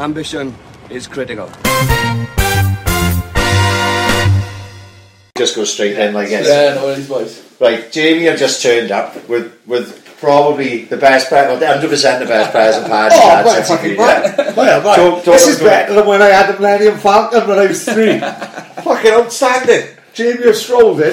[0.00, 0.54] Ambition
[0.88, 1.46] is critical.
[5.36, 6.46] Just go straight in, like guess.
[6.48, 7.56] Yeah, no worries, boys.
[7.60, 12.26] Right, Jamie have just turned up with with probably the best present, hundred percent the
[12.26, 14.34] best present Paddy's Oh, had right, since he fucking been right.
[14.34, 14.54] here.
[14.56, 14.96] Well, right.
[14.96, 17.66] Talk- talk this is to- better than when I had the Millennium Falcon when I
[17.66, 18.18] was three.
[18.82, 19.96] fucking outstanding.
[20.14, 21.12] Jamie has strolled in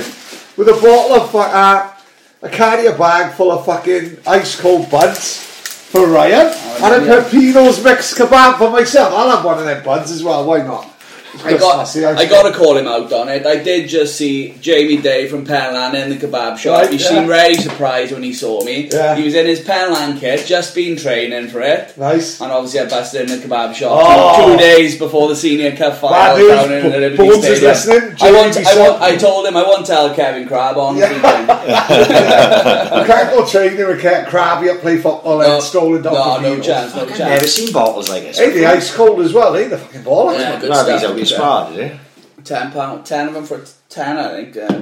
[0.57, 1.93] with a bottle of fu- uh,
[2.41, 5.43] a carrier bag full of fucking ice cold buns
[5.87, 6.47] for Ryan
[6.83, 7.23] and a yeah.
[7.23, 9.13] Pepino's mixed kebab for myself.
[9.13, 10.45] I'll have one of them buns as well.
[10.45, 10.96] Why not?
[11.43, 13.45] I got, I got to call him out on it.
[13.45, 16.81] I did just see Jamie Day from Penlan in the kebab shop.
[16.83, 17.07] Right, he yeah.
[17.09, 18.87] seemed very surprised when he saw me.
[18.91, 19.15] Yeah.
[19.15, 21.95] He was in his Penlan kit, just been training for it.
[21.97, 22.41] Nice.
[22.41, 24.51] And obviously, I busted in the kebab shop Oh.
[24.51, 26.49] two days before the senior cup final news.
[26.49, 27.71] down in the Liberty Bones is Stadium.
[27.71, 28.17] listening.
[28.21, 29.01] I, want, I, want.
[29.01, 30.97] I told him I won't tell Kevin Crab on.
[30.97, 31.09] Yeah.
[31.13, 31.51] weekend.
[31.51, 36.41] I can't go training with Cat Crabby up play football and strolling down no, the
[36.41, 36.65] no field.
[36.65, 37.19] chance, no I've chance.
[37.19, 38.37] never seen bottles like this.
[38.39, 39.67] Hey, the ice cold as well, eh?
[39.67, 40.33] The fucking ball.
[40.33, 41.16] Yeah, good stuff.
[41.19, 41.91] He's out his spa, is
[42.37, 42.43] he?
[42.43, 44.57] Ten pound, ten of them for ten, I think.
[44.57, 44.81] Uh,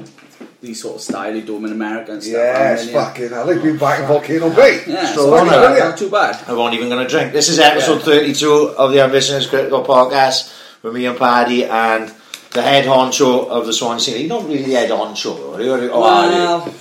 [0.62, 2.34] these sort of style they do them in America and stuff.
[2.34, 2.94] Yes, aren't they?
[2.94, 3.06] Yeah.
[3.06, 3.46] fucking hell.
[3.46, 4.84] They've been back in Volcano Bay.
[4.88, 6.44] Yeah, Stroll so on, not, not too bad.
[6.48, 7.34] I won't even going to drink.
[7.34, 12.12] This is episode 32 of the Ambition is Critical podcast with me and Paddy and
[12.52, 14.18] the head honcho of the Swansea.
[14.18, 15.72] You're not really the head honcho, are you?
[15.72, 15.90] Or are you?
[15.92, 16.74] well,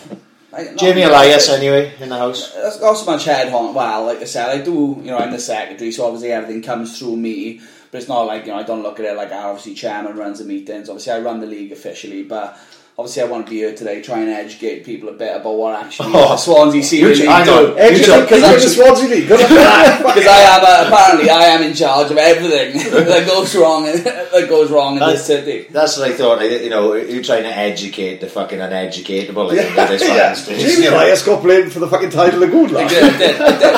[0.56, 1.12] I- not Jamie really.
[1.12, 2.52] Elias, anyway, in the house.
[2.54, 3.74] That's not so much head on.
[3.74, 5.00] Well, like I said, I do.
[5.00, 7.60] You know, I'm the secretary, so obviously everything comes through me.
[7.94, 10.16] But it's not like you know, I don't look at it like I obviously chairman
[10.16, 10.88] runs the meetings.
[10.88, 12.58] Obviously, I run the league officially, but.
[12.96, 15.74] Obviously, I want to be here today, try and educate people a bit about what
[15.74, 16.28] actually Oh.
[16.28, 17.66] the Swansea Senior League I know.
[17.70, 17.74] do.
[17.74, 19.28] Hey, You because the Swansea League.
[19.28, 24.46] Because I am uh, apparently I am in charge of everything that goes wrong that
[24.48, 25.66] goes wrong in this city.
[25.72, 26.38] That's what I thought.
[26.38, 29.50] I- You know, you're trying to educate the fucking uneducatable.
[29.50, 29.86] I think, Yeah,
[30.34, 30.56] this yeah.
[30.56, 33.58] Jamie Elias got blamed for the fucking title of good I did, I did, I
[33.58, 33.74] did.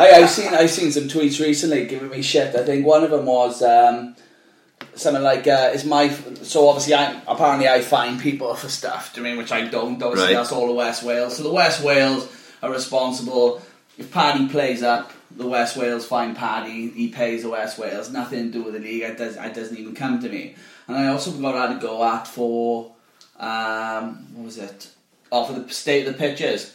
[0.00, 2.54] I, I've seen I've seen some tweets recently giving me shit.
[2.54, 4.16] I think one of them was um,
[4.94, 6.08] something like, uh, "Is my
[6.42, 10.02] so obviously I apparently I find people for stuff, do you mean which I don't.
[10.02, 10.34] Obviously Right.
[10.34, 11.36] that's all the West Wales.
[11.36, 12.28] So the West Wales
[12.62, 13.60] are responsible
[13.98, 15.12] if Paddy plays up.
[15.36, 16.88] The West Wales find Paddy.
[16.90, 18.10] He pays the West Wales.
[18.10, 19.02] Nothing to do with the league.
[19.02, 20.56] It, does, it doesn't even come to me.
[20.88, 22.90] And I also got had to go at for
[23.38, 24.88] um, what was it?
[25.32, 26.74] Oh, for the state of the pitches.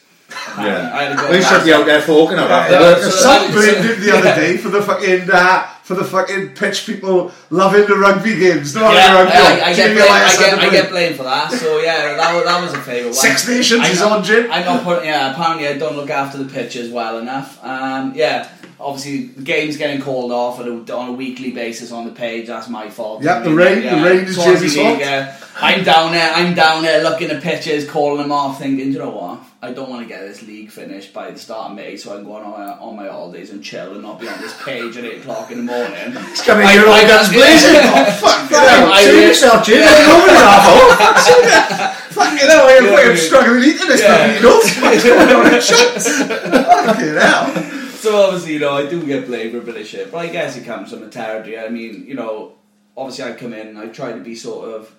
[0.58, 0.90] Yeah.
[0.94, 3.02] I had to go We should be out there talking about Yeah, it.
[3.04, 6.56] so Some that- blamed him the other day for the fucking uh, for the fucking
[6.56, 8.74] pitch people loving the rugby games.
[8.74, 9.34] No, Yeah, rugby.
[9.34, 11.52] I, I, get blamed, I, get, I get blamed for that.
[11.52, 13.14] So yeah, that that was a favourite one.
[13.14, 14.52] Six Nations I is on, Jim.
[14.52, 15.06] I'm not putting.
[15.06, 17.64] Yeah, apparently I don't look after the pitches well enough.
[17.64, 22.06] Um, yeah, obviously the game's getting called off on a, on a weekly basis on
[22.06, 22.48] the page.
[22.48, 23.22] That's my fault.
[23.22, 25.00] Yep, the rain- the rain is Jimmy's fault.
[25.62, 26.34] I'm down there.
[26.34, 29.40] I'm down there looking at pitches, calling them off, thinking, you know what?
[29.66, 32.18] I don't want to get this league finished by the start of May, so I
[32.18, 34.96] can go on my, on my holidays and chill and not be on this page
[34.96, 36.14] at eight o'clock in the morning.
[36.32, 37.38] It's coming I- here I- guns yeah.
[37.40, 37.76] blazing.
[37.82, 38.52] Oh, fuck.
[38.54, 39.82] I- Save I- yourself, Jim.
[39.82, 43.16] Over the half Fucking hell, I'm Yeah.
[43.16, 44.18] struggling eating this Yeah.
[44.18, 44.76] fucking Eagles.
[44.82, 46.08] What's going on in shots?
[46.86, 47.72] Fucking hell.
[47.96, 50.28] So obviously, you know, I do get blamed for a bit of shit, but I
[50.28, 51.58] guess it comes from the territory.
[51.58, 52.54] I mean, you know,
[52.96, 54.94] obviously I come in, I try to be sort of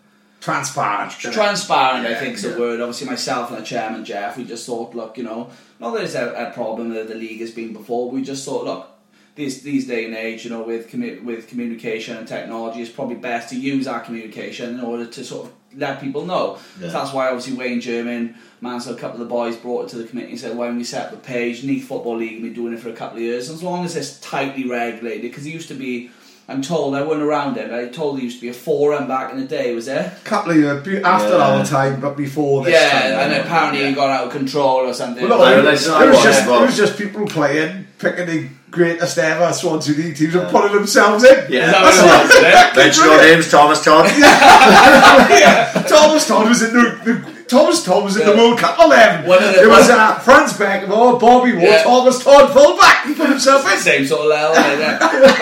[0.46, 1.12] Transparent.
[1.34, 2.06] transparent.
[2.06, 2.80] I think is the word.
[2.80, 6.14] Obviously, myself and the chairman Jeff, we just thought, look, you know, not that it's
[6.14, 8.10] a, a problem that the league has been before.
[8.10, 8.88] We just thought, look.
[9.34, 13.16] These, these day and age, you know, with commu- with communication and technology, it's probably
[13.16, 16.58] best to use our communication in order to sort of let people know.
[16.80, 16.86] Yeah.
[16.86, 19.98] So that's why obviously Wayne German, Mansell, a couple of the boys brought it to
[19.98, 22.54] the committee and said, why don't we set up a page, Neath Football League, been
[22.54, 25.50] doing it for a couple of years, as long as it's tightly regulated, because it
[25.50, 26.10] used to be,
[26.48, 29.32] I'm told, I went around it, I told there used to be a forum back
[29.32, 30.16] in the day, was there?
[30.16, 31.44] A couple of years after Yeah.
[31.44, 33.32] our time, but before this yeah, time.
[33.32, 35.28] and apparently it got out of control or something.
[35.28, 38.48] Well, no, it, was, it, was was just, it was just people playing, picking the
[38.70, 41.50] greatest ever Swansea League teams and putting themselves in.
[41.50, 41.66] Yeah.
[41.66, 42.76] Is that That's what what- it was, it?
[42.76, 44.06] Mention your names, Thomas Todd.
[44.16, 45.82] yeah.
[45.88, 48.38] Thomas Todd was in the, the Thomas Todd was in the Yeah.
[48.42, 49.26] World Cup 11.
[49.26, 51.82] One of the- it was one- uh, Franz Beckenbauer, Bobby Moore, Yeah.
[51.84, 53.06] Thomas Todd, fullback.
[53.06, 53.78] He put himself in.
[53.78, 54.56] Same sort of level.
[54.56, 54.80] isn't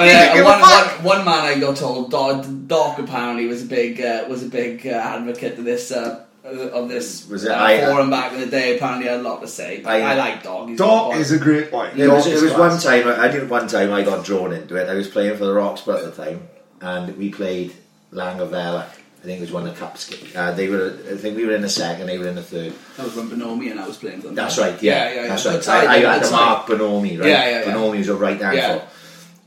[0.07, 0.87] yeah, Give a one, fuck.
[1.03, 4.47] one, one man I got told, Doc, Doc apparently was a big uh, was a
[4.47, 8.41] big uh, advocate of this uh, of this Was it uh, I- forum back in
[8.41, 8.77] the day.
[8.77, 9.81] Apparently, had a lot to say.
[9.83, 10.69] But I- I, like Dog.
[10.69, 11.91] He's Doc is a great boy.
[11.97, 14.89] There was, Doc was one time, I did one time I got drawn into it.
[14.91, 16.43] I was playing for the Roxburgh at the time,
[16.83, 17.73] and we played
[18.13, 18.89] Llangyfelach.
[19.25, 20.13] I think it was one of the cups.
[20.37, 22.75] Uh, they were, I think we were in the second, they were in the third.
[22.99, 24.35] That was when Bonomi and I was playing for them.
[24.35, 25.27] That's right, yeah, yeah, yeah.
[25.29, 25.65] that's Good right.
[25.65, 27.29] side, I, I had to mark Bonomi, right?
[27.31, 27.73] Yeah, yeah, yeah.
[27.75, 28.51] Bonomi was a right Yeah.
[28.53, 28.89] handful,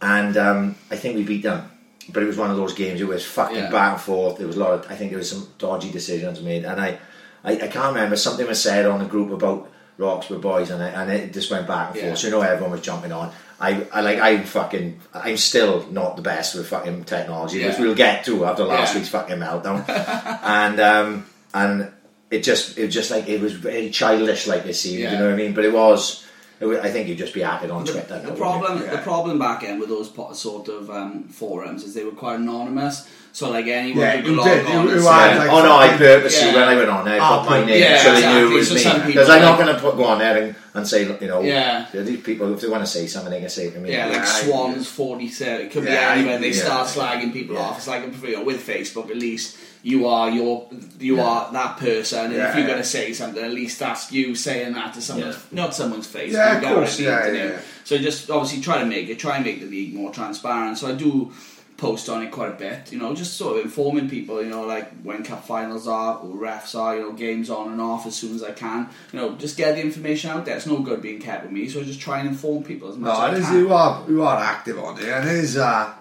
[0.02, 1.72] and um, I think we beat them.
[2.12, 3.02] But it was one of those games.
[3.02, 3.70] It was fucking Yeah.
[3.70, 4.38] back and forth.
[4.40, 4.72] There was a lot.
[4.74, 6.98] Of, I think there was some dodgy decisions made, and I,
[7.44, 8.16] I, I can't remember.
[8.16, 9.70] Something was said on the group about
[10.00, 12.04] Roxburgh boys, and, I, and it just went back and Yeah.
[12.08, 12.18] forth.
[12.20, 13.32] So you know, everyone was jumping on.
[13.60, 17.96] I, I like I'm fucking I'm still not the best with fucking technology, which we'll
[17.96, 19.00] get to after last Yeah.
[19.00, 19.88] week's fucking meltdown.
[20.44, 21.92] and um and
[22.30, 25.14] it just it was just like it was very childish like it seemed, Yeah.
[25.14, 25.54] you know what I mean?
[25.54, 26.27] But it was,
[26.60, 28.08] it I think you'd just be acting on The, Twitter.
[28.08, 28.90] the now, wouldn't problem, you?
[28.90, 30.10] the problem back end with those
[30.40, 33.08] sort of um, forums is they were quite anonymous.
[33.34, 35.62] So like anyone Yeah, could who log did, on who- and say- are, like, oh
[35.64, 36.56] no, I purposely Yeah.
[36.56, 38.82] when I went on there, Ah, put my name yeah, so they knew it was
[38.82, 39.06] So me.
[39.06, 41.86] Because I'm not going to put go on there and, and say, you know, Yeah.
[41.94, 43.92] these people if they want to say something, they can say it to me.
[43.92, 45.68] Yeah, like Swans forty seven.
[45.68, 46.40] It could Yeah, be anywhere.
[46.40, 46.64] They yeah.
[46.64, 47.62] start slagging people Yeah.
[47.62, 47.78] off.
[47.78, 49.56] It's like you know, with Facebook, at least
[49.88, 50.68] you are your
[51.00, 51.26] you Yeah.
[51.26, 52.26] are that person.
[52.26, 52.68] And if you're yeah.
[52.72, 55.60] going to say something, at least that's you saying that to someone's Yeah.
[55.64, 56.34] not someone's face.
[56.34, 57.60] Yeah, of get what I course, yeah, yeah, yeah.
[57.86, 60.78] So just obviously try to make it, try and make the league more transparent.
[60.78, 61.32] So I do
[61.78, 64.64] post on it quite a bit, you know, just sort of informing people, you know,
[64.66, 68.16] like when cup finals are, or refs are, you know, games on and off as
[68.16, 68.90] soon as I can.
[69.14, 70.58] You know, just get the information out there.
[70.58, 72.98] It's no good being kept with me, so I just try and inform people as
[72.98, 75.36] much No, as it I is who are who are active on it, and it
[75.36, 75.56] is.
[75.56, 75.94] Uh,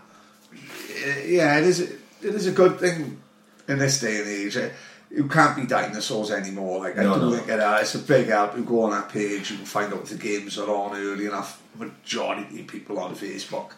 [1.26, 1.80] yeah, it is.
[1.80, 3.18] It is a good thing
[3.68, 4.56] in this day and age.
[4.56, 4.68] Uh,
[5.08, 6.80] You can't be dinosaurs anymore.
[6.80, 7.36] Like I No, do no.
[7.36, 8.56] think it, uh, it's a big help.
[8.56, 11.26] You go on that page, you can find out if the games are on early
[11.26, 11.62] enough.
[11.78, 13.70] Majority of people on Facebook,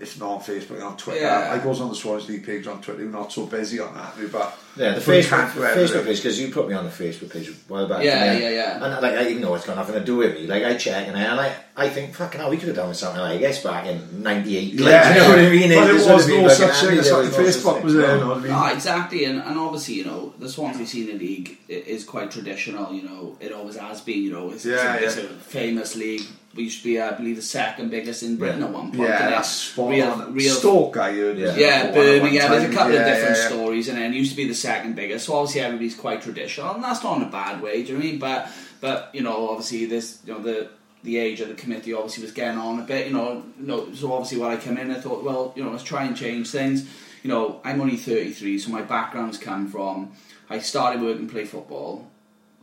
[0.00, 1.20] if not on Facebook, and on Twitter.
[1.20, 1.52] Yeah.
[1.52, 3.04] I goes on the Swansea League page on Twitter.
[3.04, 5.96] We're not so busy on that, but Yeah, the Facebook, can't do everything.
[5.96, 8.02] Facebook page because you put me on the Facebook page a while back.
[8.02, 8.84] Yeah, yeah, yeah.
[8.84, 11.06] And like, I even though it's got nothing to do with me, like I check
[11.06, 13.38] and I, and I, I think fucking hell, we could have done with something like
[13.40, 14.80] this back in '98.
[14.80, 15.68] Like, Yeah, you know what I mean?
[15.68, 17.82] But it just would was no such thing handy, as like was no such Facebook
[17.84, 18.06] was there.
[18.08, 18.14] No.
[18.14, 18.52] You know what I mean?
[18.52, 22.92] Ah, exactly, and, and obviously, you know, the Swansea Senior League is quite traditional.
[22.92, 24.24] You know, it always has been.
[24.24, 25.22] You know, it's, Yeah, it's, yeah.
[25.22, 26.22] it's a famous league.
[26.54, 28.66] We used to be, uh, I believe, the second biggest in Britain Yeah.
[28.66, 29.08] at one point.
[29.08, 30.34] Yeah, that's spot real, on.
[30.34, 31.38] real, Stoke, I heard.
[31.38, 31.56] Yeah.
[31.56, 32.50] yeah, One at one Birmingham.
[32.50, 33.48] There's a couple of different yeah, yeah.
[33.48, 35.26] stories, and then it used to be the second biggest.
[35.26, 37.82] So obviously, everybody's quite traditional, and that's not in a bad way.
[37.82, 38.18] Do you know what I mean?
[38.20, 38.48] But
[38.80, 40.68] but you know, obviously, this you know the.
[41.02, 43.42] The age of the committee obviously was getting on a bit, you know.
[43.60, 46.04] You know, so obviously when I came in, I thought, well, you know, let's try
[46.04, 46.88] and change things.
[47.22, 50.12] You know, I'm only 33, so my background's come from.
[50.48, 52.10] I started working play football,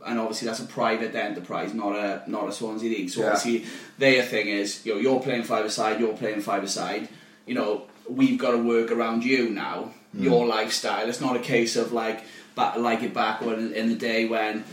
[0.06, 3.10] and obviously that's a private enterprise, not a not a Swansea league.
[3.10, 3.26] So Yeah.
[3.28, 3.66] obviously
[3.98, 7.08] their thing is, you know, you're playing five aside, you're playing five aside.
[7.46, 10.22] You know, we've got to work around you now, mm.
[10.24, 11.08] your lifestyle.
[11.08, 14.64] It's not a case of like back like it back when in the day when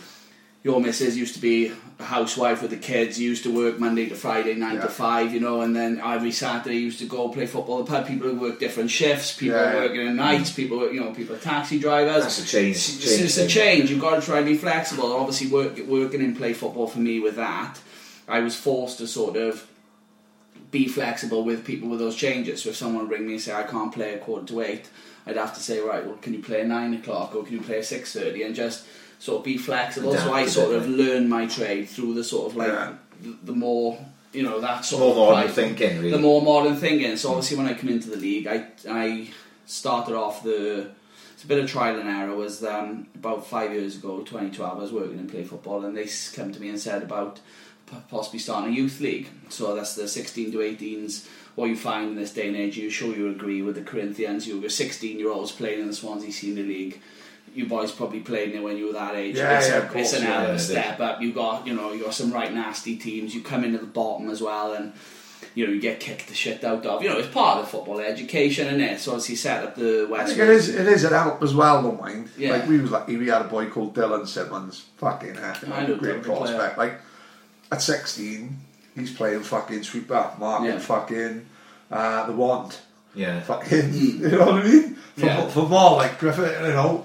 [0.61, 4.15] your missus used to be a housewife with the kids, used to work Monday to
[4.15, 4.81] Friday, nine Yeah.
[4.81, 7.81] to five, you know, and then every Saturday used to go play football.
[7.81, 9.75] I've had people who work different shifts, people Yeah.
[9.75, 12.23] working at nights, people, you know, people are taxi drivers.
[12.23, 12.75] That's a change.
[12.75, 13.89] It's, change it's, it's a change.
[13.89, 15.13] You've got to try and be flexible.
[15.13, 17.79] Obviously, work, working in play football for me with that,
[18.27, 19.65] I was forced to sort of
[20.71, 22.63] be flexible with people with those changes.
[22.63, 24.89] So if someone would ring me and say I can't play a quarter to eight,
[25.25, 27.61] I'd have to say right, well, can you play at nine o'clock or can you
[27.61, 28.85] play at six thirty, and just
[29.19, 30.15] sort of be flexible.
[30.15, 32.93] so I sort of learned my trade through the sort of like Yeah.
[33.21, 33.99] the, the more
[34.31, 36.11] you know that sort More of modern thinking, really.
[36.11, 37.15] the more modern thinking.
[37.17, 39.27] So obviously, when I come into the league, I I
[39.65, 40.91] started off the.
[41.33, 42.35] It's a bit of trial and error.
[42.35, 44.77] Was um, about five years ago, 2012.
[44.77, 47.39] I was working in play football, and they come to me and said about
[48.09, 49.27] possibly starting a youth league.
[49.49, 51.27] So that's the 16 to 18s.
[51.55, 54.47] What you find in this day and age, you sure you agree with the Corinthians.
[54.47, 57.01] You were 16 year olds playing in the Swansea Senior League.
[57.55, 59.35] You boys probably played in it when you were that age.
[59.37, 60.67] Yeah, it's, yeah, a, of course, it's an yeah, hell of it a is.
[60.67, 61.21] step up.
[61.21, 63.33] You got you know you got some right nasty teams.
[63.35, 64.93] You come into the bottom as well, and
[65.55, 67.01] you know you get kicked the shit out of.
[67.03, 68.99] You know it's part of the football education, and it.
[68.99, 70.27] So obviously set up the I West.
[70.35, 70.69] think it is.
[70.75, 71.81] It is an help as well.
[71.81, 72.29] Don't mind.
[72.37, 72.51] Yeah.
[72.53, 73.17] Like we was lucky.
[73.17, 74.85] We had a boy called Dylan Simmons.
[74.97, 76.77] Fucking heck, I know great Dylan, good prospect.
[76.77, 76.99] Like
[77.71, 78.57] at sixteen,
[78.95, 80.79] he's playing fucking sweeper, marking Yeah.
[80.79, 81.45] fucking
[81.91, 82.77] uh, the wand.
[83.15, 83.39] Yeah.
[83.41, 84.95] Fucking, you know what I mean?
[84.95, 85.25] For, Hmm.
[85.25, 85.49] Yeah.
[85.49, 87.03] for more like Griffith, you know.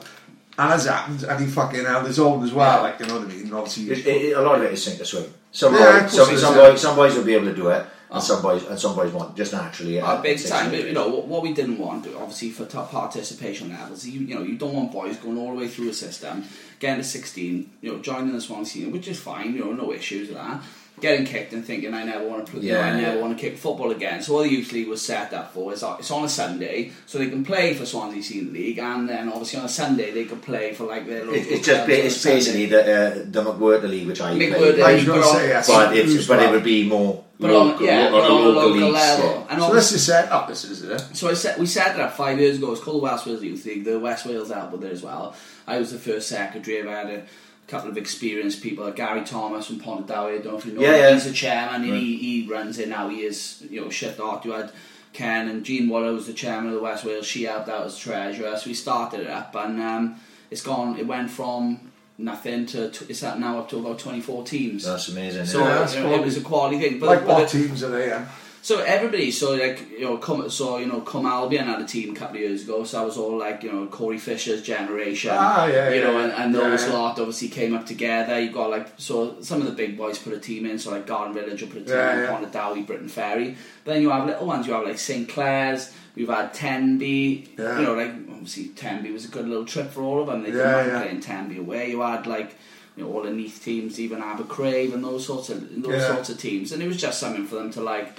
[0.57, 2.77] And as happens, and he fucking held his own as well.
[2.77, 2.83] Yeah.
[2.83, 3.53] Like you know what I mean?
[3.53, 5.25] Obviously, It, it, a lot of it is sink or swim.
[5.51, 8.23] Some, Yeah, boys, some, some, boys, some boys will be able to do it, and
[8.23, 10.01] some boys and some boys won't just naturally.
[10.01, 12.19] Uh, at big 16 time, but you know what, what we didn't want, to do,
[12.19, 15.59] obviously for top participation levels, you, you know you don't want boys going all the
[15.59, 16.45] way through a system,
[16.79, 20.29] getting to sixteen, you know joining the Swansea, which is fine, you know no issues
[20.29, 20.63] with that.
[21.05, 23.21] Getting kicked and thinking I never want to, play, you know, I never yeah.
[23.23, 24.23] want to kick football again.
[24.23, 27.19] So what the youth league was set up for is it's on a Sunday, so
[27.19, 30.41] they can play for Swansea Senior League, and then obviously on a Sunday they could
[30.41, 32.81] play for like their local It, it's just clubs ba- on a it's basically the
[32.81, 35.69] uh, the McWhirter League which I McWhirter played, I League, but say yes.
[35.69, 38.41] but it's Who's but it would be more but on, local, yeah, lo- but on
[38.41, 39.27] a local leagues, level.
[39.27, 39.47] yeah.
[39.51, 40.49] And So obviously- this is set up.
[40.49, 41.01] This is it.
[41.17, 42.73] So I set, we set it up five years ago.
[42.73, 43.85] It's called the West Wales Youth League.
[43.85, 45.35] The West Wales elbowed there as well.
[45.67, 46.89] I was the first secretary.
[46.89, 47.23] I had a
[47.67, 48.85] couple of experienced people.
[48.85, 50.39] Like Gary Thomas from Pontardawe.
[50.39, 50.81] I don't know if you know.
[50.81, 51.01] Yeah, him.
[51.01, 51.13] yeah.
[51.15, 51.85] He's the chairman.
[51.85, 53.09] and He, he runs it now.
[53.09, 54.45] He is you know shift art.
[54.45, 54.73] You had
[55.13, 57.27] Ken and Jean Waller was the chairman of the West Wales.
[57.27, 58.57] She helped out as treasurer.
[58.57, 60.17] So we started it up, and um,
[60.51, 60.99] it's gone.
[60.99, 64.85] It went from nothing to, to it's at now up to about 24 teams.
[64.85, 65.47] That's amazing.
[65.47, 66.99] so Yeah, that's you know, it was a quality thing.
[67.01, 68.25] But, Like but what the- teams are they in?
[68.65, 72.17] So everybody, so like you know, come so you know, come Albion had a team
[72.17, 72.83] a couple of years ago.
[72.85, 75.33] So I was all like you know Corey Fisher's generation.
[75.35, 76.25] Ah, yeah, You know, yeah.
[76.25, 78.41] and, and those lot obviously came up together.
[78.41, 80.79] You got like so some of the big boys put a team in.
[80.79, 82.43] So like Garden Village will put a team Yeah, in.
[82.43, 82.49] yeah.
[82.51, 83.55] Dowie, Briton Ferry.
[83.85, 84.67] But Then you have little ones.
[84.67, 85.93] You have like St Clears.
[86.17, 87.51] We've had Tenby.
[87.59, 90.43] You know, like obviously Tenby was a good little trip for all of them.
[90.43, 91.03] They Yeah, out yeah.
[91.03, 91.91] playing Tenby away.
[91.91, 92.57] You had like.
[92.97, 96.39] You know, all the Neath teams, even Abercrave and those sorts of those sorts of
[96.39, 98.17] teams, and it was just something for them to like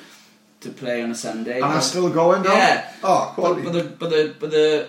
[0.65, 1.53] to play on a Sunday.
[1.53, 2.53] And But- that's still going now?
[2.53, 2.91] Yeah.
[3.03, 3.61] Oh, but, quality.
[3.63, 4.87] but the but the but the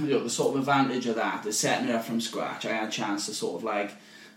[0.00, 2.64] you know the sort of advantage of that is setting it up from scratch.
[2.66, 3.90] I had a chance to sort of like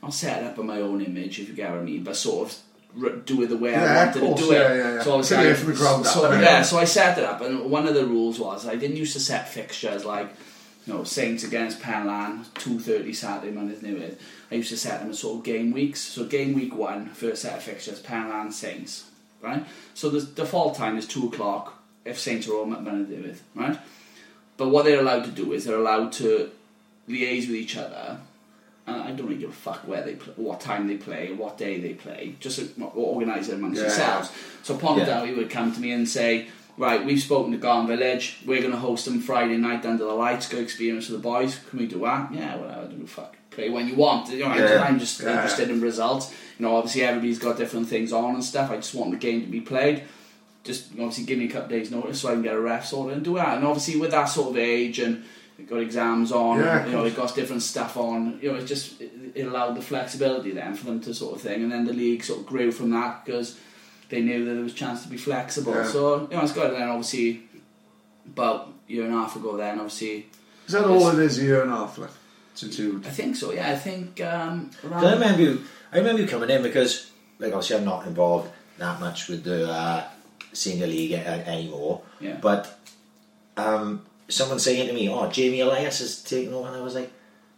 [0.04, 2.16] not set it up in my own image, if you get what I mean, but
[2.18, 4.56] sort of do it the way Yeah, I wanted course, to do it.
[4.56, 5.02] yeah, yeah, yeah.
[5.04, 6.42] So obviously, Get it I- from the ground so, yeah.
[6.42, 9.14] yeah, so I set it up, and one of the rules was I didn't used
[9.14, 10.30] to set fixtures like.
[10.86, 14.16] You know, Saints against Penlan, two thirty Saturday, Monday's New Year's.
[14.50, 16.00] I used to set them as sort of game weeks.
[16.00, 19.04] So game week one, first set of fixtures, Penlan Saints,
[19.42, 19.66] right?
[19.94, 21.74] So the default time is two o'clock
[22.06, 23.78] if Saints are home at with, right?
[24.56, 26.50] But what they're allowed to do is they're allowed to
[27.08, 28.20] liaise with each other.
[28.88, 31.58] And I don't really give a fuck where they play, what time they play, what
[31.58, 32.36] day they play.
[32.40, 32.62] Just
[32.96, 33.88] organise it amongst Yeah.
[33.88, 34.32] themselves.
[34.64, 35.36] So Pontardawe Yeah.
[35.36, 38.38] would come to me and say, "Right, we've spoken to Garden Village.
[38.46, 40.48] We're going to host them Friday night under the lights.
[40.48, 41.60] Good experience for the boys.
[41.70, 42.30] Can we do that?
[42.34, 43.36] Yeah, well, I don't give a fuck.
[43.52, 44.30] Play when you want.
[44.32, 44.82] You know, Yeah.
[44.88, 45.34] I'm just Yeah.
[45.34, 46.32] interested in results.
[46.58, 48.72] You know, obviously everybody's got different things on and stuff.
[48.72, 50.04] I just want the game to be played."
[50.64, 53.16] just obviously give me a couple days notice so I can get a ref sorted
[53.16, 53.56] and do that.
[53.56, 55.24] And obviously with that sort of age and
[55.58, 57.04] they've got exams on, Yeah, you know, course.
[57.10, 60.76] they've got different stuff on, you know, it just it, it allowed the flexibility then
[60.76, 61.64] for them to sort of thing.
[61.64, 63.58] And then the league sort of grew from that because
[64.10, 65.74] they knew that there was a chance to be flexible.
[65.74, 65.86] Yeah.
[65.88, 66.72] So, you know, it's good.
[66.74, 67.44] And then obviously
[68.26, 70.26] about a year and a half ago then obviously
[70.66, 72.18] Is that all it is, a year and a half left?
[72.56, 73.02] Since you...
[73.06, 75.62] I think so, yeah, I think um around 'Cause I remember you.
[75.92, 79.72] I remember you coming in because, like, obviously, I'm not involved that much with the
[79.72, 80.04] uh,
[80.54, 82.02] senior league a- anymore.
[82.20, 82.38] Yeah.
[82.42, 82.78] But
[83.56, 87.12] um, someone saying to me, "Oh, Jamie Elias is taking over," and I was like,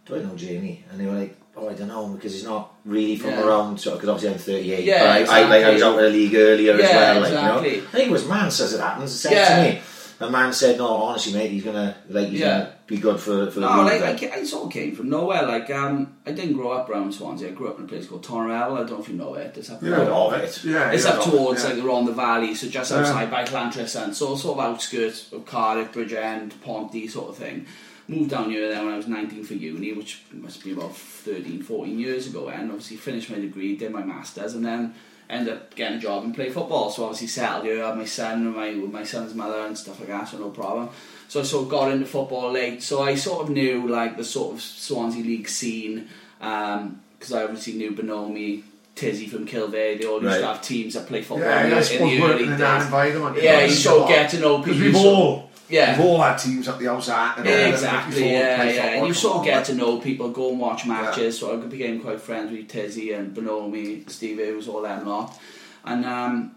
[0.06, 2.72] "Do I know Jamie?" And they were like, "Oh, I don't know because he's not
[2.84, 3.46] really from Yeah.
[3.46, 4.84] around." So, because obviously I'm 38.
[4.84, 7.20] Yeah, I, I, like, I was out of the league earlier as Yeah, well.
[7.20, 7.70] Like, exactly.
[7.74, 9.12] you know, I think it was Man says it happens.
[9.20, 9.56] Said Yeah.
[9.56, 9.82] to me.
[10.20, 12.58] And man said, "No, honestly, mate, he's gonna like he's Yeah.
[12.58, 14.20] gonna be good for for the No, like, I, like.
[14.20, 15.46] ca- I sort of came from nowhere.
[15.46, 17.48] Like, um, I didn't grow up around Swansea.
[17.48, 18.74] I grew up in a place called Torrell.
[18.74, 19.56] I don't know if you know it.
[19.56, 20.64] It's up, Yeah, Good of it.
[20.64, 21.68] Yeah, it's yeah, up towards yeah.
[21.70, 22.98] like the Rhondda Valley, so just Yeah.
[22.98, 27.66] outside by Llantress and so sort of outskirts of Cardiff, Bridgend, Ponty sort of thing.
[28.08, 31.62] Moved down here then when I was 19 for uni, which must be about 13,
[31.62, 32.48] 14 years ago.
[32.48, 34.94] And obviously finished my degree, did my masters, and then
[35.28, 36.90] ended up getting a job and play football.
[36.90, 40.00] So obviously settled here, had my son and my with my son's mother and stuff
[40.00, 40.88] like that, so no problem.
[41.30, 42.82] So I sort of got into football late.
[42.82, 46.08] So I sort of knew like the sort of Swansea League scene
[46.40, 48.64] because I obviously knew Bonomi,
[48.96, 49.96] Tizzy from Kilvey.
[50.00, 50.40] They all used Right.
[50.40, 52.32] to have teams that play football Yeah, in, yeah, I the- suppose in the early
[52.32, 52.82] working in days.
[52.84, 53.36] environment.
[53.40, 54.74] Yeah, you sort of get to know people.
[54.74, 55.96] you we've all, Yeah.
[55.96, 57.34] we've all had teams at the outside.
[57.38, 58.14] And all Yeah, exactly.
[58.22, 58.86] before Yeah, play yeah.
[58.96, 61.38] And you sort of get to know people, go and watch matches.
[61.38, 65.38] So I became quite friends with Tizzy and Bonomi, Steve Hughes, all them lot.
[65.84, 66.50] And um,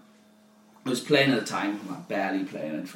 [0.84, 1.80] I was playing at the time.
[1.88, 2.90] I'm barely playing.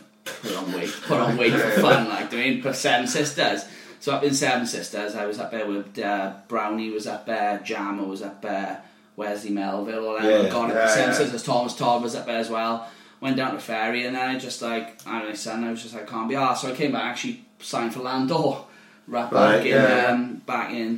[0.44, 3.66] And Put on weight, put on weight for fun, like doing for Seven Sisters.
[4.00, 7.60] So up in Seven Sisters, I was up there with uh, Brownie was up there,
[7.66, 8.84] Jammer was up there,
[9.16, 10.26] Wesley Melville, all them.
[10.46, 11.18] Yeah, Gone up yeah, to Seven yeah.
[11.18, 11.44] Sisters.
[11.44, 12.88] Thomas Todd was up there as well.
[13.20, 15.64] Went down to Ferry, and then I just like I don't know, son.
[15.64, 16.58] I was just like can't be arsed.
[16.58, 18.64] So I came back, actually signed for Landore,
[19.08, 20.06] right back Right, in yeah.
[20.12, 20.98] um, back in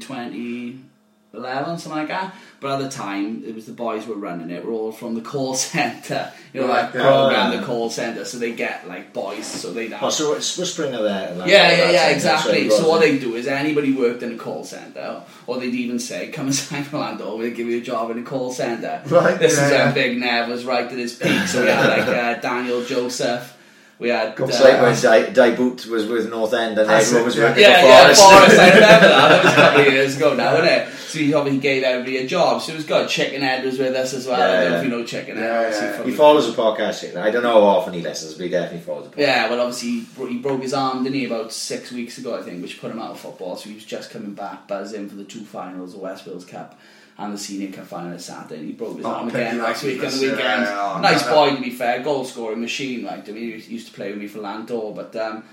[1.31, 2.33] 2011, something like that.
[2.59, 4.65] But at the time, it was the boys were running it.
[4.65, 8.38] We're all from the call centre, you know, Right, like program the call centre, so
[8.39, 11.36] they get like boys, so they have Oh, so it's Springer there.
[11.36, 12.69] that- yeah, yeah, yeah, exactly.
[12.69, 16.29] So what they do is anybody worked in a call centre, or they'd even say,
[16.29, 19.38] "Come and sign for Lando, we'll give you a job in a call centre." Right,
[19.39, 19.86] This is yeah.
[19.86, 21.48] when Big Nev was right at his peak.
[21.48, 23.55] So we had like uh, Daniel Joseph,
[24.00, 27.08] we had uh, It's like when Di, Di Boot was with North End and That's
[27.08, 27.44] everyone was yeah.
[27.44, 28.22] working yeah, for yeah, Forest.
[28.22, 28.60] Forest.
[28.60, 29.29] I remember that.
[29.29, 30.94] That was a couple of years ago now, isn't it?
[30.94, 32.62] So he obviously gave everybody a job.
[32.62, 33.10] So it was good.
[33.10, 34.41] Chicken Head was with us as well.
[34.41, 35.74] I don't know if you know Chicken Head.
[35.74, 36.03] Yeah, yeah.
[36.06, 37.18] he follows the podcast.
[37.18, 39.22] I don't know how often he listens, but he definitely follows the podcast.
[39.22, 42.39] Yeah, well, obviously he bro- he broke his arm, didn't he, about six weeks ago,
[42.39, 43.58] I think, which put him out of football.
[43.58, 46.79] So he was just coming back, buzzing for the two finals, the West Wales Cup
[47.19, 48.57] and the Senior Cup final this Saturday.
[48.61, 50.39] And he broke his Oh, arm again last week on the weekend.
[50.39, 53.03] yeah, oh, nice no, boy, to be fair, goal scoring machine.
[53.03, 55.43] Like, I mean, he used to play with me for Landore, but um,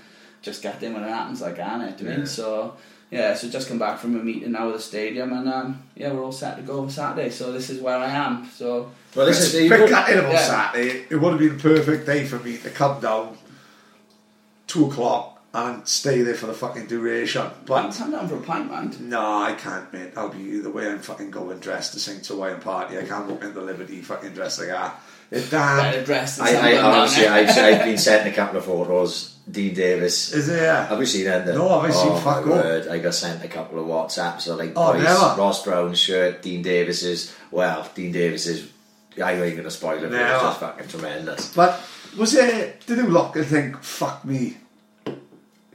[0.41, 2.01] just get in when it happens, like, can it?
[2.01, 2.25] Mean, Yeah.
[2.25, 2.73] so.
[3.09, 6.11] Yeah, so just come back from a meeting now at the stadium, and um, yeah,
[6.11, 7.29] we're all set to go for Saturday.
[7.29, 8.49] So this is where I am.
[8.53, 10.37] So Well, this is he Big in on Yeah.
[10.41, 11.05] Saturday.
[11.09, 13.37] It would have been a perfect day for me to come down
[14.67, 17.41] two o'clock and stay there for the fucking duration.
[17.65, 18.95] But But come down for a pint, man.
[19.09, 20.11] no, I can't, mate.
[20.15, 22.97] I'll be the way I'm fucking going dressed to sing to a Hawaiian party.
[22.97, 24.99] I can't walk into Liberty fucking dressed like that.
[25.29, 26.03] It Better damn.
[26.05, 27.33] dressed than I, some I of them down honestly, there.
[27.33, 29.33] I've, I've been sent a couple of photos.
[29.49, 30.33] Dean Davis.
[30.33, 30.85] Is there?
[30.85, 31.45] Have you seen that?
[31.47, 32.51] No, I've seen oh, fuck all.
[32.51, 32.87] word.
[32.89, 34.49] I got sent a couple of WhatsApps.
[34.49, 35.35] of like, Oh, boys, never.
[35.37, 37.33] Ross Brown's shirt, Dean Davis's.
[37.51, 38.69] Well, Dean Davis's.
[39.21, 40.33] I ain't going to spoil it, but Never.
[40.35, 41.53] it's just fucking tremendous.
[41.55, 41.81] But
[42.17, 42.85] was it?
[42.85, 44.57] Did you look and think, fuck me?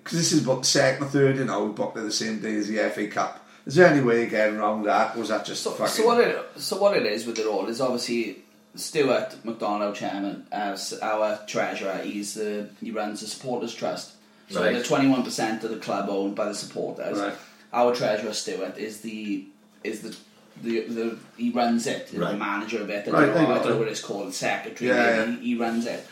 [0.02, 2.40] Because this is about the second or third, you know, we booked it the same
[2.40, 3.46] day as the FA Cup.
[3.66, 5.14] Is there any way of getting around that?
[5.14, 5.92] Or was that just So, fucking?
[5.94, 8.38] so what it so what it is with it all is obviously
[8.74, 14.12] Stuart McDonald, chairman, as our treasurer, he's the he runs the supporters trust.
[14.50, 14.76] So Right.
[14.76, 17.18] the twenty one percent of the club owned by the supporters.
[17.20, 17.34] Right.
[17.72, 19.44] Our treasurer Stuart is the
[19.84, 20.16] is the
[20.62, 23.06] the, the he runs it, he's the manager of it.
[23.08, 24.90] I Right, don't, I know, I don't know what it's called, secretary.
[24.90, 25.38] Yeah, maybe, yeah.
[25.40, 26.06] He, he runs it.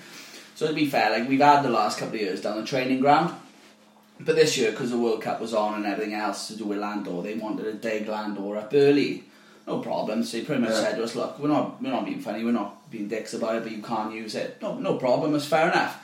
[0.54, 3.00] So to be fair, like we've had the last couple of years down the training
[3.00, 3.34] ground.
[4.24, 6.78] But this year, because the World Cup was on and everything else to do with
[6.78, 9.24] Landore, they wanted a day Landore up early.
[9.66, 10.22] No problem.
[10.24, 10.80] So he pretty much Yeah.
[10.82, 12.44] said to us, "Look, we're not, we're not being funny.
[12.44, 14.58] We're not being dicks about it, but you can't use it.
[14.60, 15.34] No, no problem.
[15.34, 15.98] It's fair enough."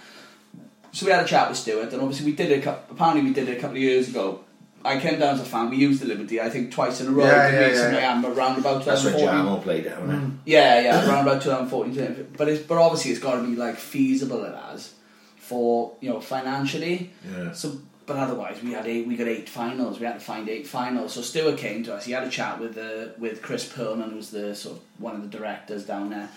[0.92, 2.60] So we had a chat with Stuart, and obviously we did it.
[2.60, 4.40] a cou- Apparently, we did it a couple of years ago.
[4.84, 5.68] I came down as a fan.
[5.68, 7.24] We used the Liberty, I think, twice in a row.
[7.24, 8.16] Yeah, yeah, recently, yeah.
[8.16, 8.86] and around about 2014.
[8.86, 9.58] That's when 2014.
[9.58, 10.16] Jamo played down there.
[10.16, 10.36] Mm.
[10.46, 12.28] Yeah, yeah, around about 2014.
[12.36, 14.92] But it's, but obviously it's got to be like feasible it has
[15.38, 17.10] for you know financially.
[17.30, 17.52] Yeah.
[17.52, 17.72] So,
[18.06, 19.06] but otherwise we had eight.
[19.06, 19.98] We got eight finals.
[19.98, 21.14] We had to find eight finals.
[21.14, 22.04] So Stuart came to us.
[22.04, 25.22] He had a chat with uh, with Chris Pearlman, who's the sort of one of
[25.22, 26.28] the directors down there,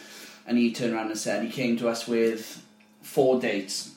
[0.48, 2.64] and he turned around and said he came to us with
[3.02, 3.92] four dates.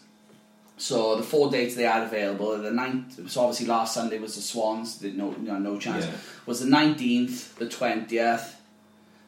[0.77, 3.31] So the four dates they had available, the ninth.
[3.31, 4.99] So obviously last Sunday was the Swans.
[4.99, 6.05] Did no, no, no chance.
[6.05, 6.13] Yeah.
[6.47, 8.57] Was the nineteenth, the twentieth,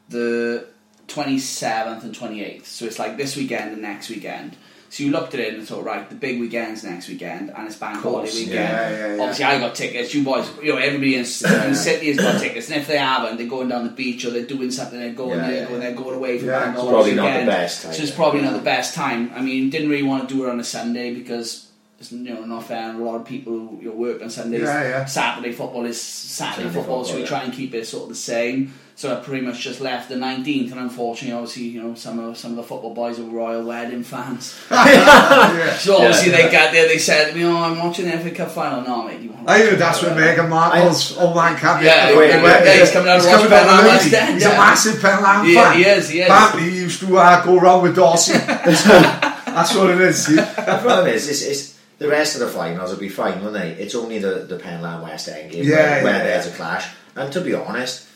[0.09, 0.67] the
[1.07, 2.65] 27th and 28th.
[2.65, 4.57] So it's like this weekend and next weekend.
[4.89, 7.75] So you looked at it and thought, right, the big weekend's next weekend and it's
[7.75, 8.53] bank holiday weekend.
[8.53, 9.21] yeah, yeah, yeah.
[9.21, 10.13] Obviously, I got tickets.
[10.13, 12.69] You boys, you know, everybody in, in the city has got tickets.
[12.69, 15.37] And if they haven't, they're going down the beach or they're doing something, they're going
[15.39, 15.65] Yeah, yeah.
[15.65, 17.47] going, they're going away for Yeah, bank it's holiday probably not the weekend.
[17.47, 19.31] best time, So it's probably not the best time.
[19.35, 21.64] I mean, didn't really want to do it on a Sunday because
[22.09, 22.89] you know not fair.
[22.89, 24.61] And a lot of people who you know, work on Sundays.
[24.63, 25.05] Yeah, yeah.
[25.05, 27.27] Saturday football is Saturday, Saturday football, so we yeah.
[27.27, 28.73] try and keep it sort of the same.
[28.97, 32.37] So I pretty much just left the 19th, and unfortunately, obviously, you know, some of
[32.37, 34.57] some of the football boys are royal wedding fans.
[34.71, 35.73] yeah.
[35.75, 36.43] So obviously Yeah.
[36.43, 39.03] they got there, they said to me, "Oh, I'm watching the FA Cup final." No,
[39.03, 42.79] mate, you want I heard that's when Meghan Markle's old man can't Yeah, yeah, yeah,
[42.79, 44.33] he's coming out of He's Ross coming down Penlan the West Liberty.
[44.33, 44.51] He's yeah.
[44.51, 45.77] a massive Penlan Yeah, fan.
[45.77, 46.29] he is, he is.
[46.29, 48.33] Apparently he used to uh, go around with Dorsey.
[48.37, 50.25] that's what it is.
[50.25, 50.35] see?
[50.35, 53.71] The problem is, it's, it's the rest of the finals will be fine, won't they?
[53.71, 56.23] It's only the the Penlan West End game Yeah, where, yeah, where yeah.
[56.23, 56.87] there's a clash.
[57.15, 58.07] And to be honest,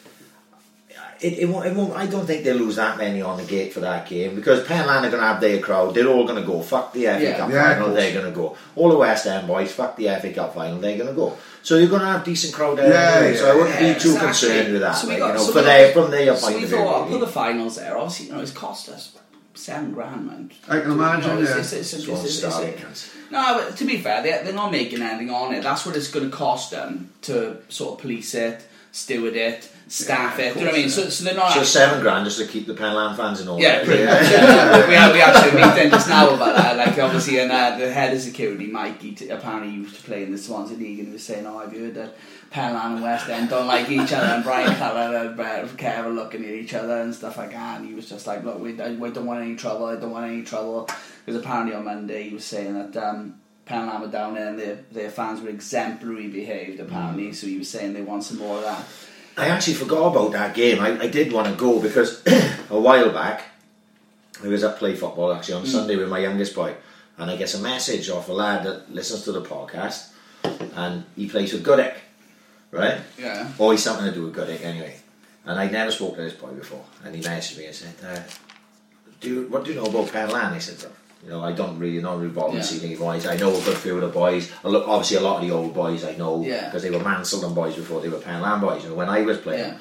[1.21, 1.93] it, it, won't, it won't.
[1.95, 4.99] I don't think they'll lose that many on the gate for that game because Penlan
[5.03, 5.93] are going to have their crowd.
[5.93, 6.61] They're all going to go.
[6.61, 7.37] Fuck the FA Yeah.
[7.37, 7.93] Cup Yeah, final.
[7.93, 8.55] They're going to go.
[8.77, 9.69] All the West End boys.
[9.73, 10.79] Fuck the FA Cup final.
[10.79, 11.37] They're going to go.
[11.61, 12.89] So you're going to have decent crowd there.
[12.89, 14.27] Yeah, anyway, so I wouldn't Yeah, be too exactly.
[14.27, 14.91] concerned with that.
[14.93, 16.69] So we like, got- you know, so for their from their So point we of
[16.69, 17.97] thought, I'll put the finals there.
[17.97, 19.17] Obviously, you know, it's cost us
[19.55, 20.51] seven grand, man.
[20.69, 21.59] I can imagine, You know, it's- yeah.
[21.59, 23.15] it's- it's- it's- Swan it's- it's- Starry it's- cunts.
[23.31, 25.63] No, but to be fair, they, they're not making anything on it.
[25.63, 30.37] That's what it's going to cost them to sort of police it, steward it, staff
[30.39, 30.53] Yeah, it.
[30.53, 30.89] Do you know what I mean?
[30.89, 31.43] So, so they're not.
[31.53, 33.61] So actually- seven grand just to keep the Penlan fans in order.
[33.63, 34.29] yeah, pretty much.
[34.31, 34.87] Yeah.
[34.87, 36.77] we, had, we actually meeting just now about that.
[36.77, 40.23] Like, obviously, and uh, the head of security, Mike, he t- apparently used to play
[40.23, 42.15] in the Swansea League, and he was saying, "Oh, I've heard that
[42.51, 46.09] Penlan and West End don't like each other, and Brian Callum and Brett Kev are
[46.09, 48.79] looking at each other and stuff like that." And he was just like, "Look, we,
[48.81, 49.85] I, we don't want any trouble.
[49.85, 50.89] I don't want any trouble."
[51.29, 52.97] Because apparently on Monday he was saying that.
[52.97, 57.59] Um, Penlan were down there and their, their fans were exemplary behaved apparently so he
[57.59, 58.83] was saying they want some more of that
[59.39, 60.81] I actually forgot about that game.
[60.81, 62.21] I, I did want to go because
[62.69, 63.43] a while back
[64.43, 66.75] I was at play football actually on Sunday with my youngest boy,
[67.17, 70.11] and I get a message off a lad that listens to the podcast,
[70.75, 71.95] and he plays with Goodwick,
[72.71, 72.99] right?
[73.17, 74.95] yeah Or he's something to do with Goodwick anyway.
[75.45, 78.19] And I'd never spoken to this boy before, and he messaged me and said, uh,
[79.19, 81.77] "Do you, what do you know about Penlan?" I said, "Well, "You know, I don't
[81.79, 82.65] really really involved in Yeah.
[82.65, 83.25] senior boys.
[83.25, 84.49] I know a good few of the boys.
[84.63, 86.65] A lo- Obviously, a lot of the old boys I know Yeah.
[86.65, 88.83] because they were Mansell boys before they were Penlan boys.
[88.83, 89.77] You know, when I was playing." yeah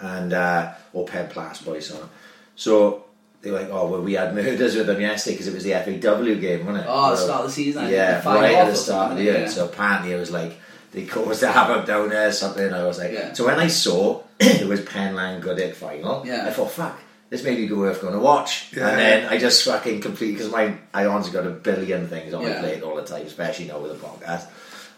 [0.00, 1.86] and uh, or Penn Plus boys.
[1.86, 2.08] So,
[2.56, 3.04] so
[3.40, 5.70] they were like, oh well, we had murders with them yesterday because it was the
[5.72, 6.88] FAW game, wasn't it?
[6.88, 9.24] Oh, the Well, start of the season, Yeah, the right at the start of the
[9.24, 9.40] year.
[9.42, 9.48] yeah.
[9.48, 10.58] So apparently it was like
[10.92, 12.72] they caused a havoc down there or something.
[12.74, 13.32] I was like, Yeah.
[13.32, 16.44] so when I saw it was Penlan Goodwick final, Yeah.
[16.46, 16.98] I thought, fuck.
[17.30, 18.88] This may be worth going to watch, Yeah.
[18.88, 22.42] and then I just fucking completely because my I honestly got a billion things on
[22.44, 22.60] my Yeah.
[22.60, 24.46] plate all the time, especially now with the podcast.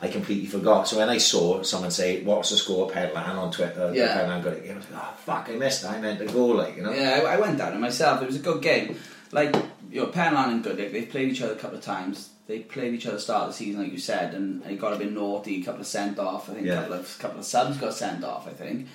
[0.02, 0.86] I completely forgot.
[0.88, 4.18] So when I saw someone say, "What's the score, Penlan?" on Twitter, Yeah.
[4.18, 4.70] Penlan got it.
[4.70, 5.92] I was like, "Oh fuck, I missed that.
[5.92, 8.20] I meant to go." Like you know, Yeah, I, I went down it myself.
[8.20, 8.96] It was a good game.
[9.32, 9.54] Like
[9.90, 12.30] you know, Penlan and Goodwick, they've played each other a couple of times.
[12.48, 14.92] they played each other start of the season, like you said, and, and it got
[14.92, 16.48] a bit naughty, a couple of sent off.
[16.48, 16.74] I think a Yeah.
[16.82, 18.46] couple of couple of subs got sent off.
[18.46, 18.86] I think.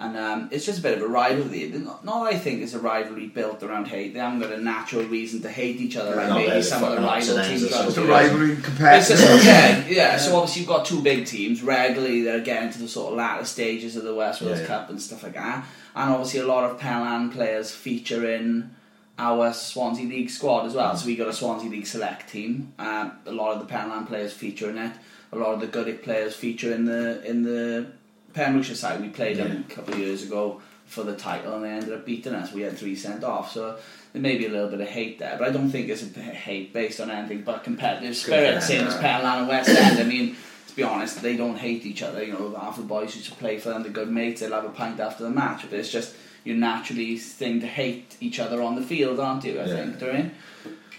[0.00, 1.68] And um, it's just a bit of a rivalry.
[1.70, 4.14] Not, not I think it's a rivalry built around hate.
[4.14, 7.02] They haven't got a natural reason to hate each other like maybe some of the
[7.02, 7.64] rival teams.
[7.64, 7.88] or are something.
[7.88, 8.08] It's a doing.
[8.08, 9.18] rivalry It's competitive.
[9.18, 10.16] just, yeah, yeah.
[10.18, 11.62] So obviously you've got two big teams.
[11.64, 14.66] Regularly they're getting to the sort of latter stages of the West Wales Yeah, yeah.
[14.68, 15.66] Cup and stuff like that.
[15.96, 18.76] And obviously a lot of Penlan players feature in
[19.18, 20.96] our Swansea League squad as well.
[20.96, 22.72] So we got a Swansea League select team.
[22.78, 24.92] Um, a lot of the Penlan players feature in it.
[25.32, 27.88] A lot of the Goodwick players feature in the in the
[28.34, 29.00] Pembrokeshire side.
[29.00, 32.06] We played them a couple of years ago for the title and they ended up
[32.06, 32.52] beating us.
[32.52, 33.52] We had three sent off.
[33.52, 33.76] So
[34.12, 36.20] there may be a little bit of hate there, but I don't think it's a
[36.20, 39.98] hate based on anything but competitive spirit, same as Penlan and West End.
[40.00, 40.36] I mean,
[40.68, 42.22] to be honest, they don't hate each other.
[42.24, 44.64] You know, half the boys used to play for them, they're good mates, they'll have
[44.64, 46.14] a pint after the match, but it's just
[46.44, 49.60] you naturally thing to hate each other on the field, aren't you?
[49.60, 49.74] I Yeah.
[49.76, 50.32] think, do you know what I mean?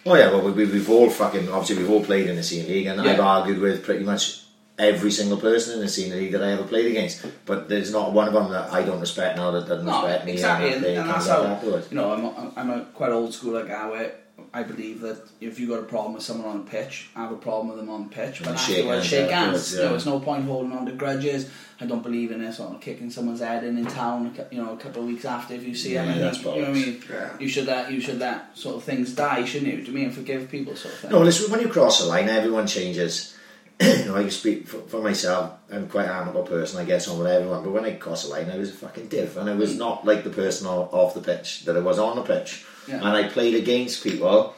[0.06, 2.86] Oh yeah, well we, we've all fucking obviously we've all played in the senior league,
[2.86, 3.13] and Yeah.
[3.13, 4.44] I've argued with pretty much
[4.80, 7.26] every single person in the senior league that I ever played against.
[7.46, 10.26] But there's not one of them that I don't respect now that doesn't No, respect
[10.26, 10.32] me.
[10.32, 11.88] exactly, and, and, and that's how afterwards.
[11.92, 12.12] you know.
[12.13, 14.15] I'm a, I'm a quite old school like that where
[14.54, 17.32] I believe that if you got a problem with someone on a pitch, I have
[17.34, 18.39] a problem with them on the pitch.
[18.39, 19.48] But And shake afterwards, hands shake hands.
[19.58, 21.50] afterwards, You know, it's no point holding on to grudges.
[21.82, 24.34] I don't believe in this sort of kicking someone's head in in town.
[24.52, 26.08] You know, a couple of weeks after if you see them.
[26.08, 27.04] Yeah, I that's think, you know what I mean.
[27.12, 27.30] Yeah.
[27.39, 29.82] You should let you should let sort of things die, shouldn't you?
[29.84, 31.12] Do you mean forgive people sort of thing?
[31.12, 33.36] No, listen, when you cross the line, everyone changes.
[33.80, 35.54] You know, I can speak for, for myself.
[35.72, 36.80] I'm quite an amicable person.
[36.80, 37.63] I get on with everyone.
[37.63, 39.38] But when I crossed the line, I was a fucking div.
[39.38, 42.15] And I was not like the person off, off the pitch that I was on
[42.18, 42.65] the pitch.
[42.88, 42.98] Yeah.
[42.98, 44.54] And I played against people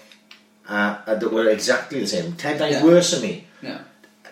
[0.67, 2.33] uh, that were exactly the same.
[2.33, 2.83] Ten times Yeah.
[2.85, 3.47] worse than me.
[3.61, 3.79] Yeah.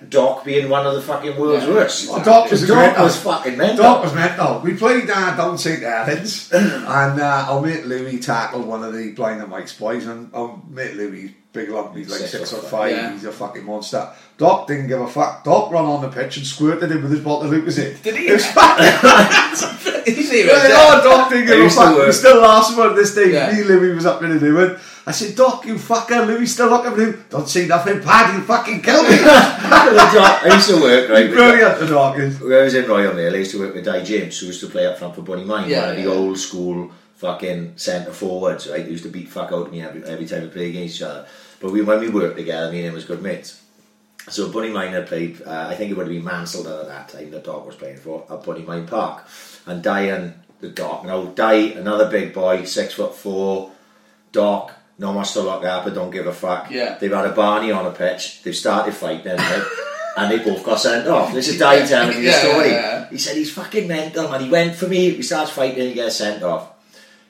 [0.08, 1.74] Doc being one of the fucking world's Yeah.
[1.74, 2.10] worst.
[2.10, 3.84] Well, Doc was a great Doc was fucking mental.
[3.84, 4.60] Doc was mental.
[4.62, 9.12] We played uh, down St Helens, and uh, our mate Louis tackled one of the
[9.12, 12.62] blind and Mike's boys, and our mate Louis, big lump, he's like Six six foot
[12.62, 13.12] foot five, Yeah.
[13.14, 14.08] he's a fucking monster.
[14.38, 15.44] Doc didn't give a fuck.
[15.44, 18.02] Doc ran on the pitch and squirted him with his bottle of Lucozade.
[18.04, 18.28] Did he?
[18.28, 20.72] It was fucking you see Well, it?
[20.74, 21.94] oh, Doc didn't give a fuck.
[21.96, 22.14] We work.
[22.14, 23.34] still laughs about this day.
[23.34, 23.52] Yeah.
[23.52, 24.76] Me, Louis was up in the doing.
[25.06, 26.26] I said, Doc, you fucker.
[26.28, 27.26] Louis still looking at him.
[27.30, 28.36] Don't see nothing, Pad.
[28.36, 29.10] You fucking kill me.
[29.22, 31.30] I used to work, right?
[31.30, 32.40] Brilliant, the Doc is.
[32.40, 34.62] When I was in Royal Mail, I used to work with Di James, who used
[34.62, 38.68] to play up front for Bonymaen, Yeah, one of the old school fucking centre forwards,
[38.70, 38.86] right?
[38.86, 41.02] He used to beat fuck out of me every, every time we played against each
[41.02, 41.28] other.
[41.60, 43.62] But we, when we worked together, me and him was good mates.
[44.30, 47.30] So Bonymaen had played, uh, I think it would have been Mansell at that time,
[47.32, 49.26] the Doc was playing for, at Bonymaen Park.
[49.66, 53.72] And Di and the Doc, now Di, another big boy, six foot four,
[54.32, 56.72] Doc, no much to look at, but don't give a fuck.
[56.72, 56.98] Yeah.
[56.98, 59.66] They've had a Barney on a pitch, they've started fighting, right?
[60.18, 61.34] and they both got sent off.
[61.34, 62.70] This is Di telling me the Yeah, story.
[62.70, 63.10] yeah.
[63.10, 65.12] He said he's fucking mental, and he went for me.
[65.12, 66.70] He starts fighting, and he gets sent off.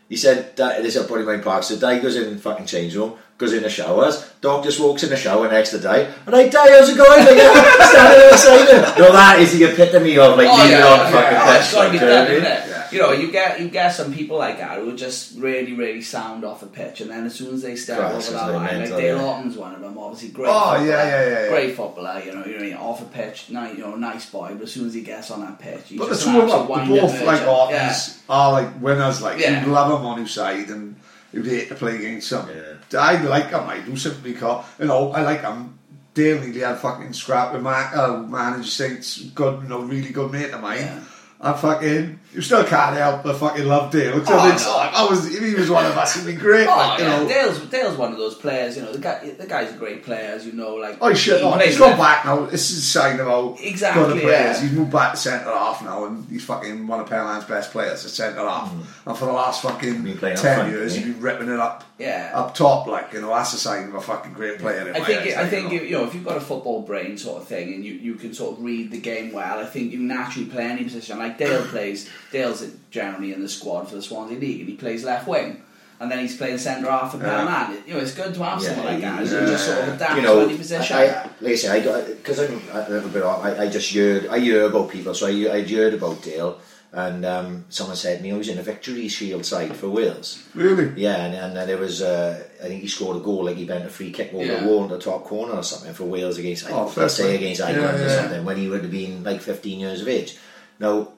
[0.10, 1.64] He said that this is at Bonymaen Park.
[1.64, 4.28] So Di goes in the fucking change room, goes in the showers.
[4.42, 6.00] Dog just walks in the shower next to Di.
[6.26, 7.20] And I, Di, how's it going?
[7.26, 8.82] Like, yeah, standing beside him.
[9.06, 11.46] No, that is the epitome of like Oh, leaving yeah, on yeah, the fucking yeah.
[11.46, 11.62] Pitch.
[11.62, 13.22] it's got to like, be you know what done, I mean?
[13.22, 13.24] isn't it?
[13.24, 16.44] You know, you get you get some people like that who just really, really sound
[16.44, 18.66] off a pitch, and then as soon as they step Crashes, over that they're line,
[18.66, 19.60] like mental, Dale yeah.
[19.60, 20.48] One of them, obviously great.
[20.50, 21.50] Oh, footballer, yeah, yeah, yeah, yeah.
[21.50, 22.74] Great footballer, you know, you know, I mean?
[22.76, 25.42] off a pitch, nice, you know, nice boy, but as soon as he gets on
[25.42, 27.26] that pitch, he's But the just two an of absolute them, wind they both like
[27.26, 27.48] merchant.
[27.48, 29.22] Ortons are like winners.
[29.22, 29.60] Like Yeah.
[29.66, 30.96] you'd love them on whose side, and
[31.34, 32.48] you'd hate to play against them.
[32.50, 33.00] Yeah.
[33.00, 33.70] I like them.
[33.70, 35.76] I do simply because you know I like them.
[36.16, 40.32] Dale nearly had fucking scrap with my uh, manager Saints, good, you know, really good
[40.32, 40.80] mate of mine.
[40.80, 41.00] Yeah.
[41.42, 44.16] I fucking, you still can't help but fucking love Dale.
[44.16, 44.28] Oh, no.
[44.28, 46.68] I was, if he was one of us, he'd be great.
[46.68, 47.18] Oh, like, you yeah.
[47.24, 47.28] know.
[47.30, 48.76] Dale's Dale's one of those players.
[48.76, 50.76] You know, the guy the guy's a great player, as you know.
[50.76, 51.38] Like Oh shit!
[51.38, 52.46] he No, plays he's gone back now.
[52.46, 54.58] This is a sign about Exactly, good players.
[54.58, 54.62] yeah.
[54.68, 58.04] He's moved back to centre half now, and he's fucking one of Penlan's best players
[58.04, 58.70] at centre half.
[58.74, 58.84] Mm.
[59.08, 61.86] And for the last fucking Been playing up ten years, he's been ripping it up,
[62.00, 62.32] Yeah.
[62.34, 62.88] up top.
[62.88, 64.88] Like you know, that's a sign of a fucking great player.
[64.88, 65.86] In I my think eyes, I like, think you know.
[65.86, 68.34] you know if you've got a football brain sort of thing and you, you can
[68.34, 71.20] sort of read the game well, I think you naturally play any position.
[71.20, 75.04] Like Dale plays, Dale's generally in the squad for the Swansea League and he plays
[75.04, 75.62] left wing.
[76.02, 77.46] And then he's playing centre half for Yeah.
[77.46, 77.74] Panama.
[77.86, 79.26] You know, it's good to have Yeah, someone like that.
[79.26, 80.96] yeah, just sort of adapt you know, to any position.
[80.96, 83.44] I, I, like I say, I got because I'm a little bit off.
[83.44, 85.14] I, I just heard, I hear about people.
[85.14, 86.58] So I, I heard about Dale,
[86.92, 90.44] and um, someone said to me, "I was in a Victory Shield side for Wales."
[90.56, 90.92] really.
[91.00, 93.66] Yeah, and, and then there was, uh, I think he scored a goal, like he
[93.66, 94.60] bent a free kick over Yeah.
[94.62, 97.04] the wall in the top corner or something for Wales against, I Oh, think, fair
[97.04, 97.36] let's say play.
[97.36, 100.38] against Yeah, Ireland or something, when he would have been like 15 years of age.
[100.80, 101.10] Now,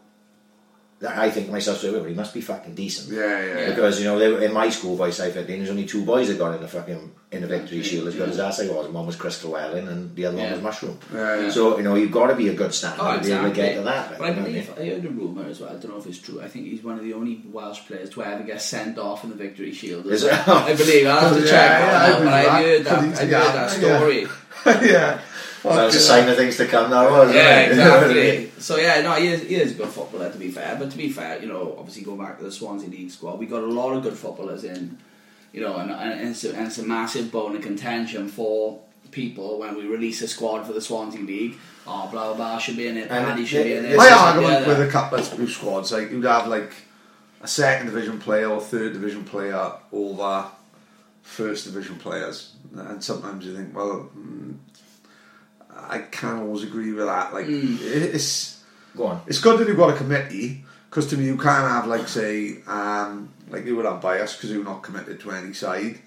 [1.08, 3.12] I think to myself straight away, well, he must be fucking decent.
[3.16, 3.70] Yeah, yeah.
[3.70, 6.28] Because you know, they were, in my school by side 15, there's only two boys
[6.28, 7.84] that got in the fucking in the victory Yeah.
[7.84, 8.88] shield as good as that I was.
[8.90, 10.44] One was Chris Llewellyn and the other Yeah.
[10.44, 11.00] one was Mushroom.
[11.14, 11.50] Yeah, yeah.
[11.50, 13.56] So you know, you've got to be a good standard Oh, to be able to
[13.56, 14.18] get to that.
[14.20, 14.72] But I you know what I believe?
[14.78, 15.70] I heard a rumour as well.
[15.70, 16.42] I don't know if it's true.
[16.42, 19.30] I think he's one of the only Welsh players to ever get sent off in
[19.32, 20.06] the Victory Shield.
[20.08, 20.34] Is it?
[20.48, 21.08] I believe.
[21.08, 22.98] I have to check yeah, on I that, but I've heard that.
[23.00, 24.28] I've heard that story.
[24.92, 25.20] yeah.
[25.64, 27.70] That was a sign of things to come now, wasn't Yeah, it?
[27.70, 28.18] You know I mean?
[28.18, 28.52] exactly.
[28.62, 30.76] so yeah, no, he is, he is a good footballer to be fair.
[30.80, 33.46] But to be fair, you know, obviously going back to the Swansea League squad, we
[33.46, 34.98] got a lot of good footballers in,
[35.54, 38.80] you know, and, and, it's, a, and it's a massive bone of contention for
[39.12, 41.56] people when we release a squad for the Swansea League.
[41.86, 43.10] Oh, blah blah blah should be in it.
[43.12, 43.98] And Paddy should be in it.
[43.98, 44.88] My this argument in with it.
[44.88, 46.74] a couple of squads, like you'd have like
[47.42, 50.46] a second division player or third division player over
[51.24, 54.56] first division players, and sometimes you think, well, mm,
[55.76, 57.34] I can't always agree with that.
[57.34, 58.62] Like it- it's
[58.96, 59.22] Go on.
[59.28, 62.58] it's good that you've got a committee because to me you can't have like say
[62.68, 66.00] um, like you would have bias because you're not committed to any side.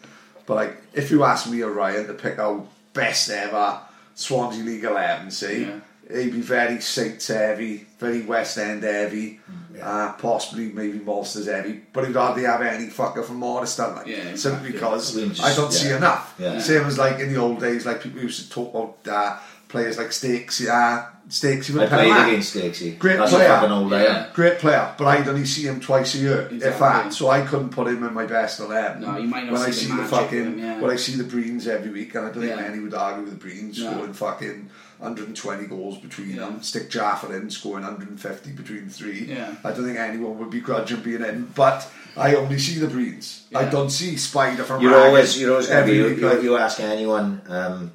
[0.47, 3.81] But like if you ask me or Ryan to pick out best ever
[4.15, 5.81] Swansea League eleven, say Yeah.
[6.09, 9.41] it'd be very Saints heavy, very West End heavy,
[9.83, 11.81] uh, possibly maybe Monsters heavy.
[11.93, 14.73] But he'd hardly have any fucker from Morriston, like Yeah, simply exactly.
[14.73, 16.35] because We just- I don't see enough.
[16.39, 16.61] Yeah.
[16.61, 19.39] Same as like in the old days, like people used to talk about uh,
[19.75, 21.75] players like Stakes, uh, Stakes.
[21.75, 22.99] I played against Stakesy.
[22.99, 23.47] Great That's player.
[23.47, 24.27] a fucking old Yeah.
[24.35, 26.81] Great player, but I'd only see him twice a year, if Exactly.
[26.87, 27.13] that.
[27.15, 29.03] So I couldn't put him in my best eleven.
[29.03, 30.81] No, you might not when I see see the the fucking, him, yeah.
[30.81, 32.69] when I see the Breens every week, and I don't think Yeah.
[32.69, 33.91] many would argue with the Breens No.
[33.93, 34.69] scoring fucking
[35.01, 36.41] 120 goals between Yeah.
[36.45, 36.63] them.
[36.63, 39.25] Stick Jaffa in scoring 150 between three.
[39.29, 39.49] Yeah.
[39.65, 40.61] I don't think anyone would be
[40.91, 43.41] him being in, but I only see the Breens.
[43.55, 44.83] I don't see Spider from.
[44.83, 45.99] You're always, you're always going to be.
[46.01, 47.93] every You, week, you, ask anyone um,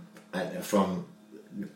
[0.62, 1.06] from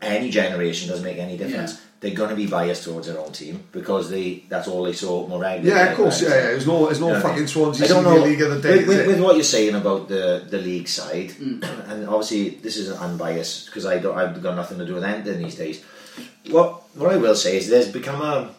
[0.02, 1.72] any generation, doesn't make any difference.
[1.74, 1.80] Yeah.
[2.00, 5.26] They're going to be biased towards their own team because they that's all they saw
[5.26, 5.80] more regularly.
[5.80, 6.20] Yeah, of course.
[6.20, 6.34] Yeah, yeah.
[6.52, 7.46] There's no, there's no You know I fucking mean?
[7.48, 8.78] Swansea I don't know League of the day.
[8.78, 11.62] with, with, with what you're saying about the the league side, Mm.
[11.90, 15.04] and obviously this is an unbiased because I don't I've got nothing to do with
[15.04, 15.82] anything these days.
[16.50, 18.54] What what I will say is there's become a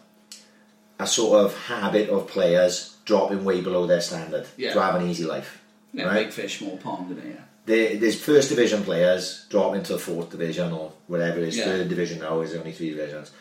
[0.98, 4.74] a sort of habit of players dropping way below their standard Yeah.
[4.74, 5.62] to have an easy life.
[5.94, 6.26] Yeah, right?
[6.26, 7.40] big fish, small pond, isn't it?
[7.66, 11.66] There- there's first division players drop into the fourth division or whatever it is, Yeah.
[11.66, 13.32] third division now is only three divisions,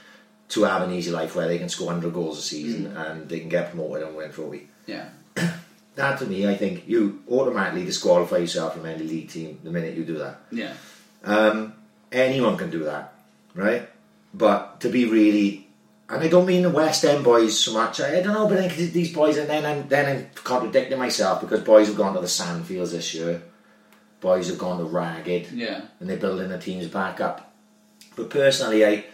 [0.50, 2.96] to have an easy life where they can score 100 goals a season Mm.
[3.10, 4.68] and they can get promoted and win for a trophy.
[4.86, 5.04] Yeah.
[5.96, 9.94] That to me, I think you automatically disqualify yourself from any league team the minute
[9.94, 10.40] you do that.
[10.50, 10.72] Yeah.
[11.22, 11.74] Um,
[12.10, 13.12] anyone can do that,
[13.54, 13.88] right?
[14.34, 15.68] But to be really,
[16.08, 18.00] and I don't mean the West End boys so much.
[18.00, 20.98] I, I don't know, but I think these boys, and then I'm then I'm contradicting
[20.98, 23.40] myself because boys have gone to the Sandfields this year,
[24.24, 25.82] boys have gone to Ragged, Yeah.
[26.00, 27.52] and they're building their teams back up.
[28.16, 29.04] But personally, I,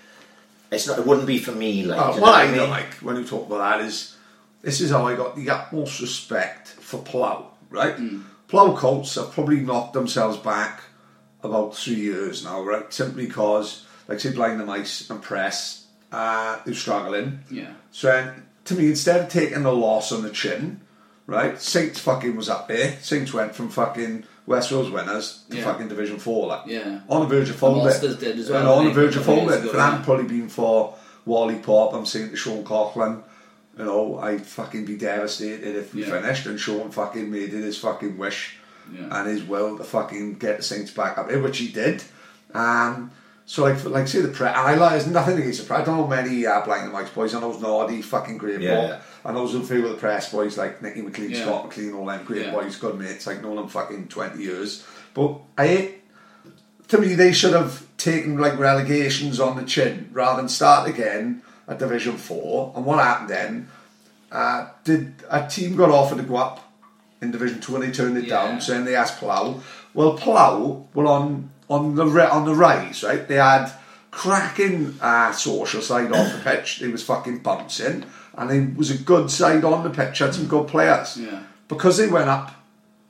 [0.71, 0.99] it's not.
[0.99, 1.85] It wouldn't be for me.
[1.85, 2.71] Like, Oh, what I mean?
[2.71, 4.17] like when you talk about that is
[4.63, 7.97] this is how I got the utmost respect for Plough, right?
[7.97, 8.23] Mm.
[8.49, 10.83] Plough Colts have probably knocked themselves back
[11.43, 12.93] about three years now, right?
[12.93, 17.41] Simply because, like say, Blind the Mice and Press, uh, they're struggling.
[17.51, 17.73] Yeah.
[17.91, 20.83] So then, to me, instead of taking the loss on the chin,
[21.27, 21.59] right?
[21.61, 22.99] Saints fucking was up there.
[23.01, 25.65] Saints went from fucking West Wales winners to Yeah.
[25.65, 27.01] fucking Division Four, like Yeah.
[27.09, 27.85] on the verge of folding.
[28.19, 29.45] Did as well, And on the verge of folding.
[29.45, 29.85] years If ago, it yeah.
[29.91, 30.95] hadn't probably been for
[31.27, 33.23] Wally Pop, I'm saying to Sean Coughlin,
[33.79, 36.21] you know, I'd fucking be devastated if we Yeah.
[36.21, 38.57] finished and Sean fucking made it his fucking wish
[38.93, 39.07] Yeah.
[39.21, 42.03] and his will to fucking get the Saints back up there, which he did.
[42.53, 43.13] Um,
[43.47, 45.81] so like, like say the press, and I like, there's nothing against the press.
[45.81, 47.35] I don't know many uh, Blind and Mike's boys.
[47.35, 48.77] I know Noddy, fucking great Yeah.
[48.77, 49.01] Bob.
[49.25, 51.43] I know some few of the press boys like Nicky McLean, Yeah.
[51.43, 52.53] Scott McLean, all them great Yeah.
[52.53, 53.27] boys, good mates.
[53.27, 54.85] Like known them fucking twenty years.
[55.15, 55.95] But I,
[56.89, 61.43] to me, they should have taken like relegations on the chin rather than start again
[61.69, 62.73] at Division Four.
[62.77, 63.69] And what happened then?
[64.33, 66.73] Uh, did a team got offered to go up
[67.21, 68.47] in Division Two and they turned it Yeah.
[68.47, 68.61] down?
[68.61, 69.61] So then they asked Plough.
[69.93, 73.27] Well, Plough were on on the ri- on the rise, right?
[73.27, 73.71] They had
[74.11, 76.81] cracking uh, social side off the pitch.
[76.81, 78.05] They was fucking bouncing,
[78.37, 80.19] and they was a good side on the pitch.
[80.19, 81.17] Had some good players.
[81.17, 81.43] Yeah.
[81.69, 82.53] Because they went up,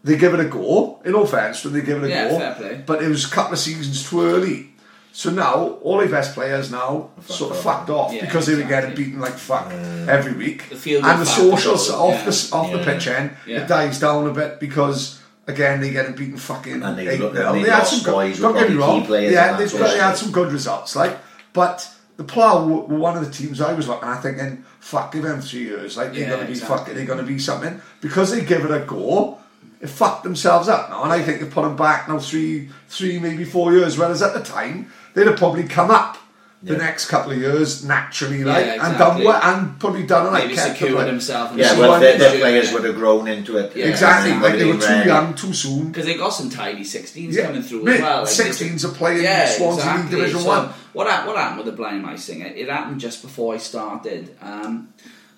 [0.05, 1.01] they give it a go.
[1.05, 2.39] In all fairness, to them, they give it a Yeah, go.
[2.39, 2.83] fair play.
[2.87, 4.67] But it was a couple of seasons too early.
[5.13, 7.65] So now all their best players now sort of off.
[7.65, 10.69] fucked off Yeah, because they were getting beaten like fuck every week.
[10.69, 12.25] The and the socials off yeah.
[12.31, 13.63] the off the pitch end, Yeah.
[13.63, 15.20] it dies down a bit because
[15.53, 16.83] again they're getting beaten fucking.
[16.83, 17.53] And they eight look- nil.
[17.55, 19.05] and they had some good, don't get me wrong.
[19.05, 20.97] players Yeah, they've got, they had some good results.
[20.97, 21.19] Like,
[21.53, 25.13] but the Plough were were one of the teams I was looking at thinking, fuck,
[25.13, 25.97] give them three years.
[25.97, 26.77] Like they're Yeah, going to be exactly.
[26.79, 29.39] fucking, they're going to be something because they give it a go.
[29.81, 33.19] It fucked themselves up now, and I think they put them back now three, three
[33.19, 33.97] maybe four years.
[33.97, 36.19] Whereas at the time they'd have probably come up
[36.63, 40.31] the next couple of years naturally, like Yeah, and done well, and probably done it
[40.31, 41.07] like Maybe kept secured play.
[41.07, 41.57] himself.
[41.57, 43.75] Yeah, well, their, their players would have grown into it.
[43.75, 43.87] Yeah.
[43.87, 45.09] Exactly, and like they were too ready.
[45.09, 45.89] young, too soon.
[45.89, 48.19] Because they got some tidy 16s Yeah, coming through mate, as well.
[48.21, 50.17] Like, 16s are playing yeah, Swansea League exactly.
[50.19, 50.69] Division So, One.
[50.93, 52.43] What happened, what happened with the Blind Mice thing?
[52.43, 54.37] It, it happened just before I started.
[54.43, 54.93] Um,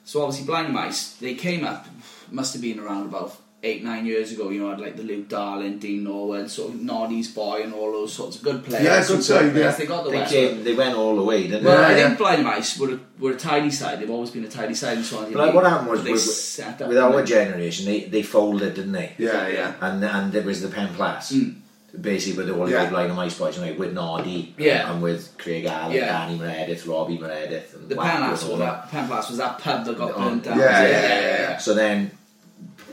[0.04, 1.86] so obviously, Blind Mice they came up
[2.30, 4.50] must have been around about eight, nine years ago.
[4.50, 7.72] You know, I had like the Luke Darling, Dean Norwood, sort of Noddy's boy, and
[7.72, 8.84] all those sorts of good players.
[8.84, 9.70] Yeah, good side, yeah.
[9.70, 10.32] They got the They West.
[10.32, 11.84] came, they went all the way, didn't Well, they?
[11.94, 14.00] I Yeah, think Blind Mice were a, were a tidy side.
[14.00, 15.32] They've always been a tidy side in Swansea.
[15.36, 18.22] But like, what happened was They with, set up with our and- generation, they, they
[18.22, 19.12] folded, didn't they?
[19.18, 19.74] Yeah, yeah.
[19.80, 21.32] And and there was the Pen Plus.
[21.32, 21.56] Mm.
[22.00, 22.84] Basically, with all Yeah.
[22.84, 24.90] the Blind and Mice boys, like, with Noddy Yeah.
[24.90, 26.06] and with Craig Allen, Yeah.
[26.26, 28.90] Danny Meredith, Robbie Meredith, and The Wack Penlas was that.
[28.90, 30.58] Penlas was that pub that got Oh, burnt down.
[30.58, 32.10] yeah, yeah, yeah, So then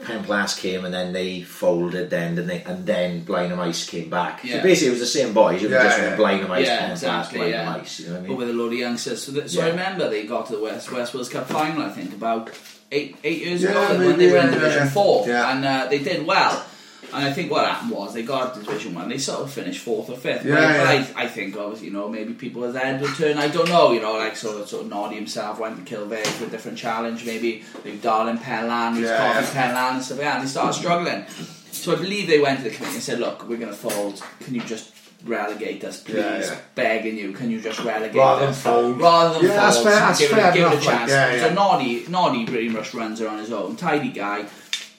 [0.03, 2.63] Penplas came and then they folded then didn't they?
[2.63, 4.43] and then Blaenymaes came back.
[4.43, 4.57] Yeah.
[4.57, 6.15] So basically it was the same boys, it was Yeah, just yeah.
[6.15, 7.73] from Blaenymaes, Yeah, Penplas, exactly, Blind yeah.
[7.73, 9.23] and Mice, you know what I But with a load of youngsters.
[9.23, 11.89] So, that, so I remember they got to the West West Wales Cup final, I
[11.89, 12.51] think, about
[12.91, 14.89] eight eight years Yeah, ago when they were in yeah, Division yeah.
[14.89, 15.27] 4.
[15.27, 15.51] Yeah.
[15.55, 16.65] And uh, they did well.
[17.13, 19.81] And I think what happened was they got to Division 1, they sort of finished
[19.83, 20.45] fourth or fifth.
[20.45, 20.53] Yeah,
[20.93, 21.11] yeah.
[21.15, 23.99] I, I think, obviously, you know, maybe people with their return, I don't know, you
[24.01, 27.25] know, like sort of, sort of Noddy himself went to Kilvey for a different challenge,
[27.25, 29.45] maybe like Darlin Penlan, he's Yeah, yeah.
[29.47, 31.25] Penlan and stuff like that, and they started struggling.
[31.71, 34.21] So I believe they went to the committee and said, look, we're going to fold,
[34.41, 34.93] can you just
[35.25, 36.15] relegate us, please?
[36.17, 36.57] Yeah, yeah.
[36.75, 38.99] Begging you, can you just relegate Rather than fold.
[39.01, 40.97] Rather than Yeah, that's fold, fair- that's give, fair it, give it a enough, like,
[40.97, 41.11] chance.
[41.11, 41.47] yeah, yeah.
[41.47, 44.45] So Noddy, Noddy pretty much runs it on his own, tidy guy,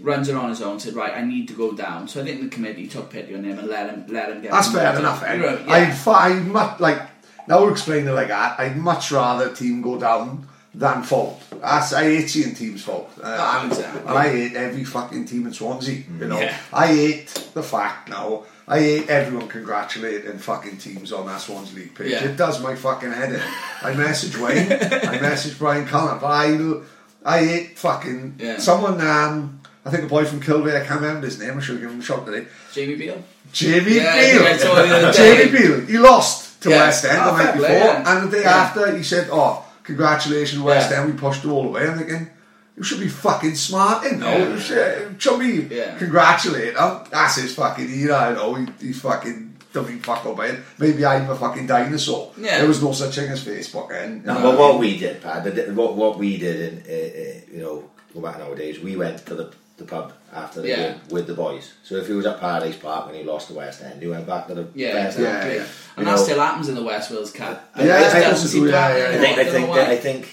[0.02, 2.08] runs it on his own, said, right, I need to go down.
[2.08, 4.50] So I think the committee took pity on him and let him, let him get
[4.52, 5.34] That's fair enough, eh?
[5.36, 5.72] Yeah.
[5.72, 7.00] I'd, fi- I'd much, like,
[7.48, 11.40] now we're explaining it like that, I'd much rather team go down than fold.
[11.60, 13.08] That's, I hate seeing teams fold.
[13.20, 14.00] Uh, and, exactly.
[14.02, 16.38] and I hate every fucking team in Swansea, you know.
[16.40, 16.56] Yeah.
[16.72, 21.94] I hate the fact now, I hate everyone congratulating fucking teams on that Swansea League
[21.96, 22.12] page.
[22.12, 22.24] Yeah.
[22.24, 23.40] It does my fucking head in.
[23.82, 26.80] I message Wayne, I message Brian Cullen, but I,
[27.24, 28.58] I hate fucking, Yeah.
[28.58, 31.74] someone, um, I think a boy from Kilby, I can't remember his name, I should
[31.76, 32.46] have given him a shot today.
[32.72, 33.22] Jamie Beale?
[33.52, 35.12] Jamie Yeah, I think I saw it the Beale.
[35.12, 35.80] Jamie Beale.
[35.86, 36.80] He lost to Yeah.
[36.80, 38.12] West End Oh, the fair night play, before, yeah.
[38.18, 38.56] and the day Yeah.
[38.56, 41.00] after he said, "Oh, congratulations, West Yeah.
[41.02, 41.14] End.
[41.14, 42.28] We pushed it all the way." I'm thinking.
[42.76, 44.26] You should be fucking smart, you know.
[44.38, 44.48] Yeah.
[44.54, 45.98] You should, should be Yeah.
[45.98, 46.98] congratulate him.
[47.10, 48.54] That's his fucking era, you know.
[48.54, 50.58] He, he's fucking doesn't fuck up it.
[50.78, 52.32] Maybe I'm a fucking dinosaur.
[52.38, 52.58] Yeah.
[52.58, 54.22] There was no such thing as Facebook then.
[54.24, 57.84] No, but what we did, Pat, what what we did, in, uh, uh, you know,
[58.14, 60.76] go back nowadays, we went to the, the pub after the Yeah.
[60.76, 61.72] game with the boys.
[61.82, 64.26] So if he was at Paradise Park when he lost to West End, he went
[64.26, 65.26] back to the Yeah, West exactly.
[65.26, 65.60] End.
[65.60, 65.68] Yeah, yeah.
[65.96, 67.68] And You that know- still happens in the West Wales Cup.
[67.76, 69.22] Yeah, It I- just I doesn't also seem to yeah, happen yeah, I anymore.
[69.26, 69.92] think I don't think know that, why.
[69.92, 70.28] I think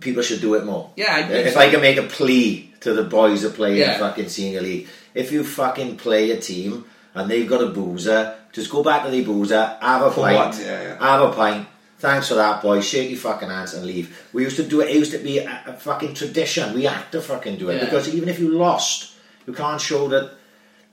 [0.00, 0.90] people should do it more.
[0.96, 1.60] Yeah, I believe if so.
[1.60, 3.94] I can make a plea to the boys that play Yeah.
[3.94, 8.34] in fucking senior league, if you fucking play a team and they've got a boozer,
[8.52, 10.58] just go back to the boozer, have a pint, what?
[10.60, 10.96] Yeah, yeah.
[11.00, 11.66] have a pint.
[12.02, 12.80] Thanks for that, boy.
[12.80, 14.26] Shake your fucking hands and leave.
[14.32, 14.88] We used to do it.
[14.90, 16.74] It used to be a, a fucking tradition.
[16.74, 17.84] We had to fucking do it Yeah.
[17.84, 19.14] because even if you lost,
[19.46, 20.34] you can't show that.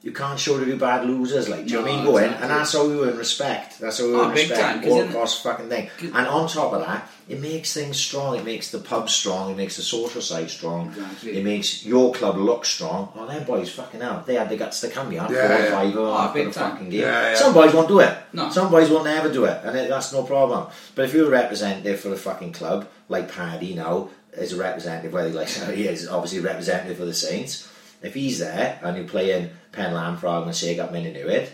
[0.02, 2.06] You can't show that you're bad losers, like do you know what I mean?
[2.06, 3.80] No, Go in, and that's how we were in respect.
[3.82, 4.84] That's how we were Oh, in big time, respect.
[4.84, 5.90] 'cause All in- across fucking thing.
[6.00, 6.14] Good.
[6.16, 8.38] And on top of that, it makes things strong.
[8.38, 9.52] It makes the pub strong.
[9.52, 10.94] It makes the social side strong.
[10.96, 11.38] Exactly.
[11.38, 13.10] It makes your club look strong.
[13.14, 14.26] Oh, them boys fucking out.
[14.26, 15.28] They had the guts to come here.
[15.30, 15.72] Yeah, four or yeah.
[15.72, 16.72] five of them Oh, after big time.
[16.72, 17.02] fucking game.
[17.02, 17.36] Yeah, yeah.
[17.36, 18.18] Some boys won't do it.
[18.32, 18.50] No.
[18.52, 20.68] Some boys will never do it, and it, that's no problem.
[20.96, 25.12] But if you're a representative for the fucking club, like Paddy now is a representative,
[25.12, 27.68] whether he likes it or he is obviously a representative for the Saints.
[28.02, 31.50] If he's there and you're playing Penlan for argument's sake up Mynydd Newydd,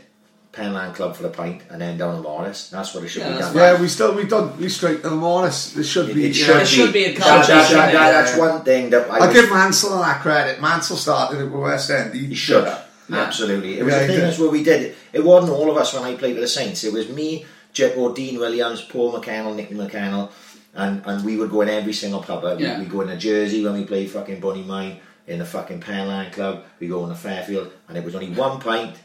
[0.53, 3.33] Penlan club for the pint, and then down to Morris, that's what it should Yeah,
[3.33, 3.55] be done.
[3.55, 5.73] Yeah, we still we done we straight to the Morris.
[5.73, 6.25] This should It, be.
[6.29, 6.45] it yeah.
[6.63, 9.35] should, should be a that- that- competition that- That's one thing that I I'll was-
[9.41, 10.61] give Mansell that credit.
[10.61, 12.13] Mansell started it with West End.
[12.13, 12.63] He, You should.
[12.63, 12.81] Yeah.
[13.11, 13.79] Absolutely.
[13.79, 14.39] It was Yeah, the thing did.
[14.39, 14.95] where we did it.
[15.13, 16.83] It wasn't all of us when I played with the Saints.
[16.85, 20.29] It was me, Jippo, Dean Williams, Paul McCannell, Nicky McCannell,
[20.73, 22.43] and, and we would go in every single pub.
[22.43, 22.79] Like, Yeah.
[22.79, 24.97] We, we go in a Jersey when we played fucking Bonymaen,
[25.27, 28.59] in the fucking Penlan Club, we go in the Fairfield, and it was only one
[28.59, 28.95] pint,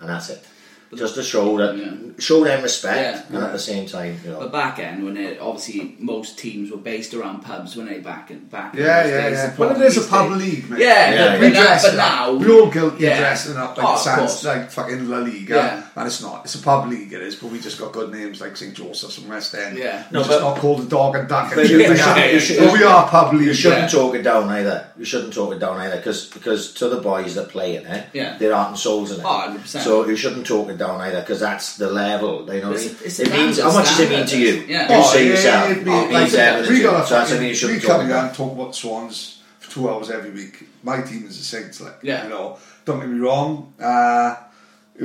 [0.00, 0.44] and that's it.
[0.94, 1.92] Just to show that, Yeah.
[2.18, 3.36] show them respect, Yeah.
[3.36, 4.40] and at the same time, you know.
[4.40, 8.30] But back then, when it, obviously most teams were based around pubs, when they back
[8.30, 8.74] in back.
[8.74, 9.46] Yeah, those yeah, days, yeah.
[9.46, 10.80] the But it pub is a pub days- league, mate.
[10.80, 12.32] Yeah, Yeah, but, we but, now, but now.
[12.34, 13.18] We're all guilty yeah.
[13.20, 13.98] dressing up like Oh, the
[14.28, 15.82] Sans, like fucking La Liga, Yeah.
[15.94, 16.44] And it's not.
[16.44, 19.18] It's a pub league, it is, but we just got good names like St Joseph's
[19.18, 19.76] and West End.
[19.78, 20.04] Yeah.
[20.10, 21.50] no, No, just but- not called the dog and duck.
[21.54, 22.32] But And you- shit you like should- that.
[22.34, 23.46] you should- But we are pub league.
[23.48, 23.98] You shouldn't Yeah.
[23.98, 24.86] talk it down either.
[24.98, 28.06] You shouldn't talk it down either because because to the boys that play in it,
[28.12, 28.36] Yeah.
[28.38, 29.26] they're heart and souls in it.
[29.26, 29.84] Oh, 100%.
[29.84, 32.48] So you shouldn't talk it down either because that's the level.
[32.52, 32.96] You know It's mean?
[33.04, 34.64] it's it means how much does it mean to you?
[34.68, 34.88] yeah.
[34.92, 35.64] You Oh, say yeah, yourself.
[35.68, 36.90] yeah, it mate, means like, everything we to you.
[36.90, 38.24] got a So that's fucking, something you shouldn't we talk come about.
[38.26, 40.68] and talk about Swans for two hours every week.
[40.82, 42.24] My team is the Saints, like Yeah.
[42.24, 42.58] you know.
[42.84, 43.72] Don't get me wrong.
[43.80, 44.34] Uh,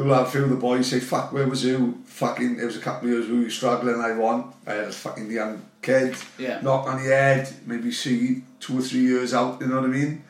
[0.05, 3.07] a few of the boys say, "Fuck, where was you?" Fucking, it was a couple
[3.09, 3.99] of years we were struggling.
[4.01, 4.53] I won.
[4.65, 6.15] I had a fucking young kid.
[6.37, 6.61] Yeah.
[6.61, 7.49] Knock on the head.
[7.65, 9.61] Maybe see two or three years out.
[9.61, 10.23] You know what I mean?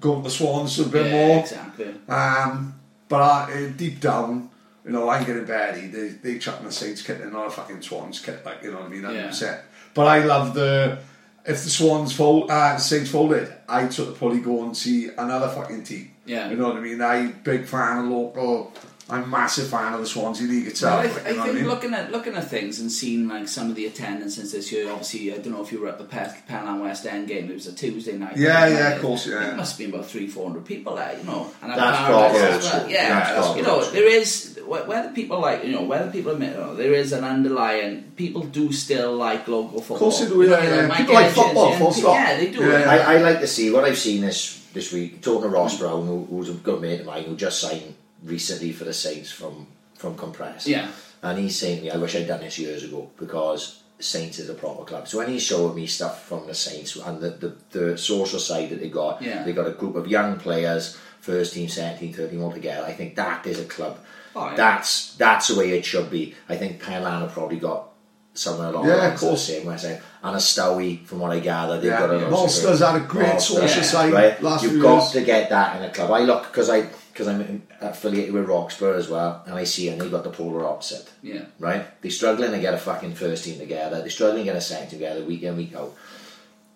[0.00, 1.40] Go to the Swans a bit Yeah, more.
[1.40, 1.94] exactly.
[2.08, 2.74] Um,
[3.08, 4.50] but I, uh, deep down,
[4.84, 5.86] you know, I'm getting Barry.
[5.88, 8.78] They they chucking the Saints kit and not a fucking Swans kit, like you know
[8.78, 9.02] what I mean.
[9.02, 9.60] 100%.
[9.94, 10.98] But I love the.
[11.46, 15.08] if the Swans fold, uh, the Saints folded, I'd sort of probably go and see
[15.16, 16.10] another fucking team.
[16.26, 16.48] Yeah.
[16.50, 17.00] You know what I mean?
[17.02, 18.72] I'm big fan of local.
[19.10, 21.00] I'm a massive fan of the Swansea League Well, itself.
[21.00, 21.68] I, like, I you know what think I mean?
[21.68, 24.90] looking at looking at things and seeing like some of the attendances this year.
[24.90, 27.50] Obviously, I don't know if you were at the Pe- Penlan West End game.
[27.50, 28.36] It was a Tuesday night.
[28.38, 29.50] Yeah, I yeah, of course, yeah.
[29.52, 31.18] It must have been about three, four hundred people there.
[31.18, 32.90] You know, and at That's Paradise proper as well.
[32.90, 33.34] Yeah.
[33.34, 36.54] That's you know, old there is wh- whether people like you know whether people admit
[36.54, 39.96] it or there is an underlying people do still like local football.
[39.96, 40.86] Of course they do, You know, yeah, yeah.
[40.86, 42.14] Mike People like football, and full stop.
[42.14, 42.60] Yeah, they do.
[42.60, 42.88] Yeah.
[42.88, 45.20] I, I like to see what I've seen this this week.
[45.20, 47.94] Talking to Ross Brown, who, who's a good mate of mine, who just signed
[48.24, 49.66] recently for the Saints from
[49.96, 50.66] from Compress.
[50.66, 50.88] Yeah.
[51.22, 54.48] and he's saying to me, "I wish I'd done this years ago because Saints is
[54.50, 57.78] a proper club." So when he's showing me stuff from the Saints and the the,
[57.78, 59.42] the social side that they got, Yeah.
[59.44, 62.84] they got a group of young players, first team, second team, third team all together.
[62.86, 63.98] I think that is a club.
[64.36, 64.56] Oh, yeah.
[64.56, 66.34] That's that's the way it should be.
[66.48, 67.90] I think Penlan probably got
[68.36, 69.42] somewhere along Yeah, the of lines of the course.
[69.44, 69.76] same way.
[69.76, 73.00] Saying and a Stowie, from what I gather, they've Yeah, got a Monsters had a
[73.00, 73.56] great Monsters.
[73.56, 73.82] social Yeah.
[73.94, 75.12] side Right, last you've got years.
[75.12, 76.10] to get that in a club.
[76.10, 80.00] I look because I because I'm affiliated with Roxburgh as well, and I see and
[80.00, 81.10] they've got the polar opposite.
[81.22, 81.44] Yeah.
[81.58, 84.00] Right, they're struggling to get a fucking first team together.
[84.00, 85.94] They're struggling to get a second together week in week out.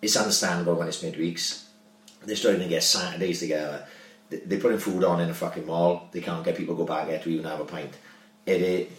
[0.01, 1.65] It's understandable when it's midweeks.
[2.25, 3.85] They're struggling to get Saturdays together.
[4.29, 6.07] They- They're putting food on in a fucking mall.
[6.11, 7.93] They can't get people to go back there to even have a pint.
[8.45, 8.91] It, it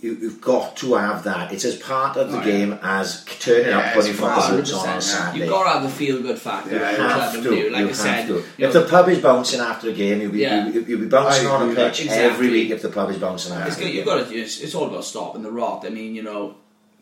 [0.00, 1.52] you, you've got to have that.
[1.52, 2.46] It's as part of the Oh, yeah.
[2.46, 5.02] game as turning Yeah, up, putting it's football boots on on 100%.
[5.02, 5.38] Saturday.
[5.40, 6.70] You've got to have the feel good factor.
[6.76, 7.50] Yeah, you the have club, to.
[7.50, 7.72] haven't?
[7.72, 8.34] Like you I have said, to.
[8.34, 10.68] you If know, the pub is bouncing after a game, you'll be Yeah.
[10.68, 12.24] you'll, you'll be bouncing I on a agree, pitch exactly.
[12.26, 13.68] every week if the pub is bouncing after.
[13.68, 13.96] It's a good, game.
[13.96, 14.34] you've got to.
[14.34, 15.84] It's, it's all about stopping the rot.
[15.84, 16.54] I mean, you know,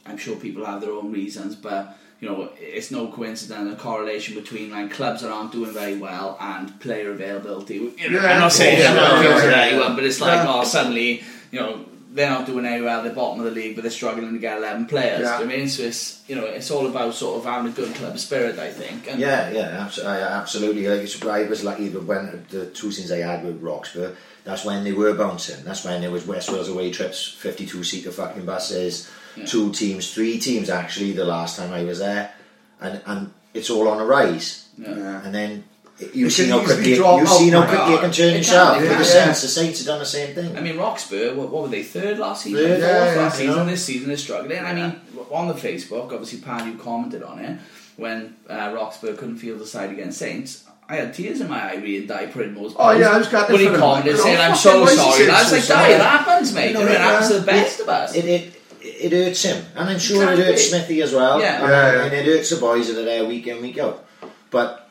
[0.06, 4.34] I'm sure people have their own reasons, but you know, it's no coincidence a correlation
[4.36, 7.74] between like clubs that aren't doing very well and player availability.
[7.74, 9.62] You know, Yeah, I'm not saying course, that yeah, appeals yeah, to yeah.
[9.66, 10.46] anyone, but it's like, Yeah.
[10.54, 11.22] oh, suddenly,
[11.52, 11.84] you know.
[12.16, 13.02] They're not doing very well.
[13.02, 15.20] They're bottom of the league, but they're struggling to get eleven players.
[15.20, 15.38] Yeah.
[15.38, 17.74] Do you I mean, so it's you know, it's all about sort of having a
[17.74, 18.58] good club spirit.
[18.58, 19.06] I think.
[19.10, 20.88] And Yeah, yeah, abs- I- absolutely.
[20.88, 24.16] Like it's, I was lucky that when uh, the two things I had with Roxburgh,
[24.44, 25.62] that's when they were bouncing.
[25.64, 29.44] That's when there was West Wales away trips, fifty-two seater fucking buses, Yeah.
[29.46, 31.12] two teams, three teams actually.
[31.12, 32.32] The last time I was there,
[32.80, 34.68] and and it's all on a rise.
[34.78, 35.22] Yeah.
[35.24, 35.64] And then
[35.98, 38.30] you've It seen how quickly you've out, seen how my quickly you can turn It
[38.30, 38.76] can, yourself.
[38.76, 39.24] it With can, the yeah.
[39.24, 40.56] Saints, the Saints have done the same thing.
[40.56, 42.58] I mean, Roxburgh, what, what were they, third last season?
[42.60, 43.56] Third, Fourth yeah, yeah, last season?
[43.56, 43.64] know.
[43.66, 44.58] This season they're struggling.
[44.58, 47.58] I mean, on the Facebook, obviously, Paddy commented on it
[47.96, 50.64] when uh, Roxburgh couldn't field the side against Saints.
[50.88, 53.60] I had tears in my eye reading Di Pridmore's Oh, yeah, I was gutted When
[53.60, 55.22] he for him, commented like, saying, oh, I'm fucking so why is he sorry.
[55.24, 55.88] And I was so like, sorry?
[55.88, 56.62] Di, it happens, mate.
[56.62, 58.14] You You know, know, it it, happens to the best of us.
[58.14, 61.40] It, it, it hurts him, and I'm sure it hurts Smithy as well.
[61.40, 61.60] Yeah.
[61.60, 62.04] and, Yeah, yeah.
[62.04, 64.04] and it hurts the boys that are there week in week out.
[64.50, 64.85] But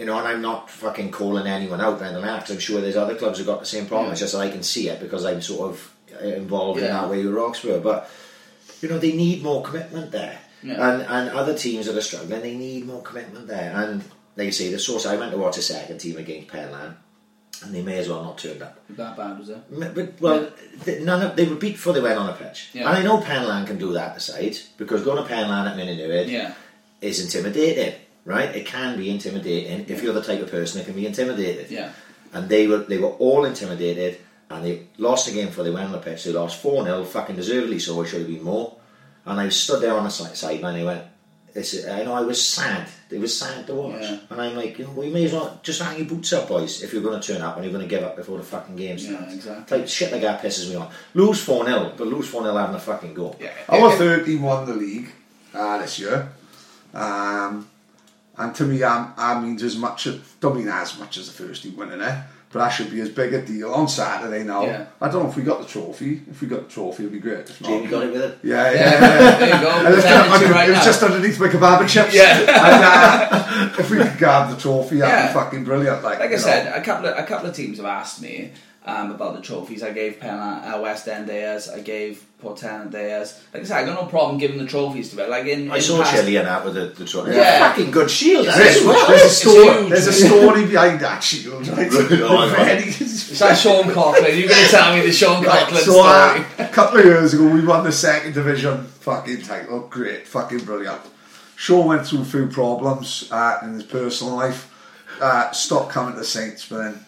[0.00, 2.96] you know, and I'm not fucking calling anyone out and that because I'm sure there's
[2.96, 4.06] other clubs who've got the same problem.
[4.06, 4.12] Yeah.
[4.12, 7.08] It's just that I can see it because I'm sort of uh, involved in that
[7.10, 7.82] way with Roxburgh.
[7.82, 8.10] But
[8.80, 10.80] you know, they need more commitment there, Yeah.
[10.88, 13.72] and and other teams that are struggling, they need more commitment there.
[13.76, 14.02] And
[14.36, 16.94] like you say, the source I went to watch a second team against Penlan,
[17.62, 18.80] and they may as well not turned up.
[18.88, 19.58] that bad, was it?
[19.94, 20.50] But well,
[20.84, 22.88] th none of they were beat before they went on a pitch, Yeah.
[22.88, 24.14] and I know Penlan can do that.
[24.14, 26.54] Besides, because going to Penlan at Minuit Yeah.
[27.02, 27.94] is intimidating,
[28.30, 28.50] right?
[28.60, 31.70] It can be intimidating if you're the type of person that can be intimidated.
[31.70, 31.92] Yeah.
[32.32, 34.12] And they were they were all intimidated,
[34.50, 36.24] and they lost the game before they went on the pitch.
[36.24, 37.78] They lost four 0 fucking deservedly.
[37.80, 38.76] So it should have been more.
[39.26, 40.74] And I stood there on the side sideline.
[40.76, 41.04] and I went.
[41.52, 42.86] It's, I know I was sad.
[43.10, 44.18] It was sad to watch, Yeah.
[44.30, 46.46] and I'm like, you know, well, you may as well just hang your boots up,
[46.46, 48.44] boys, if you're going to turn up and you're going to give up before the
[48.44, 49.30] fucking game starts.
[49.30, 49.78] Yeah, exactly.
[49.78, 50.94] Like shit like that pisses me off.
[51.14, 53.34] Lose four 0 but lose four 0 having a fucking go.
[53.40, 53.50] Yeah.
[53.68, 55.10] Our third team won the league
[55.52, 56.30] uh, this year.
[56.94, 57.68] Um,
[58.40, 60.08] and to me, that means as much,
[60.40, 62.18] don't mean as much as the first team winning it,
[62.52, 64.62] but that should be as big a deal on Saturday now.
[64.64, 64.86] Yeah.
[65.00, 66.22] I don't know if we got the trophy.
[66.28, 67.48] If we got the trophy, it'd be great.
[67.48, 68.38] If not, Jamie got it with it.
[68.42, 69.70] Yeah, yeah, Yeah, there you go.
[69.70, 70.84] I lifted Pretend up it's right it was now.
[70.84, 72.14] just underneath my kebab and chips.
[72.14, 72.38] Yeah.
[72.40, 75.26] And, uh, if we could grab the trophy, that'd Yeah.
[75.28, 76.02] be fucking brilliant.
[76.02, 76.38] Like, Like I know.
[76.38, 78.50] said, a couple of a couple of teams have asked me
[78.86, 79.82] um, about the trophies.
[79.82, 81.68] I gave Penn uh, West End theirs.
[81.68, 83.38] I gave Portland theirs.
[83.52, 85.28] Like I said, I got no problem giving the trophies to it.
[85.28, 87.32] Like in, I in saw past- Chile and that with the, the trophy.
[87.32, 87.38] Yeah.
[87.38, 88.46] It's a fucking good shield.
[88.46, 89.08] that There's, well.
[89.08, 89.88] there's, a story, huge.
[89.90, 91.88] there's a story behind that shield, right?
[91.92, 94.38] Oh, Very- It's like Sean Coughlin.
[94.38, 96.06] You're going to tell me the Sean Right, Coughlin so story?
[96.08, 99.80] uh, a couple of years ago, we won the second division fucking title.
[99.90, 101.00] Great, fucking brilliant.
[101.56, 104.68] Sean went through a few problems uh, in his personal life.
[105.20, 107.04] Uh, stopped coming to Saints, but then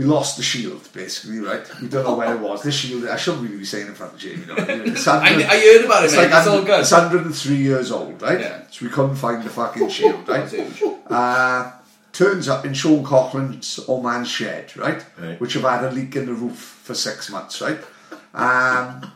[0.00, 1.60] we lost the shield, basically, right?
[1.82, 2.62] We don't know where it was.
[2.62, 4.44] This shield, I shouldn't really be saying in front of Jamie.
[4.48, 6.80] No, it's I, 100 I heard about it, it's like it's all good.
[6.80, 8.40] It's 103 years old, right?
[8.40, 8.62] Yeah.
[8.70, 10.48] So we couldn't find the fucking shield, right?
[11.10, 11.72] Uh,
[12.12, 15.04] turns up in Sean Coughlin's old man's shed, right?
[15.18, 15.40] Right.
[15.40, 17.80] Which have had a leak in the roof for six months, right?
[18.32, 19.10] Um,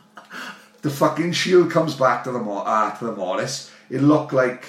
[0.81, 3.71] the fucking shield comes back to the Mo- uh, to the Morris.
[3.89, 4.65] It looked like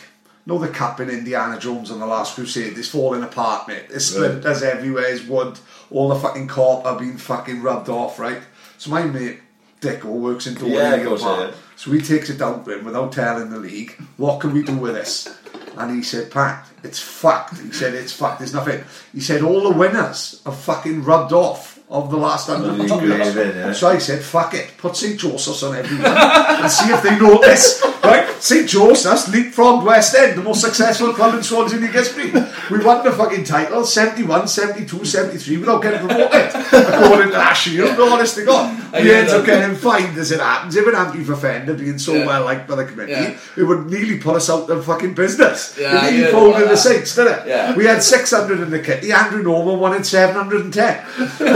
[0.47, 3.89] know the cap in Indiana Jones on the Last Crusade is falling apart, mate.
[3.89, 5.59] There's splinters everywhere, there's wood,
[5.91, 8.41] all the fucking copper being fucking rubbed off, right?
[8.79, 9.41] So my mate,
[9.81, 11.51] Dicko, works in Dover Yeah, course, yeah.
[11.75, 14.77] So he takes it down to him without telling the league, what can we do
[14.77, 15.37] with this?
[15.77, 17.59] And he said, Pat, it's fucked.
[17.61, 18.83] He said, it's fucked, there's nothing.
[19.13, 23.35] He said, all the winners are fucking rubbed off of the last hundred League years.
[23.37, 23.73] yeah.
[23.73, 25.19] So I said, fuck it, put St.
[25.19, 27.83] Joseph's on everyone and see if they notice.
[28.41, 28.69] St.
[28.69, 32.31] Joseph's leapfrogged West End, the most successful club in Swansea League history.
[32.71, 36.51] We won the fucking title 71, 72, 73 without getting promoted.
[36.55, 38.93] According to that shield, no honest to God.
[38.93, 40.77] We ended up getting fined as it happens.
[40.77, 42.27] If it hadn't been for Fender being so Yeah.
[42.27, 43.35] well liked by the committee, Yeah.
[43.57, 45.75] it would nearly put us out of fucking business.
[45.79, 46.77] Yeah, it nearly folded the.
[46.77, 47.43] Saints, didn't it?
[47.49, 47.75] Yeah.
[47.75, 49.11] We had 600 in the kitty.
[49.11, 50.99] Andrew Norman wanted 710.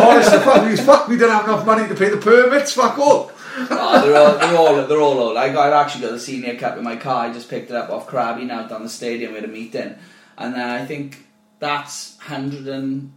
[0.00, 2.72] Honest to fuck, we, fuck, we didn't have enough money to pay the permits.
[2.72, 3.30] Fuck all.
[3.70, 5.36] Oh, they're all they're all they're all old.
[5.36, 7.26] I got I've actually got the senior cup in my car.
[7.26, 9.94] I just picked it up off Krabby now down the stadium with a meeting,
[10.38, 11.24] and uh, I think
[11.58, 13.12] that's hundred and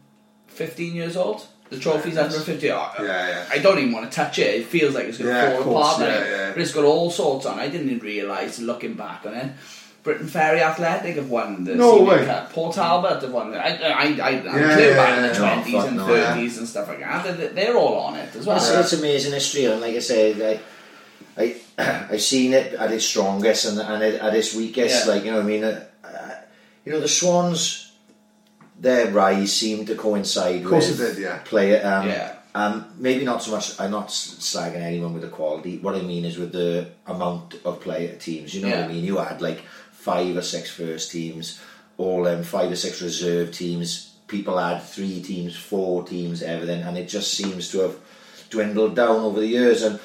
[0.47, 1.45] fifteen years old.
[1.69, 2.71] The trophy's hundred and fifty.
[2.71, 3.45] Oh, Yeah, yeah.
[3.49, 4.55] I don't even want to touch it.
[4.61, 6.01] It feels like it's going to Yeah, fall apart.
[6.01, 6.51] yeah, yeah.
[6.51, 7.57] But it's got all sorts on.
[7.59, 9.51] I didn't even realise looking back on it.
[10.03, 12.25] Briton Ferry Athletic have won the No senior way.
[12.25, 12.51] cup.
[12.51, 13.51] Port Talbot have won.
[13.51, 15.27] The, I I I, I I'm Yeah, clear yeah, back in yeah.
[15.31, 17.37] the No, twenties fuck and no, thirties and stuff like that.
[17.37, 18.57] They're, they're all on it as well.
[18.57, 20.61] It's, it's amazing history, and like I said,
[21.37, 25.05] I, I, I've seen it at its strongest and, and it, at its weakest.
[25.07, 25.13] Yeah.
[25.13, 25.85] Like you know, what I mean, uh,
[26.85, 27.93] you know, the Swans,
[28.79, 31.37] their rise seemed to coincide Of course with it did, yeah.
[31.45, 31.81] player.
[31.85, 32.35] Um, Yeah.
[32.55, 33.79] Um, maybe not so much.
[33.79, 35.79] I'm not slagging anyone with the quality.
[35.79, 38.53] What I mean is with the amount of player teams.
[38.53, 39.03] You know what I mean?
[39.03, 39.63] You had like
[40.03, 41.61] five or six first teams,
[41.97, 44.15] all um, five or six reserve teams.
[44.27, 47.95] People had three teams, four teams, everything, and it just seems to have
[48.49, 49.83] dwindled down over the years.
[49.83, 49.99] And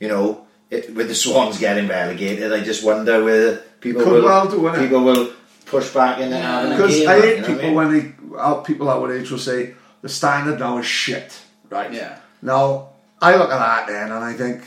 [0.00, 4.24] you know, it, with the Swans getting relegated, I just wonder whether people Could will
[4.24, 4.78] well do, innit?
[4.78, 5.32] people will
[5.66, 7.08] push back in and having a Because game.
[7.08, 9.74] I like, hate you know what people when they, uh, people our age will say,
[10.02, 11.40] the standard now is shit.
[11.70, 11.92] Right?
[11.92, 12.18] Yeah.
[12.42, 12.90] Now,
[13.20, 14.62] I look at that then and I think,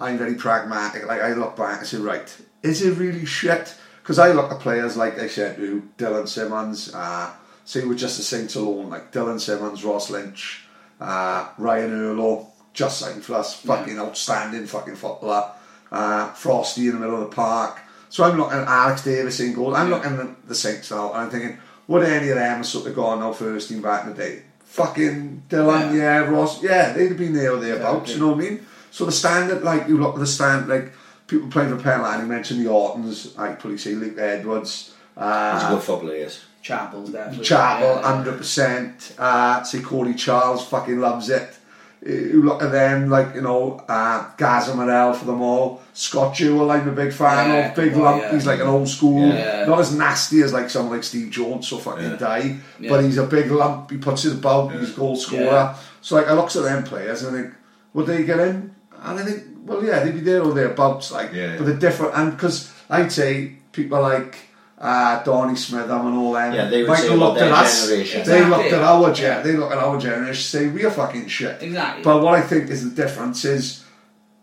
[0.00, 1.06] I'm very pragmatic.
[1.06, 2.28] Like, I look back and say, right,
[2.62, 3.74] is it really shit?
[4.08, 7.30] Because I look at players like I said to Dylan Simmons, uh,
[7.66, 10.64] say with just the Saints alone, like Dylan Simmons, Ross Lynch,
[10.98, 15.50] uh, Ryan Earlo, just signed for us, fucking outstanding fucking footballer,
[15.92, 17.80] uh, Frosty in the middle of the park.
[18.08, 19.76] So I'm looking at Alex Davis in goal.
[19.76, 22.86] I'm looking at the Saints now, and I'm thinking, would any of them have sort
[22.86, 24.42] of gone now first team back in the day?
[24.64, 28.14] Fucking Dylan, yeah, Ross, yeah, they'd have been there or thereabouts.
[28.14, 28.66] You know what I mean?
[28.90, 30.94] So the standard, like you look at the stand, like
[31.28, 35.26] people playing for Penlan, you mentioned the Ortons, I probably say Luke Edwards, He's a
[35.26, 36.44] uh, good footballer, yes.
[36.62, 37.44] Chapel's definitely.
[37.44, 38.02] Chapel, yeah.
[38.02, 39.14] hundred percent.
[39.18, 41.56] Uh, say Cody Charles fucking loves it.
[42.06, 45.80] Uh, You look at them like you know uh, Gaza Morel for them all.
[45.94, 47.76] Scott Jewell, I'm a big fan Yeah, of.
[47.76, 48.22] Big oh, lump.
[48.22, 48.32] yeah.
[48.32, 49.64] He's like an old school, Yeah.
[49.66, 52.58] not as nasty as like someone like Steve Jones, so fucking die.
[52.78, 52.90] Yeah.
[52.90, 53.90] But he's a big lump.
[53.90, 54.72] He puts it about.
[54.72, 55.42] He's a goal scorer.
[55.44, 55.76] Yeah.
[56.02, 57.54] So like I look at them players and I think,
[57.94, 58.74] would they get in?
[59.00, 61.12] And I think, well, yeah, they'd be there or thereabouts.
[61.12, 61.70] Like, Yeah, but yeah.
[61.70, 62.14] they're different.
[62.16, 64.36] And because I'd say people like.
[64.80, 66.54] Uh, Donny Smitham and all them.
[66.54, 67.88] Yeah, they would might say have about looked their at us.
[67.88, 68.22] generation.
[68.24, 68.56] They Exactly.
[68.62, 69.24] looked at our gen.
[69.36, 69.42] Yeah.
[69.42, 70.34] They look at our generation.
[70.34, 71.60] Say we are fucking shit.
[71.60, 72.04] Exactly.
[72.04, 73.82] But what I think is the difference is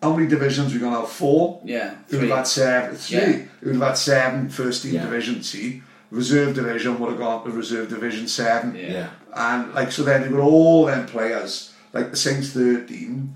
[0.03, 1.61] how many divisions we're gonna have four.
[1.63, 2.95] Yeah, Who would have had seven?
[2.97, 3.17] Three.
[3.17, 3.37] Yeah.
[3.61, 5.03] Who'd have had seven first team Yeah.
[5.03, 5.81] division C.
[6.11, 8.75] Reserve division would have gone to reserve division seven.
[8.75, 8.91] Yeah.
[8.91, 9.07] Yeah.
[9.33, 13.35] And like so then you've got all them players, like the Saints thirteen.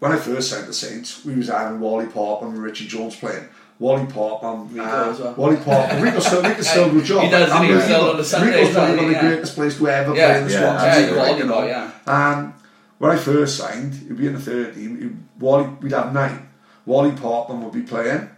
[0.00, 3.44] When I first signed the Saints, we was having Wally Pop and Richie Jones playing.
[3.78, 5.34] Wally Pop and Rico uh, well.
[5.34, 5.92] Wally Pop.
[6.02, 7.24] Rico still, Rico still do a good job.
[7.24, 9.20] He does, and he was still on the Sundays, Rico's probably one of the Yeah.
[9.20, 10.26] greatest players to ever Yeah.
[10.28, 10.82] play in the Yeah, Swans.
[10.82, 11.38] Yeah, isn't he?
[11.38, 11.66] you know.
[11.66, 11.90] yeah.
[12.06, 12.54] Um,
[12.98, 15.00] when I first signed, he'd be in the third team.
[15.00, 16.48] He'd, Wally, we'd have nine.
[16.86, 18.28] Wally Portman would be playing,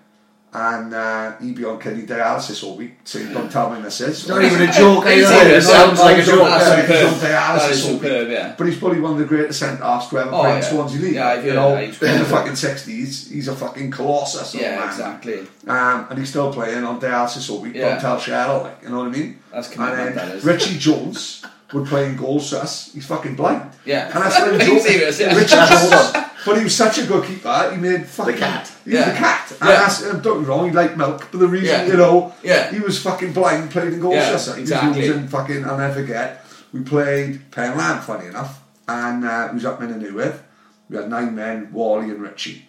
[0.54, 2.92] and uh, he'd be on kidney dialysis all week.
[3.04, 4.08] So don't tell me this is.
[4.20, 5.06] It's not even a joke.
[5.06, 5.54] Are you either.
[5.54, 6.40] It sounds like a joke.
[6.44, 7.06] That's superb.
[7.06, 8.02] on dialysis That is all week.
[8.02, 8.54] superb, yeah.
[8.58, 10.68] But he's probably one of the greatest centre halves to ever Oh, play in yeah.
[10.70, 11.14] Swansea League.
[11.14, 11.84] Yeah, I've you know, that.
[11.86, 14.54] He's in the fucking sixties, he's a fucking colossus.
[14.54, 14.88] Yeah, man.
[14.88, 15.38] exactly.
[15.66, 17.74] Um, and he's still playing on dialysis all week.
[17.74, 17.92] Yeah.
[17.92, 19.38] Don't tell Cheryl, like, you know what I mean?
[19.52, 20.44] That's And commitment, that then is.
[20.44, 22.92] Richie Jones would play in goals for us.
[22.92, 23.70] He's fucking blind.
[23.86, 24.04] Yeah.
[24.12, 25.18] And that's what Are he was serious?
[25.18, 26.12] Richie Jones.
[26.44, 27.70] But he was such a good keeper.
[27.72, 28.72] He made fucking The cat.
[28.84, 29.10] He was Yeah.
[29.12, 29.50] the cat.
[29.60, 29.76] And Yeah.
[29.76, 30.68] that's, don't get me wrong.
[30.68, 31.86] He liked milk, but the reason Yeah.
[31.86, 32.70] you know, Yeah.
[32.70, 33.70] he was fucking blind.
[33.70, 35.02] Played in goals Yeah, exactly.
[35.02, 35.64] He was in fucking.
[35.64, 36.44] I'll never forget.
[36.72, 40.42] We played Penlan, funny enough, and uh, he was up in the new with.
[40.88, 42.68] We had nine men: Wally and Richie,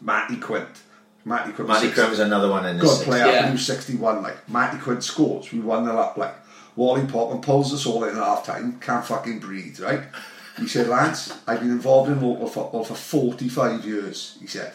[0.00, 0.68] Matty Quint.
[1.24, 1.68] Matty Quint.
[1.68, 3.46] Matty 60 Crum is another one in good player, Yeah.
[3.46, 6.34] he was 61, like, Matty Quint scores, we won the lap, like,
[6.76, 10.02] Wally Popman pulls us all in at half time, can't fucking breathe, right?
[10.58, 14.72] He said, lads, I've been involved in local football oh, for 45 years, he said.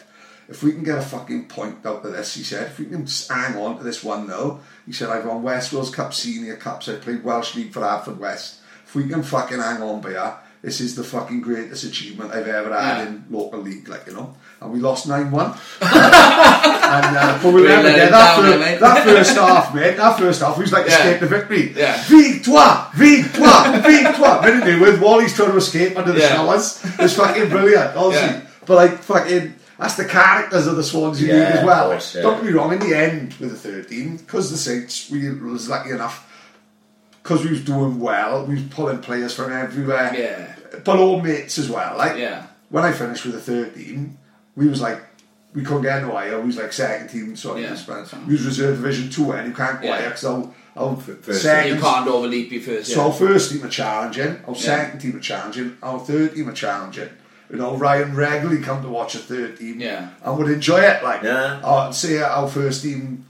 [0.48, 3.06] if we can get a fucking point out of this, he said, if we can
[3.28, 6.88] hang on to this 1 though, he said, I've won West Wales Cup Senior Cups,
[6.88, 8.58] I played Welsh League for Haverfordwest.
[8.84, 12.46] If we can fucking hang on by here, this is the fucking greatest achievement I've
[12.46, 13.06] ever had Yeah.
[13.08, 14.34] in local league, like, you know.
[14.60, 15.46] And we lost 9 1.
[15.80, 18.80] and, uh, but We never get that, down fir- then, mate.
[18.80, 19.96] that first half, mate.
[19.96, 20.98] That first half, we was like Yeah.
[20.98, 21.72] escape the victory.
[21.76, 22.02] Yeah.
[22.06, 22.90] Victoire!
[22.94, 23.80] Victoire!
[23.80, 24.42] Victoire!
[24.42, 26.28] Minute they with Wally's trying to escape under the Yeah.
[26.36, 26.80] showers.
[26.98, 28.26] It's fucking brilliant, honestly.
[28.28, 28.40] Yeah.
[28.66, 31.90] But like fucking that's the characters of the Swansea Yeah, League as well.
[31.90, 32.22] course, yeah.
[32.22, 35.68] Don't get me wrong, in the end with the 13, because the Saints we was
[35.68, 36.24] lucky enough
[37.22, 40.12] because we was doing well, we was pulling players from everywhere.
[40.16, 40.54] Yeah.
[40.84, 41.96] But all mates as well.
[41.96, 42.46] Like Yeah.
[42.70, 44.16] when I finished with the 13,
[44.56, 45.00] we was like
[45.54, 46.40] we couldn't get no higher.
[46.40, 47.76] We was like second team, sorry, Yeah.
[47.86, 48.04] yeah.
[48.26, 49.96] we was reserve division two, and you can't go Yeah.
[49.96, 52.90] higher because our, our First second You can't overleap your first.
[52.92, 53.06] so Yeah.
[53.06, 54.60] our first team are challenging, our Yeah.
[54.62, 57.10] second team are challenging, our third team are challenging.
[57.50, 60.06] You know, Ryan regularly come to watch a third team Yeah.
[60.24, 61.04] and would enjoy it.
[61.04, 61.60] Like, Yeah.
[61.62, 63.26] uh, say our first team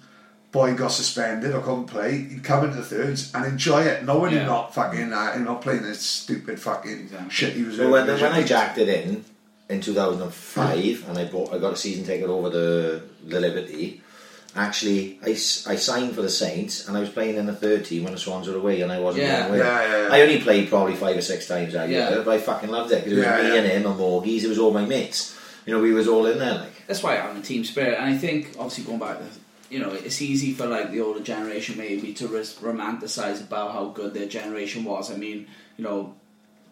[0.53, 4.33] boy got suspended or couldn't play, he'd come into the thirds and enjoy it, knowing
[4.33, 4.41] Yeah.
[4.41, 7.31] you're not fucking, uh, you're not playing this stupid fucking Exactly.
[7.31, 9.25] shit he was So when, when I jacked it in
[9.71, 14.01] in 2005 and I bought I got a season ticket over the the Liberty.
[14.55, 18.05] Actually, I, I signed for the Saints and I was playing in the third team
[18.05, 19.47] when the Swans were away and I wasn't Yeah.
[19.49, 19.59] away.
[19.59, 20.15] Yeah, yeah, yeah.
[20.15, 22.11] I only played probably five or six times that Yeah.
[22.11, 23.55] year, but I fucking loved it because it was Yeah, me yeah.
[23.63, 24.45] and him and Morgies.
[24.45, 25.35] It was all my mates.
[25.65, 26.87] You know, we was all in there like.
[26.87, 29.25] That's why I'm a team spirit, and I think obviously going back to
[29.73, 33.85] you know it's easy for like the older generation maybe to res- romanticize about how
[33.99, 35.11] good their generation was.
[35.11, 35.39] I mean,
[35.79, 36.01] you know.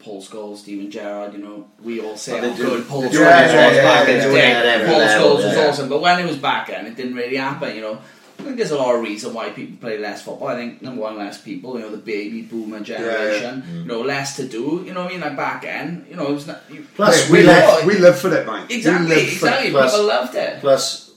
[0.04, 3.12] Paul Scholes, Steven Gerrard, you know, we all say they how do- good Paul Scholes
[3.12, 4.48] do was yeah, yeah, back yeah, in the day.
[4.50, 5.68] yeah, at every Paul Scholes was yeah.
[5.68, 7.98] awesome, but when it was back then, it didn't really happen, you know.
[8.38, 10.48] I think there's a lot of reason why people play less football.
[10.48, 11.74] I think number one, less people.
[11.76, 13.60] You know, the baby boomer generation.
[13.60, 13.74] Mm.
[13.82, 14.82] You know, less to do.
[14.86, 15.20] You know what I mean?
[15.20, 16.62] Like back then, you know, it was not.
[16.72, 18.70] You, Plus, we, we live, we live for it, mate.
[18.70, 19.68] exactly, we live exactly.
[19.68, 19.72] it.
[19.72, 20.60] Plus- People loved it.
[20.60, 21.09] Plus,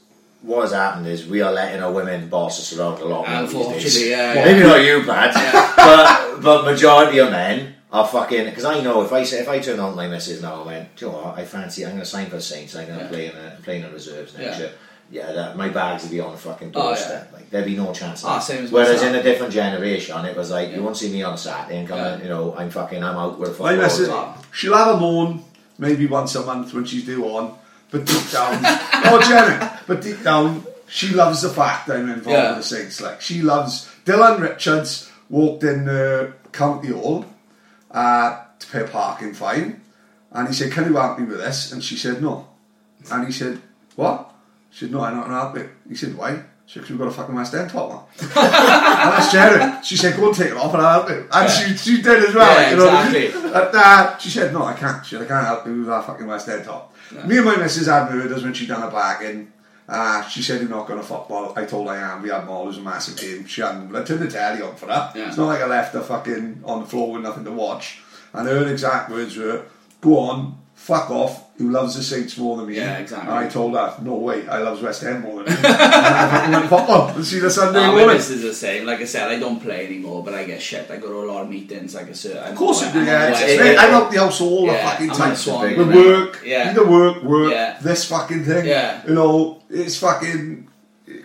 [0.44, 3.42] what has happened is we are letting our women boss us around a lot more
[3.42, 3.64] these days.
[3.64, 4.46] Unfortunately, yeah, yeah.
[4.46, 5.34] Maybe not you, Pat,
[5.78, 8.46] but but majority of men are fucking.
[8.46, 10.96] Because I know if I say if I turn on my missus now and went,
[10.96, 11.38] do you know what?
[11.40, 11.84] I fancy.
[11.86, 12.76] I'm going to sign for Saints.
[12.76, 13.10] I'm going to Yeah.
[13.10, 14.64] play in a, play in the reserves next Yeah.
[14.66, 14.72] year.
[15.12, 17.30] Yeah, that, my bags would be on the fucking Oh, doorstep.
[17.34, 18.24] Like there'd be no chance.
[18.24, 19.10] Of Ah, same as Whereas myself.
[19.14, 20.78] in a different generation, it was like Yeah.
[20.78, 22.16] you won't see me on a Saturday and come, Yeah.
[22.16, 23.76] in, you know, I'm fucking, I'm out with a My football.
[23.84, 24.34] missus, Oh.
[24.52, 25.44] she'll have a moan
[25.78, 27.54] maybe once a month when she's due on,
[27.92, 28.60] but deep down,
[29.06, 32.50] oh Jenny, but deep down, she loves the fact that I'm involved Yeah.
[32.56, 33.02] with the Saints.
[33.02, 37.26] Like she loves Dylan Richards walked in the county hall
[37.92, 39.82] uh, to pay a parking fine,
[40.32, 42.48] and he said, "Can you help me with this?" And she said, "No,"
[43.12, 43.60] and he said,
[43.96, 44.32] "What?"
[44.72, 47.00] She said, "No, I'm not to help you." He said, "Why?" She said, "'Cause we've
[47.00, 49.74] got a fucking West End top on." and that's Jerry.
[49.84, 52.24] She said, "Go and take it off, and I'll help you." And she, she did
[52.30, 52.60] as well.
[52.62, 53.24] Yeah, you know what I mean?
[53.24, 53.50] exactly.
[53.54, 55.06] And, uh, she said, no, I can't.
[55.06, 56.96] She said, I can't help you with that fucking West End top.
[57.26, 59.53] Me and my missus had murders when she done a bargain.
[59.88, 61.54] Uh, she said, you're not going to football.
[61.58, 62.22] I told her I am.
[62.22, 62.64] We had more.
[62.64, 63.46] It was a massive game.
[63.46, 63.94] She hadn't.
[63.96, 65.16] I turned the telly on for that.
[65.16, 65.28] Yeah.
[65.28, 68.02] It's not like I left her fucking on the floor with nothing to watch.
[68.32, 69.66] And her exact words were,
[70.02, 71.42] go on, fuck off.
[71.60, 72.76] Who loves the Saints more than me?
[72.78, 73.30] Yeah, exactly.
[73.30, 75.60] And I told her, no way, I loves West End more than me.
[75.64, 78.08] and I went football and see the Sunday Oh, morning.
[78.08, 78.86] missus is the same.
[78.88, 80.90] Like I said, I don't play anymore, but I get shit.
[80.90, 81.94] I go to a lot of meetings.
[81.94, 83.26] Like I said, Of course it do, yeah.
[83.26, 85.36] I'm, It's, it- it- I'm the house all the fucking I'm time.
[85.36, 85.68] swan.
[85.70, 86.72] big work, Yeah.
[86.72, 87.78] either work, work, Yeah.
[87.82, 88.66] this fucking thing.
[88.66, 89.02] Yeah.
[89.08, 90.68] You know, it's fucking.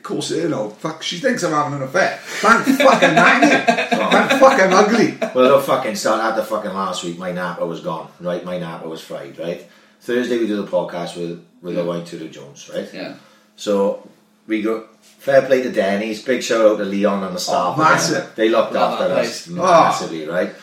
[0.09, 1.03] Of course, you know, fuck.
[1.03, 2.19] She thinks I'm having an affair.
[2.43, 3.69] Man, fucking magnet.
[3.93, 5.19] Man, fucking ugly.
[5.35, 7.19] Well, look, fucking start at the fucking last week.
[7.19, 8.43] My napper was gone, right?
[8.43, 9.67] My napper was fried, right?
[10.01, 11.83] Thursday we do the podcast with with Yeah.
[11.83, 12.89] the Wine Tudor Jones, right?
[12.91, 13.17] Yeah.
[13.57, 14.09] So
[14.47, 14.87] we go.
[15.03, 16.23] Fair play to Denny's.
[16.25, 17.75] Big shout out to Leon and the oh, staff.
[17.77, 18.35] Oh, massive.
[18.35, 19.59] They looked Love after us place.
[19.59, 19.63] Oh.
[19.63, 20.55] massively, right?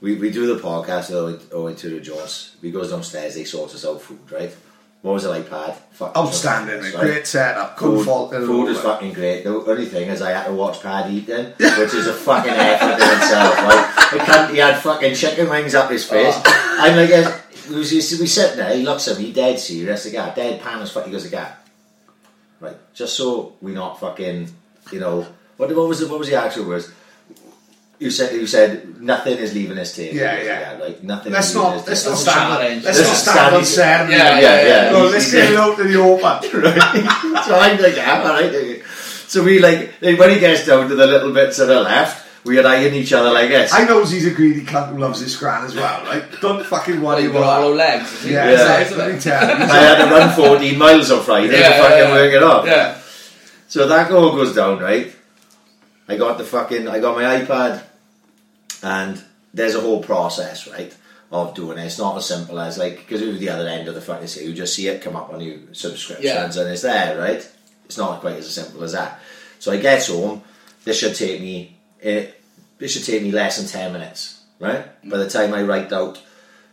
[0.00, 2.56] We, we do the podcast with Owen Tudor Jones.
[2.62, 3.34] We goes downstairs.
[3.34, 4.56] They sort us out food, right?
[5.04, 5.74] What was it like, Pad?
[5.90, 6.80] Fucking Outstanding.
[6.80, 6.94] mate.
[6.94, 7.76] Great setup.
[7.76, 8.40] Couldn't Food, fault it.
[8.46, 9.44] food is fucking great.
[9.44, 12.50] The only thing is I had to watch Pad eat then, which is a fucking
[12.50, 13.54] effort in itself.
[14.12, 16.34] The cunt, he had fucking chicken wings up his face.
[16.34, 16.76] Oh.
[16.80, 17.36] I'm like, uh,
[17.68, 18.74] he was used to be sitting there.
[18.74, 20.04] He looks at me, dead serious.
[20.04, 21.04] The guy, dead pan as fuck.
[21.04, 21.52] He goes, the guy,
[22.60, 22.76] right?
[22.94, 24.48] Just so we not fucking,
[24.90, 25.26] you know,
[25.58, 26.90] what, what was the, what was the actual words?
[28.04, 30.14] You said you said nothing is leaving this team.
[30.14, 30.74] Yeah, He yeah.
[30.74, 31.32] the guy, Like nothing.
[31.32, 31.86] Let's is not.
[31.86, 32.36] this Let's not stand.
[32.36, 32.84] challenge.
[32.84, 34.16] Let's Let's not not stand on stand- ceremony.
[34.18, 34.92] Yeah, yeah, yeah.
[34.92, 36.62] No, let's get it out to the open.
[36.62, 37.44] right?
[37.46, 38.82] so I'm like, yeah, all right.
[39.32, 42.58] So we like when he gets down to the little bits to the left, we
[42.58, 43.72] are eyeing each other like this.
[43.72, 46.24] I knows he's a greedy cunt who loves his gran as well, right?
[46.42, 48.22] Don't fucking worry you've got about hollow legs.
[48.26, 48.32] it?
[48.32, 48.80] Yeah, Yeah.
[48.80, 48.96] Exactly.
[48.98, 49.64] let me tell you.
[49.64, 52.12] I had to run 14 miles on Friday Yeah, to fucking yeah, yeah.
[52.20, 52.66] work it off.
[52.66, 52.98] Yeah.
[53.68, 55.10] So that all goes down, right?
[56.06, 57.82] I got the fucking, I got my iPad,
[58.84, 59.22] and
[59.52, 60.94] there's a whole process, right?
[61.32, 61.84] of doing it.
[61.86, 64.28] It's not as simple as like because it was the other end of the fucking
[64.46, 66.44] you just see it come up on your subscriptions Yeah.
[66.44, 67.42] and it's there, right?
[67.86, 69.20] It's not quite as simple as that.
[69.58, 70.42] So I get home.
[70.84, 71.76] This should take me.
[72.00, 72.40] It,
[72.78, 74.84] this should take me less than ten minutes, right?
[75.02, 75.10] Mm.
[75.10, 76.22] By the time I write out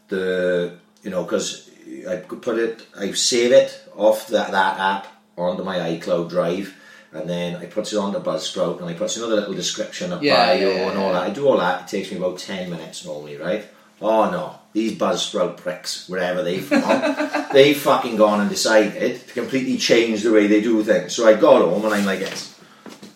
[0.09, 1.69] the, you know, because
[2.07, 5.07] I could put it, I save it off that that app
[5.37, 6.75] onto my iCloud drive.
[7.13, 10.45] And then I put it onto Buzzsprout and I put another little description of Yeah,
[10.45, 11.13] bio yeah, yeah, and all yeah.
[11.13, 11.23] that.
[11.23, 11.81] I do all that.
[11.81, 13.65] It takes me about 10 minutes normally, right?
[14.01, 19.77] Oh no, these Buzzsprout pricks, wherever they've gone, they've fucking gone and decided to completely
[19.77, 21.13] change the way they do things.
[21.13, 22.57] So I got home and I'm like this,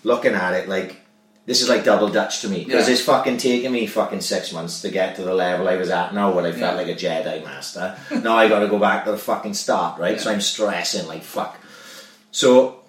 [0.03, 0.97] looking at it like,
[1.47, 2.93] this is like double Dutch to me because Yeah.
[2.95, 6.13] it's fucking taken me fucking six months to get to the level I was at
[6.13, 6.81] now where I felt Yeah.
[6.81, 7.95] like a Jedi master.
[8.11, 10.19] now I got to go back to the fucking start, right?
[10.19, 11.57] So I'm stressing like fuck.
[12.31, 12.81] So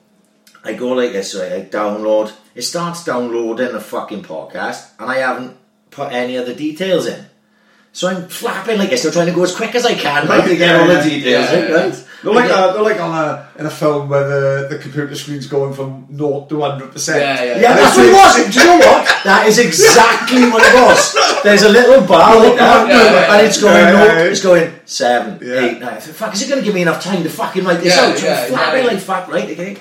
[0.67, 1.53] I go like this, right?
[1.53, 2.33] I download.
[2.55, 5.57] It starts downloading the fucking podcast, and I haven't
[5.91, 7.25] put any of the details in.
[7.93, 10.45] So I'm flapping like this, still trying to go as quick as I can, right,
[10.47, 11.77] to get Yeah, all the details yeah, in, yeah.
[11.77, 12.05] right?
[12.23, 15.15] They're like, uh, a, they're like on a, in a film where the, the computer
[15.15, 17.09] screen's going from 0 to 100%.
[17.17, 17.59] Yeah, yeah.
[17.59, 18.55] Yeah, that's what it was.
[18.55, 19.25] Do you know what?
[19.25, 21.43] That is exactly what it was.
[21.43, 24.23] There's a little bar like that, Yeah, yeah, and it's going, yeah, no, yeah.
[24.25, 25.65] it's going seven, Yeah.
[25.65, 25.99] eight, nine.
[25.99, 28.19] Fuck, is it going to give me enough time to fucking write this Yeah, out?
[28.19, 28.95] So yeah, I'm flapping exactly.
[28.95, 29.51] like fuck, right?
[29.53, 29.77] Okay.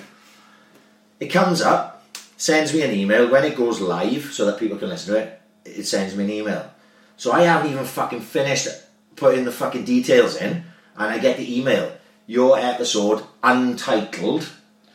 [1.20, 2.06] It comes up,
[2.38, 3.30] sends me an email.
[3.30, 6.30] When it goes live, so that people can listen to it, it sends me an
[6.30, 6.72] email.
[7.18, 8.68] So I haven't even fucking finished
[9.16, 10.52] putting the fucking details in,
[10.98, 11.92] and I get the email.
[12.28, 14.50] Your episode, untitled,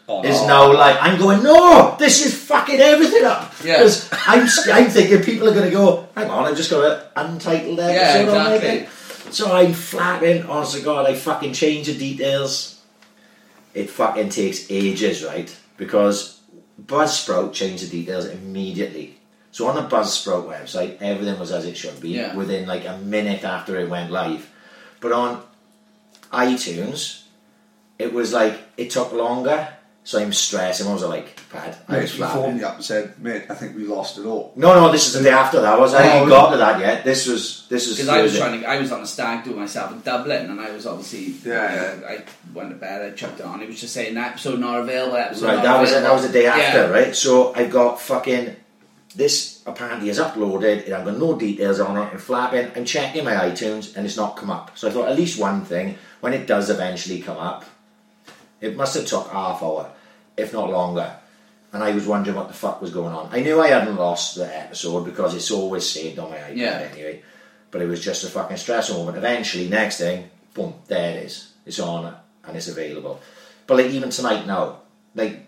[0.08, 0.24] Oh.
[0.24, 0.96] is now live.
[1.00, 1.40] I'm going.
[1.44, 3.54] No, this is fucking everything up.
[3.64, 3.76] Yeah.
[3.78, 6.08] Because I'm I'm thinking people are going to go.
[6.16, 9.32] Hang on, I've just got an untitled episode Yeah, on my exactly.
[9.32, 10.42] So I'm flapping.
[10.44, 12.80] Honest to God, I fucking change the details.
[13.72, 15.54] It fucking takes ages, right?
[15.80, 16.40] Because
[16.92, 19.16] Buzzsprout changed the details immediately.
[19.50, 22.36] So on the Buzzsprout website, everything was as it should be Yeah.
[22.36, 24.50] within like a minute after it went live.
[25.00, 25.42] But on
[26.30, 27.22] iTunes,
[27.98, 29.68] it was like it took longer.
[30.02, 30.86] So I'm stressing.
[30.86, 31.36] What was like?
[31.50, 31.76] Pad.
[31.88, 32.42] I Mate, was you flapping.
[32.42, 34.52] phoned me up and said, mate, I think we lost it all.
[34.56, 35.78] No, no, this is the day after that.
[35.78, 37.04] Was I Oh, haven't was got to that yet?
[37.04, 37.96] This was this was.
[37.96, 38.46] Because I was Thursday.
[38.48, 41.34] trying to, I was on a stag do myself in Dublin, and I was obviously,
[41.48, 42.24] Yeah, uh, I
[42.54, 43.60] went to bed, I chucked it on.
[43.62, 45.96] It was just saying episode not available, episode Right, not that was it.
[45.98, 46.08] available.
[46.16, 46.88] That was the day after, Yeah.
[46.90, 47.14] right?
[47.14, 48.56] So I've got fucking
[49.16, 50.86] this apparently is uploaded.
[50.88, 52.08] It I've got no details on it.
[52.12, 52.70] I'm flapping.
[52.76, 54.78] I'm checking my iTunes and it's not come up.
[54.78, 57.64] So I thought at least one thing when it does eventually come up,
[58.60, 59.90] it must have took half hour,
[60.36, 61.16] if not longer.
[61.72, 63.28] And I was wondering what the fuck was going on.
[63.32, 66.88] I knew I hadn't lost the episode because it's always saved on my iPad Yeah.
[66.92, 67.22] anyway.
[67.70, 69.16] But it was just a fucking stressful moment.
[69.16, 71.52] Eventually, next thing, boom, there it is.
[71.64, 72.12] It's on
[72.44, 73.20] and it's available.
[73.68, 74.78] But like even tonight now,
[75.14, 75.46] like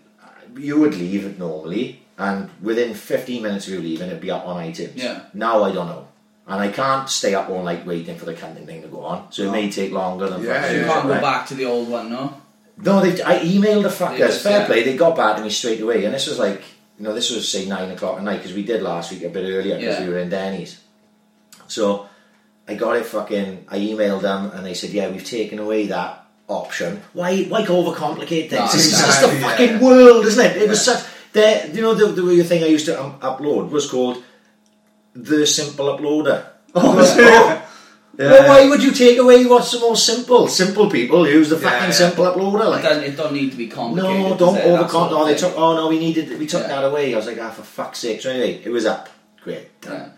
[0.55, 4.47] you would leave it normally, and within 15 minutes of you leaving, it'd be up
[4.47, 4.91] on iTunes.
[4.95, 5.23] Yeah.
[5.33, 6.07] Now I don't know.
[6.47, 9.31] And I can't stay up all night waiting for the counting thing to go on,
[9.31, 12.09] so it may take longer than Yeah, You can't go back to the old one,
[12.09, 12.33] no?
[12.77, 14.17] No, they, I emailed the fuckers.
[14.17, 14.65] Just, Fair yeah.
[14.65, 14.83] play.
[14.83, 16.61] They got back to me straight away, and this was like,
[16.97, 19.29] you know, this was say nine o'clock at night because we did last week a
[19.29, 20.05] bit earlier because Yeah.
[20.05, 20.81] we were in Denny's.
[21.67, 22.07] So
[22.67, 23.65] I got it fucking.
[23.69, 27.01] I emailed them, and they said, "Yeah, we've taken away that option.
[27.13, 27.43] Why?
[27.45, 28.51] Why overcomplicate things?
[28.51, 30.57] No, it's just the fucking world, isn't it?
[30.57, 31.05] It was such.
[31.33, 34.23] The, you know, the, the thing I used to um, upload was called
[35.15, 36.45] the Simple Uploader.
[36.75, 36.95] Oh,
[37.25, 37.62] Oh,
[38.17, 38.29] yeah.
[38.31, 40.47] Well, why would you take away what's the most simple?
[40.47, 41.91] Simple people use the Yeah, fucking yeah.
[41.91, 42.65] simple uploader.
[42.65, 44.19] It Like, don't, it don't need to be complicated.
[44.21, 44.63] no, does don't it?
[44.67, 45.07] That's overcom.
[45.11, 45.57] Oh, they took.
[45.57, 46.37] Oh no, we needed.
[46.39, 46.67] We took Yeah.
[46.67, 47.13] that away.
[47.13, 48.21] I was like, ah, for fuck's sake.
[48.21, 49.09] So anyway, it was up.
[49.43, 49.79] Great.
[49.81, 49.93] Done.
[49.93, 50.09] Yeah.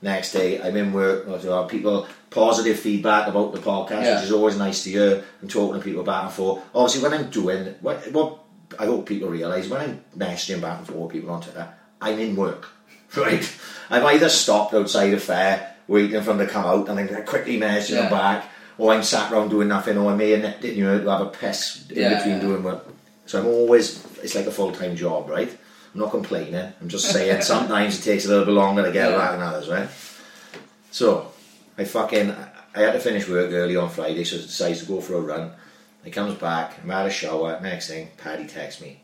[0.00, 1.26] Next day, I'm in work.
[1.42, 4.14] There are people positive feedback about the podcast, Yeah.
[4.16, 5.24] which is always nice to hear.
[5.42, 6.62] I'm talking to people back and forth.
[6.74, 8.38] Obviously, when I'm doing what, what
[8.78, 11.66] I hope people realise when I'm messaging back and forth people on Twitter,
[12.00, 12.68] I'm in work.
[13.16, 13.50] Right?
[13.88, 17.20] I've either stopped outside a fair waiting for them to come out and then they
[17.22, 18.00] quickly messaging Yeah.
[18.02, 18.44] them back,
[18.76, 21.10] or I'm sat around doing nothing, or I may have nipped in you know, to
[21.10, 22.40] have a piss in Yeah, between yeah.
[22.40, 22.86] doing work.
[23.26, 25.50] So I'm always, it's like a full time job, right?
[25.94, 26.72] I'm not complaining.
[26.80, 29.16] I'm just saying sometimes it takes a little bit longer to get Yeah.
[29.16, 29.88] around than others, right?
[30.90, 31.32] So
[31.76, 32.34] I fucking,
[32.74, 35.20] I had to finish work early on Friday, so I decided to go for a
[35.20, 35.50] run.
[36.04, 37.58] He comes back, I'm out of shower.
[37.60, 39.00] Next thing, Paddy texts me.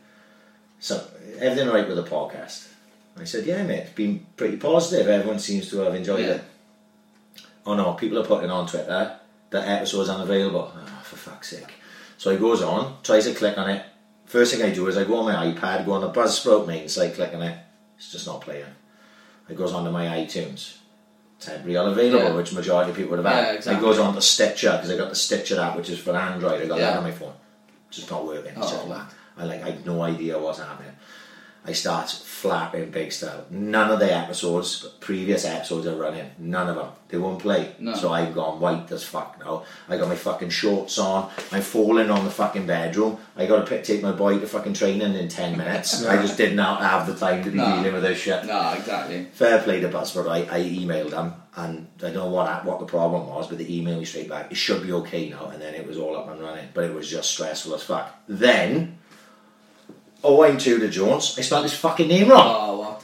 [0.79, 1.03] So
[1.39, 2.67] everything right with the podcast?
[3.19, 3.79] I said, yeah, mate.
[3.83, 5.07] It's been pretty positive.
[5.07, 6.31] Everyone seems to have enjoyed Yeah.
[6.33, 6.41] it.
[7.65, 10.71] Oh no, people are putting on Twitter that episode's unavailable.
[10.75, 11.73] Oh, ah, for fuck's sake.
[12.17, 13.85] So he goes on, tries to click on it.
[14.25, 16.87] First thing I do is I go on my iPad, go on the Buzzsprout main
[16.89, 17.57] site, click on it.
[17.97, 18.65] It's just not playing.
[19.49, 20.77] It goes on to my iTunes.
[21.39, 22.33] Temporary unavailable, Yeah.
[22.35, 23.65] which majority of people would have had.
[23.65, 26.15] Yeah, It goes on to Stitcher because I got the Stitcher app, which is for
[26.15, 26.61] Android.
[26.61, 26.91] I got Yeah.
[26.91, 27.33] that on my phone.
[27.89, 28.53] It's just not working.
[28.57, 28.87] It's just Oh.
[28.87, 29.09] black.
[29.37, 30.93] I like I had no idea what's happening.
[31.67, 33.45] I start flapping big style.
[33.49, 36.29] None of the episodes, previous episodes are running.
[36.37, 36.89] None of them.
[37.09, 37.75] They won't play.
[37.79, 37.95] No.
[37.95, 39.63] So I've gone white as fuck now.
[39.89, 41.31] I got my fucking shorts on.
[41.51, 43.17] I'm falling on the fucking bedroom.
[43.35, 46.05] I got to pick, take my boy to fucking training in 10 minutes.
[46.13, 47.77] I just did not have the time to be No.
[47.77, 48.45] dealing with this shit.
[48.45, 49.25] No, exactly.
[49.33, 50.29] Fair play to Buzzsprout.
[50.29, 53.65] I, I emailed them and I don't know what what the problem was, but they
[53.65, 54.51] emailed me straight back.
[54.51, 56.67] It should be okay now, and then it was all up and running.
[56.73, 58.13] But it was just stressful as fuck.
[58.27, 58.97] Then,
[60.25, 63.03] Owain Tudor Jones, I spelled his fucking name wrong, Oh, what?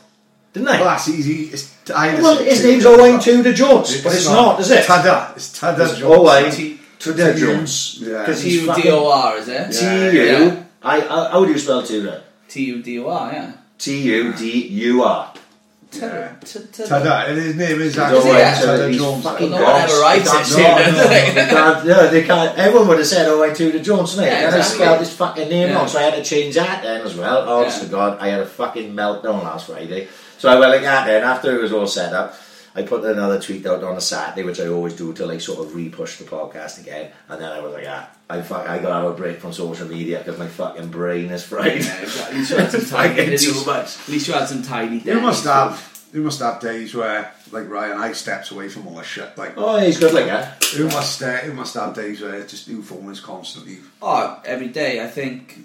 [0.54, 0.76] didn't I?
[0.82, 1.46] Well, that's easy.
[1.54, 4.86] It's, I well, his name's Owain Tudor Jones, but it's not, is it?
[4.86, 5.36] Tada.
[5.36, 6.18] It's Tada It's Jones.
[6.18, 7.98] Owain T- Tudor T- Jones.
[8.02, 8.20] yeah.
[8.20, 9.72] Because T he's U fucking D O R, is it?
[9.72, 10.24] T U.
[10.24, 10.64] Yeah.
[10.84, 12.24] I, I, how do you spell Tudor?
[12.48, 13.54] T U D O R, yeah.
[13.78, 14.02] T
[15.94, 16.18] U D U R.
[16.18, 16.36] Yeah.
[16.46, 17.28] T- t- Tada.
[17.30, 19.24] And his name is He's actually Owain Tada Jones.
[19.24, 20.02] fucking No one ever gods.
[20.02, 22.58] writes They it, can't- no, no, they can't- no, they can't.
[22.58, 24.32] Everyone would have said oh, Owain Tudor Jones, didn't they?
[24.32, 24.78] Yeah, and I exactly.
[24.86, 25.76] spelled his fucking name Yeah.
[25.76, 27.48] wrong, so I had to change that then as well.
[27.50, 27.84] Honest Yeah.
[27.86, 30.08] to God, I had a fucking meltdown last Friday.
[30.38, 32.36] So I went like that then, after it was all set up,
[32.76, 35.60] I put another tweet out on a Saturday, which I always do to like sort
[35.66, 38.88] of re-push the podcast again, and then I was like, ah, I fuck, I got
[38.90, 41.84] to have a break from social media because my fucking brain is fried.
[41.84, 42.24] Yeah, exactly.
[42.24, 43.10] At least you had some tidy.
[43.10, 44.98] Fucking At least, at least you had some tidy.
[45.00, 45.88] You must have.
[46.14, 49.38] You must have days where, like Ryan, I steps away from all this shit.
[49.38, 50.62] Like, Oh, he's good like that.
[50.76, 53.78] who must, uh, who must have days where just new phone phones constantly.
[54.02, 55.02] Oh, every day.
[55.02, 55.58] I think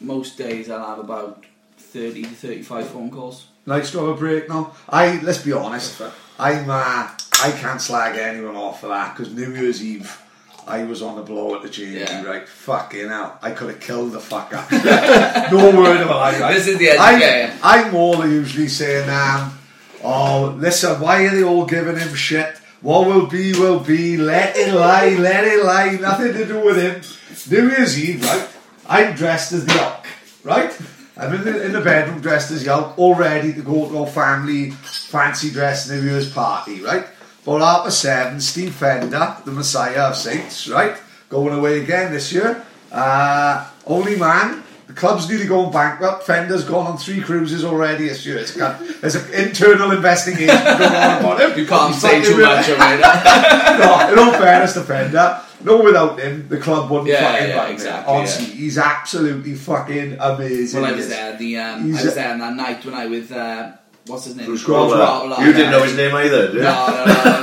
[0.00, 1.44] most days I'll have about
[1.76, 3.48] thirty to thirty-five phone calls.
[3.66, 4.74] Nice to have a break now.
[4.88, 6.00] I let's be honest.
[6.38, 7.08] I'm uh,
[7.42, 10.20] I can't slag anyone off for that because New Year's Eve.
[10.66, 12.24] I was on the blow at the gym, Yeah.
[12.24, 12.48] right?
[12.48, 13.38] Fucking hell.
[13.42, 14.64] I could have killed the fucker.
[15.52, 16.54] no word of a lie, right?
[16.54, 17.58] This is the end I'm, of the game.
[17.62, 19.58] I'm more usually saying, um,
[20.02, 22.56] oh, listen, why are they all giving him shit?
[22.80, 24.16] What will be, will be.
[24.16, 25.98] Let it lie, let it lie.
[26.00, 27.02] Nothing to do with him.
[27.50, 28.48] New Year's Eve, right?
[28.86, 30.06] I'm dressed as the Hulk,
[30.44, 30.72] right?
[31.16, 34.70] I'm in the, in the bedroom dressed as Hulk, all ready to go to family
[34.70, 37.06] fancy dress New Year's party, right?
[37.44, 40.96] About half past seven, Steve Fender, the Messiah of Saints, right?
[41.28, 42.64] Going away again this year.
[42.90, 44.62] Uh, only man.
[44.86, 46.24] The club's nearly going bankrupt.
[46.24, 48.38] Fender's gone on three cruises already this year.
[48.38, 51.58] It's got, there's an internal investigation going on about him.
[51.58, 53.00] You can't He's say too much of it.
[53.80, 57.56] no, in all fairness to Fender, no, without him, the club wouldn't Yeah, fucking yeah,
[57.56, 57.72] run.
[57.72, 60.80] exactly, Honestly, he's absolutely fucking amazing.
[60.82, 61.10] Well, I was is.
[61.10, 61.36] there.
[61.36, 63.72] The um, He's I was a- there on that night when I with uh,
[64.06, 64.46] what's his name?
[64.46, 64.96] Bruce Grover.
[64.96, 65.44] Grover.
[65.44, 66.62] You didn't know his name either, did you?
[66.62, 67.24] No, no, no,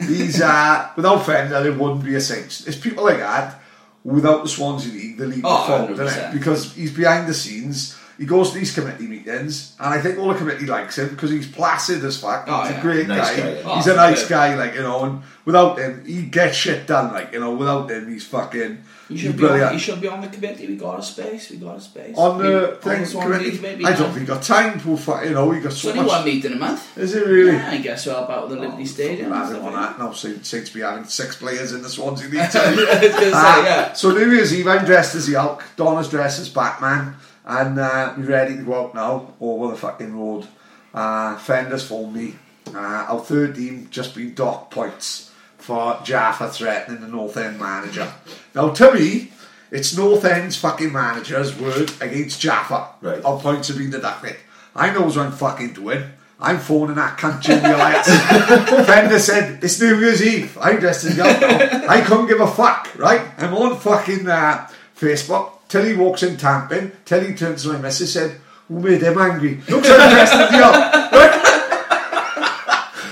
[0.00, 0.06] no.
[0.06, 2.66] He's uh, without Fender, there wouldn't be a Saints.
[2.66, 3.60] It's people like that
[4.04, 6.32] without the Swansea League, the league Oh, would fold, 100%.
[6.32, 7.98] Because he's behind the scenes.
[8.18, 11.30] He goes to these committee meetings, and I think all the committee likes him because
[11.30, 12.44] he's placid as fuck.
[12.48, 12.78] Oh, he's yeah.
[12.78, 13.36] a great Nice guy.
[13.36, 13.74] guy, yeah.
[13.76, 14.28] He's Oh, a nice good.
[14.30, 15.04] guy, like you know.
[15.04, 17.12] And without him, he gets shit done.
[17.12, 18.78] Like you know, without him, he's fucking.
[19.10, 20.66] You should, be on, you should be on the committee.
[20.66, 21.48] We got a space.
[21.50, 22.14] We got a space.
[22.18, 25.30] on the on thing, Swansea committee, I don't think he got time to, fu- you
[25.30, 26.24] know, we got so only one much.
[26.26, 26.98] meeting a month.
[26.98, 27.52] Is it really?
[27.52, 29.30] Yeah, I guess we'll help out the Liberty Stadium.
[29.30, 32.38] stuff on like that, no, Saints Saints be having six players in the Swansea League.
[32.40, 33.92] I say, Ah, yeah.
[33.94, 35.64] So New Year's Eve, I'm dressed as the Hulk.
[35.76, 37.16] Donna's dressed as Batman,
[37.48, 40.46] and uh, we're ready to go out now over the fucking road.
[40.92, 42.34] Uh, Fender's phoned me.
[42.74, 48.12] Uh, our third team just been docked points for Jaffa threatening the North End manager.
[48.54, 49.32] Now, to me,
[49.70, 52.88] it's North End's fucking manager's word against Jaffa.
[53.00, 53.24] Right.
[53.24, 54.36] Our points have been deducted.
[54.74, 56.04] I knows what I'm fucking doing.
[56.40, 58.06] I'm phoning that cunt Jimmy Elias.
[58.86, 60.56] Fender said, it's New Year's Eve.
[60.60, 61.88] I'm dressed as young now.
[61.88, 63.22] I couldn't give a fuck, right?
[63.38, 65.57] I'm on fucking uh, Facebook.
[65.68, 66.92] Till he walks in tamping.
[67.04, 69.56] Till he turns to my missus and said, oh, who made him angry?
[69.68, 70.72] Looks like I'm dressed as young.
[70.72, 71.44] Right?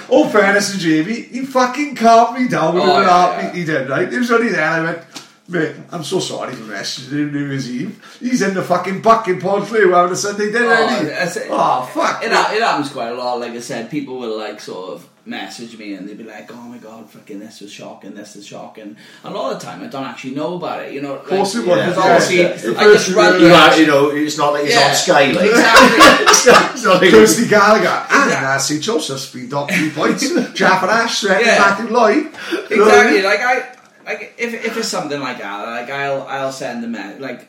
[0.09, 3.53] Oh, fairness to Jamie, he fucking calmed me down with Oh, an yeah.
[3.53, 4.11] He did, right?
[4.11, 4.65] He was only there.
[4.65, 5.03] I went,
[5.49, 8.17] mate, I'm so sorry for messaging him New Year's Eve.
[8.21, 10.69] He's in the fucking bucket pod flu having a Sunday dinner.
[10.71, 11.41] Oh, isn't he?
[11.45, 11.49] it.
[11.51, 12.23] oh fuck.
[12.23, 13.41] It, it happens quite a lot.
[13.41, 16.57] Like I said, people will like sort of message me and they'd be like, "Oh
[16.63, 18.15] my god, fucking this was shocking.
[18.15, 20.93] This is shocking." A lot of the time, I don't actually know about it.
[20.93, 22.03] You know, of course it would, Because yeah.
[22.05, 22.81] obviously, Yeah.
[22.81, 24.89] I just run You, the you know, it's not like it's Yeah.
[24.89, 25.51] on Sky, like.
[25.51, 26.27] Exactly.
[26.75, 28.47] it's not like Kirsty Gallagher and Exactly.
[28.49, 30.23] Nancy Joseph's been docked two points.
[30.55, 31.59] Jaffa Ash threatening Yeah.
[31.59, 32.17] Matthew Lloyd.
[32.71, 33.23] You know exactly.
[33.23, 33.55] Like I,
[34.05, 37.21] like if if it's something like that, like I'll I'll send them out.
[37.21, 37.49] Like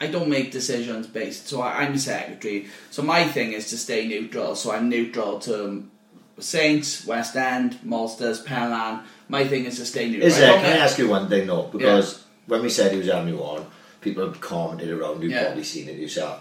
[0.00, 1.48] I don't make decisions based.
[1.48, 2.66] So I, I'm secretary.
[2.90, 4.54] So my thing is to stay neutral.
[4.56, 5.90] So I'm neutral to um,
[6.38, 9.02] Saints, West End, Malsters, Penlan.
[9.28, 10.26] My thing is to stay neutral.
[10.26, 10.52] Is there?
[10.54, 11.64] Can I ask you one thing though?
[11.64, 13.66] Because when we said he was having you on,
[14.00, 15.22] people have commented around.
[15.22, 15.44] You've Yeah.
[15.44, 16.40] probably seen it yourself.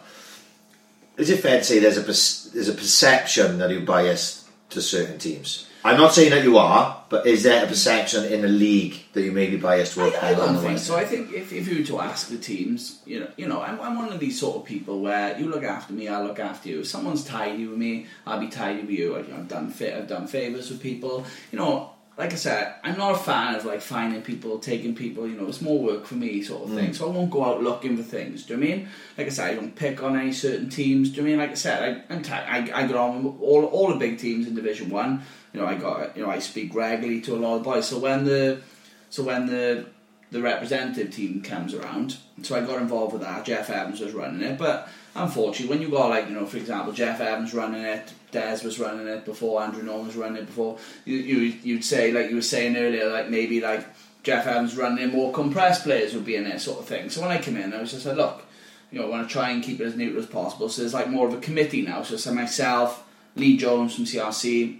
[1.17, 5.19] Is it fair to say there's a there's a perception that you're biased to certain
[5.19, 5.67] teams?
[5.86, 9.21] I'm not saying that you are, but is there a perception in the league that
[9.21, 10.95] you may be biased I, towards I Penlan don't think so.
[10.95, 13.79] I think if, if you were to ask the teams, you know, you know, I'm,
[13.81, 16.69] I'm one of these sort of people where you look after me, I look after
[16.69, 16.79] you.
[16.81, 19.17] If someone's tidy with me, I'll be tidy with you.
[19.17, 21.25] I've, I've done fit, I've done favors with people.
[21.51, 25.28] You know, like I said, I'm not a fan of like finding people, taking people.
[25.28, 26.76] You know, it's more work for me, sort of Mm.
[26.76, 26.93] thing.
[26.93, 28.43] So I won't go out looking for things.
[28.43, 28.88] Do you know I mean?
[29.18, 31.09] Like I said, I don't pick on any certain teams.
[31.09, 31.39] Do you know I mean?
[31.39, 34.20] Like I said, I, I'm t- I, I got on with all all the big
[34.20, 35.24] teams in Division One.
[35.53, 37.88] You know, I got you know I speak regularly to a lot of boys.
[37.88, 38.61] So when the
[39.09, 39.86] so when the
[40.32, 43.45] the representative team comes around, so I got involved with that.
[43.45, 46.93] Jeff Evans was running it, but unfortunately, when you got like you know, for example,
[46.93, 50.78] Jeff Evans running it, Des was running it before, Andrew Norman was running it before.
[51.05, 53.86] You, you you'd say like you were saying earlier, like maybe like
[54.24, 57.09] Jeff Evans running it, more compressed players would be in it, sort of thing.
[57.09, 58.43] So when I came in, I was just like, look,
[58.91, 60.70] you know, I want to try and keep it as neutral as possible.
[60.70, 62.03] So there's like more of a committee now.
[62.03, 63.03] So like myself,
[63.36, 64.80] Lee Jones from CRC,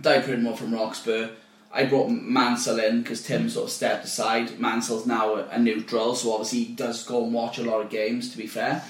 [0.00, 1.30] Di Pridmore from Roxburgh.
[1.70, 4.58] I brought Mansell in because Tim sort of stepped aside.
[4.58, 7.90] Mansell's now a, a neutral, so obviously he does go and watch a lot of
[7.90, 8.30] games.
[8.30, 8.82] To be fair,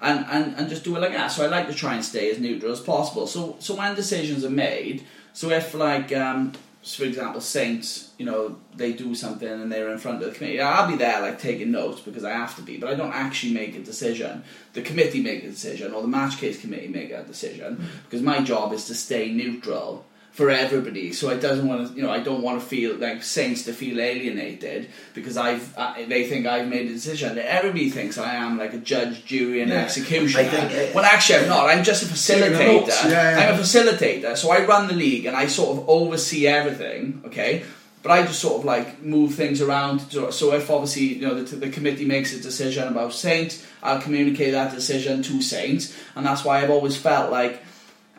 [0.00, 1.28] and, and and just do it like that.
[1.28, 3.26] So I like to try and stay as neutral as possible.
[3.26, 8.24] So so when decisions are made, so if like um, so for example Saints, you
[8.24, 11.38] know they do something and they're in front of the committee, I'll be there like
[11.38, 14.44] taking notes because I have to be, but I don't actually make a decision.
[14.72, 18.40] The committee make a decision, or the match case committee make a decision because my
[18.40, 21.12] job is to stay neutral for everybody.
[21.12, 23.72] So it doesn't want to, you know, I don't want to feel like Saints to
[23.72, 27.36] feel alienated because I've uh, they think I've made a decision.
[27.38, 29.82] Everybody thinks I am like a judge, jury, and Yeah.
[29.84, 30.44] executioner.
[30.44, 31.68] I think, uh, when actually I'm not.
[31.68, 32.88] I'm just a facilitator.
[33.10, 33.52] yeah, yeah.
[33.52, 34.36] I'm a facilitator.
[34.36, 37.22] So I run the league and I sort of oversee everything.
[37.26, 37.64] Okay.
[38.02, 40.00] But I just sort of like move things around.
[40.10, 44.00] So so if obviously you know the, the committee makes a decision about Saints, I'll
[44.00, 47.62] communicate that decision to Saints, and that's why I've always felt like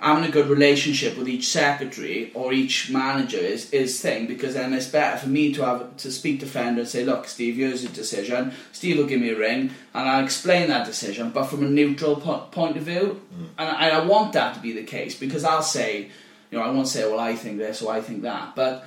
[0.02, 4.74] having a good relationship with each secretary or each manager is, is thing because then
[4.74, 7.84] it's better for me to have to speak to Fender and say, look, Steve, here's
[7.84, 8.52] your decision.
[8.72, 12.16] Steve will give me a ring and I'll explain that decision, but from a neutral
[12.16, 13.22] po- point of view.
[13.32, 13.48] Mm.
[13.60, 16.10] And, I, I want that to be the case because I'll say,
[16.50, 18.84] you know, I won't say, well, I think this or I think that, but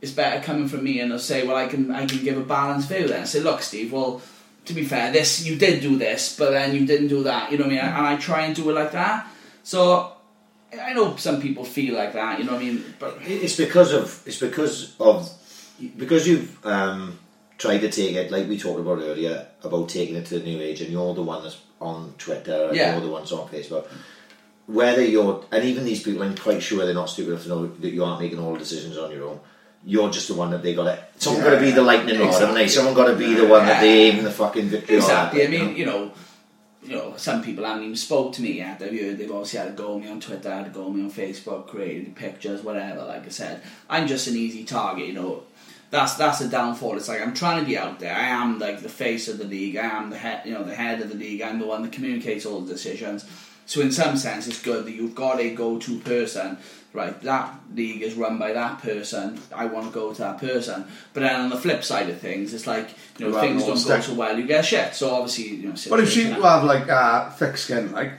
[0.00, 2.42] it's better coming from me and I'll say, well, I can I can give a
[2.42, 3.26] balanced view then.
[3.26, 4.22] Say, look, Steve, well,
[4.66, 7.50] to be fair, this you did do this, but then you didn't do that.
[7.50, 7.84] You know what I mean?
[7.84, 7.98] Mm.
[7.98, 9.26] And I try and do it like that.
[9.64, 10.13] So
[10.80, 12.38] I know some people feel like that.
[12.38, 12.84] You know what I mean?
[12.98, 15.30] But It's because of it's because of
[15.96, 17.18] because you've um,
[17.58, 20.60] tried to take it like we talked about earlier about taking it to the new
[20.60, 22.92] age, and you're the one that's on Twitter, and Yeah.
[22.92, 23.86] you're the one that's on Facebook.
[24.66, 27.66] Whether you're and even these people, I'm quite sure they're not stupid enough to know
[27.66, 29.40] that you aren't making all the decisions on your own.
[29.86, 31.00] You're just the one that they got it.
[31.18, 32.62] Someone got to be the lightning rod, haven't they?
[32.62, 32.68] Exactly.
[32.68, 35.44] Someone got to be the one that they aim the fucking victory exactly.
[35.44, 36.12] I mean, you know, you know,
[37.16, 38.78] some people haven't even spoke to me yet.
[38.78, 41.10] They've, heard- they've obviously had a go me on Twitter, had a go me on
[41.10, 43.04] Facebook, created pictures, whatever.
[43.04, 45.06] Like I said, I'm just an easy target.
[45.06, 45.42] You know,
[45.90, 46.96] that's that's a downfall.
[46.96, 48.14] It's like I'm trying to be out there.
[48.14, 49.76] I am like the face of the league.
[49.76, 51.42] I am the head, you know, the head of the league.
[51.42, 53.24] I'm the one that communicates all the decisions.
[53.66, 56.58] So in some sense, it's good that you've got a go-to person.
[56.94, 59.40] Right, that league is run by that person.
[59.52, 60.86] I want to go to that person.
[61.12, 62.88] But then on the flip side of things, it's like
[63.18, 64.38] you know things don't go so well.
[64.38, 64.94] You get shit.
[64.94, 65.74] So obviously, you know.
[65.90, 68.12] But if she to have like uh, thick skin, like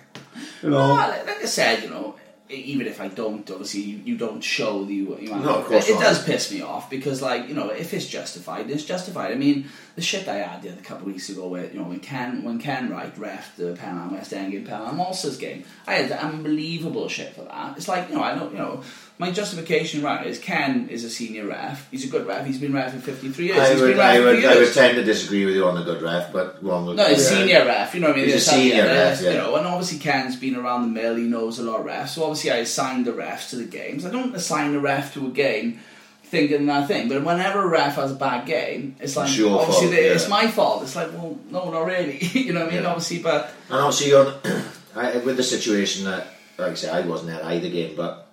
[0.61, 2.15] you know, well, like, I said, you know,
[2.49, 5.17] even if I don't, obviously, you, you don't show the you.
[5.19, 7.93] you No, of course it, it does piss me off because, like, you know, if
[7.93, 9.31] it's justified, it's justified.
[9.31, 11.85] I mean, the shit I had the other couple of weeks ago, where you know,
[11.85, 15.95] when Ken when Ken Wright ref the Penlan West End game, Penlan Ulsters game, I
[15.95, 17.77] had unbelievable shit for that.
[17.77, 18.83] It's like you know, I know, you know.
[19.17, 21.89] My justification right is Ken is a senior ref.
[21.89, 22.45] He's a good ref.
[22.45, 23.59] He's been ref for fifty three years.
[23.59, 26.01] I He's would, I would, I would tend to disagree with you on the good
[26.01, 26.97] ref, but one would.
[26.97, 27.37] No, he's yeah.
[27.37, 27.93] senior ref.
[27.95, 28.25] You know what I mean?
[28.25, 29.29] He's a senior ref, yeah.
[29.31, 31.15] You know, and obviously Ken's been around the mill.
[31.15, 32.09] He knows a lot of refs.
[32.09, 34.05] So obviously I assign the refs to the games.
[34.05, 35.79] I don't assign a ref to a game
[36.25, 37.07] thinking that thing.
[37.07, 40.27] But whenever a ref has a bad game, it's like It's obviously fault, they- it's
[40.27, 40.83] my fault.
[40.83, 42.17] It's like well, no, not really.
[42.33, 42.83] you know what I mean?
[42.83, 42.89] Yeah.
[42.89, 44.33] Obviously, but And obviously, you're,
[44.95, 48.24] I, with the situation that, like I say, I wasn't at either game, but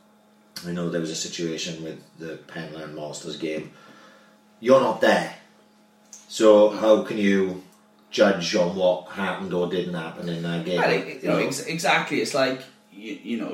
[0.67, 3.73] I know there was a situation with the Penlan Masters game.
[4.61, 5.35] You're not there,
[6.29, 7.63] so how can you
[8.11, 10.81] judge on what happened or didn't happen in that game?
[10.81, 12.21] It- you know, ex- exactly.
[12.21, 12.61] It's like
[12.93, 13.53] you, you know,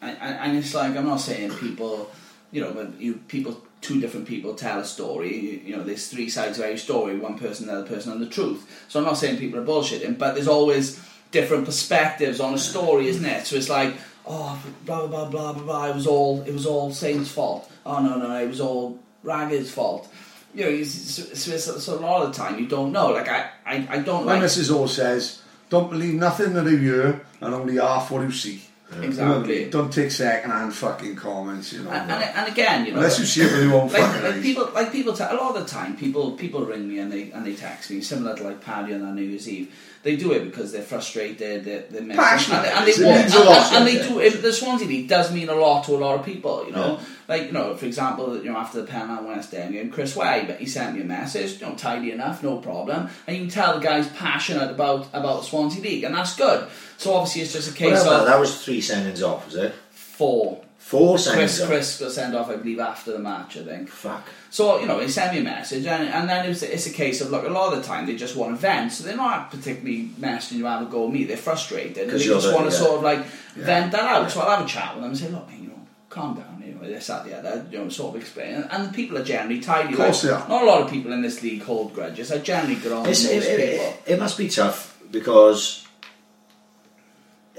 [0.00, 2.10] and, and it's like I'm not saying people,
[2.52, 5.34] you know, but you people, two different people tell a story.
[5.36, 7.18] You, you know, there's three sides of every story.
[7.18, 8.84] One person, the other person, and the truth.
[8.88, 11.00] So I'm not saying people are bullshitting, but there's always
[11.32, 13.44] different perspectives on a story, isn't it?
[13.46, 13.94] So it's like,
[14.26, 15.86] oh, blah blah blah blah blah.
[15.86, 17.70] It was all it was all Saint's fault.
[17.84, 20.08] Oh no no, it was all Ragged's fault.
[20.54, 23.10] You know, it's, so, so, so a lot of the time you don't know.
[23.10, 24.44] Like I, I, I don't my like.
[24.44, 24.72] Mrs.
[24.72, 28.62] O says, "Don't believe nothing that you hear, and only half what you see."
[29.02, 29.70] Exactly.
[29.70, 31.90] Don't take second-hand fucking comments, you know.
[31.90, 34.22] And, and, and again, you know, Unless you see it with your own like, fucking
[34.22, 34.42] like eyes.
[34.42, 37.30] people, like people, te- a lot of the time, people people ring me and they
[37.32, 39.74] and they text me, similar to like Paddy on their New Year's Eve.
[40.02, 43.06] They do it because they're frustrated, they're, they're missing, Passionate, and, they- and they it
[43.06, 44.20] want, means and, a lot, and they do.
[44.20, 46.98] If the Swansea League does mean a lot to a lot of people, you know.
[46.98, 47.04] Yeah.
[47.28, 50.44] Like you know, for example, you know after the Penal West Ham game, Chris Way,
[50.46, 53.50] but he sent me a message, you know, tidy enough, no problem, and you can
[53.50, 56.68] tell the guy's passionate about about the Swansea League, and that's good.
[56.98, 59.74] So obviously, it's just a case Well, of that was three sendings off, was it?
[60.14, 60.60] four.
[60.78, 61.66] Four sendings Chris.
[61.66, 63.56] Chris got sent off, I believe, after the match.
[63.56, 63.88] I think.
[63.88, 64.28] Fuck.
[64.50, 67.22] So you know, he sent me a message, and, and then it's, it's a case
[67.22, 67.44] of look.
[67.44, 70.58] A lot of the time, they just want to vent, so they're not particularly messaging
[70.58, 71.24] you have a go at me.
[71.24, 72.82] They're frustrated, and they just want to yeah.
[72.82, 74.30] sort of like vent that out.
[74.30, 76.74] So I'll have a chat with them and say, look, you know, calm down, you
[76.74, 78.54] know, this, that, the other, you know, sort of explain.
[78.54, 79.92] And, and the people are generally tidy.
[79.92, 80.48] Of course like, they are.
[80.48, 82.30] Not a lot of people in this league hold grudges.
[82.32, 83.86] I generally get on with most it, it, people.
[83.86, 85.86] it, it must be tough because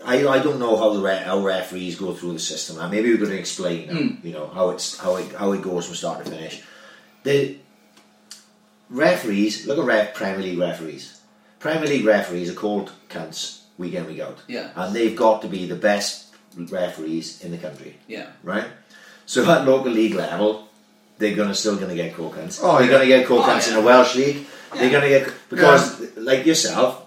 [0.05, 2.79] I, I don't know how the re- how referees go through the system.
[2.79, 4.27] And maybe we're going to explain, Hmm.
[4.27, 6.61] you know, how it's how it how it goes from start to finish.
[7.23, 7.57] The
[8.89, 11.21] referees look at ref, Premier League referees.
[11.59, 14.69] Premier League referees are called cunts week in week out, Yeah.
[14.75, 18.27] and they've got to be the best referees in the country, Yeah.
[18.43, 18.65] right?
[19.25, 20.67] So at local league level,
[21.17, 22.59] they're gonna still gonna get cunts.
[22.61, 22.91] Oh, they're yeah.
[22.91, 23.79] gonna get called Oh, cunts in yeah.
[23.79, 24.45] the Welsh league.
[24.75, 27.05] They're gonna get because like yourself,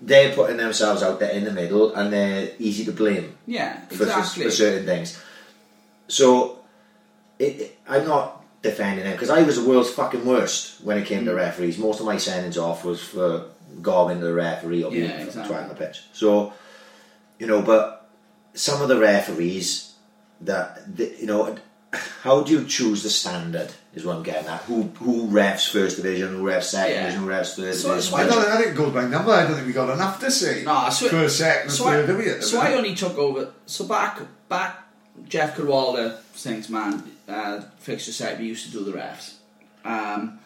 [0.00, 4.04] they're putting themselves out there in the middle and they're easy to blame Yeah, for,
[4.04, 4.44] exactly.
[4.44, 5.18] for certain things.
[6.08, 6.60] So
[7.38, 11.06] it, it- I'm not defending them because I was the world's fucking worst when it
[11.06, 11.26] came Mm.
[11.26, 11.78] to referees.
[11.78, 13.44] Most of my sendings off was for
[13.82, 15.56] gobbing the referee or being Yeah, exactly.
[15.68, 16.02] the pitch.
[16.12, 16.52] So
[17.38, 18.08] you know, but
[18.54, 19.89] some of the referees
[20.42, 21.56] that the, you know,
[22.22, 23.70] how do you choose the standard?
[23.92, 24.60] Is what I'm getting at.
[24.62, 26.36] Who who refs first division?
[26.36, 27.00] Who refs second Yeah.
[27.06, 27.22] division?
[27.24, 28.10] Who refs third So- division?
[28.12, 29.32] so I don't, I didn't go by number.
[29.32, 30.62] I don't think we got enough to say.
[30.64, 32.28] No, so First, second, so third, I, do we?
[32.30, 33.50] at so I only took over.
[33.66, 34.78] So back, back,
[35.28, 38.38] Jeff Cadwalder, Saints man, uh, fixture set.
[38.38, 39.32] We used to do the refs.
[39.84, 40.38] Um,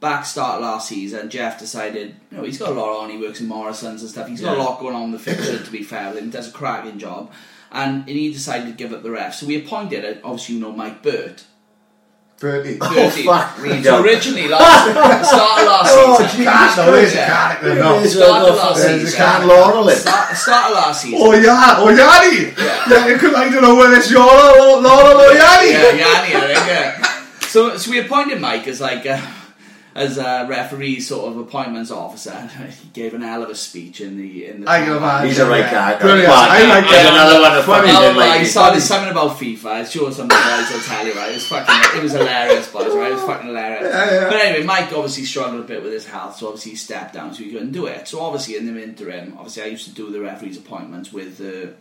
[0.00, 3.10] back start last season, Jeff decided, you know, he's got a lot on.
[3.10, 4.26] He works in Morrison's and stuff.
[4.26, 5.62] He's got a lot going on in the fixture.
[5.62, 7.30] to be fair with him, does a cracking job.
[7.74, 9.34] And, and he decided to give up the refs.
[9.34, 11.44] So we appointed, uh, obviously, you know, Mike Burt.
[12.40, 12.78] Bertie.
[12.82, 13.22] Oh Bertie.
[13.24, 14.84] fuck me, So originally, last
[15.28, 16.36] start of last Oh, season.
[16.38, 17.26] Jesus Can't, no, there's a Yeah.
[17.26, 18.00] character, no.
[18.00, 19.18] There's Start a- of last there's a season.
[19.18, 19.96] can laurel in.
[19.96, 21.18] Start, start of last season.
[21.22, 21.74] Oh, yeah.
[21.78, 22.52] Oh, Yanni.
[22.56, 22.84] Yeah.
[22.90, 25.70] Yeah, you could, I don't know whether it's your Laurel or Yanni.
[25.70, 27.46] Yeah, Yanni, I think, yeah.
[27.48, 29.16] So, so we appointed Mike as like a,
[29.94, 32.32] as a referee sort of appointments officer.
[32.84, 34.70] He gave an hell of a speech in the in the.
[34.70, 35.28] I can imagine.
[35.28, 35.70] He's a right guy.
[35.70, 36.04] character.
[36.06, 36.26] Brilliant.
[36.26, 37.12] Come on, I like that.
[37.12, 37.88] another one of Funny.
[37.88, 38.50] fucking Oh, didn't like right, he it.
[38.50, 39.66] started something about FIFA.
[39.66, 41.30] I'm sure some of the guys will tell you, right?
[41.30, 43.10] It was fucking, it was hilarious, boys, right?
[43.10, 43.92] It was fucking hilarious.
[43.94, 44.28] Yeah, yeah.
[44.30, 47.32] But anyway, Mike obviously struggled a bit with his health, so obviously he stepped down,
[47.34, 48.08] so he couldn't do it.
[48.08, 51.74] So obviously in the interim, obviously I used to do the referees' appointments with the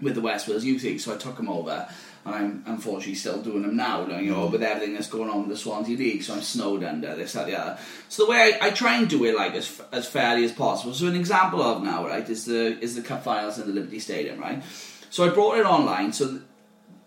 [0.00, 1.88] with the West Wales Youth League, so I took him over.
[2.26, 5.50] And I'm unfortunately still doing them now, you know, with everything that's going on with
[5.50, 6.24] the Swansea League.
[6.24, 7.78] So I'm snowed under this, that, the other.
[8.08, 10.92] So the way I, I try and do it like as as fairly as possible.
[10.92, 14.00] So an example of now, right, is the is the cup finals in the Liberty
[14.00, 14.60] Stadium, right?
[15.08, 16.12] So I brought it online.
[16.12, 16.40] So,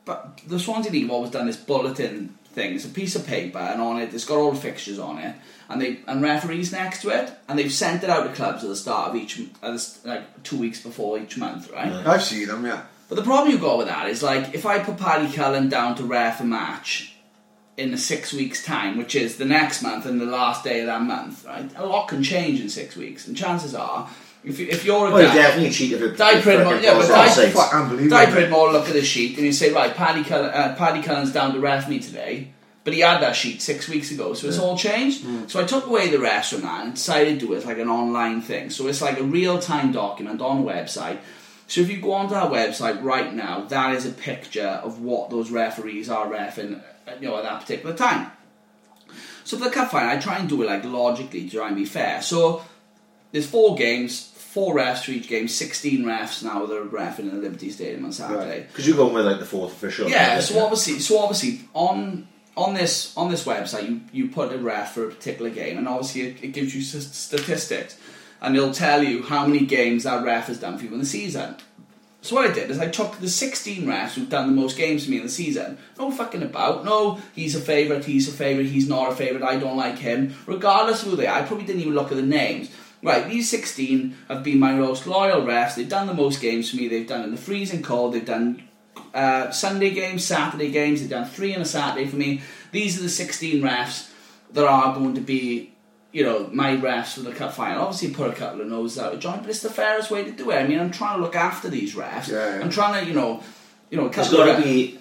[0.05, 2.76] but the Swansea League have always done this bulletin thing.
[2.76, 5.36] It's a piece of paper, and on it, it's got all the fixtures on it,
[5.67, 8.70] and they and referees next to it, and they've sent it out to clubs at
[8.70, 11.91] the start of each, the, like two weeks before each month, right?
[12.07, 12.84] I've seen them, yeah.
[13.10, 15.95] But the problem you've got with that is like if I put Paddy Cullen down
[15.95, 17.16] to ref a match
[17.76, 20.86] in the six weeks time, which is the next month and the last day of
[20.88, 21.70] that month, right?
[21.76, 24.10] A lot can change in six weeks, and chances are,
[24.43, 27.07] if you, if you're a Well, he guy, definitely cheated with Di Pridmore, yeah, but
[27.07, 28.10] Di, Fuck, unbelievable.
[28.10, 31.32] Di Pridmore look at the sheet and you say, right, Paddy, Cullen, uh, Paddy Cullen's
[31.32, 32.49] down to ref me today,
[32.84, 35.26] but he had that sheet six weeks ago, so it's all changed.
[35.49, 37.89] So I took away the refs from that and decided to do it like an
[37.89, 38.70] online thing.
[38.70, 41.20] So it's like a real time document on a website.
[41.70, 45.30] So if you go onto our website right now, that is a picture of what
[45.30, 48.32] those referees are refing, uh, you know, at that particular time.
[49.43, 51.76] So for the cup final, I try and do it like logically to try and
[51.76, 52.23] be fair.
[52.23, 52.64] So
[53.31, 57.35] there's four games, four refs for each game, 16 refs now that are refing in
[57.35, 58.65] the Liberty Stadium on Saturday.
[58.68, 60.10] Because you're going with like the fourth official.
[60.10, 62.27] Yeah, so obviously, so obviously on
[62.57, 65.88] on this on this website, you, you put a ref for a particular game, and
[65.88, 67.95] obviously it, it gives you statistics,
[68.41, 71.06] and it'll tell you how many games that ref has done for you in the
[71.06, 71.56] season.
[72.21, 75.05] So what I did is I took the 16 refs who've done the most games
[75.05, 75.77] for me in the season.
[75.97, 76.83] No fucking about.
[76.83, 80.35] No, he's a favourite, he's a favourite, he's not a favourite, I don't like him.
[80.45, 82.69] Regardless of who they are, I probably didn't even look at the names.
[83.01, 85.75] Right, these 16 have been my most loyal refs.
[85.75, 86.89] They've done the most games for me.
[86.89, 88.13] They've done in the freezing cold.
[88.13, 88.67] They've done
[89.13, 90.99] uh, Sunday games, Saturday games.
[90.99, 92.41] They've done three on a Saturday for me.
[92.73, 94.09] These are the 16 refs
[94.51, 95.73] that are going to be
[96.11, 97.84] you know, my refs for the cup final.
[97.84, 100.31] Obviously, put a couple of noses out of joint, but it's the fairest way to
[100.31, 100.57] do it.
[100.57, 102.30] I mean, I'm trying to look after these refs.
[102.30, 102.64] Yeah, yeah.
[102.64, 103.44] I'm trying to, you know,
[103.90, 104.99] you know, a There's couple of got to be.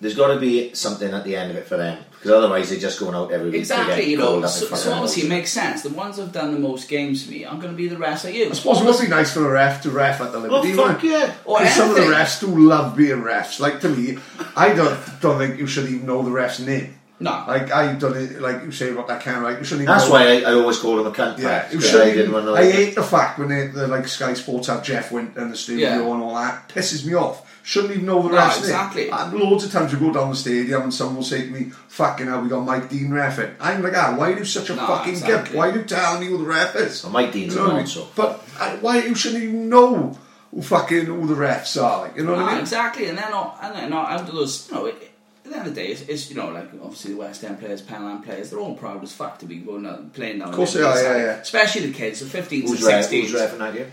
[0.00, 2.78] There's got to be something at the end of it for them because otherwise they're
[2.78, 3.54] just going out every week.
[3.54, 4.26] to Exactly, you know.
[4.26, 5.82] called up in So, so obviously, it makes sense.
[5.82, 8.24] The ones who've done the most games for me I'm going to be the refs
[8.24, 8.48] I you.
[8.48, 10.72] I suppose it must be nice for a ref to ref at the Liberty.
[10.72, 11.34] Oh fuck wouldn't yeah!
[11.44, 13.58] Or some of the refs do love being refs.
[13.58, 14.18] Like to me,
[14.56, 16.97] I don't don't think you should even know the ref's name.
[17.20, 17.44] No.
[17.48, 19.88] Like I done it, like you say about that camera, like you shouldn't.
[19.88, 20.12] That's know.
[20.12, 21.38] why I, I always call him a cunt.
[21.38, 22.48] Yeah, pack, you 'cause shouldn't I didn't want.
[22.50, 25.56] I hate the fact when they, the like Sky Sports have Jeff Winter in the
[25.56, 25.94] studio Yeah.
[26.12, 26.68] and all that.
[26.68, 27.44] Pisses me off.
[27.64, 29.04] Shouldn't even know the No, ref's exactly.
[29.06, 29.12] name.
[29.14, 31.70] And loads of times we go down the stadium and someone will say to me,
[31.88, 34.70] "Fucking hell, we got Mike Dean ref it." I'm like, ah, why are you such
[34.70, 35.44] a No, fucking exactly.
[35.50, 35.54] gimp?
[35.56, 37.02] Why are you telling me who the ref is?
[37.02, 38.06] Well, Mike Dean's You know a what I mean?
[38.14, 40.16] But uh, why you shouldn't even know
[40.54, 42.02] who fucking who the refs are?
[42.02, 42.60] Like, you know what I mean?
[42.60, 45.10] exactly, and then not, and then not out of those, you know, it,
[45.48, 47.58] at the end of the day, it's, it's you know, like obviously the West End
[47.58, 50.48] players, Penlan players, they're all proud as fuck to be going out playing down.
[50.50, 51.40] Of course they are, Liberty yeah, yeah.
[51.40, 53.10] Especially the kids, the 15s Who's and ref?
[53.10, 53.20] 16s.
[53.22, 53.86] Who's ref in that?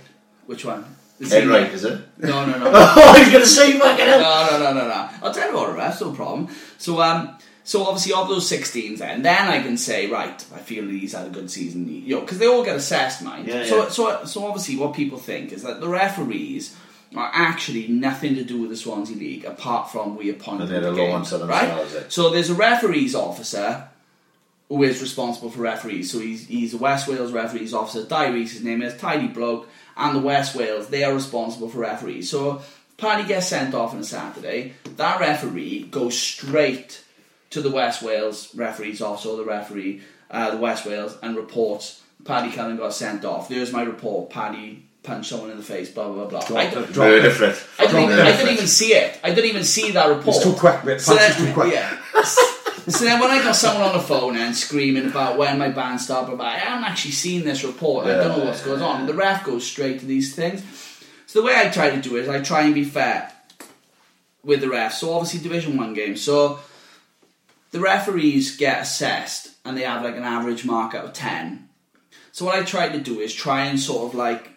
[0.46, 0.86] Which one?
[1.20, 2.02] The Ed senior- Wright, is it?
[2.18, 2.72] No, no, no.
[2.74, 4.20] Oh, he's going to say fucking hell.
[4.20, 5.10] no, no, no, no, no.
[5.24, 6.50] I'll tell you what, refs, no problem.
[6.78, 10.86] So, um, so obviously of those 16s, then, then I can say, right, I feel
[10.88, 13.48] he's had a good season, you know, because they all get assessed, mind.
[13.48, 13.66] Yeah, yeah.
[13.66, 16.76] so, so, so obviously, what people think is that the referees
[17.18, 20.82] are actually nothing to do with the Swansea League apart from we appoint And them
[20.82, 21.70] they're the law games, unto right?
[21.70, 22.04] eh?
[22.10, 23.88] So there's a referees officer
[24.70, 26.12] who is responsible for referees.
[26.12, 28.06] So he's, he's a West Wales referees officer.
[28.06, 31.80] Di Reese, his name is, tidy bloke, and the West Wales, they are responsible for
[31.80, 32.30] referees.
[32.30, 32.62] So
[32.98, 34.74] Paddy gets sent off on a Saturday.
[34.98, 37.04] That referee goes straight
[37.52, 40.02] to the West Wales referees officer, or the referee,
[40.32, 43.48] uh, the West Wales, and reports Paddy Cullen got sent off.
[43.50, 44.30] There's my report.
[44.32, 45.90] Paddy punched someone in the face.
[45.92, 46.46] Blah blah blah.
[46.48, 46.58] blah.
[46.60, 47.34] I, don't- Drop Murder it.
[47.34, 47.68] threat.
[47.80, 49.20] I didn't, even, I didn't even see it.
[49.24, 50.36] I didn't even see that report.
[50.38, 51.02] It's too quick, mate.
[51.02, 51.74] So Punch is then, too quick.
[51.74, 52.24] yeah.
[52.24, 56.02] so then when I got someone on the phone and screaming about when my band
[56.02, 58.08] stopped, about I haven't actually seen this report.
[58.08, 59.06] I don't know what's going on.
[59.06, 60.64] The ref goes straight to these things.
[61.28, 63.32] So the way I try to do it is I try and be fair
[64.44, 64.94] with the refs.
[64.94, 66.22] So obviously Division One games.
[66.22, 66.60] So
[67.72, 71.68] the referees get assessed and they have like an average mark out of ten.
[72.32, 74.52] So what I try to do is try and sort of like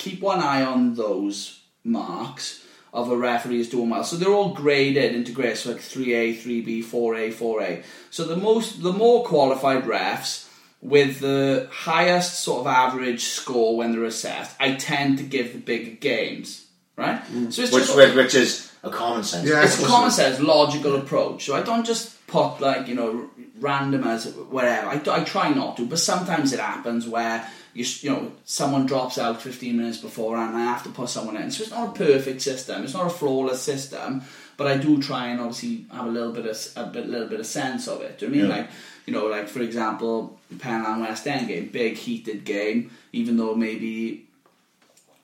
[0.00, 4.02] keep one eye on those marks of a referee is doing well.
[4.02, 7.84] So they're all graded into grades, so like 3A, 3B, 4A, 4A.
[8.10, 10.48] So the most, the more qualified refs
[10.82, 15.58] with the highest sort of average score when they're assessed, I tend to give the
[15.58, 16.66] bigger games,
[16.96, 17.22] right?
[17.26, 17.52] Mm.
[17.52, 19.48] So it's Which, just which, which is a common sense.
[19.48, 19.62] Yeah.
[19.62, 21.44] it's a common sense, logical approach.
[21.44, 23.28] So I don't just put like you know
[23.58, 24.88] random as whatever.
[24.88, 29.18] I, I try not to, but sometimes it happens where you you know someone drops
[29.18, 31.50] out 15 minutes before and I have to put someone in.
[31.50, 32.82] So it's not a perfect system.
[32.84, 34.22] It's not a flawless system,
[34.56, 37.40] but I do try and obviously have a little bit of a bit, little bit
[37.40, 38.18] of sense of it.
[38.18, 38.62] Do you know what I mean Yeah.
[38.62, 38.70] like?
[39.06, 42.90] You know, like for example, Penlan West End game, big heated game.
[43.12, 44.26] Even though maybe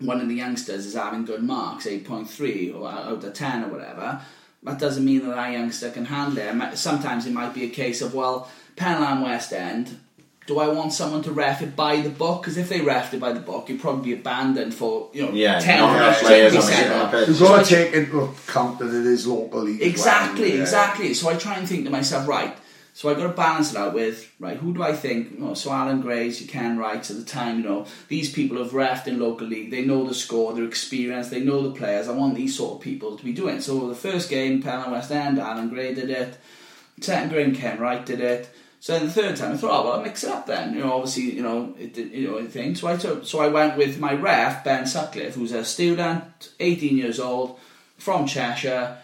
[0.00, 4.20] one of the youngsters is having good marks, 8.3 or out of 10 or whatever,
[4.62, 6.72] that doesn't mean that that youngster can handle it.
[6.72, 9.98] It Sometimes it might be a case of, well, Penlan West End,
[10.46, 12.42] do I want someone to ref it by the book?
[12.42, 15.32] Because if they ref it by the book, you'd probably be abandoned for, you know,
[15.32, 17.10] Yeah, 10 not or enough 15 players on the percent same off.
[17.10, 17.28] pitch.
[17.28, 19.80] You've got to take into account that it is local league.
[19.80, 19.88] well.
[19.88, 20.60] Exactly, Yeah.
[20.62, 21.14] exactly.
[21.14, 22.56] So I try and think to myself, right,
[22.94, 25.52] so I got to balance it out with, right, who do I think, you know,
[25.54, 29.06] so Alan Grays, you Ken Wright at the time, you know, these people have refed
[29.06, 32.36] in local league, they know the score, they're experienced, they know the players, I want
[32.36, 33.62] these sort of people to be doing it.
[33.62, 36.38] So the first game, Penlan West End, Alan Gray did it,
[37.00, 38.48] second game, Ken Wright did it,
[38.86, 40.72] so then the third time I thought, oh well, I'll mix it up then.
[40.72, 42.76] You know, obviously, you know, it, you know, thing.
[42.76, 46.96] So I took, so I went with my ref Ben Sutcliffe, who's a student, 18
[46.96, 47.58] years old,
[47.98, 48.98] from Cheshire.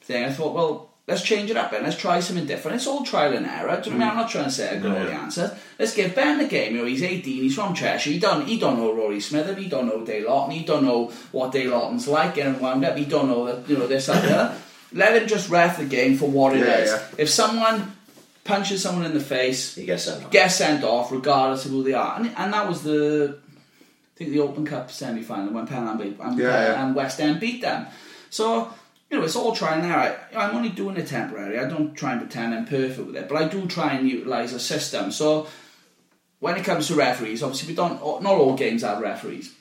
[0.00, 0.24] Thing.
[0.24, 2.76] I thought, well, let's change it up and let's try something different.
[2.76, 3.78] It's all trial and error.
[3.78, 4.08] Do you know what I mean?
[4.08, 4.10] Mm.
[4.10, 5.50] I'm not trying to say I got all the answers.
[5.78, 6.74] Let's give Ben the game.
[6.74, 8.08] You know, he's 18, he's from Cheshire.
[8.12, 10.86] He don't, he don't know Rory Smith, and he don't know Dale Lawton, he don't
[10.86, 12.96] know what Dale Lawton's like getting wound up.
[12.96, 14.58] He don't know that, you know, this that, and the other.
[14.94, 16.88] Let him just ref the game for what it is.
[16.88, 17.02] Yeah, yeah.
[17.18, 17.95] If someone
[18.46, 20.30] punches someone in the face, He gets sent off.
[20.30, 22.16] get sent off regardless of who they are.
[22.16, 26.16] And, and that was the, I think the Open Cup semi final when Penlan beat
[26.20, 26.84] and, Yeah, yeah.
[26.86, 27.86] and West End beat them.
[28.30, 28.70] So
[29.10, 30.18] you know it's all try and error.
[30.34, 31.58] I, I'm only doing it temporary.
[31.58, 34.52] I don't try and pretend I'm perfect with it, but I do try and utilise
[34.52, 35.10] a system.
[35.12, 35.46] So
[36.40, 38.00] when it comes to referees, obviously we don't.
[38.22, 39.54] Not all games have referees.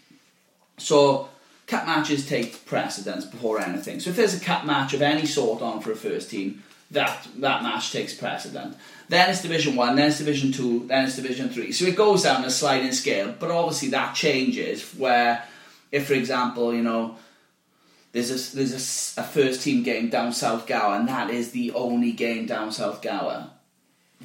[0.78, 1.30] So
[1.68, 3.99] cup matches take precedence before anything.
[3.99, 7.28] So if there's a cup match of any sort on for a first team, that
[7.38, 8.76] that match takes precedent.
[9.07, 11.72] Then it's Division One, then it's Division Two, then it's Division Three.
[11.72, 13.34] So it goes down a sliding scale.
[13.38, 15.44] But obviously that changes where,
[15.91, 17.18] if for example, you know.
[18.12, 21.74] There's a, there's a a, first team game down South Gower, and that is the
[21.74, 23.49] only game down South Gower.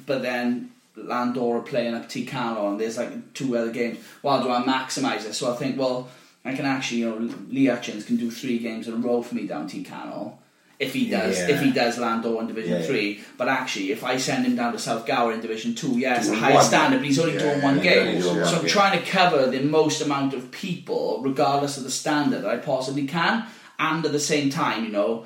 [0.05, 3.99] But then Landore are playing up Tir Canol and there's like two other games.
[4.21, 5.33] Well, do I maximise it?
[5.33, 6.09] So I think, well,
[6.43, 9.35] I can actually, you know, Lee Hutchins can do three games in a row for
[9.35, 10.37] me down Tir Canol.
[10.87, 11.49] If he does, Yeah.
[11.53, 12.85] if he does land Landore in Division Yeah, yeah.
[12.87, 16.17] Three, but actually, if I send him down to South Gower in Division Two, yeah,
[16.17, 16.63] it's a Doing higher one.
[16.63, 18.07] standard, but he's only Yeah, doing one yeah, game.
[18.07, 22.41] only so I'm trying to cover the most amount of people, regardless of the standard
[22.43, 23.45] that I possibly can,
[23.79, 25.25] and at the same time, you know,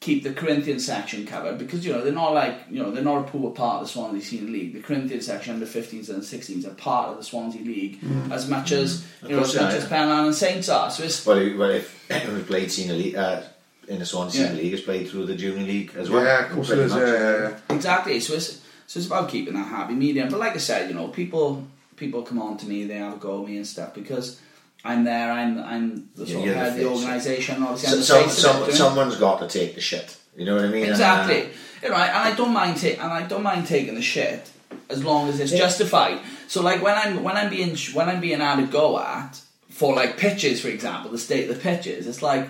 [0.00, 3.18] keep the Corinthian section covered because you know they're not like you know they're not
[3.26, 4.72] a poor part of the Swansea Senior League.
[4.72, 7.98] The Corinthian section under 15s and 16s are part of the Swansea League
[8.30, 9.88] as much as you know course as they much are, as yeah.
[9.98, 10.90] Penlan and Saints are.
[10.90, 13.42] So it's Well, he- well if we played senior league uh,
[13.88, 14.52] in the Swansea Yeah.
[14.52, 16.22] League, it's played through the junior league as well.
[16.24, 16.92] Yeah, of course it Pretty is.
[16.92, 17.02] much.
[17.02, 17.74] Yeah, yeah, yeah.
[17.76, 20.28] exactly so it's so it's about keeping that happy medium.
[20.28, 21.66] But like I said, you know people
[21.96, 24.40] people come on to me, they have a go at me and stuff because.
[24.84, 25.32] I'm there.
[25.32, 26.88] I'm I'm the Yeah, sort you're of the head of the face.
[26.98, 27.62] organisation.
[27.64, 28.74] Obviously, So, I'm the some, of it, some, do you know?
[28.84, 30.16] someone's got to take the shit.
[30.36, 30.82] You know what I mean?
[30.84, 31.48] And, uh, Exactly.
[31.82, 34.48] You know, and I don't mind ta- and I don't mind taking the shit
[34.88, 36.20] as long as it's justified.
[36.46, 39.96] So like when I'm when I'm being when I'm being had a go at for
[39.96, 42.48] like pitches, for example, the state of the pitches, it's like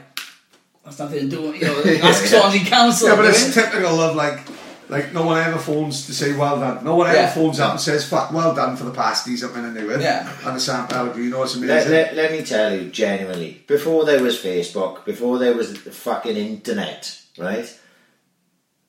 [0.84, 1.78] that's nothing to do with you know
[2.09, 2.40] ask Yeah.
[2.40, 3.09] Swansea Council.
[3.09, 3.60] Yeah, but it's it.
[3.60, 4.40] typical of like,
[4.88, 6.82] like no one ever phones to say well done.
[6.84, 7.30] No one ever Yeah.
[7.30, 10.00] phones up and says fuck well done for the pasties I'm in a new with.
[10.00, 10.30] Yeah.
[10.46, 11.92] And the Sam Pellegrino, it's Let, amazing.
[11.92, 16.36] let, let me tell you, genuinely, before there was Facebook, before there was the fucking
[16.36, 17.77] internet, right?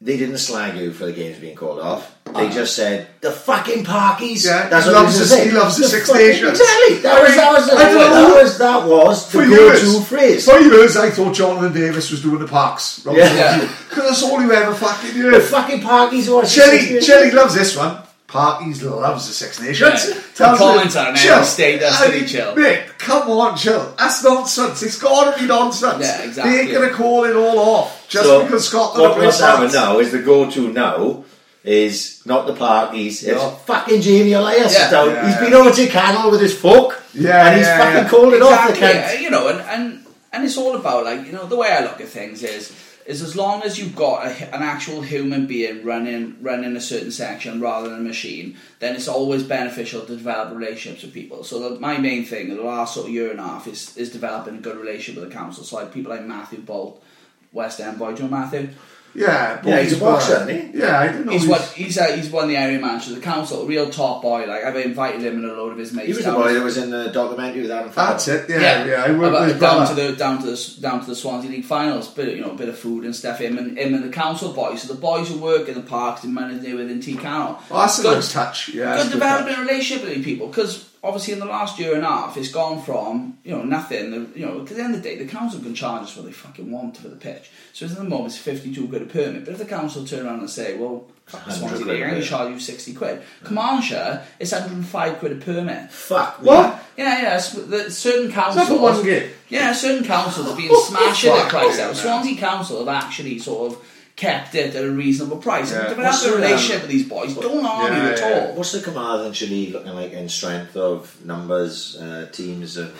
[0.02, 2.16] They didn't slag you for the games being called off.
[2.26, 2.54] They Uh-huh.
[2.54, 4.46] just said the fucking parkies.
[4.46, 6.52] Yeah, that's he what loves the- he loves the Six Nations.
[6.58, 6.96] Exactly.
[7.00, 10.08] That I was mean, that was the, that was that was the For go-to years.
[10.08, 10.46] phrase.
[10.46, 13.02] For years, I thought Jonathan Davies was doing the parks.
[13.06, 13.34] Yeah.
[13.34, 13.68] Yeah.
[13.90, 17.98] Because that's all you ever fucking The fucking parkies was Shelly, Shelly loves this one.
[18.30, 20.06] Parkies loves the Six Nations.
[20.08, 20.14] Yeah.
[20.14, 21.44] Tells The me, comments on it, chill.
[21.44, 22.56] stay does I to be mean, chill.
[22.56, 23.96] Mate, come on, chill.
[23.98, 24.84] That's nonsense.
[24.84, 26.04] It's got to be nonsense.
[26.06, 26.54] Yeah, exactly.
[26.54, 29.26] They ain't going to call it all off just So, because Scotland what are playing
[29.28, 31.24] what's happened now is the go-to now
[31.64, 33.50] is not the parkies, it's No.
[33.50, 34.74] fucking Jamie Elias.
[34.74, 34.92] Yeah.
[34.92, 35.10] down.
[35.10, 35.40] Yeah, he's yeah.
[35.42, 38.10] been over to Canal with his folk, Yeah, and he's yeah, fucking yeah.
[38.10, 39.24] called it off the exactly.
[39.24, 42.00] You know, and, and and it's all about like you know the way I look
[42.00, 42.72] at things is
[43.10, 47.12] is as long as you've got a, an actual human being running running a certain
[47.12, 51.44] section rather than a machine, then it's always beneficial to develop relationships with people.
[51.44, 53.98] So the, my main thing in the last sort of year and a half is
[53.98, 55.64] is developing a good relationship with the council.
[55.64, 57.04] So like people like Matthew Bolt,
[57.52, 58.70] West End boy, do you know Matthew?
[59.16, 60.80] Yeah, Yeah, he's a but- boxer, isn't he?
[60.80, 63.16] Yeah, I didn't know He's he's- what he's uh, he's won the area manager of
[63.18, 64.46] the council, real top boy.
[64.46, 66.08] Like I've invited him and a load of his mates.
[66.08, 66.42] He was the down.
[66.42, 68.12] boy that was in the documentary with Adam Farrell.
[68.12, 68.50] That's it.
[68.50, 69.04] Yeah, yeah.
[69.06, 69.96] I worked About- with down brother.
[70.08, 72.08] to the down to the down to the Swansea League finals.
[72.08, 73.40] Bit of, you know, a bit of food and stuff.
[73.40, 74.82] Him and him and the council boys.
[74.84, 77.58] So the boys who work in the parks and manage there within Tir Canol.
[77.72, 78.70] Oh, that's a Good- nice touch.
[78.70, 79.58] Yeah, that's Good a good touch.
[79.60, 83.38] relationship with people because obviously in the last year and a half it's gone from
[83.44, 84.12] you know nothing.
[84.12, 86.26] the- You know, at the end of the day the council can charge us what
[86.26, 87.50] they fucking want for the pitch.
[87.74, 89.46] So at the moment it's fifty two quid a permit.
[89.46, 91.06] But if the council turn around and say, well.
[91.26, 93.22] fuck the 100 Swansea quid League, a I'm going to charge you 60 quid.
[93.44, 95.92] Comanche, it's 105 quid a permit.
[95.92, 96.42] Fuck.
[96.42, 96.84] What?
[96.98, 97.36] Yeah, yeah.
[97.38, 98.80] The, certain councils.
[98.80, 99.30] one game?
[99.48, 101.96] Yeah, certain councils have been smashing their price yeah, out.
[101.96, 103.86] Swansea Council have actually sort of
[104.20, 105.72] kept it at a reasonable price.
[105.72, 105.80] Yeah.
[105.80, 107.36] And develop What's a the, um, relationship with these boys.
[107.36, 108.48] Don't harm Yeah, you at yeah.
[108.48, 108.56] all.
[108.56, 112.92] What's the Carmarthenshire looking like in strength of numbers, uh, teams, and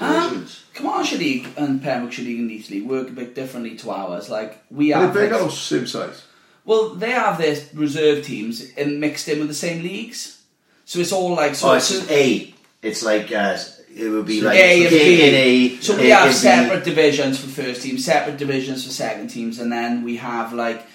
[0.00, 0.60] Um, divisions?
[0.74, 4.28] Comanche League and Pembrokeshire League and Leith League work a bit differently to ours.
[4.28, 6.22] Like we Are they big like- or same size?
[6.64, 10.38] well, they have their reserve teams in, mixed in with the same leagues.
[10.84, 11.70] So it's all like so.
[11.70, 12.54] oh, it's so- A.
[12.82, 13.56] It's like uh,
[13.98, 15.22] it would be So like A and B.
[15.28, 15.76] in A.
[15.82, 16.34] So A we have in B.
[16.34, 20.86] separate divisions for first team, separate divisions for second teams, and then we have like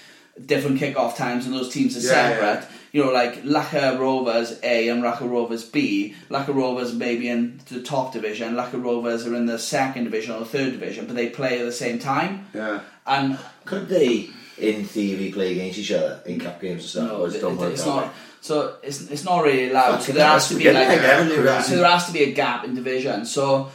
[0.46, 2.68] different kick-off times, and those teams are Yeah, separate.
[2.92, 6.14] You know, like Lacca Rovers A and Lacca Rovers B.
[6.30, 8.54] Lacca Rovers maybe in the top division.
[8.54, 11.72] Lacca Rovers are in the second division or third division, but they play at the
[11.72, 12.46] same time.
[12.54, 12.80] Yeah.
[13.06, 17.08] And Could they, in theory, play against each other in cup games and stuff?
[17.08, 18.08] no, or it's it- it's way?
[18.48, 20.02] So it's it's not really allowed.
[20.02, 21.64] So there has to be like it again, look at that.
[21.64, 23.24] so there has to be a gap in division.
[23.24, 23.70] So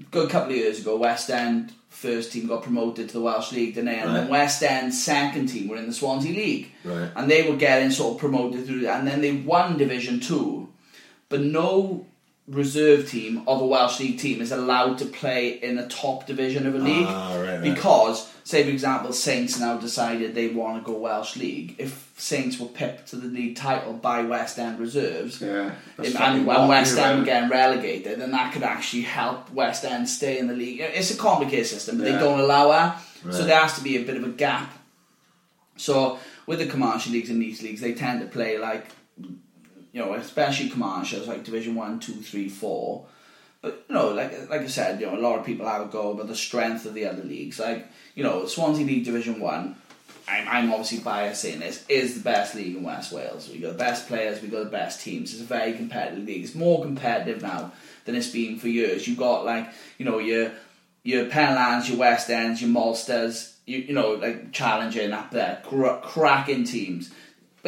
[0.00, 3.50] a good couple of years ago, West End first team got promoted to the Welsh
[3.50, 3.98] League, didn't they?
[3.98, 7.10] And then West End second team were in the Swansea League, Right.
[7.16, 8.86] and they were getting sort of promoted through.
[8.86, 10.68] And then they won Division Two,
[11.28, 12.06] but no
[12.46, 16.68] reserve team of a Welsh League team is allowed to play in the top division
[16.68, 17.62] of a league Ah, right, right.
[17.62, 21.74] because, say for example, Saints now decided they want to go Welsh League.
[21.76, 25.72] If Saints were pipped to the league title by West End reserves, Yeah.
[25.98, 27.18] If, and when West End man.
[27.18, 30.80] were getting relegated, then that could actually help West End stay in the league.
[30.80, 32.12] It's a complicated system, but Yeah.
[32.14, 34.72] they don't allow it, so there has to be a bit of a gap.
[35.76, 38.86] So with the commercial leagues and these leagues, they tend to play like,
[39.18, 43.04] you know, especially Comanche, like Division One, Two, Three, Four.
[43.60, 45.86] But you know, like like I said, you know, a lot of people have a
[45.86, 47.58] go about the strength of the other leagues.
[47.58, 47.88] Like
[48.18, 49.76] you know, Swansea League Division One,
[50.26, 53.48] I'm, I'm obviously biased in this, is the best league in West Wales.
[53.48, 55.32] We've got the best players, we've got the best teams.
[55.32, 56.42] It's a very competitive league.
[56.42, 57.70] It's more competitive now
[58.06, 59.06] than it's been for years.
[59.06, 59.68] You've got like,
[59.98, 60.50] you know, your
[61.04, 66.02] your Penlans, your West Ends, your Malsters, you, you know, like challenging up there, cr-
[66.02, 67.12] cracking teams.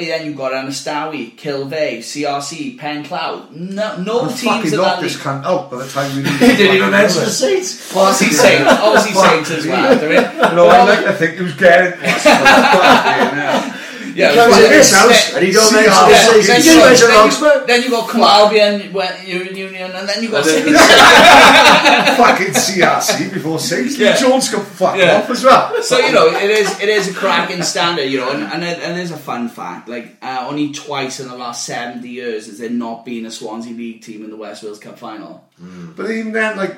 [0.01, 3.51] But then you've got Ynystawe, Kilvey, CRC, Penclawdd.
[3.51, 5.25] No, no I teams fucking in knocked that this league.
[5.25, 7.95] cunt out by the time we didn't even mention the Saints.
[7.95, 9.97] Obviously Saints, obviously Saints as well.
[9.99, 10.35] They're in.
[10.51, 12.25] You know, I like to think he was getting us.
[12.25, 13.21] yeah.
[13.35, 13.80] Yeah, He
[14.29, 16.47] comes well, in this then- house and he don't See, mention the then you He
[16.47, 17.67] got- didn't mention then you- Oxford.
[17.67, 22.17] Then you got Calbian, when Union, and then you got And then- Saints.
[22.21, 23.97] fucking CRC before six.
[23.99, 24.17] Yeah.
[24.17, 25.19] Jones got fucked Yeah.
[25.19, 25.83] off as well.
[25.83, 28.79] So you know, it is it is a cracking standard, you know, and and, it,
[28.83, 29.89] and there's a fun fact.
[29.89, 33.73] Like uh, only twice in the last seventy years has there not been a Swansea
[33.75, 35.49] League team in the West Wales Cup final.
[35.97, 36.77] But even then, like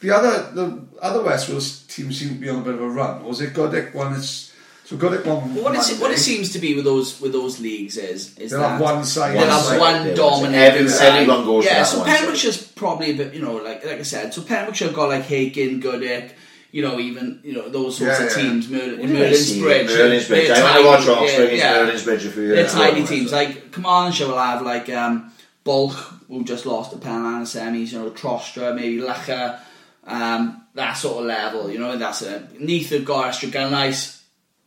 [0.00, 2.88] the other the other West Wales team seemed to be on a bit of a
[2.88, 3.24] run.
[3.24, 4.12] Was it Goodwick one?
[4.14, 4.51] Is
[4.84, 5.54] so Goodwick one.
[5.54, 8.50] But what it, what it seems to be with those with those leagues is is
[8.50, 9.34] They'll that have one side.
[9.36, 11.20] they'll One have one yeah, dominant every- side.
[11.20, 12.16] everyone goes yeah, so one side.
[12.18, 14.34] Pembrokeshire's probably a bit, you know, like like I said.
[14.34, 16.34] So Pembrokeshire got like Hakin, Goodwick,
[16.72, 18.42] you know, even you know those sorts Yeah, of yeah.
[18.42, 18.68] teams.
[18.68, 19.60] Mer- What Merlin's see?
[19.60, 20.50] Bridge, Merlin's Bridge.
[20.50, 21.72] I went to watch tiny, Oxford yeah, against yeah.
[21.74, 22.90] Merlin's Bridge a few They're years ago.
[22.90, 23.32] tiny teams.
[23.32, 25.32] Like Carmarthenshire will have like um,
[25.64, 25.92] Bulk,
[26.28, 27.92] who just lost to Penlan semis.
[27.92, 29.60] You know, Trostre, maybe Lacher,
[30.06, 31.70] um, that sort of level.
[31.70, 32.60] You know, that's it.
[32.60, 34.18] Neath have got Ystradgynlais.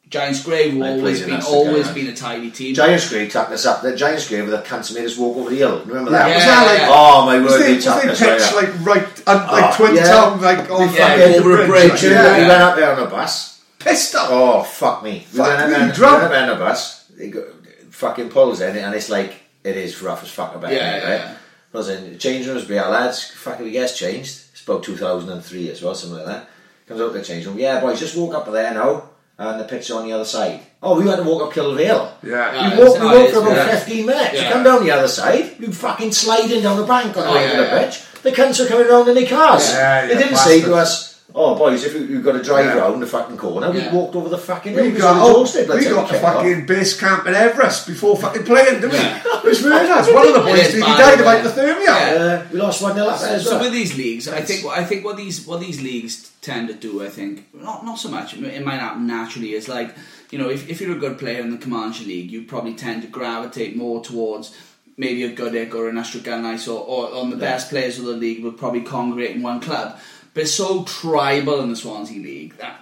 [0.09, 2.75] Giants Grave have always been always been a tiny team.
[2.75, 3.81] Giants Grave tucked us up.
[3.81, 5.83] The Giants Grave with the cunts made us walk over the hill.
[5.83, 6.27] Remember that?
[6.27, 6.79] Yeah, Yeah, was that like?
[6.79, 6.87] yeah.
[6.91, 8.55] Oh my Was word, they, they was tucked they us right up.
[8.85, 10.03] like right, uh, like Oh, Twin yeah.
[10.03, 12.37] Town, like on Yeah, fucking over a bridge, We yeah.
[12.47, 13.63] went up there on a bus.
[13.79, 14.27] pissed off.
[14.31, 15.11] Oh fuck me!
[15.33, 17.11] We Fuck went up me, there- we went up on a bus.
[17.19, 17.43] It got,
[17.89, 19.33] fucking pulls in, it, and it's like
[19.63, 21.19] it is rough as fuck about Yeah, it, yeah, right?
[21.21, 21.35] yeah.
[21.73, 23.31] Was in change rooms, be our lads.
[23.31, 24.43] Fucking we gets changed.
[24.53, 26.49] It's about two thousand and three as well, something like that.
[26.87, 27.57] Comes out to the change room.
[27.59, 30.61] Yeah, boys, just walk up there now, Uh, and the pitch on the other side.
[30.81, 32.13] Oh, we had to walk up Kilvale.
[32.23, 32.53] Yeah.
[32.53, 32.77] Yeah.
[32.77, 34.33] We walked, we walked for about is, 15 minutes.
[34.33, 34.47] Yeah.
[34.47, 37.33] You come down the other side, you fucking sliding down the bank on the Oh,
[37.35, 37.85] way yeah, to the yeah.
[37.85, 38.01] pitch.
[38.23, 39.69] The cunts are coming around in their cars.
[39.71, 42.77] Yeah, they didn't say to us, oh, boys, if we- we've got to drive Yeah.
[42.81, 43.91] round the fucking corner, Yeah.
[43.91, 44.83] we walked over the fucking hill.
[44.85, 45.67] We We got, got, oh, exhausted.
[45.67, 46.33] by we the got to came off.
[46.35, 48.97] fucking base camp in Everest before fucking playing, didn't we?
[48.97, 49.21] Yeah.
[49.43, 50.13] It was murders.
[50.13, 51.41] One of the boys, is he bad, died of yeah.
[51.43, 51.85] hypothermia.
[51.85, 52.23] Yeah.
[52.23, 53.59] Uh, we lost 1 0 up there So well.
[53.63, 57.03] with these leagues, I think I think what these what these leagues tend to do,
[57.03, 58.33] I think not not so much.
[58.33, 59.53] It might happen naturally.
[59.55, 59.93] Is like
[60.31, 63.01] you know, if, if you're a good player in the Comanche League, you probably tend
[63.03, 64.51] to gravitate more towards
[64.97, 68.41] maybe a Goodwick or an Ystradgynlais or, or on the best players of the league
[68.43, 69.97] will probably congregate in one club.
[70.35, 72.79] But it's so tribal in the Swansea League that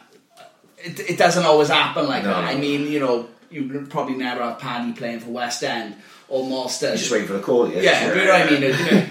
[0.80, 2.44] it, it doesn't always happen like No, that.
[2.44, 5.96] I mean, you know, you probably never have Paddy playing for West End
[6.28, 6.98] or Malsters.
[6.98, 7.70] Just waiting for the call.
[7.72, 8.62] Yeah, yeah, do you know what I mean?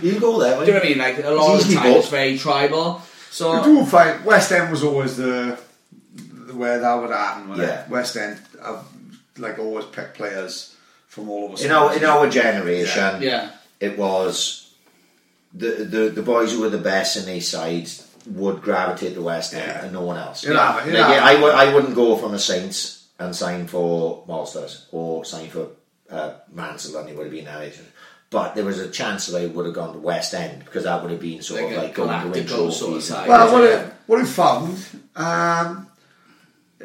[0.02, 0.98] You know, go there, do you know what I mean?
[0.98, 3.00] Like a lot of It's the time, it's very tribal.
[3.00, 3.00] I
[3.30, 5.56] So do find West End was always the,
[6.46, 7.48] the where that would happen.
[7.50, 7.72] wasn't it?
[7.72, 7.88] Yeah.
[7.88, 8.82] West End, uh,
[9.38, 10.74] like always pick players
[11.06, 11.64] from all of us.
[11.64, 14.74] In our, in our generation, yeah, it was
[15.54, 19.54] the, the the boys who were the best in these sides would gravitate to West
[19.54, 19.84] End Yeah.
[19.84, 20.44] and no one else.
[20.44, 20.92] You know, you Like, know.
[21.14, 25.48] yeah, I, w- I wouldn't go from the Saints and sign for Malsters or sign
[25.48, 25.68] for
[26.10, 27.78] uh, Mansell and it would have been that age.
[28.30, 31.02] But there was a chance that I would have gone to West End because that
[31.02, 33.28] would have been sort Like of like going to win galactical sort of side.
[33.28, 33.80] Well, what Yeah.
[33.80, 34.84] it, what I found,
[35.16, 35.86] um,
[36.80, 36.84] eh,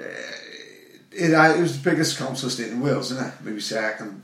[1.11, 3.33] it, uh, it was the biggest council estate in Wales, isn't it?
[3.43, 4.23] Maybe second.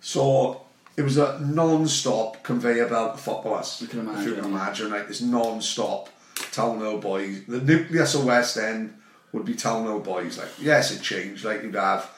[0.00, 0.62] So
[0.96, 3.78] it was a non-stop conveyor belt of footballers.
[3.80, 6.08] You can If you imagine, can imagine, like this non-stop
[6.56, 7.44] town hill boys.
[7.46, 8.94] The nucleus of West End
[9.32, 10.38] would be town hill boys.
[10.38, 11.44] Like yes, it changed.
[11.44, 12.10] Like you'd have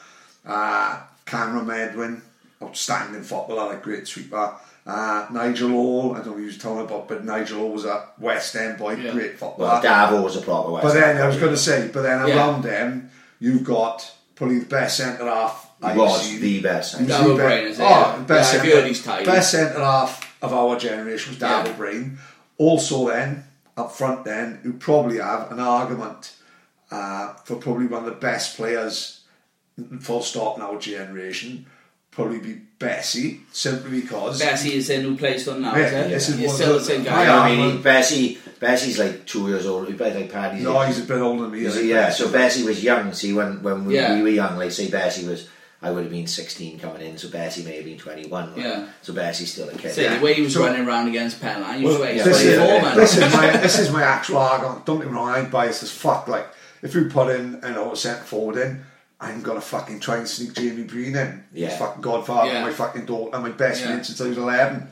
[0.47, 2.23] uh, Cameron Medwin,
[2.63, 4.55] outstanding footballer, like great sweeper.
[4.87, 7.85] Uh, Nigel Hall, I don't know who he was talking about, but Nigel Hall was
[7.85, 9.13] a West End boy, Yeah.
[9.13, 9.69] great footballer.
[9.69, 11.19] Well, Davo was a proper West But End.
[11.19, 12.37] then I was going to say, but then Yeah.
[12.37, 15.67] around them, you've got probably the best centre half.
[15.83, 16.41] He I've was seen.
[16.41, 16.97] the best.
[16.97, 17.83] He was Darryl the be- Brain, is it?
[17.83, 18.19] Oh, Yeah.
[18.27, 19.25] best Yeah, centre, heard he's tidy.
[19.27, 21.73] best centre half of our generation was Darryl Yeah.
[21.73, 22.19] Brain.
[22.57, 23.45] Also, then
[23.79, 26.35] up front, then you probably have an argument
[26.91, 29.21] uh, for probably one of the best players,
[30.01, 31.67] full stop in our generation.
[32.11, 35.77] Probably be Bessie, simply because Bessie is in who plays on now.
[35.77, 36.09] Yeah, is it?
[36.09, 37.25] this is You're one still of the the- same guy.
[37.25, 39.87] Yeah, mean, he, Bessie, Bessie's like two years old.
[39.87, 40.61] He's better like Paddy.
[40.63, 41.61] no, he's a bit older than me.
[41.71, 41.91] He?
[41.91, 43.13] yeah, so Bessie was young.
[43.13, 44.17] See, when when we, Yeah.
[44.17, 45.49] we were young, like say Bessie was,
[45.81, 48.51] I would have been sixteen coming in, so Bessie may have been twenty-one.
[48.55, 48.59] right?
[48.65, 48.87] Yeah.
[49.03, 49.93] So Bessie's still a kid.
[49.93, 52.25] See, the way he was So- running around against Penlan, he was Well, way yeah,
[52.25, 52.97] this, is, man.
[52.97, 54.85] this is my this is my actual argument.
[54.87, 56.27] Don't get me wrong, I'm biased as fuck.
[56.27, 56.47] Like
[56.83, 58.83] if we put in you know centre forward in,
[59.21, 61.45] I'm gonna fucking try and sneak Jamie Breen in.
[61.53, 61.69] Yeah.
[61.69, 62.63] He's fucking godfather, Yeah.
[62.63, 63.95] my fucking daughter, and my best Yeah.
[63.95, 64.89] mate since I was eleven.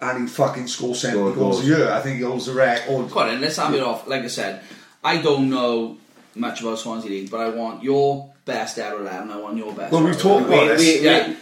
[0.00, 1.92] And he fucking scores seventy Score goals a year.
[1.92, 3.10] I think he holds the record.
[3.10, 4.08] Go on, then, let's have it off.
[4.08, 4.60] Like I said,
[5.04, 5.98] I don't know
[6.34, 9.30] much about Swansea League, but I want your best ever eleven.
[9.30, 9.92] I want your best.
[9.92, 10.52] Well, we've ever talked 11.
[10.52, 11.00] about We- this.
[11.00, 11.34] we- Yeah.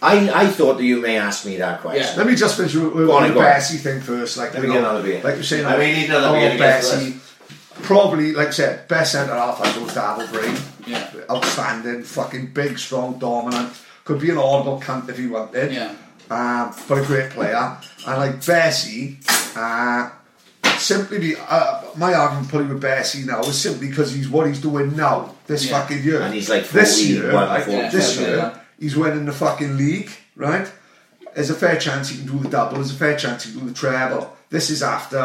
[0.00, 2.04] I, I thought that you may ask me that question.
[2.04, 2.14] Yeah.
[2.16, 3.46] Let me just finish with, with Go on, the go on.
[3.46, 4.36] Bessie thing first.
[4.36, 5.20] Like, Let me get another beer.
[5.24, 7.16] Like you're saying, I mean, need another oh, beer to get through Bessie.
[7.82, 10.56] Probably, like I said, best centre half I was Darryl Brain.
[10.86, 11.10] Yeah.
[11.28, 13.72] Outstanding, fucking big, strong, dominant.
[14.04, 15.72] Could be an audible cunt if he wanted.
[15.72, 15.94] Yeah.
[16.30, 17.76] Um, but a great player.
[18.06, 19.18] And like Bessie,
[19.56, 20.10] uh,
[20.76, 24.60] simply be, uh, my argument probably with Bessie now is simply because he's what he's
[24.60, 25.80] doing now, this Yeah.
[25.80, 26.20] fucking year.
[26.22, 28.64] And he's like this year, one, like, 40, this year, like that.
[28.78, 30.68] he's winning the fucking league, right?
[31.34, 32.76] There's a fair chance he can do the double.
[32.76, 34.32] There's a fair chance he can do the treble.
[34.50, 35.18] This is after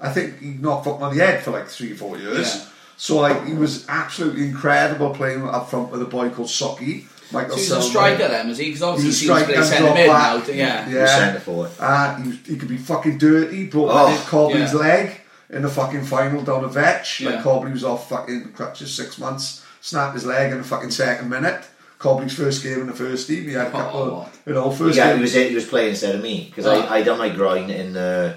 [0.00, 2.54] I think he knocked fuck on the head for like three, four years.
[2.56, 2.62] Yeah.
[2.96, 7.04] So like he was absolutely incredible playing up front with a boy called Socky.
[7.32, 8.66] Michael So he's a striker then, was he?
[8.66, 10.48] Because obviously He's he a seems to striker, play centre drop mid back.
[10.48, 10.54] now.
[10.54, 10.88] Yeah.
[10.88, 11.70] He was centre forward.
[11.78, 13.66] Uh, he, he could be fucking dirty.
[13.68, 14.78] Broke Oh, oh, Cobley's yeah.
[14.80, 15.20] leg
[15.50, 17.20] in the fucking final down a vetch.
[17.20, 17.30] Yeah.
[17.30, 19.59] Like Cobley was off fucking crutches six months.
[19.80, 21.64] Snapped his leg in the fucking second minute.
[21.98, 23.44] Cobley's first game in the first team.
[23.44, 24.20] He had a couple, Oh.
[24.22, 25.16] of, you know, He, first got, game.
[25.16, 26.72] he was he was playing instead of me because Oh.
[26.72, 26.92] I ah.
[26.94, 28.36] I done my groin in the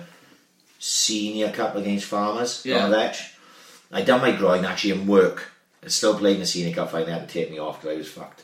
[0.80, 2.84] senior cup against Farmers Yeah.
[2.86, 3.34] on the vetch.
[3.92, 5.52] I done my groin actually in work.
[5.84, 7.06] I still played in the senior cup final.
[7.06, 8.44] They had to take me off because I was fucked.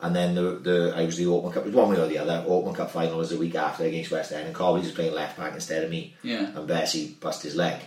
[0.00, 1.62] And then the the I was the Open Cup.
[1.64, 2.44] It was one way or the other.
[2.46, 5.38] Open Cup final was the week after against West End, and Cobley was playing left
[5.38, 6.14] back instead of me.
[6.22, 6.50] Yeah.
[6.54, 7.80] And Bessie bust his leg.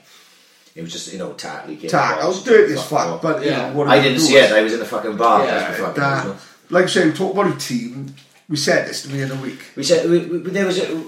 [0.80, 1.76] It was just you know tackly.
[1.76, 2.20] came Tack.
[2.24, 3.22] I was dirty as fuck, off.
[3.22, 3.74] but you Yeah.
[3.74, 4.50] know I didn't see it.
[4.52, 5.44] I was in the fucking bar.
[5.46, 6.18] Yeah, That's fucking Nah.
[6.18, 6.36] usual.
[6.70, 8.16] like I say, we talk about a team.
[8.48, 9.60] We said this to me in a week.
[9.76, 10.80] We said we, we, there was.
[10.80, 11.04] A,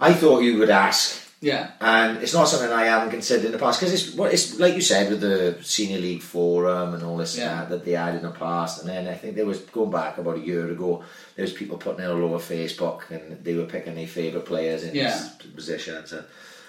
[0.00, 1.02] I thought you would ask
[1.40, 1.70] Yeah.
[1.80, 4.74] and it's not something I haven't considered in the past because it's what it's like
[4.74, 7.44] you said with the senior league forum and all this Yeah.
[7.50, 9.90] and that that they had in the past, and then I think there was going
[10.00, 10.90] back about a year ago.
[11.36, 14.82] There was people putting it all over Facebook and they were picking their favourite players
[14.84, 15.16] in Yeah.
[15.54, 16.24] positions, and,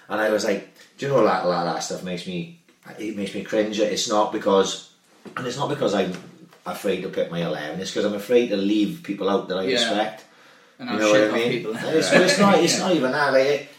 [0.09, 2.25] and I was like, do you know a lot, a lot of that stuff makes
[2.27, 2.59] me
[2.99, 3.79] it makes me cringe.
[3.79, 4.91] It's not because,
[5.35, 6.13] and it's not because I'm
[6.65, 7.79] afraid to pick my eleven.
[7.79, 9.73] It's because I'm afraid to leave people out that I Yeah.
[9.73, 10.23] respect.
[10.79, 11.51] And You know what I mean?
[11.51, 11.73] people.
[11.83, 12.59] It's, it's not.
[12.59, 13.33] It's not even that.
[13.33, 13.69] Like, it-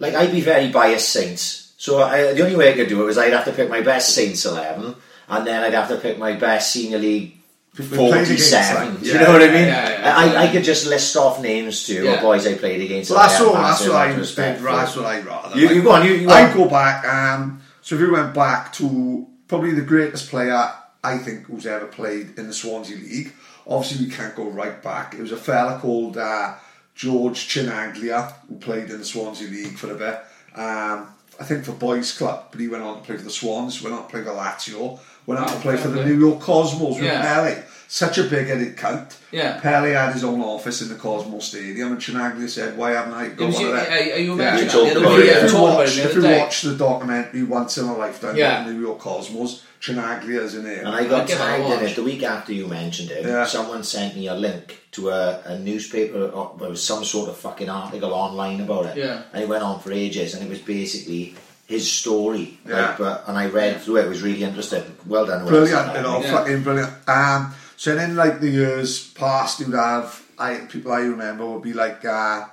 [0.00, 1.72] like I'd be very biased Saints.
[1.76, 3.82] So I, the only way I could do it was I'd have to pick my
[3.82, 4.96] best Saints eleven,
[5.28, 7.36] and then I'd have to pick my best senior league
[7.76, 8.94] People we played against, forty-seven.
[8.94, 9.54] like, Do you know what I mean?
[9.66, 10.40] yeah, yeah, I, yeah.
[10.40, 12.14] I could just list off names to Yeah.
[12.14, 13.10] of boys I played against.
[13.10, 13.54] Well, that's all.
[13.54, 14.60] That's what I amount of respect.
[14.60, 14.76] respect.
[14.76, 15.58] That's what I rather.
[15.58, 16.04] You, you go on.
[16.04, 16.56] You, you go I on.
[16.56, 17.04] go back.
[17.06, 20.72] Um, so if we went back to probably the greatest player
[21.02, 23.32] I think who's ever played in the Swansea League.
[23.66, 25.14] Obviously, we can't go right back.
[25.14, 26.54] It was a fella called uh,
[26.94, 30.20] George Chinaglia who played in the Swansea League for a bit.
[30.58, 33.80] Um, I think for Boys Club, but he went on to play for the Swans.
[33.82, 34.98] Went on to play for Lazio.
[35.30, 36.04] Went out to play for the.
[36.04, 37.22] New York Cosmos with Yeah.
[37.22, 37.62] Pele.
[37.88, 39.16] Such a big-headed cunt.
[39.32, 39.58] Yeah.
[39.60, 43.24] Pele had his own office in the Cosmos Stadium, and Chinaglia said, "Why haven't I
[43.26, 44.34] It got one you, of are, are you Yeah.
[44.36, 45.44] mentioning You talked that about it, yeah.
[45.44, 48.46] If you, watch, it the if you watch the documentary Once in a Lifetime Yeah.
[48.52, 50.78] about the New York Cosmos, Chinaglia's in it.
[50.84, 53.10] And I got I'll give it a tagged in it the week after you mentioned
[53.10, 53.24] it.
[53.24, 53.44] Yeah.
[53.46, 57.36] Someone sent me a link to a, a newspaper, or there was some sort of
[57.38, 58.96] fucking article online about it.
[58.98, 59.22] Yeah.
[59.32, 61.34] And it went on for ages, and it was basically
[61.70, 62.58] his story.
[62.66, 62.88] Yeah.
[62.88, 64.82] Like, but, and I read through it, it was really interesting.
[65.06, 65.50] Well done, Will.
[65.50, 66.32] brilliant, you know, Yeah.
[66.32, 66.92] fucking brilliant.
[67.06, 71.72] Um, so then, like the years past, you'd have I people I remember would be
[71.72, 72.44] like uh,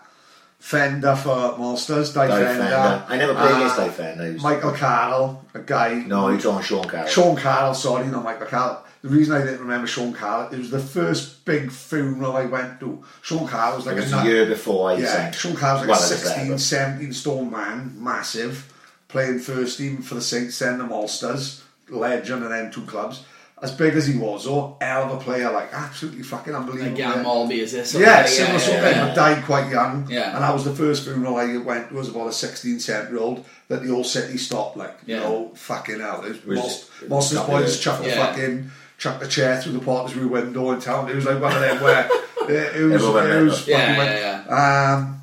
[0.59, 2.61] Fender for Monsters, Die, Die Fender.
[2.63, 3.05] Fender.
[3.09, 4.37] I never played against uh, Die Fender.
[4.41, 5.93] Michael Carroll, a guy.
[6.05, 7.07] No, you're talking Sean Carroll.
[7.07, 8.77] Sean Carroll, sorry, not Michael Carroll.
[9.03, 12.79] The reason I didn't remember Sean Carroll, it was the first big funeral I went
[12.81, 13.03] to.
[13.21, 15.31] Sean Carroll was like it was a the year before I Yeah, sang.
[15.33, 18.73] Sean Carroll's like Well, a was 16, there, 17 stone man, massive,
[19.17, 23.23] playing first team for the Saints and the Monsters, legend and then two clubs.
[23.59, 26.89] As big as he was, though, hell of a player, like absolutely fucking unbelievable.
[26.91, 27.23] Like Jan.
[27.23, 27.95] Malby, is this?
[27.95, 29.13] Yeah, okay, similar sort of yeah, yeah.
[29.15, 30.07] died quite young.
[30.07, 30.35] Yeah.
[30.35, 33.43] And that was the first funeral I went was about a 16, 17 year old
[33.69, 36.23] that the old city stopped, like, you know, fucking hell.
[36.23, 38.27] It Was- was, most, most of the boys of- chucked the Yeah.
[38.27, 38.69] fucking,
[38.99, 41.09] chucked the chair through the Pottersbury window in town.
[41.09, 42.05] It was like one of them where
[42.47, 45.21] it, it was, Everyone it was Yeah, fucking yeah, went- Um,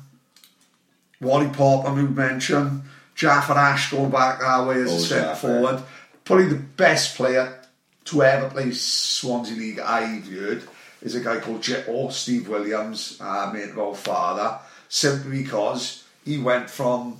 [1.21, 2.81] Wally Pop, I moved mention.
[3.15, 5.47] Jaffa Ash going back that way as Oh, a centre Jaffa.
[5.47, 5.83] forward.
[6.23, 7.59] Probably the best player
[8.05, 10.63] to ever play Swansea League I've heard
[11.01, 14.59] is a guy called Jitto, Steve Williams, uh, mate of our father,
[14.89, 17.17] simply because he went from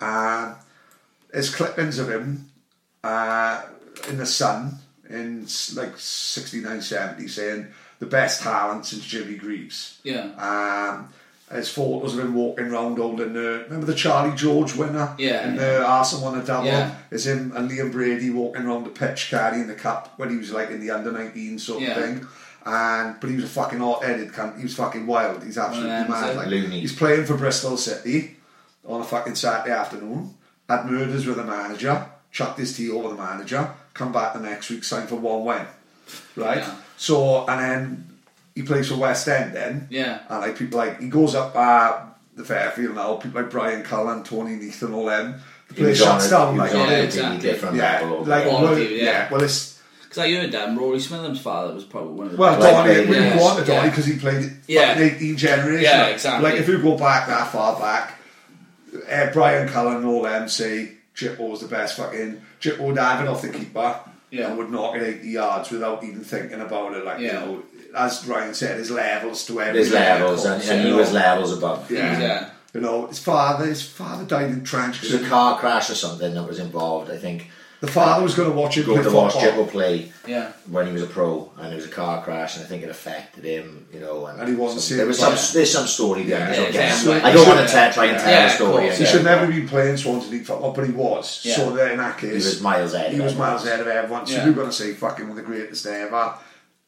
[0.00, 0.54] uh,
[1.32, 2.48] there's clippings of him
[3.02, 3.62] uh,
[4.08, 4.76] in the Sun
[5.10, 7.66] in like 69, 70 saying
[7.98, 9.98] the best talent since Jimmy Greaves.
[10.04, 10.30] Yeah.
[10.38, 11.08] Um,
[11.50, 15.56] there's photos of him walking around holding the remember the Charlie George winner Yeah, and
[15.56, 15.62] yeah.
[15.78, 16.66] the Arsenal won a double.
[16.66, 16.94] Yeah.
[17.10, 20.50] There's him and Liam Brady walking around the pitch carrying the cup when he was
[20.52, 21.90] like in the under 19 sort Yeah.
[21.90, 22.26] of thing.
[22.66, 24.56] And but he was a fucking hot-headed cunt.
[24.56, 25.44] He was fucking wild.
[25.44, 26.34] He's absolutely them, mad.
[26.36, 26.80] Like, Loony.
[26.80, 28.36] he's playing for Bristol City
[28.86, 30.34] on a fucking Saturday afternoon.
[30.68, 32.06] Had murders with the manager.
[32.32, 33.70] Chucked his tea over the manager.
[33.92, 35.66] Come back the next week, signed for one win.
[36.36, 36.58] Right.
[36.58, 36.74] Yeah.
[36.96, 38.10] So and then
[38.54, 39.88] he plays for West End then.
[39.90, 40.20] Yeah.
[40.28, 42.00] And like people like he goes up uh,
[42.36, 43.16] the Fairfield now.
[43.16, 45.40] People like Brian Cullen, Tony Neath, and all them.
[45.68, 47.22] The He place was on shuts a- down he like on Yeah, a yeah, exactly.
[47.30, 48.18] completely different yeah, level.
[48.18, 48.48] like there.
[48.48, 49.04] well, Quality, yeah.
[49.04, 49.30] yeah.
[49.32, 52.60] Well, it's Because I heard um, Rory Smith's father was probably one of the well,
[52.60, 53.40] best Donny, we yeah.
[53.40, 53.88] want Donny Yeah.
[53.90, 54.88] because he played Yeah.
[54.94, 55.82] fucking 18 generation.
[55.82, 56.50] Yeah, exactly.
[56.50, 58.18] Like if you go back that far back,
[59.10, 63.20] uh, Brian Cullen and all them say Chippo was the best fucking Chippo would have
[63.24, 63.98] it off the keeper
[64.30, 64.48] Yeah.
[64.48, 67.04] and would knock it 80 yards without even thinking about it.
[67.04, 67.44] Like, Yeah.
[67.44, 67.62] you know,
[67.96, 71.56] as Ryan said, his levels to every There's levels, and, course, and he was levels
[71.56, 71.90] above.
[71.90, 72.20] Yeah.
[72.20, 72.26] Yeah.
[72.32, 75.02] Uh, you know, his father, his father died in trench.
[75.04, 77.08] It was a car crash or something that was involved.
[77.10, 77.48] I think
[77.80, 79.66] The father was going to watch him go to watch football.
[79.66, 80.52] Play Yeah.
[80.70, 82.88] when he was a pro, and it was a car crash, and I think it
[82.88, 83.86] affected him.
[83.92, 85.46] You know, and, And he wasn't some, there was some yeah.
[85.52, 86.52] there's some story there.
[86.52, 86.74] Yeah, it.
[86.74, 87.26] yeah, I, yeah.
[87.28, 87.92] I don't want to Yeah.
[87.92, 88.82] try and tell Yeah, the of story.
[88.86, 88.98] course.
[88.98, 89.10] He yeah.
[89.10, 91.42] should never be playing Swansea League football, but he was.
[91.44, 91.56] Yeah.
[91.56, 93.12] So that in that He was miles ahead.
[93.12, 94.26] he was miles ahead of everyone.
[94.26, 94.44] So Yeah.
[94.46, 96.34] you're going to say fucking one of the greatest ever.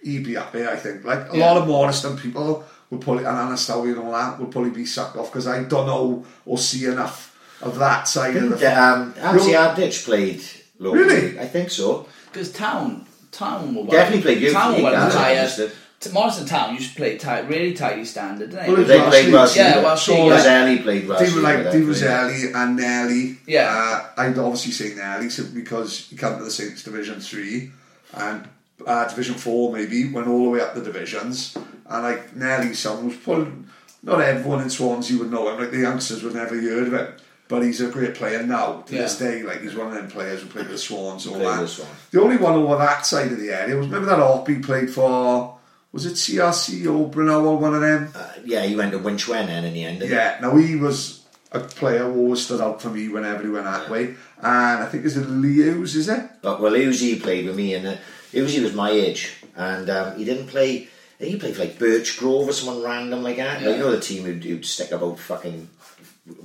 [0.06, 1.04] He'd be up there, I think.
[1.04, 1.46] Like a Yeah.
[1.52, 5.16] lot of Morriston people would probably, and Ynystawe and all that, would probably be sucked
[5.16, 8.56] off because I don't know or see enough of that side of the.
[8.56, 10.42] Didn't um, Anthony You're- Arditch played
[10.78, 11.04] locally?
[11.04, 11.40] Really?
[11.40, 12.06] I think so.
[12.32, 15.38] Because Town, Town were Definitely played youth Town league, were that's tired.
[15.38, 15.72] understood.
[15.98, 18.72] T- Morriston Town used to play tight, really tightly standard, didn't they?
[18.72, 19.34] Well, They Welsh played League.
[19.34, 19.84] Welsh Yeah, League.
[19.84, 20.36] Welsh So, League, like, yeah.
[20.60, 23.38] Roselli played Welsh They were like with Di them, Roselli and Nelly.
[23.46, 24.02] Yeah.
[24.16, 27.70] Uh, I'd obviously say Nelly simply because he came to the Saints Division 3
[28.12, 28.48] and
[28.84, 31.56] uh, Division 4 maybe, went all the way up the divisions.
[31.88, 33.52] And like Nelly's son was probably,
[34.02, 37.08] not everyone in Swansea would know him, like the youngsters would never heard of him.
[37.48, 39.02] But he's a great player now, to Yeah.
[39.02, 39.42] this day.
[39.44, 41.86] Like he's one of them players who played with Swans, all that.
[42.10, 45.56] The only one over that side of the area was remember that Orpy played for,
[45.92, 48.10] was it CRC or Brunel, one of them?
[48.14, 50.02] Uh, yeah, he went to Winchwen then in the end.
[50.02, 51.20] Yeah, now he was
[51.52, 54.16] a player who always stood out for me whenever he went that way.
[54.42, 56.28] And I think is it Leo's, is it?
[56.42, 57.98] But well, he played with me, and
[58.36, 60.88] Uzi was my age, and um, he didn't play.
[61.18, 63.62] He played for like Birch Grove or someone random like that.
[63.62, 65.68] Like, you know the team who'd, who'd stick about fucking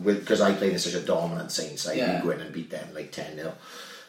[0.03, 2.15] because I played in such a dominant Saints side, Yeah.
[2.15, 3.53] we'd go in and beat them like ten 0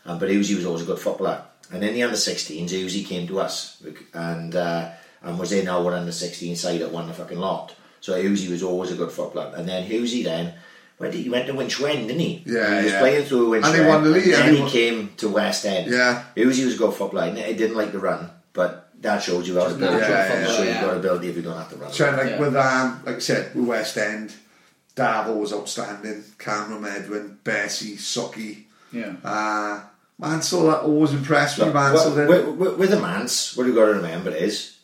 [0.04, 1.42] um, But Uzi was always a good footballer,
[1.72, 3.82] and in the under 16s, Uzi came to us
[4.14, 4.90] and uh,
[5.22, 7.74] and was in our under 16 side that won the fucking lot.
[8.00, 10.54] So Uzi was always a good footballer, and then Uzi then.
[11.02, 12.42] Where did he went to Winchwen, didn't he?
[12.46, 13.00] Yeah, he was yeah.
[13.00, 15.12] playing through Winchwen, And they won the league, And and then they he won- came
[15.16, 15.90] to West End.
[15.90, 16.22] Yeah.
[16.36, 17.34] Uzi was a good footballer.
[17.34, 19.92] He didn't like the run, but that shows you how to Just build.
[19.94, 20.80] natural Yeah, football, shows yeah.
[20.80, 21.92] you got ability if you don't have to run.
[21.92, 22.38] So like Yeah.
[22.38, 24.32] with um, like I said, with West End,
[24.94, 26.22] Davo was outstanding.
[26.38, 28.52] Cameron Edwin, Bessie, Socky,
[28.92, 29.14] Yeah.
[29.24, 29.80] uh,
[30.20, 30.66] Mansell.
[30.68, 31.64] That always impressed me.
[31.64, 32.14] Look, Mansell.
[32.14, 34.76] with, didn't- with, with the Mance, what you've got to remember is,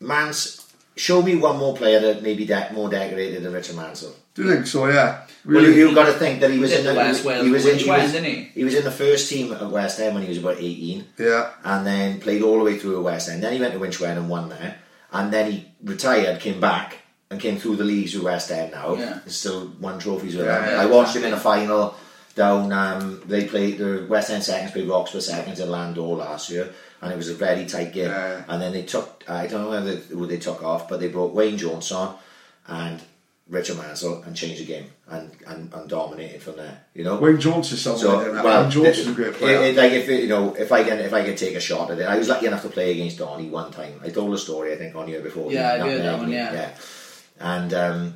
[0.00, 0.66] Mance,
[0.96, 4.14] show me one more player that maybe de- more decorated than Richard Mansell.
[4.34, 4.86] Do you think so?
[4.86, 5.26] Yeah.
[5.44, 7.44] Well, you, you've got to think that he was did in the West he, Wales
[7.44, 8.34] he was in, he was, he?
[8.54, 11.50] he was in the first team at West End when he was about 18 Yeah.
[11.64, 13.42] and then played all the way through at West End.
[13.42, 14.78] Then he went to Winchwen and won there,
[15.12, 16.98] and then he retired, came back,
[17.30, 18.94] and came through the leagues with West End now.
[18.94, 19.18] Yeah.
[19.24, 20.68] He's still won trophies with Yeah, them.
[20.76, 21.96] yeah, I watched him in a final
[22.36, 22.72] down.
[22.72, 27.12] Um, they played the West End seconds played Roxburgh seconds in Landore last year, and
[27.12, 28.10] it was a very tight game.
[28.10, 28.44] Yeah.
[28.48, 31.34] And then they took I don't know whether who they took off, but they brought
[31.34, 32.16] Wayne Jones on
[32.68, 33.02] and
[33.48, 36.84] Richard Mansell and changed the game and, and, and dominated from there.
[36.94, 37.18] You know.
[37.18, 38.00] Wayne Jones is someone.
[38.00, 38.44] So, like that.
[38.44, 39.62] well, Wayne Jones it- is a great player.
[39.62, 41.90] it- like if it, you know, if I can, if I can take a shot
[41.90, 44.00] at it, I was lucky enough to play against Donny one time.
[44.02, 45.52] I told a story, I think, on here before.
[45.52, 46.70] Yeah, I Not heard that one, me, yeah.
[47.40, 48.14] and um,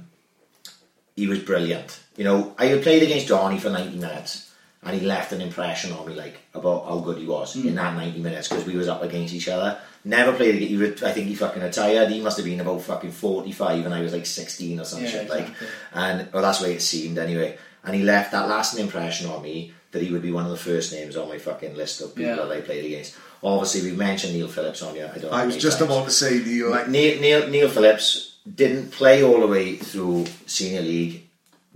[1.16, 2.00] he was brilliant.
[2.16, 5.92] You know, I had played against Donny for ninety minutes, and he left an impression
[5.92, 7.68] on me, like about how good he was Hmm.
[7.68, 9.78] in that ninety minutes because we was up against each other.
[10.06, 10.54] Never played.
[10.54, 12.10] against- He, re- I think he fucking retired.
[12.10, 15.10] He must have been about fucking forty-five, and I was like sixteen or some Yeah,
[15.10, 15.28] shit.
[15.28, 15.48] Like,
[15.92, 17.58] and well, that's the way it seemed anyway.
[17.84, 20.56] And he left that lasting impression on me that he would be one of the
[20.70, 22.44] first names on my fucking list of people Yeah.
[22.44, 23.14] that I played against.
[23.42, 25.10] Obviously, we've mentioned Neil Phillips on here.
[25.14, 25.32] I don't.
[25.32, 25.90] I was just times.
[25.90, 26.68] about to say Neil.
[26.68, 31.22] Uh, like, Neil, Neil, Neil Phillips didn't play all the way through senior league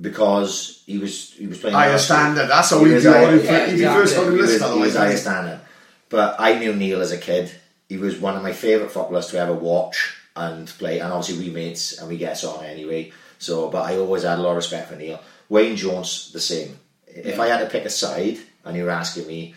[0.01, 2.17] because he was he was playing higher last year.
[2.19, 2.47] standard.
[2.49, 3.45] That's how He we was do higher- it.
[3.45, 4.65] yeah, He'd be first on the he was, list.
[4.73, 5.21] he was higher otherwise.
[5.21, 5.61] standard.
[6.09, 7.53] But I knew Neil as a kid.
[7.91, 11.01] He was one of my favourite footballers to ever watch and play.
[11.01, 13.11] And obviously we mates and we get on anyway.
[13.41, 15.21] So, but I always had a lot of respect for Neil.
[15.49, 16.79] Wayne Jones, the same.
[17.09, 17.43] If Yeah.
[17.43, 19.57] I had to pick a side and you were asking me,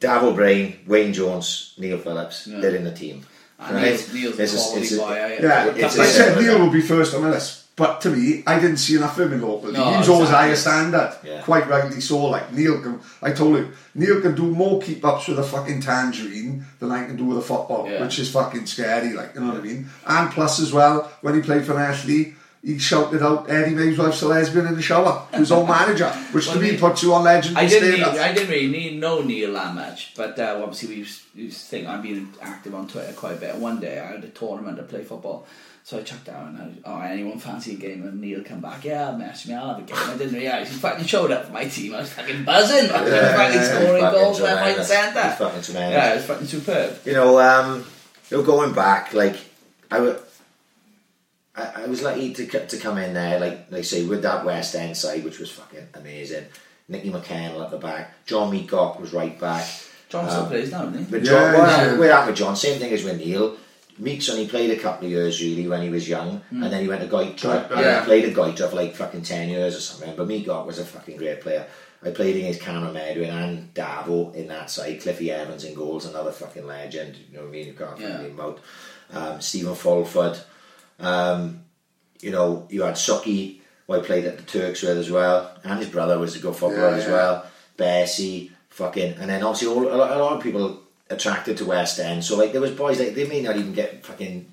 [0.00, 2.58] Dav Brain, Wayne Jones, Neil Phillips, Yeah.
[2.60, 3.24] they're in the team.
[3.60, 3.84] And Right?
[3.84, 6.72] Neil's, Neil's It's a- it's a- I, Yeah, It's I a- said a- Neil would
[6.72, 7.61] be first on the list.
[7.74, 9.72] But to me, I didn't see enough of him in local.
[9.72, 11.16] No, he was always higher standard.
[11.24, 11.40] Yeah.
[11.40, 12.26] Quite rightly so.
[12.26, 15.80] Like Neil can, I told him, Neil can do more keep ups with a fucking
[15.80, 18.02] tangerine than I can do with a football, Yeah.
[18.02, 19.14] which is fucking scary.
[19.14, 19.88] Like you know what I mean.
[20.06, 24.20] And plus as well, when he played for Ashley, he shouted out Eddie May's wife's
[24.22, 25.26] a lesbian in the shower.
[25.32, 27.56] His own manager, which to me puts you on legend.
[27.56, 27.90] I didn't.
[28.00, 28.04] Need.
[28.04, 31.66] I didn't really need, know Neil that much, but uh, obviously we used, used to
[31.66, 33.56] think I've been active on Twitter quite a bit.
[33.56, 35.46] One day I had a tournament to play football,
[35.84, 36.48] so I chucked down.
[36.48, 38.02] And I was, oh, anyone fancy a game?
[38.04, 38.84] And Neil come back.
[38.84, 39.54] Yeah, message me.
[39.54, 39.96] I'll have a game.
[39.98, 41.94] I didn't realise he fucking showed up for my team.
[41.94, 42.90] I was fucking buzzing.
[42.90, 44.88] I was Yeah, fucking yeah, scoring goals left, right, and tremendous.
[44.88, 45.28] centre.
[45.28, 45.96] He's fucking tremendous.
[45.96, 46.98] Yeah, it was fucking superb.
[47.04, 47.86] You know, um,
[48.30, 49.36] you know, going back, like
[49.90, 50.16] I,
[51.54, 54.96] I was lucky to to come in there, like they say, with that West End
[54.96, 56.46] side, which was fucking amazing.
[56.88, 59.66] Nicky McCannell at the back, John Meacock was right back.
[60.08, 61.10] John still plays now, doesn't he?
[61.10, 61.98] But Yeah, John, well, yeah.
[61.98, 62.54] we're with John.
[62.56, 63.56] Same thing as with Neil.
[64.02, 66.88] Meeks only played a couple of years really when he was young, and then he
[66.88, 67.70] went to Goytre.
[67.70, 67.78] Yeah.
[67.78, 70.16] and he played at Goytre for like fucking ten years or something.
[70.16, 71.66] But Meacock was a fucking great player.
[72.04, 75.00] I played against Cameron Medwin and Davo in that side.
[75.00, 77.16] Cliffy Evans in goals, another fucking legend.
[77.30, 77.66] You know what I mean?
[77.68, 78.08] You can't Yeah.
[78.08, 78.26] yeah.
[78.26, 78.58] him out.
[79.12, 80.36] Um, Stephen Fulford.
[80.98, 81.62] Um,
[82.20, 85.78] you know, you had Sucky, who I played at the Turks with as well, and
[85.78, 87.46] his brother was a good footballer Yeah, as well.
[87.76, 90.81] Bessie, fucking, and then obviously all, a, lot, a lot of people
[91.12, 92.24] attracted to West End.
[92.24, 94.46] So like there was boys like they may not even get fucking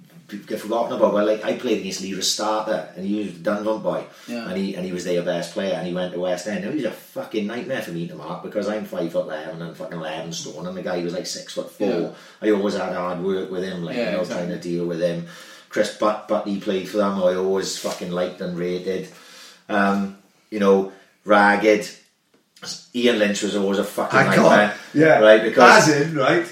[0.45, 1.13] get forgotten about.
[1.13, 4.47] Well, like I played against Lee Starter, and he was a Dunlop boy, Yeah.
[4.47, 6.63] and he and he was their best player, and he went to West End.
[6.63, 9.75] It was a fucking nightmare for me to mark because I'm five foot eleven and
[9.75, 11.87] fucking eleven stone, and the guy was like six foot four.
[11.87, 12.11] Yeah.
[12.41, 14.47] I always had hard work with him, like Yeah, you know, exactly.
[14.47, 15.27] trying to deal with him.
[15.69, 17.13] Chris Butt, Butley played for them.
[17.23, 19.07] I always fucking liked and rated.
[19.67, 20.17] Um,
[20.51, 20.91] you know,
[21.25, 21.87] ragged.
[22.95, 24.67] Ian Lynch was always a fucking I nightmare.
[24.67, 24.77] can't.
[24.93, 25.19] Yeah.
[25.19, 25.43] right.
[25.43, 26.45] Because As in, right?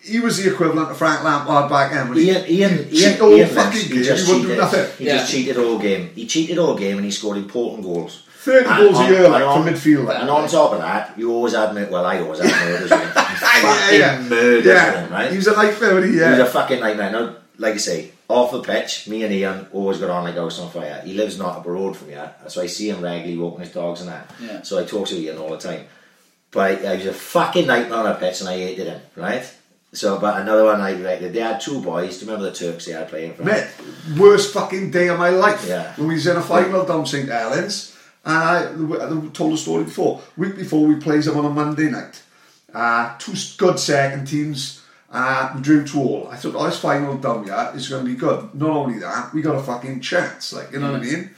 [0.00, 2.08] He was the equivalent of Frank Lampard back then.
[2.08, 3.98] when he- Ian, Ian, he'd Ian, all Ian fucking Lynch, game.
[3.98, 4.58] he just he cheated.
[4.58, 4.86] nothing.
[4.98, 5.16] He Yeah.
[5.18, 6.10] just cheated all game.
[6.14, 8.22] He cheated all game, and he scored important goals.
[8.40, 10.20] 30 And goals a on- year, like, on- from midfield.
[10.20, 12.88] And on top of that, you always had mur- well, I always had murders.
[12.90, 14.18] fucking yeah, yeah.
[14.28, 15.00] murders, Yeah.
[15.04, 15.30] him, right?
[15.30, 16.18] He was a nightmare, wasn't he?
[16.18, 17.12] He was a fucking nightmare.
[17.12, 20.42] Now, like I say, off the pitch, me and Ian always got on like I
[20.42, 21.02] was on fire.
[21.04, 23.72] He lives not up a road from here, so I see him regularly walking his
[23.72, 24.30] dogs and that.
[24.40, 24.62] Yeah.
[24.62, 25.86] So I talk to Ian all the time.
[26.50, 29.50] But I, I was a fucking nightmare on a pitch and I hated him, right?
[29.94, 32.18] So, but another one I rated, they had two boys.
[32.18, 33.68] Do you remember the Turks they had playing for Mate,
[34.18, 35.66] worst fucking day of my life.
[35.66, 35.94] Yeah.
[35.96, 37.28] When we was in a final down St.
[37.28, 40.22] Helens, and I, I told the story before.
[40.36, 42.22] Week before we played them on a Monday night.
[42.72, 44.81] Uh, two good second teams.
[45.12, 46.28] Uh, drew to all.
[46.30, 47.74] I thought, oh, this final down yet.
[47.74, 48.54] is going to be good.
[48.54, 50.54] Not only that, we got a fucking chance.
[50.54, 51.30] Like, you know what I mean?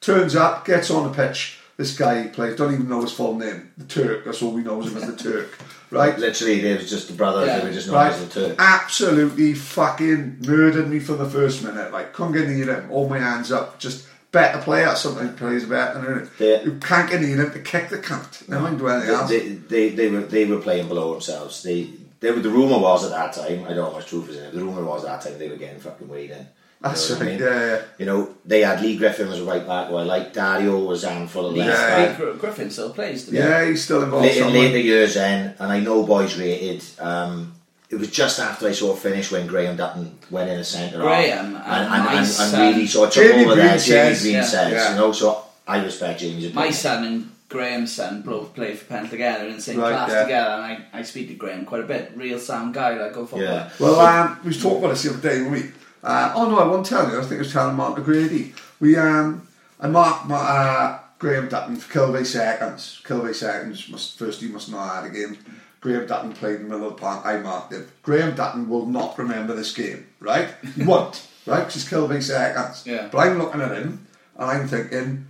[0.00, 1.58] Turns up, gets on the pitch.
[1.76, 3.72] This guy he plays, don't even know his full name.
[3.76, 5.58] The Turk, that's all we know him as the Turk.
[5.88, 6.18] Right?
[6.18, 7.46] Literally, they was just the brothers.
[7.46, 7.60] Yeah.
[7.60, 8.56] They were just known Right, as the Turk.
[8.58, 11.92] absolutely fucking murdered me for the first minute.
[11.92, 12.90] Like, couldn't get near him.
[12.90, 13.78] All my hands up.
[13.78, 14.92] Just better player.
[14.96, 16.30] Sometimes plays better than.
[16.40, 16.62] Yeah.
[16.64, 18.48] You can't get near him to kick the cunt.
[18.48, 19.30] Never mind do anything else.
[19.30, 21.62] They, they, they were they were playing below themselves.
[21.62, 21.88] They,
[22.20, 23.64] they were, the rumor was at that time.
[23.64, 24.52] I don't know how much truth is in it.
[24.54, 26.46] The rumor was at that time they were getting fucking weighed in.
[26.80, 27.40] That's know what I right.
[27.40, 27.48] mean?
[27.48, 27.82] Yeah, yeah.
[27.98, 30.32] You know, they had Lee Griffin was a right back who I like.
[30.34, 32.06] Dario was handful of left Yeah.
[32.06, 32.16] back.
[32.18, 33.20] Gr- Griffin still plays.
[33.24, 33.40] doesn't he?
[33.40, 34.26] Yeah, he's still involved.
[34.26, 36.84] Late, in later years then, and I know boys rated.
[37.00, 37.54] Um,
[37.88, 40.98] it was just after I saw it finish when Graham Dutton went in the centre.
[40.98, 43.68] Graham half, and and, and, my and, and really sort of took Jamie over there.
[43.68, 44.90] Green Jamie says, Green yeah, says, yeah.
[44.90, 46.72] you know, so I respect Jamie's My opinion.
[46.74, 50.22] son and Graham's son both played for Penn together in the same Right, class yeah.
[50.22, 52.12] together, and I, I speak to Graham quite a bit.
[52.16, 53.42] Real sound guy, like go football.
[53.42, 53.70] Yeah.
[53.78, 55.70] Well, um, we was talking about this the other day, weren't we?
[56.02, 57.18] Uh, oh no, I won't tell you.
[57.18, 58.52] I think I was telling Mark McGrady.
[58.80, 59.46] We um,
[59.80, 63.00] I marked my, uh, Graham Dutton for Kilvey seconds.
[63.04, 63.88] Kilvey seconds.
[63.88, 65.38] Must first he must not have had a game.
[65.80, 67.24] Graham Dutton played in the middle of the park.
[67.24, 67.86] I marked him.
[68.02, 70.48] Graham Dutton will not remember this game, right?
[70.74, 71.60] He won't, right?
[71.60, 72.84] Because it's Kilvey seconds.
[72.86, 73.08] Yeah.
[73.10, 74.06] But I'm looking at him
[74.36, 75.26] and I'm thinking,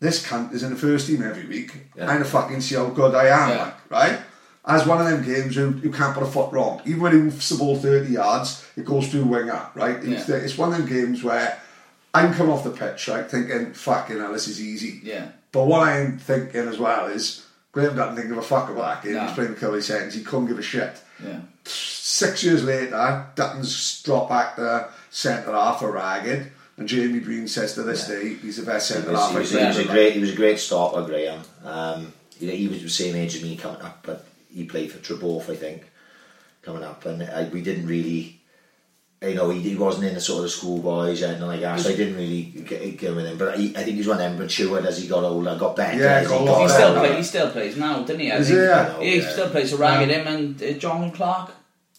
[0.00, 1.72] this cunt is in the first team every week.
[1.96, 2.08] Yeah.
[2.10, 3.62] I'm to fucking see how good I am, Yeah.
[3.64, 4.18] like, right?
[4.66, 6.82] As one of them games you, you can't put a foot wrong.
[6.84, 9.96] Even when he moves the ball 30 yards, it goes through winger, right?
[10.02, 10.36] It's, Yeah.
[10.36, 11.56] it's one of them games where
[12.12, 15.00] I'm coming off the pitch, right, thinking, fucking hell, this is easy.
[15.04, 15.26] Yeah.
[15.52, 19.04] But what I'm thinking as well is, Graham doesn't think of a fuck about that
[19.04, 19.14] game.
[19.14, 19.22] No.
[19.26, 20.14] He's playing the Kelly seconds.
[20.14, 20.96] He couldn't give a shit.
[21.24, 21.40] Yeah.
[21.64, 26.50] Six years later, Dutton's dropped back to centre half for Ragged.
[26.78, 29.40] And Jamie Green says to this day he's the best He centre half he, I've
[29.40, 30.12] was, he was a great.
[30.14, 31.40] He was a great stopper, Graham.
[31.64, 34.98] Um, he, he was the same age as me coming up, but he played for
[34.98, 35.90] Treborth, I think,
[36.62, 38.40] coming up, and I, we didn't really.
[39.22, 41.88] You know, he, he wasn't in the sort of schoolboys or anything like that, so
[41.88, 43.38] I didn't really get, get with him.
[43.38, 45.98] But he, I think he's one of them matured as he got older, got better.
[45.98, 47.00] Yeah, as got he lot He still yeah.
[47.00, 47.16] plays.
[47.16, 48.30] He still plays now, didn't he?
[48.30, 48.60] I Is think.
[48.60, 48.64] he?
[48.66, 49.00] Yeah.
[49.00, 49.30] he Yeah.
[49.30, 49.70] still plays.
[49.70, 51.52] So ragged him and uh, John Clark.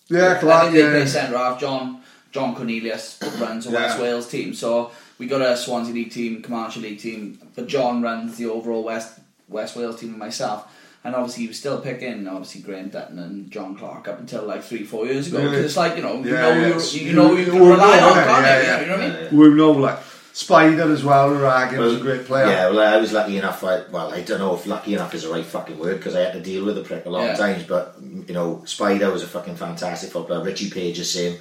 [0.10, 1.06] Yeah, I Clark, think they play yeah.
[1.06, 1.60] centre half.
[1.60, 2.02] John
[2.38, 3.80] John Cornelius runs a Yeah.
[3.82, 4.54] West Wales team.
[4.54, 8.84] So we got a Swansea League team, Comanche League team, but John runs the overall
[8.84, 9.20] West
[9.50, 10.60] West Wales team and myself.
[11.04, 14.62] And obviously, he was still picking obviously Graham Dutton and John Clark up until like
[14.64, 15.38] three, four years ago.
[15.38, 15.50] Really?
[15.52, 16.62] Because it's like you know, you Yeah, know, yeah.
[16.68, 18.66] you, It's- you know, you you- can rely on, can't yeah, you?
[18.68, 18.80] yeah.
[18.82, 19.38] You know what I mean?
[19.40, 20.00] We know like
[20.34, 22.46] Spider as well, Uragan was a great player.
[22.48, 23.64] Yeah, well, I was lucky enough.
[23.64, 26.20] I, well, I don't know if lucky enough is the right fucking word because I
[26.26, 27.64] had to deal with the prick a lot of times.
[27.64, 27.96] But
[28.28, 30.44] you know, Spider was a fucking fantastic footballer.
[30.44, 31.38] Richie Page the same.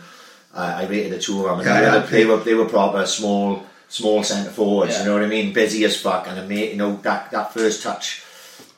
[0.56, 1.58] Uh, I rated the two of them.
[1.60, 4.92] And Yeah, they, yeah, were, they were they were proper small small centre forwards.
[4.94, 5.00] Yeah.
[5.00, 5.52] You know what I mean?
[5.52, 6.26] Busy as fuck.
[6.28, 8.22] And mate, you know that that first touch.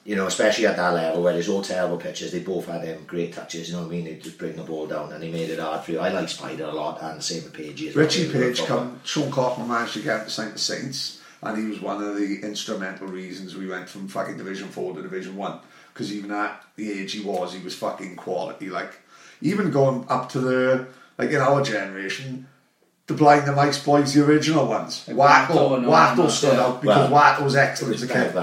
[0.04, 3.04] You know, especially at that level where there's all terrible pitches, they both had them
[3.06, 3.68] great touches.
[3.68, 4.04] You know what I mean?
[4.06, 5.98] They just bring the ball down and they made it hard for you.
[5.98, 7.82] I like Spider a lot, and same with Page.
[7.82, 8.04] as well.
[8.06, 11.58] Richie Page proper- come, Sean Coffman managed to get him to sign the Saints, and
[11.58, 15.36] he was one of the instrumental reasons we went from fucking Division Four to Division
[15.36, 15.60] One.
[15.92, 18.70] Because even at the age he was, he was fucking quality.
[18.70, 18.98] Like
[19.42, 20.86] even going up to the
[21.18, 22.46] like in our generation,
[23.06, 25.04] the Blaenymaes boys, the original ones.
[25.08, 26.60] Like Wattle, Wattle and all Wattle that, stood yeah.
[26.64, 28.34] out because Well, Wattle was excellent as a kid.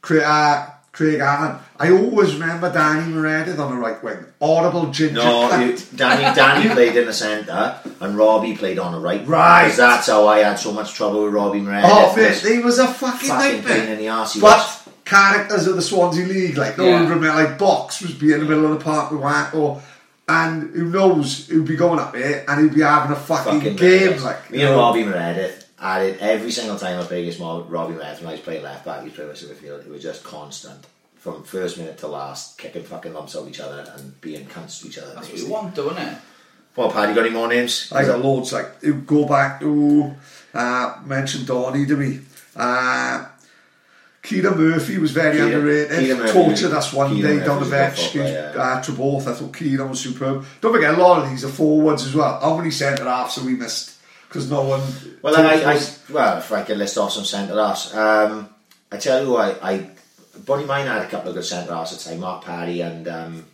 [0.00, 1.56] Craig, uh, Craig Allen.
[1.78, 4.16] I always remember Danny Meredith on the right wing.
[4.40, 5.14] Audible ginger.
[5.22, 9.24] No, you, Danny Danny played in the centre and Robbie played on the right.
[9.26, 9.68] Right.
[9.68, 11.90] 'Cause That's how I had so much trouble with Robbie Meredith.
[11.92, 13.76] Oh, mate, This he was a fucking, fucking nightmare.
[13.80, 14.88] pain in the arse he But was.
[15.04, 16.94] characters of the Swansea League, like no Yeah.
[16.94, 19.80] one remember, like Box was be in the middle of the park with Watt, or
[20.28, 23.76] and who knows who'd be going up there and he'd be having a fucking, Fucking
[23.76, 24.22] game, Meredith.
[24.24, 24.80] like me you and know.
[24.80, 25.64] Robbie Meredith.
[25.80, 28.62] I did every single time I played against Mo- Robbie Meredith when I was playing
[28.64, 29.86] left back, he was playing with Silverfield.
[29.86, 30.86] It was just constant.
[31.16, 34.88] From first minute to last, kicking fucking lumps out each other and being cunts to
[34.88, 35.08] each other.
[35.14, 35.48] That's what basically.
[35.48, 36.18] you want, don't it?
[36.76, 37.90] Well, Paddy, got any more names?
[37.92, 40.14] I got loads like you go back to
[40.54, 42.20] uh, mention Donny to me.
[42.54, 43.26] Uh,
[44.22, 46.18] Keita Murphy was very Keita- underrated.
[46.18, 48.62] Murphy- Tortured us one Keita day down the bench footballer, against yeah.
[48.62, 49.26] uh, Treborth.
[49.26, 50.44] I thought Keita was superb.
[50.60, 52.38] Don't forget, a lot of these are forwards as well.
[52.40, 53.96] How many centre halves have we missed?
[54.28, 54.82] Because no one.
[55.22, 55.80] Well, I, I,
[56.10, 58.48] well, if I could list off some centre halves, um,
[58.92, 59.90] I tell you, I, I
[60.40, 63.46] Bonymaen had a couple of good centre halves at the time, Mark Paddy and um,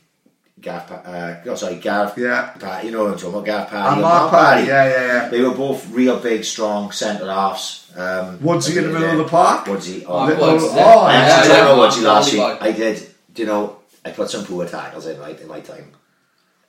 [0.65, 2.51] Gav, Pa- uh, oh, sorry, Gav, Yeah.
[2.59, 5.07] Paddy, you know what I'm talking about, Gav Paddy And and Mark Paddy, yeah, yeah,
[5.13, 5.29] yeah.
[5.29, 7.93] They were both real big, strong centre halves.
[7.97, 9.67] Um, Woodsy in the middle of the park.
[9.67, 10.83] Woodsy, Oh, oh, Little- Woods, oh, yeah.
[10.85, 11.81] yeah, I actually yeah, don't know yeah.
[11.89, 12.43] Woodsy last week.
[12.69, 12.97] I did,
[13.35, 15.93] do you know, I put some poor tackles in, right, in my time.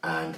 [0.04, 0.38] And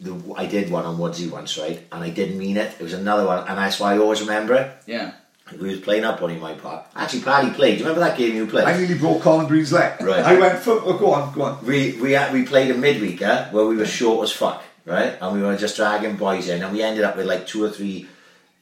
[0.00, 2.74] the, I did one on Woodsy once, right, and I didn't mean it.
[2.78, 4.70] It was another one, and that's why I always remember it.
[4.86, 5.12] Yeah.
[5.60, 6.86] We was playing up on in my park.
[6.96, 7.74] Actually, Paddy played.
[7.78, 8.64] Do you remember that game you played?
[8.66, 10.00] I nearly broke Colin Green's leg.
[10.02, 10.24] Right.
[10.24, 10.72] I went for.
[10.72, 11.64] Oh, go on, go on.
[11.64, 15.16] we we had, we played a midweeker where we were short as fuck, right?
[15.20, 17.70] And we were just dragging boys in, and we ended up with like two or
[17.70, 18.08] three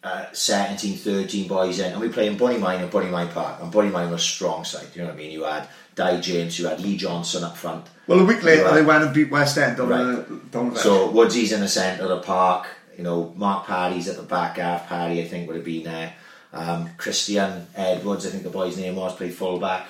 [0.03, 3.63] uh, 17, 13 boys in, and we played in Bonymaen and Bonymaen Park.
[3.63, 4.87] And Bonymaen was a strong side.
[4.95, 5.31] You know what I mean?
[5.31, 7.87] You had Di James, you had Lee Johnson up front.
[8.07, 8.75] Well, a week later, Right.
[8.75, 10.29] they went and beat West End down Right.
[10.29, 12.67] the down the So Woodsy's in the centre of the park.
[12.99, 14.59] You know, Mark Paddy's at the back.
[14.59, 16.13] half, Paddy, I think, would have been there.
[16.55, 19.87] Um, Christian Edwards, I think the boy's name was, played full back.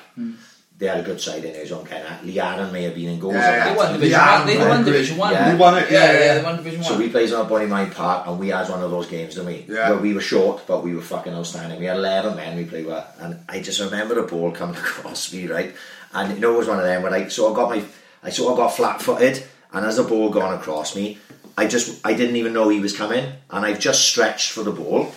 [0.76, 2.24] They had a good side in there as well, kind of.
[2.24, 3.92] Lee Aaron may have been in goals Yeah, at They won.
[3.92, 4.46] Division Yeah, One.
[4.48, 4.68] They right.
[4.68, 5.32] won Division One.
[5.32, 5.48] Yeah.
[5.52, 6.34] They won it, yeah, yeah, yeah.
[6.34, 6.88] They won Division One.
[6.88, 9.66] So we played on Bonymaen Park and we had one of those games, didn't we?
[9.68, 9.90] Yeah.
[9.90, 11.78] Where we were short, but we were fucking outstanding.
[11.78, 13.04] We had 11 men we played with.
[13.20, 15.72] And I just remember the ball coming across me, right?
[16.12, 17.84] And you know, it was one of them where I sort of got my,
[18.24, 19.44] I sort of got flat footed.
[19.72, 21.18] And as the ball gone across me,
[21.56, 23.32] I just, I didn't even know he was coming.
[23.50, 25.12] And I've just stretched for the ball.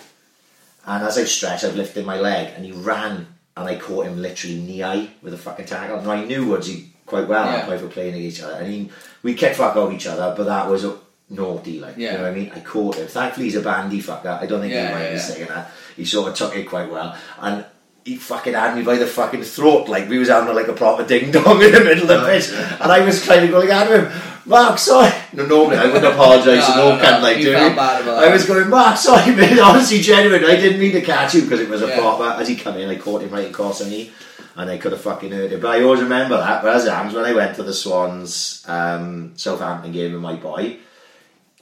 [0.88, 4.20] And as I've stretched, I've lifted my leg and he ran and I caught him
[4.22, 5.98] literally knee high with a fucking tackle.
[5.98, 7.56] And I knew Woodsy quite well Yeah.
[7.58, 7.64] yeah.
[7.66, 8.54] play for playing against each other.
[8.54, 8.90] And he,
[9.22, 10.96] we kicked fuck out each other, but that was a
[11.30, 12.12] naughty, like, Yeah.
[12.12, 12.52] you know what I mean?
[12.54, 13.06] I caught him.
[13.06, 14.40] Thankfully, he's a bandy fucker.
[14.40, 15.70] I don't think Yeah, he might be saying that.
[15.96, 17.14] He sort of took it quite well.
[17.40, 17.64] And
[18.04, 21.04] he fucking had me by the fucking throat, like we was having like a proper
[21.04, 22.48] ding dong in the middle of the pitch.
[22.80, 24.10] And I was trying to go like at him.
[24.48, 25.12] Mark, sorry.
[25.34, 27.22] No, normally I wouldn't apologise to No, no, no, cunt no.
[27.22, 27.76] like You doing felt it.
[27.76, 29.58] bad about I was going, Mark, sorry, mate.
[29.62, 30.44] Honestly, genuine.
[30.44, 31.98] I didn't mean to catch you because it was a Yeah.
[32.00, 32.24] proper.
[32.40, 34.10] As he come in, I caught him right across the knee,
[34.56, 35.60] and I could have fucking hurt it.
[35.60, 36.62] But I always remember that.
[36.62, 40.34] But as it happens, when I went to the Swans um, Southampton game with my
[40.34, 40.78] boy,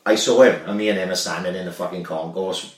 [0.04, 2.74] I saw him, and me and him are standing in the fucking concourse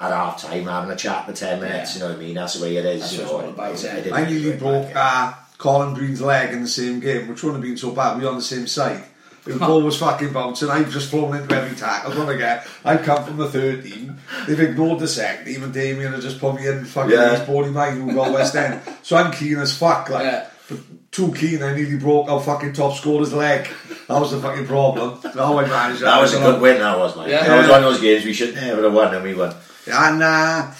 [0.00, 1.92] at half time having a chat for 10 minutes.
[1.92, 1.94] Yeah.
[1.94, 2.34] You know what I mean?
[2.34, 3.00] That's the way it is.
[3.02, 4.14] That's you know, it's all about, I- I yeah.
[4.16, 7.70] I really nearly broke uh, Colin Green's leg in the same game, which wouldn't have
[7.70, 8.18] been so bad.
[8.18, 9.04] We were on the same side.
[9.44, 10.70] The ball was fucking bouncing.
[10.70, 12.12] I've just flown into every tackle.
[12.12, 12.62] Don't again.
[12.84, 14.18] I've come from the third team.
[14.46, 17.36] They've ignored the second team, and Damien has just put me in fucking Yeah.
[17.38, 18.80] his body mine who got West End.
[19.02, 20.08] So I'm keen as fuck.
[20.10, 20.44] Like, Yeah.
[20.68, 20.78] but
[21.10, 21.60] too keen.
[21.62, 23.68] I nearly broke our fucking top scorer's leg.
[24.08, 25.18] That was the fucking problem.
[25.34, 26.02] Now I managed.
[26.02, 27.28] That that was a I don't good win, that was, mate.
[27.30, 27.46] Yeah.
[27.48, 29.54] That was one of those games we should never have won, and we won.
[29.92, 30.70] And uh,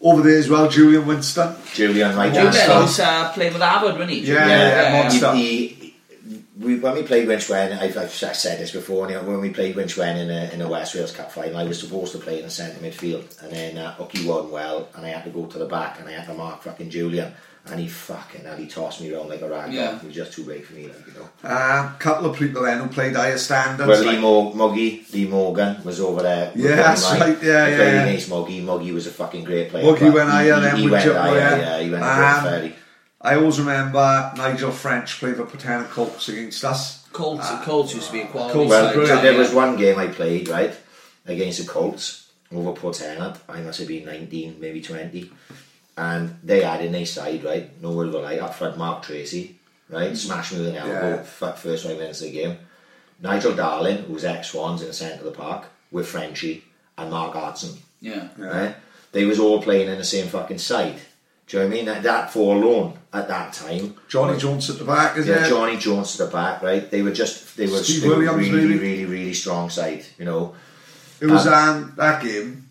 [0.00, 1.54] over there as well, Julian Winston.
[1.74, 2.74] Julian, right Julian Monster.
[2.74, 4.20] was uh, playing with Abbott, wasn't he?
[4.20, 5.34] Yeah, yeah, he, monster.
[5.34, 5.76] he-
[6.60, 9.50] we, when we played Winchwen, I've, I've said this before, and, you know, when we
[9.50, 12.38] played Winchwen in a, in a West Wales Cup final, I was supposed to play
[12.38, 15.46] in the centre midfield, and then uh, Ucky won well, and I had to go
[15.46, 17.32] to the back, and I had to mark fucking Julian,
[17.66, 19.92] and he fucking, and he tossed me around like a rag Yeah.
[19.92, 19.98] doll.
[20.00, 21.28] He was just too big for me, like, you know.
[21.44, 23.88] A uh, couple of people then who played higher standards.
[23.88, 26.52] Well, like- Lee Mo- Muggy, Lee Morgan was over there.
[26.54, 27.20] Yeah, that's Right.
[27.20, 28.02] right, yeah, I yeah, played yeah.
[28.04, 28.60] against Muggy.
[28.60, 29.84] Muggy was a fucking great player.
[29.90, 31.56] Muggy went he- higher he- then he with went higher, yeah.
[31.56, 32.74] yeah, he went Um, fairly.
[33.20, 37.06] I always remember Nigel French played for Patana Colts against us.
[37.12, 39.24] Colts, uh, Colts used to be a quality Colts Well, side.
[39.24, 40.74] there was one game I played, right,
[41.26, 45.30] against the Colts over Port I must have been 19, maybe 20.
[45.96, 49.02] And they had in their side, right, no word of a lie, up front Mark
[49.02, 50.16] Tracy, right, mm.
[50.16, 51.22] smashed me with an elbow, Yeah.
[51.52, 52.58] first five minutes of the game.
[53.20, 56.64] Nigel Darling, who was ex-Swans in the centre of the park, with Frenchie,
[56.96, 58.28] and Mark Artson, Yeah.
[58.38, 58.76] right?
[59.12, 61.00] They was all playing in the same fucking side.
[61.50, 61.84] Do you know what I mean?
[61.86, 65.48] That, that four alone at that time Johnny Jones at the back, is yeah, it?
[65.48, 66.88] Johnny Jones at the back, right?
[66.88, 68.76] They were just they were, Steve really, maybe?
[68.76, 70.04] really, really strong side.
[70.16, 70.54] You know,
[71.20, 72.68] It was um, that game.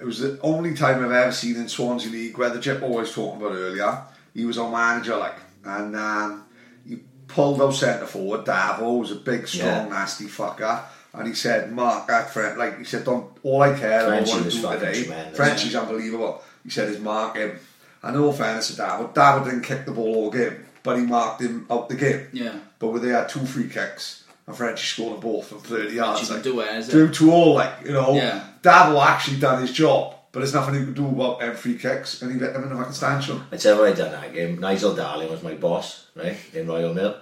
[0.00, 3.12] It was the only time I've ever seen in Swansea League where the Jip always
[3.12, 4.02] talking about earlier.
[4.34, 6.44] He was our manager, like, and um,
[6.84, 6.98] he
[7.28, 8.44] pulled out centre forward.
[8.44, 9.88] Davo was a big, strong, Yeah.
[9.88, 10.82] nasty fucker,
[11.14, 14.40] and he said, "Mark that friend." Like he said, "Don't all I care about what
[14.40, 16.42] I do today." tremendous, Frenchie's unbelievable.
[16.64, 17.60] He said, "Is mark him."
[18.02, 21.04] And in all fairness to Davo, Davo didn't kick the ball all game, but he
[21.06, 22.26] marked him out the game.
[22.32, 22.56] Yeah.
[22.78, 26.28] But where they had two free kicks, and Frenchie scored them both from 30 yards.
[26.28, 26.92] Frenchie Like, can do it, is it?
[26.92, 28.14] Drew to all, like, you know.
[28.14, 28.44] Yeah.
[28.62, 32.22] Davo actually done his job, but there's nothing he could do about them free kicks,
[32.22, 33.42] and he let them in the fucking stanchion.
[33.52, 34.58] I tell you what I done that game.
[34.58, 37.20] Nigel Darling was my boss, right, in Royal Mail,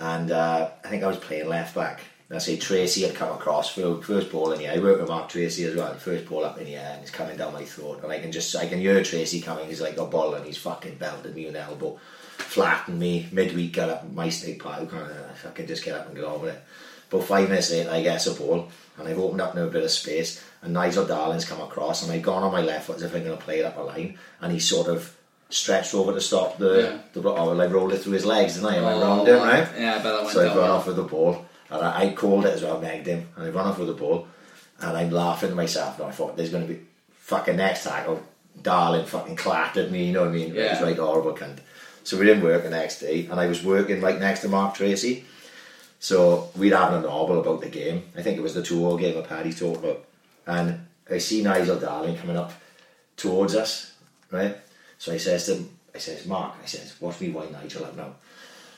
[0.00, 2.00] and uh, I think I was playing left back.
[2.34, 4.74] I say Tracy had come across for first ball in the air.
[4.76, 5.92] I work with Mark Tracy as well.
[5.94, 8.32] First ball up in the air and it's coming down my throat, and I can
[8.32, 9.66] just I can hear Tracy coming.
[9.68, 11.98] He's like a ball and he's fucking belted me with an elbow,
[12.38, 13.74] flattened me midweek.
[13.74, 14.88] Got up my snake part.
[14.92, 16.62] I can just get up and get on with it.
[17.10, 18.68] But five minutes later, I get a ball
[18.98, 20.42] and I've opened up now a bit of space.
[20.62, 23.24] And Nigel Darling's come across, and I've gone on my left foot as if I'm
[23.24, 25.14] going to play it up a line, and he sort of
[25.50, 26.98] stretched over to stop the Yeah.
[27.12, 28.76] the blo- oh, well, I rolled it through his legs, didn't I?
[28.76, 29.68] And I Oh, round him, right?
[29.76, 30.56] Yeah, I bet that went So I down.
[30.58, 33.44] run off with the ball, and I, I called it as well, megged him, and
[33.46, 34.26] I run off with the ball,
[34.80, 35.98] and I'm laughing to myself.
[35.98, 36.80] And I thought, there's going to be
[37.12, 38.28] fucking next tackle, oh,
[38.62, 40.50] Darling fucking clattered me, you know what I mean?
[40.54, 40.84] It was Yeah.
[40.84, 41.58] like horrible cunt.
[42.04, 44.74] So we didn't work the next day, and I was working right next to Mark
[44.74, 45.24] Tracy.
[46.00, 48.02] So we'd having a novel about the game.
[48.16, 50.04] I think it was the two all game that Paddy talked about.
[50.46, 52.52] And I see Nigel Darling coming up
[53.16, 53.92] towards us,
[54.32, 54.56] right?
[54.98, 57.96] So I says to him, I says, Mark, I says, watch me wind Nigel up
[57.96, 58.14] now.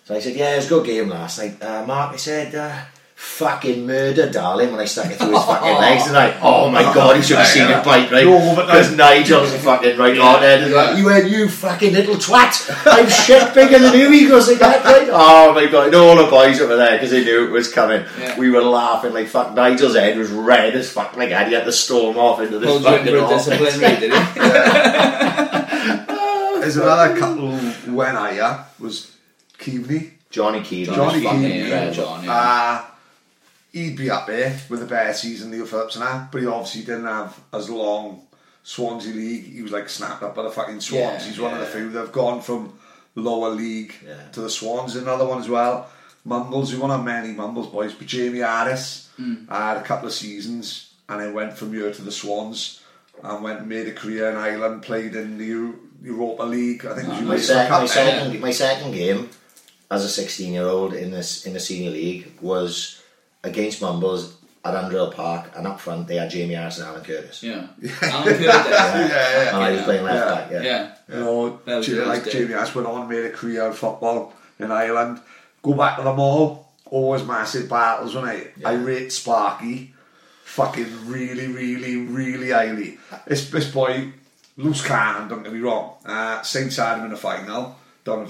[0.05, 1.61] So I said, yeah, it was a good game last night.
[1.63, 2.77] Uh, Mark, he said, uh,
[3.15, 6.37] fucking murder, darling, when I stuck it through his fucking legs And tonight.
[6.43, 8.27] Oh my god, he should have seen it bite, right?
[8.27, 10.71] No, but Because Nigel's a fucking right on head.
[10.71, 12.69] Like, you had you fucking little twat.
[12.85, 14.11] I'm shit bigger than you.
[14.11, 15.09] He goes like that, right?
[15.11, 18.05] Oh my god, and all the boys over there because they knew it was coming.
[18.19, 18.39] Yeah.
[18.39, 19.55] We were laughing like fuck.
[19.55, 21.17] Nigel's head was red as fuck.
[21.17, 21.49] Like that.
[21.49, 23.47] He had to storm off into this Pulled you in fucking for a office.
[23.47, 24.19] disciplinary, did he?
[26.61, 29.14] There's another couple who went higher, was
[29.59, 30.11] Keaveney.
[30.31, 30.95] Johnny Keegan.
[30.95, 31.93] Johnny Keane, yeah.
[32.29, 32.85] Uh,
[33.73, 36.83] he'd be up there with the better season, Neil Phillips and that, but he obviously
[36.83, 38.23] didn't have as long
[38.65, 39.53] Swansea League.
[39.55, 41.23] He was like snapped up by the fucking Swans.
[41.23, 42.77] Yeah, He's one of the few that have gone from
[43.15, 44.15] lower league Yeah.
[44.33, 44.97] to the Swans.
[44.97, 45.89] Another one as well.
[46.25, 49.47] Mumbles, we won't many Mumbles boys, but Jamie Harris Hmm.
[49.49, 52.81] had a couple of seasons and then went from here to the Swans
[53.23, 55.73] and went and made a career in Ireland, played in the
[56.03, 56.85] Europa League.
[56.85, 59.31] I think it was My Europa my second, my second game
[59.95, 63.01] as a 16 year old in this in the senior league was
[63.43, 67.43] against Mumbles at Underhill Park, and up front they had Jamie Harris and Alan Curtis.
[67.43, 67.67] Yeah.
[68.03, 68.45] Alan Curtis.
[68.47, 69.49] Yeah, yeah.
[69.49, 70.35] And I was playing left Yeah.
[70.35, 70.51] back.
[70.51, 70.63] Yeah.
[70.63, 70.95] Yeah.
[71.19, 72.31] You know, That was J- good, like.
[72.31, 75.21] Jamie Ash went on, made a career in football in Ireland.
[75.63, 79.93] Go back to the mall, always massive battles, when I I rate Sparky
[80.45, 82.99] fucking really, really, really highly.
[83.27, 84.13] This this boy,
[84.57, 85.97] loose cannon, don't get me wrong.
[86.07, 88.27] Uh, Saints had him in the final, down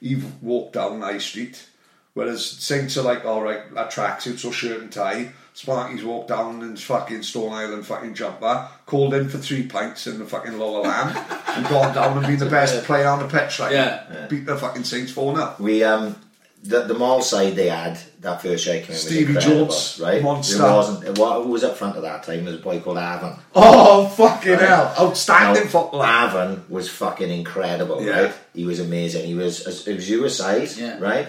[0.00, 0.20] the Vetch.
[0.22, 1.66] He walked down High Street.
[2.14, 5.32] Whereas Saints are like, alright, that tracksuit, so shirt and tie.
[5.52, 10.06] Sparky's walked down in his fucking Stone Island fucking jumper, called in for three pints
[10.06, 11.14] in the fucking lower lamb,
[11.48, 13.58] and gone down and been the best player on the pitch.
[13.58, 14.26] Like, Yeah.
[14.30, 15.56] beat the fucking Saints 4 0.
[15.58, 16.16] We um
[16.64, 20.00] the the mall side they had that first year came in was Stevie incredible, Jones,
[20.02, 20.22] right?
[20.22, 20.56] monster.
[20.56, 21.04] It wasn't.
[21.08, 22.44] It, wa- who was up front at that time?
[22.44, 23.38] There was a boy called Avon.
[23.54, 24.60] Oh, fucking Right.
[24.62, 24.94] hell.
[24.98, 26.04] Outstanding Now, footballer.
[26.04, 28.20] Avon was fucking incredible, Yeah.
[28.22, 28.32] right?
[28.54, 29.26] He was amazing.
[29.26, 30.98] He was as it was your size, Yeah.
[30.98, 31.28] right?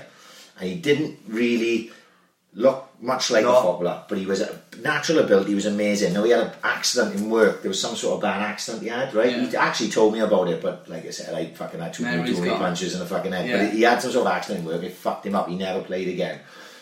[0.60, 1.92] And he didn't really
[2.58, 6.12] look much like a footballer, but he was a natural ability was amazing.
[6.14, 7.62] Now he had an accident in work.
[7.62, 9.30] There was some sort of bad accident he had, right?
[9.32, 9.46] Yeah.
[9.46, 12.18] He actually told me about it, but like I said, I fucking had too many,
[12.18, 12.60] Memory's too many gone.
[12.62, 13.48] punches in the fucking head.
[13.48, 13.58] Yeah.
[13.58, 14.82] But he, he had some sort of accident in work.
[14.84, 15.48] It fucked him up.
[15.48, 16.40] He never played again.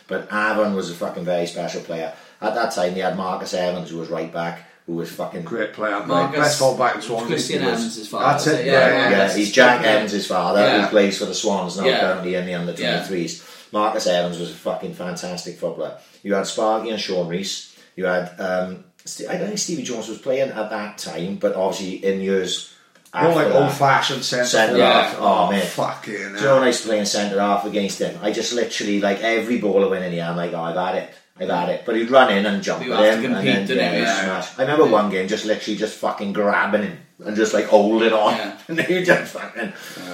[0.07, 2.13] But Avon was a fucking very special player.
[2.41, 5.73] At that time, they had Marcus Evans, who was right back, who was fucking Great
[5.73, 6.05] player.
[6.05, 7.27] Marcus- Best fullback in Swansea.
[7.27, 8.25] Christian He Evans' his father.
[8.25, 8.65] That's it.
[8.67, 9.09] Yeah, yeah.
[9.09, 10.83] Yeah, Marcus he's Jack Evans' father, Yeah.
[10.83, 11.99] who plays for the Swans now, Yeah.
[12.01, 12.99] currently in the under Yeah.
[12.99, 13.43] 23s.
[13.75, 15.97] Marcus Evans was a fucking fantastic footballer.
[16.23, 17.77] You had Sparky and Sean Reese.
[17.97, 21.55] You had, um, St- I don't think Stevie Jones was playing at that time, but
[21.55, 22.73] obviously in years
[23.13, 24.45] after More like old fashioned centre.
[24.45, 25.03] Centre Yeah.
[25.09, 25.17] half.
[25.19, 25.61] Oh, man.
[25.65, 28.17] Fucking Do you know when I used to play in centre half against him?
[28.21, 30.95] I just literally, like, every ball I went in here, I'm like, oh, I've had
[30.95, 31.09] it.
[31.37, 31.83] I've had it.
[31.85, 33.21] But he'd run in and jump at him.
[33.23, 34.21] compete, and then, didn't yeah, Yeah.
[34.41, 34.57] smash.
[34.57, 38.37] I remember one game just literally just fucking grabbing him and just like holding on.
[38.37, 38.57] Yeah.
[38.69, 39.73] and he just fucking,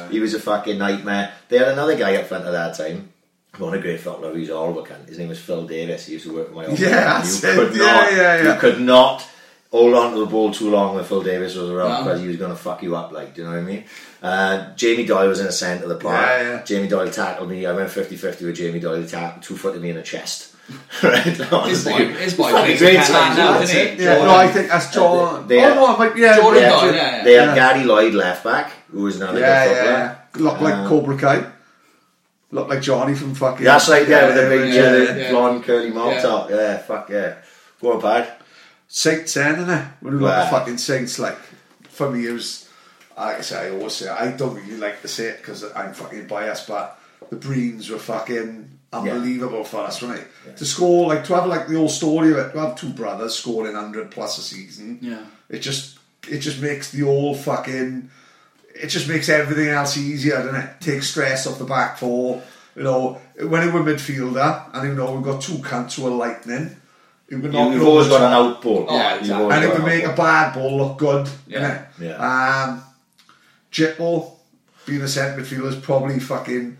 [0.09, 1.31] he was a fucking nightmare.
[1.49, 3.09] They had another guy up front at that time.
[3.57, 5.07] What a great footballer, he's all over cunt.
[5.09, 6.05] His name was Phil Davis.
[6.07, 6.79] He used to work in my office.
[6.79, 8.53] Yeah, you that's could Yeah, not, yeah, yeah.
[8.53, 9.27] You could not
[9.71, 12.03] hold on to the ball too long when Phil Davis was around No.
[12.03, 13.83] because he was going to fuck you up, like, do you know what I mean?
[14.23, 16.25] Uh, Jamie Doyle was in the centre of the park.
[16.27, 16.63] Yeah, yeah.
[16.63, 17.65] Jamie Doyle tackled me.
[17.65, 19.01] I went 50 50 with Jamie Doyle.
[19.01, 20.55] He tackled two footed me in the chest.
[21.03, 21.21] right?
[21.25, 23.97] His boy, his boy great in Catalan times, now, that's doesn't it.
[23.99, 24.03] he?
[24.05, 24.27] Yeah, Jordan.
[24.27, 25.47] no, I think that's John.
[25.47, 26.91] They- oh, no, it might be yeah, Jordan yeah, Doyle, yeah.
[26.95, 27.23] yeah, yeah.
[27.25, 27.55] They had Yeah.
[27.73, 29.97] Gary Lloyd left back, who was another Yeah, good footballer.
[29.97, 30.15] yeah.
[30.51, 31.45] Look like Um, Cobra Kai.
[32.51, 33.63] Look like Johnny from fucking.
[33.65, 35.31] That's right, yeah, with the big yeah, yeah, yeah.
[35.31, 36.21] blonde curly mop Yeah.
[36.21, 36.49] top.
[36.49, 37.35] Yeah, fuck yeah.
[37.81, 38.31] Go on, Pad.
[38.87, 39.87] Saints then, innit?
[40.01, 40.43] When we look Right.
[40.43, 41.37] at fucking Saints, like,
[41.89, 42.67] for me, it was,
[43.17, 45.93] like I say, I always say, I don't really like to say it because I'm
[45.93, 46.99] fucking biased, but
[47.29, 50.25] the Breens were fucking unbelievable for us, right?
[50.57, 53.35] To score, like, to have, like, the old story of it, to have two brothers
[53.35, 55.21] scoring 100 plus a season, Yeah.
[55.49, 55.97] it just,
[56.27, 58.09] it just makes the whole fucking,
[58.75, 60.81] it just makes everything else easier, doesn't it?
[60.81, 62.41] Takes stress off the back four.
[62.75, 66.11] You know, when we were midfielder, and you know, we've got two cunts who are
[66.11, 66.75] lightning.
[67.27, 68.85] Who can knock You, it you've always the got an top out ball.
[68.89, 69.51] Oh, You've exactly.
[69.55, 71.29] and it would make a bad ball look good.
[71.47, 71.85] Yeah.
[71.99, 71.99] innit?
[71.99, 72.63] Yeah.
[72.65, 72.83] Um,
[73.71, 74.39] Jittle,
[74.85, 76.77] being a centre midfielder, is probably fucking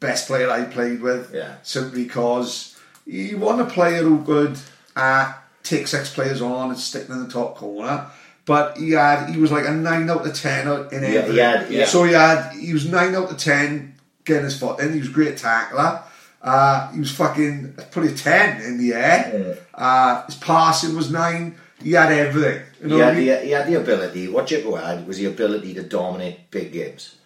[0.00, 1.32] best player I played with.
[1.34, 1.56] Yeah.
[1.62, 4.58] Simply because he wasn't a player who could
[4.96, 5.32] uh,
[5.62, 8.06] take six players on and stick them in the top corner.
[8.46, 11.16] But he had he was like a nine out of ten out in Yeah, he
[11.18, 11.44] everything.
[11.44, 11.84] had- yeah.
[11.86, 13.94] So he had he was nine out of ten
[14.24, 14.92] getting his foot in.
[14.92, 16.00] He was a great tackler.
[16.42, 19.58] Uh, he was fucking probably a ten in the air.
[19.74, 21.56] Uh, his passing was nine.
[21.82, 22.62] He had everything.
[22.80, 23.26] You know He what I had, mean?
[23.26, 27.16] the, he had the ability, what Jippo had was the ability to dominate big games.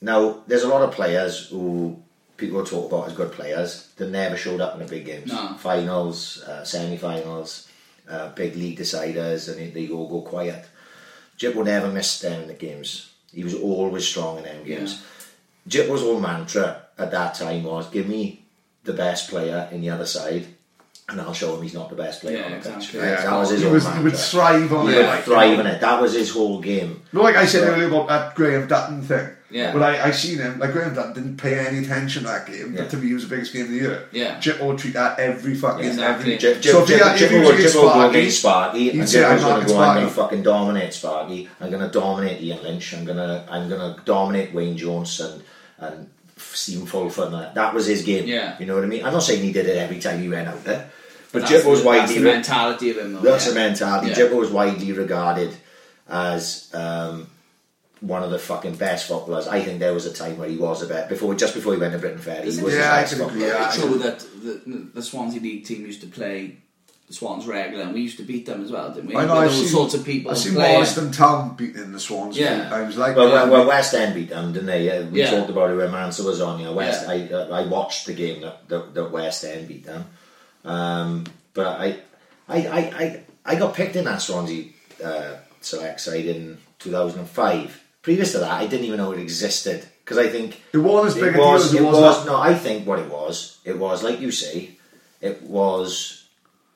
[0.00, 2.00] Now, there's a lot of players who
[2.36, 5.30] people talk about as good players that never showed up in the big games.
[5.32, 5.54] No.
[5.58, 7.65] Finals, uh, semi finals,
[8.08, 10.64] uh, big league deciders, and they all go quiet.
[11.38, 13.12] Jippo never missed them in the games.
[13.32, 15.02] He was always strong in them games.
[15.68, 18.42] Jippo's whole mantra at that time was give me
[18.84, 20.46] the best player in the other side,
[21.08, 22.66] and I'll show him he's not the best player Yeah, on the pitch.
[22.68, 23.00] exactly.
[23.00, 23.08] Right?
[23.10, 24.04] Yeah, That was his he, whole was, he mantra.
[24.04, 24.96] would thrive on He it.
[24.96, 25.60] would like, thrive you know.
[25.60, 25.80] in it.
[25.80, 27.02] That was his whole game.
[27.12, 27.74] No, like I said Yeah.
[27.74, 29.28] earlier about that Graham Dutton thing.
[29.50, 29.72] Yeah.
[29.72, 32.72] But I, I seen him, like Graham Dutton didn't pay any attention to that game,
[32.74, 32.80] Yeah.
[32.82, 34.08] but to me it was the biggest game of the year.
[34.10, 34.40] Yeah.
[34.40, 36.34] Jip would treat that every fucking Yeah, exactly.
[36.34, 37.88] every Jip, So if he Jip, had- if Jip, he was would against Jip would
[37.88, 40.42] go Sparky, against Sparky, and say, "I'm was going to go, I'm going to fucking
[40.42, 41.48] dominate Sparky.
[41.60, 42.92] I'm going to dominate Ian Lynch.
[42.94, 45.42] I'm going to, I'm going to dominate Wayne Jones and
[45.78, 47.26] and Stephen Fulford.
[47.26, 47.54] And that.
[47.54, 48.26] that was his game.
[48.26, 48.56] Yeah.
[48.58, 49.04] You know what I mean?
[49.04, 50.90] I'm not saying he did it every time he went out there,
[51.32, 53.20] but That's Jip the- was That's widely the mentality of him, though.
[53.20, 53.52] That's yeah.
[53.52, 54.08] the mentality.
[54.08, 54.14] Yeah.
[54.16, 55.54] Jippo was widely regarded
[56.08, 57.28] as um,
[58.00, 59.48] one of the fucking best footballers.
[59.48, 61.80] I think there was a time where he was a bit before, just before he
[61.80, 62.40] went to Briton Ferry.
[62.40, 63.60] He was Isn't the it- Yeah, I best can agree, footballer.
[63.60, 63.66] yeah.
[63.68, 64.18] It's true that
[64.66, 66.56] the, the Swansea League team used to play
[67.08, 69.14] the Swans regular, and we used to beat them as well, didn't we?
[69.16, 70.32] I know, With I've those seen, sorts of people.
[70.32, 70.74] I've seen playing.
[70.82, 72.36] Morriston Town beating the Swans.
[72.36, 72.68] Yeah.
[72.72, 74.84] I was like, Well, yeah, well, well, West End beat them, didn't they?
[74.86, 75.30] Yeah, we Yeah.
[75.30, 76.58] talked about it when Mansour was on.
[76.58, 77.04] You know, West.
[77.06, 77.12] Yeah.
[77.12, 80.04] I uh, I watched the game that, that, that West End beat them,
[80.64, 81.24] um,
[81.54, 81.96] but I,
[82.48, 84.64] I I I I got picked in that Swansea
[85.04, 87.82] uh, select side in 2005.
[88.06, 91.14] Previous to that, I didn't even know it existed because I think it wasn't as
[91.16, 91.96] big it a deal was, as it it was.
[91.96, 92.32] was now.
[92.34, 92.38] no.
[92.40, 94.56] I think what it was, it was like you say,
[95.20, 96.22] it was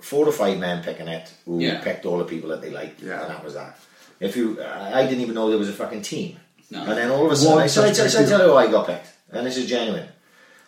[0.00, 1.80] four or five men picking it who Yeah.
[1.86, 3.20] picked all the people that they liked, Yeah.
[3.22, 3.78] and that was that.
[4.18, 6.30] If you, I I didn't even know there was a fucking team,
[6.68, 6.80] No.
[6.82, 8.64] and then all of a sudden, One I, so I, so I tell you why
[8.64, 10.08] I got picked, and this is genuine.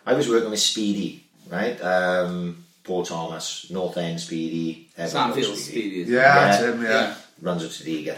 [0.05, 1.75] I was working with Speedy, right?
[1.83, 6.01] Um, Paul Thomas, North End Speedy, everyone knows Sandfield Speedy.
[6.03, 6.71] isn't Yeah, that's Yeah.
[6.71, 6.89] him, yeah.
[6.89, 7.13] Yeah.
[7.41, 8.15] runs with Sadiga.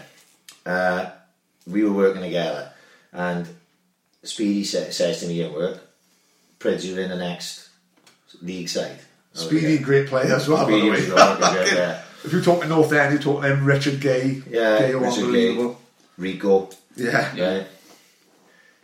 [0.65, 1.09] Uh,
[1.67, 2.71] we were working together,
[3.13, 3.47] and
[4.23, 5.79] Speedy sa- says to me at work,
[6.59, 7.69] Prids, you're in the next
[8.41, 8.99] league side.
[9.35, 10.97] I Speedy, great player as well, by the way.
[10.99, 12.01] a fucking great player.
[12.23, 14.41] If you're talking North End, you're talking them Richard Gay.
[14.49, 15.79] Yeah, Gay, Richard unbelievable.
[16.17, 17.35] Rico, Yeah.
[17.35, 17.63] Yeah.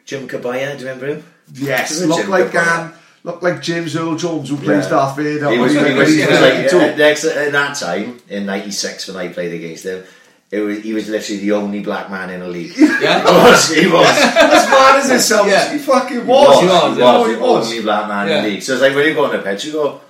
[0.05, 1.23] Jim Cabaya, do you remember him?
[1.53, 2.57] Yes, looked like Gay.
[2.59, 2.93] um,
[3.23, 4.89] looked like James Earl Jones who plays Yeah.
[4.89, 5.49] Darth Vader.
[5.51, 6.77] He was, he was, he was like, 92.
[6.77, 10.03] uh, next, at that time, in 96, when I played against him,
[10.51, 12.71] it was, he was literally the only black man in the league.
[12.75, 13.23] he Yeah.
[13.23, 14.05] was, he was.
[14.07, 15.71] as mad as it sounds, Yeah.
[15.71, 16.59] he fucking He was.
[16.61, 18.61] He was, he was he the only black man in the league.
[18.63, 20.01] So it's like when you go on the pitch, you go,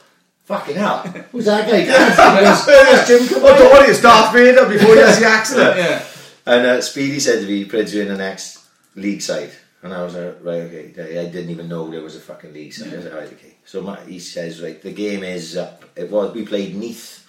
[0.45, 0.97] fucking hell,
[1.31, 1.81] who's that guy?
[1.85, 3.71] There's Jim Oh, don't Cavani.
[3.73, 5.77] worry, it's Darth Vader before he has the accident.
[5.77, 6.05] Yeah.
[6.45, 8.65] And uh, Speedy said to me, he played you in the next
[8.95, 9.51] league side.
[9.83, 11.19] And I was like, right, okay.
[11.19, 12.93] I didn't even know there was a fucking league side.
[12.93, 13.55] I was like, right, okay.
[13.65, 15.85] So my, he says, right, the game is up.
[15.95, 17.20] It was, we played Neath.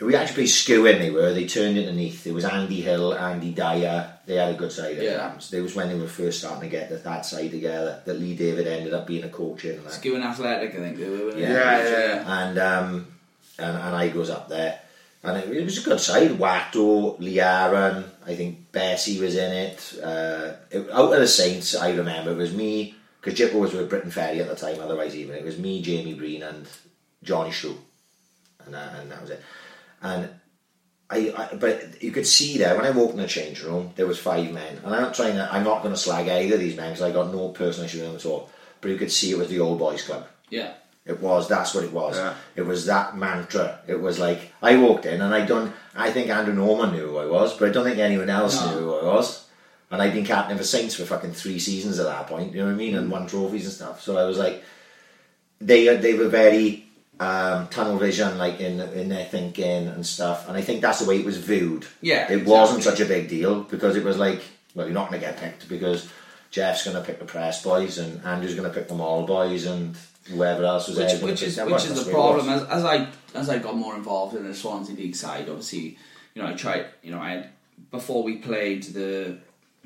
[0.00, 1.32] We actually played Skewen, they were.
[1.34, 2.24] They turned into Neath.
[2.26, 4.12] It was Andy Hill, Andy Dyer.
[4.26, 5.16] They had a good side at Yeah.
[5.16, 5.52] times.
[5.52, 8.36] It was when they were first starting to get that, that side together that Lee
[8.36, 9.76] David ended up being a coach in.
[9.76, 9.92] And that.
[9.92, 11.24] Skewen athletic, I think they were.
[11.26, 11.38] weren't?
[11.38, 12.42] Yeah, yeah, yeah.
[12.42, 13.06] and um,
[13.58, 14.78] and and I goes up there,
[15.24, 16.30] and it, it was a good side.
[16.38, 19.98] Watto, Liaran, I think Bessie was in it.
[20.00, 20.88] Uh, it.
[20.92, 24.40] Out of the Saints, I remember it was me because Jippo was with Briton Ferry
[24.40, 24.78] at the time.
[24.80, 26.68] Otherwise, even it was me, Jamie Breen, and
[27.24, 27.76] Johnny Shrew,
[28.64, 29.42] and uh, and that was it.
[30.02, 30.28] And
[31.10, 34.06] I, I, but you could see there when I walked in the change room, there
[34.06, 35.48] was five men, and I'm not trying to.
[35.52, 37.98] I'm not going to slag either of these men because I got no personal issue
[37.98, 38.50] with them at all.
[38.80, 40.26] But you could see it was the old boys club.
[40.50, 40.74] Yeah.
[41.06, 41.48] It was.
[41.48, 42.16] That's what it was.
[42.16, 42.34] Yeah.
[42.54, 43.80] It was that mantra.
[43.86, 45.72] It was like I walked in and I don't.
[45.96, 48.70] I think Andrew Norman knew who I was, but I don't think anyone else No.
[48.74, 49.46] knew who I was.
[49.90, 52.52] And I'd been captain for Saints for fucking three seasons at that point.
[52.52, 52.94] You know what I mean?
[52.94, 54.02] And won trophies and stuff.
[54.02, 54.62] So I was like,
[55.62, 56.87] they they were very
[57.20, 60.48] um, tunnel vision, like in in their thinking and stuff.
[60.48, 61.86] And I think that's the way it was viewed.
[62.00, 64.40] Yeah, it wasn't such a big deal because it was like,
[64.74, 66.08] well, you're not going to get picked because
[66.50, 69.66] Jeff's going to pick the press boys and Andrew's going to pick them all boys
[69.66, 69.96] and
[70.28, 71.06] whoever else was there.
[71.06, 72.44] which, gonna which is which is the way it was.
[72.44, 72.48] problem.
[72.48, 75.98] As, as I as I got more involved in the Swansea League side, obviously,
[76.34, 76.86] you know, I tried.
[77.02, 77.50] You know, I had,
[77.90, 79.38] before we played the.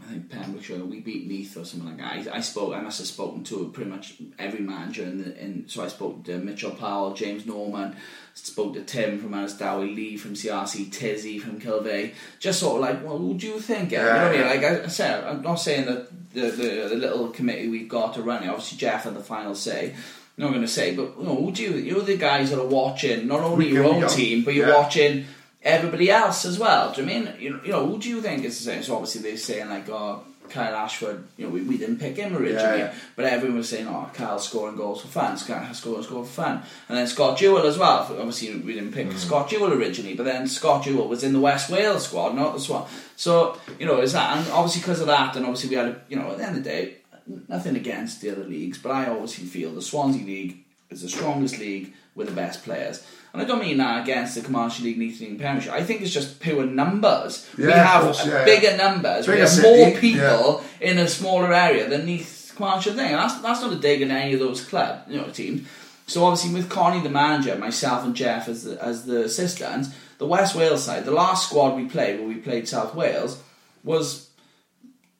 [0.04, 2.34] I think Pembrokeshire, we beat Neath or something like that.
[2.34, 2.74] I, I spoke.
[2.74, 6.24] I must have spoken to pretty much every manager, in the, in, so I spoke
[6.24, 7.94] to Mitchell Powell, James Norman,
[8.34, 12.14] spoke to Tim from Ynystawe, Lee from CRC, Tizzy from Kilvey.
[12.40, 13.92] Just sort of like, well, who do you think?
[13.92, 14.62] Yeah, you know what I mean?
[14.62, 18.22] Like I, said, I'm not saying that the, the the little committee we've got to
[18.22, 18.48] run it.
[18.48, 19.94] Obviously, Jeff had the final say.
[20.38, 21.74] I'm not going to say, but you know, who do you?
[21.74, 24.08] You're the guys that are watching not only your own yeah.
[24.08, 24.76] team, but you're Yeah.
[24.78, 25.26] watching
[25.64, 26.92] everybody else as well.
[26.92, 27.60] Do you mean you know?
[27.64, 28.82] You know, who do you think is the same?
[28.82, 31.24] So obviously they're saying like, oh, Kyle Ashford.
[31.36, 32.94] You know, we, we didn't pick him originally, Yeah.
[33.16, 35.36] but everyone was saying, oh, Kyle's scoring goals for fun.
[35.38, 38.00] Kyle's scoring goals for fun, and then Scott Jewell as well.
[38.00, 39.18] Obviously, we didn't pick mm.
[39.18, 42.60] Scott Jewell originally, but then Scott Jewell was in the West Wales squad, not the
[42.60, 42.86] Swan.
[43.16, 46.00] So you know, is that and obviously because of that, and obviously we had, a,
[46.08, 46.96] you know, at the end of the day,
[47.48, 51.58] nothing against the other leagues, but I obviously feel the Swansea League is the strongest
[51.58, 53.04] league with the best players.
[53.32, 55.72] And I don't mean that against the Commercial League, Neath League and Premiership.
[55.72, 57.48] I think it's just pure numbers.
[57.56, 58.44] we Yeah, of have course, yeah.
[58.44, 59.26] bigger numbers.
[59.26, 62.22] we Bigger have more city, people in a smaller area than the
[62.54, 63.06] Commercial thing.
[63.06, 65.66] And that's, that's not a dig in any of those club, you know, teams.
[66.06, 69.88] So obviously with Connie the manager, myself and Jeff as the, as the assistants,
[70.18, 73.42] the West Wales side, the last squad we played, where we played South Wales,
[73.82, 74.28] was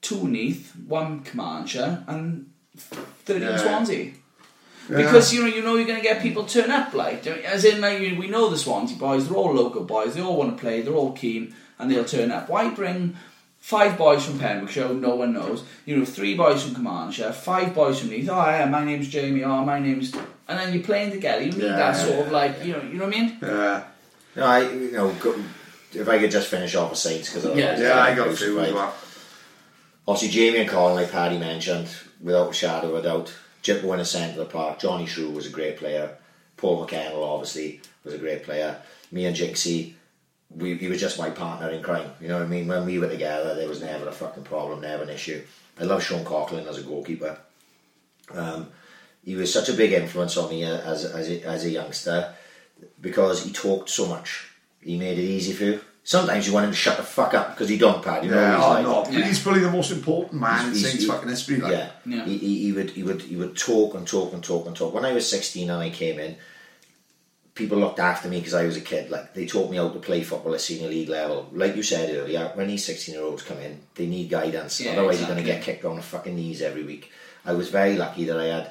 [0.03, 3.57] two Neath, one Comanche, and 13 Yeah.
[3.57, 4.13] Swansea.
[4.93, 4.99] Yeah.
[4.99, 7.81] Because you know you know you're going to get people turn up like as in
[7.81, 10.83] like we know the Swansea boys they're all local boys they all want to play
[10.83, 13.17] they're all keen and they'll turn up why bring
[13.59, 17.75] five boys from Pembrokeshire who no one knows you know three boys from Comanche five
[17.75, 20.13] boys from Leith oh yeah my name's Jamie oh my name's
[20.49, 22.83] and then you're playing together you need Yeah, that sort yeah, of like you know
[22.83, 23.85] you know what I mean Yeah,
[24.37, 25.43] No, I you know go,
[25.93, 27.79] if I could just finish off with Saints because Yeah.
[27.81, 28.95] yeah, I got a few as well.
[30.07, 31.89] Obviously, Jamie and Colin, like Paddy mentioned,
[32.21, 33.33] without a shadow of a doubt,
[33.69, 34.81] In the centre of the park.
[34.81, 36.17] Johnny Shrew was a great player.
[36.57, 38.81] Paul McKennell, obviously, was a great player.
[39.13, 39.95] Me and Jinxie,
[40.51, 42.11] we, he was just my partner in crime.
[42.21, 42.67] You know what I mean?
[42.67, 45.43] When we were together, there was never a fucking problem, never an issue.
[45.79, 47.39] I love Sean Coughlin as a goalkeeper.
[48.35, 48.69] Um,
[49.25, 52.35] he was such a big influence on me as, as, a, as a youngster
[53.01, 54.49] because he talked so much.
[54.81, 55.81] He made it easy for you.
[56.05, 58.25] Sometimes you want him to shut the fuck up because he don't, Pad.
[58.25, 58.83] You know Yeah, he's like.
[59.13, 59.25] no, Yeah.
[59.27, 61.57] he's probably the most important man in He's- Saints he- fucking history.
[61.59, 61.73] Like.
[61.73, 62.25] Yeah, Yeah.
[62.25, 64.93] He, he, he would he would he would talk and talk and talk and talk.
[64.93, 66.35] When I was sixteen and I came in,
[67.55, 69.11] people looked after me because I was a kid.
[69.11, 71.49] Like they taught me how to play football at senior league level.
[71.53, 74.81] Like you said earlier, when these sixteen year olds come in, they need guidance.
[74.81, 77.13] Yeah, Otherwise, you're going to get kicked on the fucking knees every week.
[77.45, 78.71] I was very lucky that I had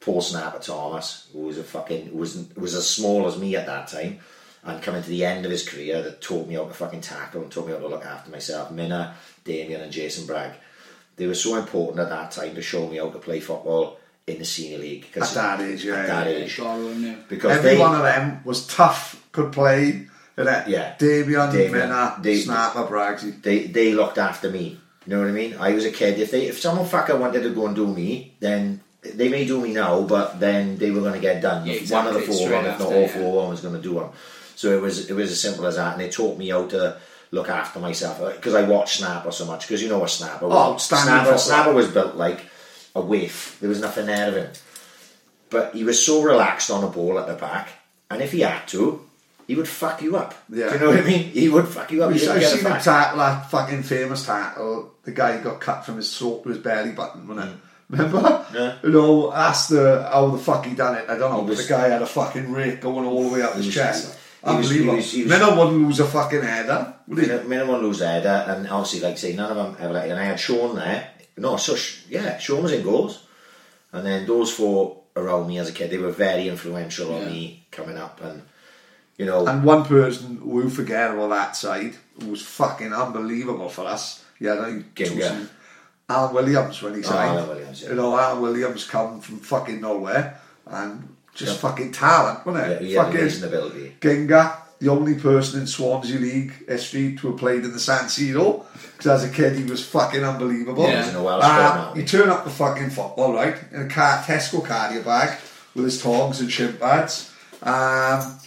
[0.00, 3.56] Paul Snapper Thomas, who was a fucking who was who was as small as me
[3.56, 4.20] at that time.
[4.68, 7.42] And coming to the end of his career, that taught me how to fucking tackle
[7.42, 8.70] and taught me how to look after myself.
[8.70, 9.14] Minna,
[9.44, 10.52] Damien, and Jason Bragg
[11.18, 14.38] they were so important at that time to show me how to play football in
[14.38, 15.04] the senior league.
[15.12, 16.36] 'cause At that age, yeah, At that yeah.
[16.36, 16.56] age.
[16.56, 17.16] God, we knew.
[17.28, 20.06] Because Every they, one of them was tough, could play.
[20.36, 20.68] innit?
[20.68, 20.94] Yeah.
[20.96, 23.42] Damien, Damien, Minna, Dave- Snapper, Braggsy.
[23.42, 24.78] they, they looked after me.
[25.06, 25.56] You know what I mean?
[25.58, 26.20] I was a kid.
[26.20, 29.60] If they if someone fucker wanted to go and do me, then they may do
[29.60, 31.66] me now, but then they were going to get done.
[31.66, 33.08] Yeah, one of the four, straight one, if not all yeah.
[33.08, 34.10] four, one was going to do one.
[34.58, 36.96] So it was it was as simple as that, and it taught me how to
[37.30, 39.68] look after myself because I watched Snapper so much.
[39.68, 40.56] Because you know what Snapper was.
[40.56, 41.38] Oh, Snapper.
[41.38, 42.40] Snapper was built like
[42.96, 43.56] a waif.
[43.60, 44.50] There was nothing there of him,
[45.48, 47.68] but he was so relaxed on a ball at the back,
[48.10, 49.04] and if he had to.
[49.46, 50.34] He would fuck you up.
[50.50, 50.68] Yeah.
[50.70, 51.22] Do you know what I mean?
[51.30, 52.10] He would fuck you up.
[52.12, 54.92] He I've didn't get a seen him tackle that fucking famous tackle.
[55.04, 57.56] The guy got cut from his throat to his belly button, wasn't it?
[57.88, 58.18] Remember?
[58.18, 58.54] Mm.
[58.54, 58.78] Yeah.
[58.82, 61.06] You know, that's the how the fuck he done it.
[61.08, 61.36] I don't know.
[61.42, 63.66] He but was- the guy had a fucking rake going all the way up his
[63.66, 64.17] was- chest.
[64.44, 64.92] He was- Unbelievable.
[64.92, 66.94] he was- he was- wouldn't lose a fucking header.
[67.08, 67.26] Would he?
[67.26, 70.08] Minimum, minimum lose header, and obviously, like I say, none of them ever let.
[70.08, 71.10] And I had Sean there.
[71.36, 73.20] No, so sh- yeah, Sean was in goals,
[73.92, 77.66] and then those four around me as a kid, they were very influential on me
[77.70, 78.42] coming up, and
[79.16, 81.94] you know, And one person who forget about that side
[82.26, 84.22] was fucking unbelievable for us.
[84.38, 85.48] Yeah, no, Ginga.
[86.08, 87.38] Alan Williams when he oh, signed.
[87.38, 87.88] Alan Williams, yeah.
[87.90, 91.70] You know, Alan Williams come from fucking nowhere and just Yeah.
[91.70, 92.82] fucking talent, wasn't it?
[92.82, 93.96] he had fucking amazing ability.
[94.00, 98.64] Ginga, the only person in Swansea League history to have played in the San Siro.
[98.96, 100.84] Because as a kid, he was fucking unbelievable.
[100.88, 101.02] Yeah.
[101.02, 101.94] He's in a Welsh Uh, squad now.
[101.94, 105.38] he turned up the fucking football, right, in a car, Tesco carrier bag
[105.74, 107.30] with his tongs and shin pads.
[107.62, 108.38] Um,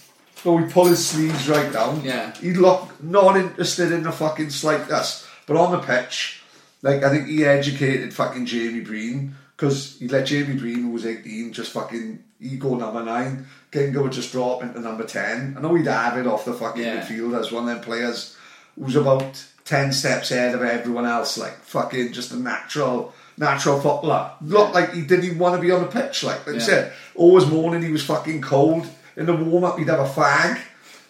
[0.43, 2.01] so he'd pull his sleeves right down.
[2.03, 2.33] Yeah.
[2.41, 5.25] He'd look not interested in the fucking slightest.
[5.47, 6.41] But on the pitch,
[6.81, 11.05] like, I think he educated fucking Jamie Breen because he let Jamie Breen, who was
[11.05, 13.45] 18, just fucking, he go number 9.
[13.71, 15.53] Ginga would just drop into number 10.
[15.55, 17.01] I know he'd have it off the fucking Yeah.
[17.01, 18.35] midfield as one of them players
[18.75, 24.31] who's about 10 steps ahead of everyone else, like fucking just a natural natural footballer.
[24.41, 26.61] Looked like he didn't even want to be on the pitch, like, like Yeah.
[26.61, 26.93] said.
[27.13, 28.87] Always morning he was fucking cold.
[29.15, 30.59] In the warm up he'd have a fag,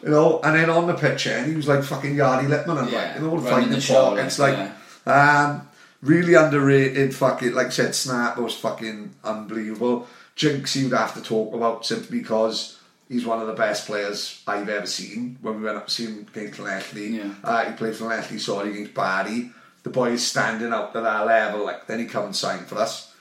[0.03, 2.91] you know, and then on the pitch and he was like fucking Yardy Lippman and
[2.91, 4.57] Yeah, like, you know, fighting the pockets, like,
[5.06, 5.68] like, um,
[6.02, 10.07] really underrated fucking, like I said, Snap was fucking unbelievable.
[10.36, 12.80] Jinx you'd have to talk about simply because
[13.10, 15.38] he's one of the best players I've ever seen.
[15.41, 17.34] When we went up to see him against Llanelli, Yeah.
[17.44, 19.52] uh, he played for Llanelli, sorry, against Barry.
[19.84, 22.78] The boy is standing up to that level, like, then he come and signed for
[22.78, 23.14] us.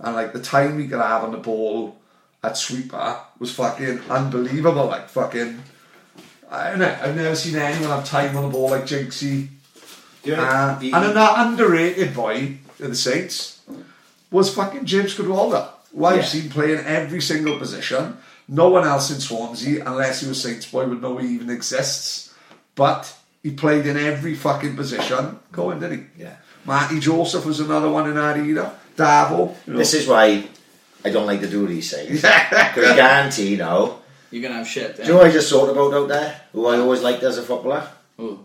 [0.00, 1.96] And like the time we could have on the ball
[2.42, 4.86] at sweeper was fucking unbelievable.
[4.86, 5.62] Like fucking,
[6.50, 6.98] I don't know.
[7.00, 9.48] I've never seen anyone have time on the ball like Jinxie.
[10.26, 13.60] Do you know, Uh, he- and then that underrated boy in the Saints
[14.30, 16.24] was fucking James Goodwalder, who I've Yeah.
[16.24, 18.18] seen playing every single position.
[18.48, 22.30] No one else in Swansea, unless he was Saints boy, would know he even exists.
[22.74, 23.12] But
[23.42, 25.38] he played in every fucking position.
[25.52, 26.00] Go on, did he?
[26.18, 26.34] Yeah.
[26.64, 28.72] Marty Joseph was another one in that era.
[28.96, 29.54] Davo.
[29.66, 29.78] you know.
[29.78, 30.44] this is why
[31.04, 32.20] I don't like to do these things.
[32.22, 33.98] Because I guarantee now.
[34.30, 34.96] You're gonna have shit.
[34.96, 36.40] Do you know what I just thought about out there?
[36.52, 37.86] Who I always liked as a footballer?
[38.20, 38.40] Ooh.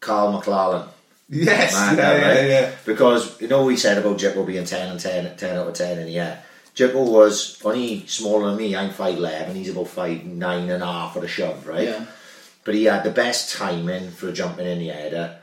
[0.00, 0.86] Carl McLaren.
[1.30, 2.36] Yes, Man, yeah, right?
[2.36, 2.72] yeah, yeah.
[2.84, 5.98] Because you know we said about Jippo being 10 and 10, 10 out of 10
[6.00, 6.42] in the air.
[6.74, 8.74] Jippo was only smaller than me.
[8.74, 11.88] I'm 5'11, he's about 5'9 and a half for the shove, right?
[11.88, 12.06] Yeah.
[12.64, 15.38] But he had the best timing for jumping in the header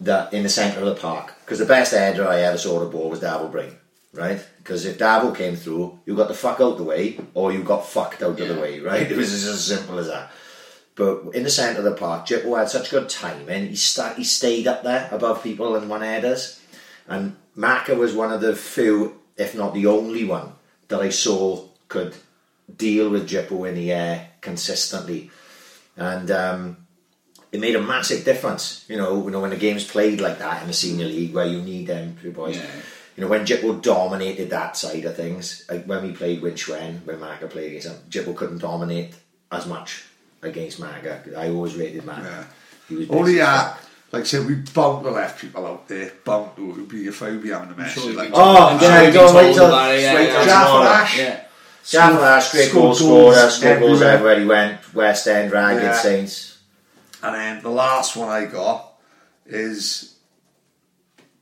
[0.00, 1.34] that in the centre of the park.
[1.44, 3.76] Because the best header I ever saw the ball was Davo Brain,
[4.12, 4.44] right?
[4.58, 7.86] Because if Davo came through, you got the fuck out the way or you got
[7.86, 9.02] fucked out of the way, right?
[9.10, 10.30] It was just as simple as that.
[11.00, 13.68] But in the centre of the park, Jippo had such good timing.
[13.68, 16.60] He, sta- he stayed up there above people and won headers.
[17.08, 20.52] And Maka was one of the few, if not the only one,
[20.88, 22.16] that I saw could
[22.76, 25.30] deal with Jippo in the air consistently.
[25.96, 26.76] And um,
[27.50, 30.60] it made a massive difference, you know, you know, when the game's played like that
[30.60, 32.56] in the senior league where you need them two boys.
[32.56, 32.66] Yeah.
[33.16, 37.06] You know, when Jippo dominated that side of things, like when we played with Schwen,
[37.06, 39.14] when Maka played against him, Jippo couldn't dominate
[39.50, 40.04] as much
[40.42, 41.22] against Maga.
[41.36, 42.22] I always rated Maga.
[42.28, 42.44] Yeah.
[42.88, 43.76] He was Only, busy as uh,
[44.12, 46.12] like I said, we bound to left people out there.
[46.24, 46.70] Bound to.
[46.70, 48.02] It would be if I would be a message.
[48.02, 50.00] sure like, you'd Oh, I'm yeah, sure you've go been wait told till- about it,
[50.00, 50.44] yeah, wait yeah.
[50.44, 50.88] Jaffa.
[50.90, 51.18] Ash.
[51.18, 51.44] Yeah.
[51.88, 54.12] Jaffa Ash, great scored goal goals scorer, scored goals everywhere.
[54.14, 54.94] everywhere he went.
[54.94, 55.92] West End, Ragged, Yeah.
[55.94, 56.58] Saints.
[57.22, 58.94] And then the last one I got
[59.46, 60.14] is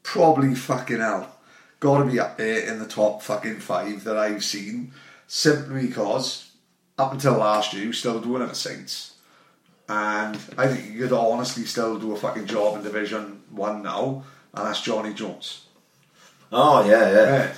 [0.03, 1.35] probably fucking hell.
[1.81, 4.93] Got to be up there in the top fucking five that I've seen,
[5.29, 6.48] simply because
[6.99, 9.15] up until last year, he was still doing it at Saints.
[9.89, 14.25] And I think he could honestly still do a fucking job in Division 1 now,
[14.53, 15.65] and that's Johnny Jones.
[16.53, 17.25] Oh, yeah, yeah.
[17.25, 17.55] Yeah.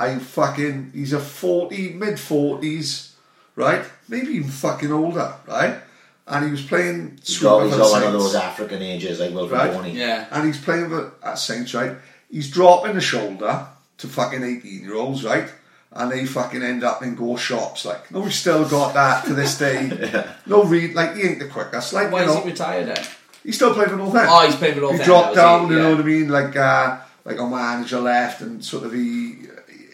[0.00, 3.12] I fucking, he's a 40, mid 40s,
[3.54, 3.84] right?
[4.08, 5.78] Maybe even fucking older, right?
[6.26, 8.82] And he was playing He's sweeper got, for he's the got one of those African
[8.82, 9.72] ages like Wilfried Right.
[9.72, 9.90] Bony.
[9.92, 10.26] Yeah.
[10.30, 11.96] And he's playing for at Saints, right?
[12.30, 13.66] He's dropping the shoulder
[13.98, 15.48] to fucking 18 year olds, right?
[15.96, 17.84] And they fucking end up in go shops.
[17.84, 20.24] Like, no, we've still got that to this day.
[20.46, 21.92] No read, like, he ain't the quickest.
[21.92, 23.06] Like, Why you is he retired then?
[23.44, 24.26] he's still playing for North End.
[24.28, 26.00] Oh, he's playing for North He End, dropped that was down, it, you know what
[26.00, 26.28] I mean?
[26.28, 29.36] Like, uh, like a manager left and sort of he,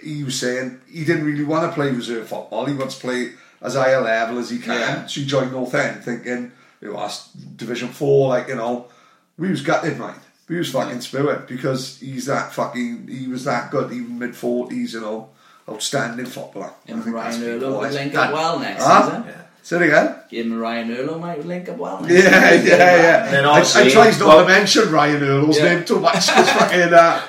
[0.02, 2.64] he was saying he didn't really want to play reserve football.
[2.64, 4.74] He wants to play as high a level as he can.
[4.81, 5.06] Yeah.
[5.06, 8.86] So he joined North End thinking, it was Division 4, like, you know.
[9.36, 10.14] We was gutted, mate.
[10.48, 14.94] We was fucking spirit because he's that fucking, he was that good, even mid 40s,
[14.94, 15.28] you know.
[15.69, 16.73] Outstanding footballer.
[16.87, 19.03] I Him and Ryan big Earl would link up well next Huh?
[19.07, 19.24] season.
[19.27, 19.32] Yeah.
[19.62, 20.15] Say it again.
[20.31, 22.66] Give him and Ryan Earl might link up well next Yeah, season.
[22.66, 23.24] yeah, yeah.
[23.27, 25.65] And then I, I obviously- tries not well- to mention Ryan Earl's Yeah.
[25.65, 27.20] name too much because fucking, uh,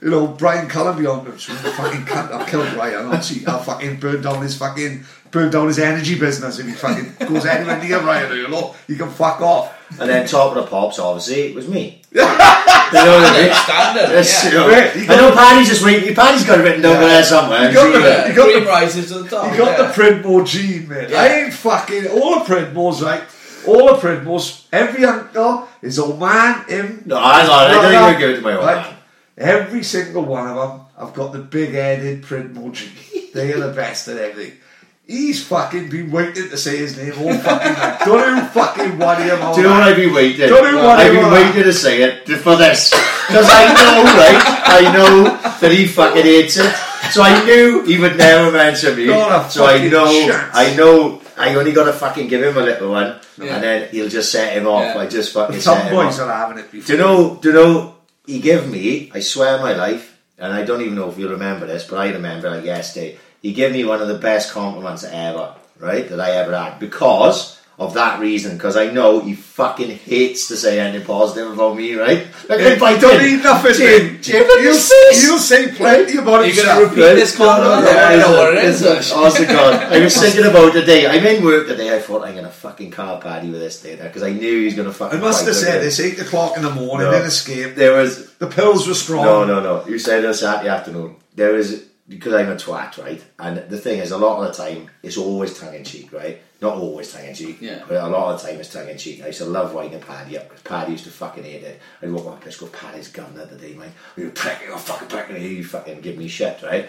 [0.00, 1.32] you know, Brian Cullenby on him.
[1.36, 3.12] Fucking cunt, I'll kill Ryan.
[3.12, 6.72] I'll, see, I'll fucking burn down his fucking, burn down his energy business if he
[6.72, 8.76] fucking goes anywhere near Ryan Earl.
[8.86, 9.72] He can fuck off.
[10.00, 12.01] And then top of the pops, obviously, it was me.
[12.14, 13.54] You know what I mean?
[13.54, 14.10] Standard.
[14.14, 14.50] Yes, yeah.
[14.50, 14.68] you know.
[14.68, 16.14] Right, I know Paddy's just waiting.
[16.14, 17.08] Paddy's got it written down Yeah.
[17.08, 17.68] there somewhere.
[17.68, 18.28] You got the- that?
[18.28, 19.50] you got Cream the- rises to the top.
[19.50, 19.86] He got yeah.
[19.86, 21.10] the Pridmore gene, mate.
[21.10, 21.22] Yeah.
[21.22, 23.22] I ain't fucking all the Pridmores, right?
[23.66, 27.02] All the Pridmores, every uncle, his old man, him.
[27.06, 28.76] No, hang on, I don't even give it to my old Right?
[28.76, 28.94] man.
[29.38, 32.90] Every single one of them, I've got the big-headed Pridmore gene.
[33.32, 34.58] They are the best at everything.
[35.04, 38.00] He's fucking been waiting to say his name all fucking night.
[38.04, 39.82] Don't you fucking worry him all Do you know what.
[39.82, 40.48] I've been waiting?
[40.48, 42.90] Don't you worry I've been about waiting to say it for this.
[43.26, 44.40] Because I know, right?
[44.64, 45.24] I know
[45.60, 46.72] that he fucking hates it.
[47.10, 49.06] So I knew he would never mention me.
[49.06, 50.50] Not a So I know, chance.
[50.54, 53.20] I know, I only got to fucking give him a little one.
[53.36, 53.54] Yeah.
[53.56, 54.82] And then he'll just set him off.
[54.82, 54.98] Yeah.
[54.98, 56.86] I just fucking Some set him boys are having it before.
[56.86, 57.38] Do you know?
[57.42, 57.94] Do you know?
[58.24, 59.10] He gave me.
[59.12, 62.12] I swear my life, and I don't even know if you remember this, but I
[62.12, 63.18] remember like yesterday.
[63.42, 66.08] He gave me one of the best compliments ever, right?
[66.08, 68.56] That I ever had because of that reason.
[68.56, 72.26] Because I know he fucking hates to say anything positive about me, right?
[72.48, 74.22] Like if I don't did, need nothing, Jim.
[74.22, 75.24] Jim, You'll, face.
[75.24, 77.86] you'll say plenty about You're going to repeat this compliment?
[77.88, 78.82] I know what it is.
[78.82, 81.06] Honest oh, to God, I was thinking about today.
[81.06, 81.94] I'm in work today.
[81.94, 84.74] I thought I'm gonna fucking car party with this day because I knew he was
[84.74, 85.18] gonna fucking.
[85.18, 85.86] I must have said me.
[85.88, 87.10] it's 8 o'clock in the morning, No.
[87.10, 87.74] then escape.
[87.74, 89.24] There was The pills were strong.
[89.24, 89.86] No, no, no.
[89.86, 91.16] You said it Saturday afternoon.
[91.34, 93.22] There is because I'm a twat, right?
[93.38, 96.40] And the thing is, a lot of the time, it's always tongue in cheek, right?
[96.60, 97.82] Not always tongue in cheek, Yeah.
[97.88, 99.22] but a lot of the time it's tongue in cheek.
[99.22, 101.80] I used to love winding Paddy up because Paddy used to fucking hate it.
[102.02, 103.90] I'd walk up, let's go, Paddy's gun the other day, mate.
[104.16, 106.88] We were pricking, oh, fucking pricking, you fucking give me shit, right?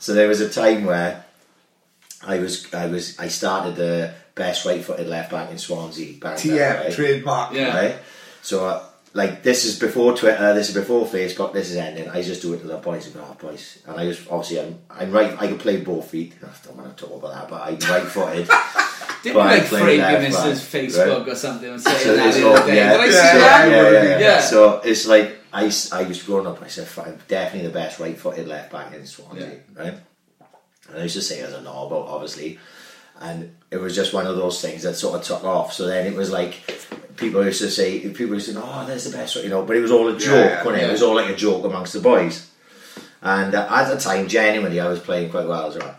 [0.00, 1.24] So there was a time where
[2.26, 6.18] I was, I was, I started the best right-footed left back in Swansea.
[6.18, 6.92] Back then, TM, right?
[6.92, 7.52] trademark.
[7.54, 7.76] Yeah.
[7.76, 7.96] right?
[8.42, 8.84] So, uh,
[9.14, 12.08] like, this is before Twitter, this is before Facebook, this is ending.
[12.10, 13.78] I just do it to the boys and oh, boys.
[13.86, 16.34] And I just, obviously, I'm, I'm right, I can play both feet.
[16.42, 18.48] I don't want to talk about that, but I'm right footed.
[19.22, 21.28] Didn't But I like play Frank left in Facebook right?
[21.28, 23.70] or something and saying So that all- yeah, yeah, that?
[23.70, 24.40] yeah, yeah, yeah.
[24.40, 26.60] So it's like I, I was growing up.
[26.60, 29.94] I said I'm definitely the best right-footed left back in Swansea, right?
[30.90, 32.58] And I used to say as a novel, obviously,
[33.18, 35.72] and it was just one of those things that sort of took off.
[35.72, 36.54] So then it was like
[37.16, 39.64] people used to say, people used to say, "Oh, there's the best," you know.
[39.64, 40.80] But it was all a joke, Yeah, wasn't it?
[40.82, 40.88] yeah.
[40.88, 42.50] It was all like a joke amongst the boys.
[43.22, 45.96] And uh, at the time, genuinely, I was playing quite well as well.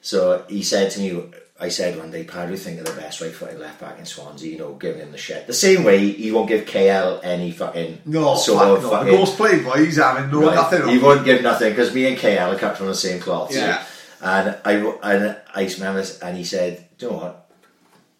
[0.00, 1.22] So he said to me,
[1.60, 4.52] I said one day, Paddy, think of the best right footed left back in Swansea,
[4.52, 5.46] you know, giving him the shit.
[5.46, 8.90] The same way he won't give KL any fucking No, sort fuck of no.
[8.90, 9.12] fucking.
[9.12, 10.88] The ghost play boy, he's having no right, nothing.
[10.88, 13.54] he won't give nothing because me and KL are cut from the same cloth.
[13.54, 13.84] Yeah.
[14.20, 14.72] And I
[15.02, 17.50] and I remember, and he said, "Do you know what?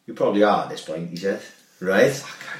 [0.06, 1.40] You probably are at this point." He said,
[1.84, 2.12] "Right."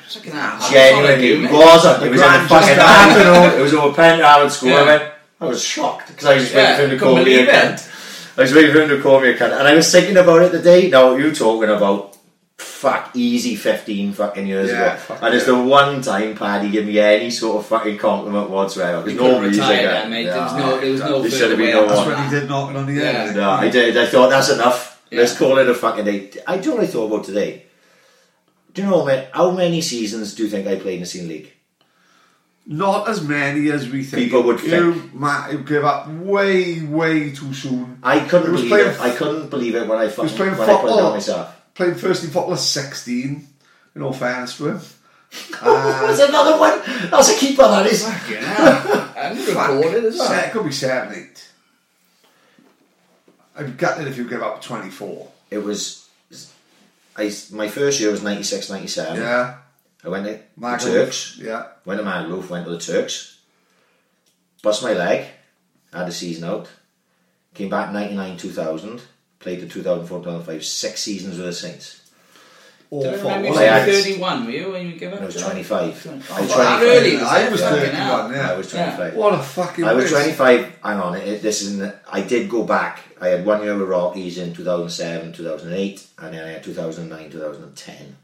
[0.09, 0.71] Fucking hell.
[0.71, 2.03] Genuinely, it wasn't.
[2.05, 3.59] It was in the fucking afternoon.
[3.59, 4.69] It was over Penn School.
[4.69, 4.85] I Yeah.
[4.85, 5.03] went.
[5.41, 7.47] I was shocked because I was just Yeah, waiting for him to call me a
[7.47, 7.89] cunt.
[8.37, 10.43] I was waiting for him to call me a cunt, and I was thinking about
[10.43, 12.13] it the day, Now you talking about
[12.59, 16.87] fuck easy fifteen fucking years Yeah, ago, fuck and it's the one time Paddy gave
[16.87, 19.01] me any sort of fucking compliment whatsoever.
[19.03, 19.63] There's You no couldn't reason.
[19.65, 19.91] retire again.
[19.95, 20.25] that, mate.
[20.27, 20.59] There was Yeah.
[20.59, 21.89] no, there was no There should further have been no up.
[21.89, 22.09] That's one.
[22.09, 23.13] when he did knocking on the Yeah.
[23.13, 23.37] head.
[23.37, 23.97] No, I did.
[23.99, 24.97] I thought that's enough.
[25.13, 26.31] Let's call it a fucking day.
[26.47, 27.64] I do you what I thought about today.
[28.75, 31.29] Do you know man, how many seasons do you think I played in the senior
[31.29, 31.53] league?
[32.67, 34.25] Not as many as we think.
[34.25, 37.99] People would You, Matt, you give up way, way too soon.
[38.03, 39.01] I couldn't was believe it.
[39.01, 41.75] I couldn't believe it when I fucking, playing when I put it down myself.
[41.75, 43.47] Played first team football at 16,
[43.95, 44.81] in all fairness to him.
[45.61, 46.81] Uh, There's another one.
[47.11, 47.63] That's a keeper.
[47.63, 48.03] That is.
[48.31, 49.01] Yeah.
[49.17, 50.45] And recorded as well.
[50.45, 51.51] It could be 7, 8.
[53.57, 55.29] I'd be gutted if you give up 24.
[55.51, 56.04] It was.
[57.17, 59.21] I my first year was 96, 97.
[59.21, 59.57] Yeah.
[60.05, 61.39] I went to the Turks.
[61.41, 61.67] Yeah.
[61.85, 62.49] Went to Magaluf.
[62.51, 63.39] Went to the Turks.
[64.63, 65.27] Bust my leg.
[65.93, 66.69] Had the season out.
[67.55, 69.01] Came back 99, 2000.
[69.39, 70.65] Played the 2004, 2005.
[70.65, 72.01] Six seasons with the Saints.
[72.91, 73.23] Do I Awful.
[73.29, 75.21] remember you Well, I saying 31, were you, when you give up?
[75.21, 75.51] I was John?
[75.51, 76.07] 25.
[76.31, 76.83] Oh, I was 25.
[76.83, 78.33] early, I was 31, hell.
[78.33, 78.51] yeah.
[78.51, 79.15] I was 25.
[79.17, 80.79] What a fucking I was 25.
[80.83, 81.95] Hang on, it, this isn't.
[82.11, 83.01] I did go back.
[83.25, 88.17] I had one year with Rockies in 2007, 2008, and then I had 2009, 2010.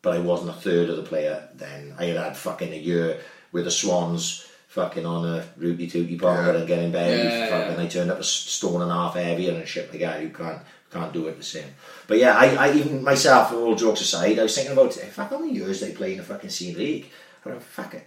[0.00, 1.94] But I wasn't a third of the player then.
[1.98, 3.18] I had had fucking a year
[3.50, 6.58] with the Swans fucking on a rooty tooty powder Yeah.
[6.58, 7.16] and getting belly.
[7.24, 7.82] Yeah, fucking, yeah.
[7.82, 10.22] I turned up a stone and a half heavier and shit like that.
[10.22, 10.60] You can't
[10.92, 11.74] can't do it the same.
[12.06, 15.38] But yeah, I, I even myself, all jokes aside, I was thinking about fuck how
[15.40, 17.10] many years they play in the fucking senior league.
[17.44, 18.06] I went, fuck it.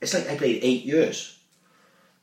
[0.00, 1.35] It's like I played eight years.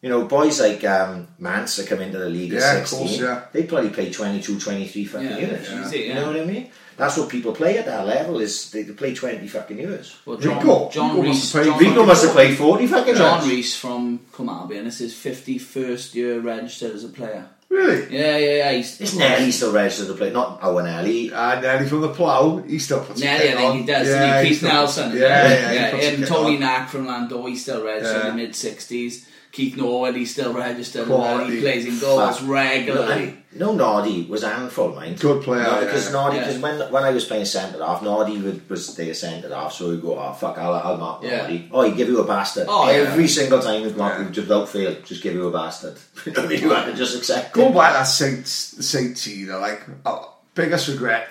[0.04, 3.00] You know, boys like um, Mance that come into the league Yeah, at of 16,
[3.08, 3.42] course, yeah.
[3.54, 5.70] they probably play 22, 23 fucking Yeah, years.
[5.72, 5.92] yeah.
[5.94, 6.70] You know what I mean?
[6.98, 10.16] That's what people play at that level is they, they play 20 fucking years.
[10.26, 10.90] Well, Rico.
[10.90, 11.54] John, John Rico must Reese.
[11.54, 13.52] have played- John, Rico must have played 40 fucking John years.
[13.56, 17.46] Reese from Kilmarby, and it's his 51st year registered as a player.
[17.70, 18.16] Really?
[18.16, 18.72] Yeah, yeah, yeah.
[18.74, 20.32] He's, Is Nelly still registered to play?
[20.32, 21.32] Not Owen Ellie.
[21.34, 23.78] Uh, Nelly from the plough, he still puts a Nelly, I kit think on.
[23.80, 24.08] he does.
[24.10, 25.12] Yeah, Yeah, he Keith still- Nelson.
[25.14, 25.92] Yeah, Yeah, yeah, he yeah.
[25.92, 26.60] puts a Him, Tony on.
[26.60, 28.30] Knack from Lando, he's still registered Yeah.
[28.30, 29.26] in the mid 60s.
[29.54, 31.06] Keith Norwood, he's still registered.
[31.06, 31.44] Quality.
[31.44, 31.52] Well.
[31.52, 32.50] He plays in goals Fuck.
[32.50, 33.38] regularly.
[33.56, 35.20] No, Noddy was a handful, mind.
[35.20, 36.12] Good player, No, because yeah.
[36.14, 36.46] Noddy, Yeah.
[36.48, 39.92] because when when I was playing centre half, Noddy would, was there centre half, so
[39.92, 41.44] he'd go, oh fuck, I'll, I'll mark Yeah.
[41.44, 41.70] Noddy.
[41.72, 42.66] Oh, he'd give you a bastard.
[42.68, 42.98] Oh, yeah.
[42.98, 44.30] Every single time he'd mark, Yeah.
[44.32, 45.98] just without fail, just give you a bastard.
[46.26, 46.62] you know I mean?
[46.62, 47.76] You had to just accept Go it.
[47.76, 50.26] back that Saint Saint Tina, like uh,
[50.56, 51.30] biggest regret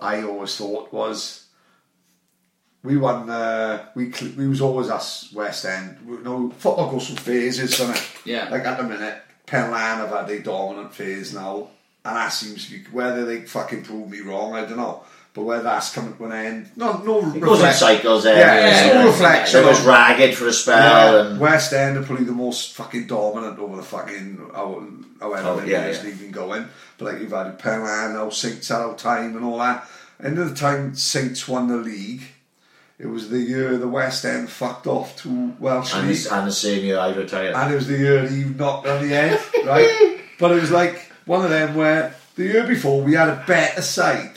[0.00, 1.44] I always thought was
[2.82, 3.28] we won.
[3.28, 5.98] Uh, we cl- we was always us West End.
[6.06, 8.10] We, no football goes through phases, doesn't it?
[8.24, 8.48] Yeah.
[8.50, 11.68] Like at the minute, Penlan have had a dominant phase now,
[12.04, 14.54] and that seems to be whether they fucking prove me wrong.
[14.54, 15.02] I don't know.
[15.34, 17.32] But whether that's coming to an end, no, no.
[17.34, 18.38] It goes in cycles there.
[18.38, 19.02] Yeah, it's yeah.
[19.02, 20.76] no reflection It was ragged for a spell.
[21.24, 24.82] Yeah, and West End are probably the most fucking dominant over the fucking how,
[25.20, 26.66] however Oh, many yeah, years they've been going.
[26.96, 29.86] But like you've had Penlan, now Saints out time and all that.
[30.20, 32.22] End of the time Saints won the league.
[32.98, 36.16] It was the year the West End fucked off to Welsh and, League.
[36.16, 37.54] the, and the same year I retired.
[37.54, 40.20] And it was the year he knocked on the head, right?
[40.38, 43.82] But it was like one of them where the year before we had a better
[43.82, 44.36] side,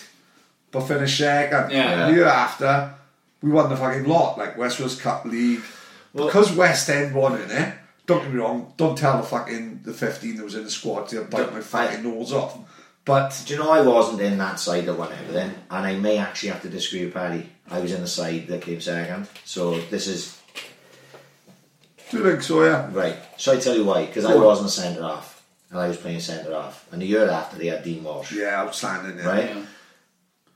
[0.72, 1.72] but finished second.
[1.72, 2.08] Yeah.
[2.08, 2.96] The year after,
[3.44, 5.62] we won the fucking lot, like West Wales Cup League.
[6.16, 7.76] because West End won in it,
[8.08, 11.08] don't get me wrong, don't tell the fucking the 15 that was in the squad
[11.10, 12.58] to bite my fucking nose off.
[13.06, 16.18] But Do you know I wasn't in that side that won everything, and I may
[16.18, 17.51] actually have to disagree with Paddy.
[17.70, 20.38] I was in the side that came second, so this is
[22.10, 22.90] do you think so, yeah?
[22.92, 23.16] right.
[23.38, 24.46] So I tell you why, because I Go on.
[24.46, 27.84] wasn't centre half, and I was playing centre half, and the year after they had
[27.84, 28.34] Dean Walsh.
[28.34, 29.26] Yeah, outstanding, yeah.
[29.28, 29.46] Right.
[29.56, 29.66] Yeah.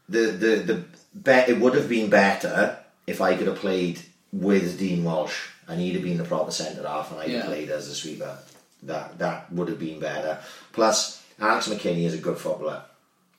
[0.09, 0.83] The the the
[1.13, 2.77] bet it would have been better
[3.07, 4.01] if I could have played
[4.33, 7.37] with Dean Walsh, and he'd have been the proper centre half, and I'd Yeah.
[7.37, 8.37] have played as a sweeper.
[8.83, 10.39] That that would have been better.
[10.73, 12.83] Plus, Alex McKinney is a good footballer,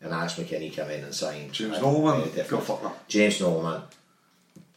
[0.03, 1.53] and Alex McKinney come in and signed.
[1.53, 2.51] James I- Norman, made a difference.
[2.51, 2.95] good footballer.
[3.09, 3.83] James Norman,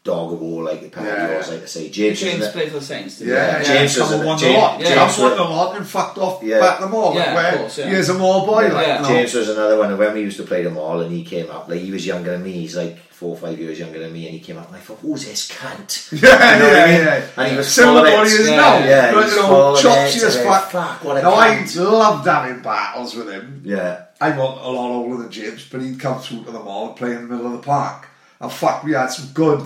[0.04, 1.30] dog of war, like the Paddy Yeah.
[1.32, 1.90] always like to say.
[1.90, 3.20] James, James is a- played for the Saints.
[3.20, 4.80] didn't Yeah, yeah, James James was a- won James- the lot.
[4.80, 4.96] yeah.
[5.06, 6.60] James won the lot and fucked off Yeah.
[6.62, 7.14] back them all.
[7.14, 7.90] Yeah, like, of where course, yeah.
[7.90, 9.08] he is a more boy, like, Yeah.
[9.08, 9.90] James was another one.
[9.90, 12.06] and When we used to play them all, and he came up, like he was
[12.06, 12.54] younger than me.
[12.54, 14.80] He's like four or five years younger than me, and he came up, and I
[14.80, 15.92] thought, "Who's this cunt?"
[16.22, 17.06] Yeah, You know what I yeah, mean?
[17.06, 17.28] yeah.
[17.38, 18.78] And he was Similar body as Yeah, now.
[18.80, 20.24] yeah, but, he's you know, of chops it.
[20.24, 20.72] as Yeah, fuck.
[20.72, 21.76] fuck, what a now, I cunt.
[21.92, 23.62] loved having battles with him.
[23.66, 26.88] Yeah, I'm a a lot older than James, but he'd come through to the mall
[26.88, 28.08] and play in the middle of the park.
[28.40, 29.66] And fuck, we had some good,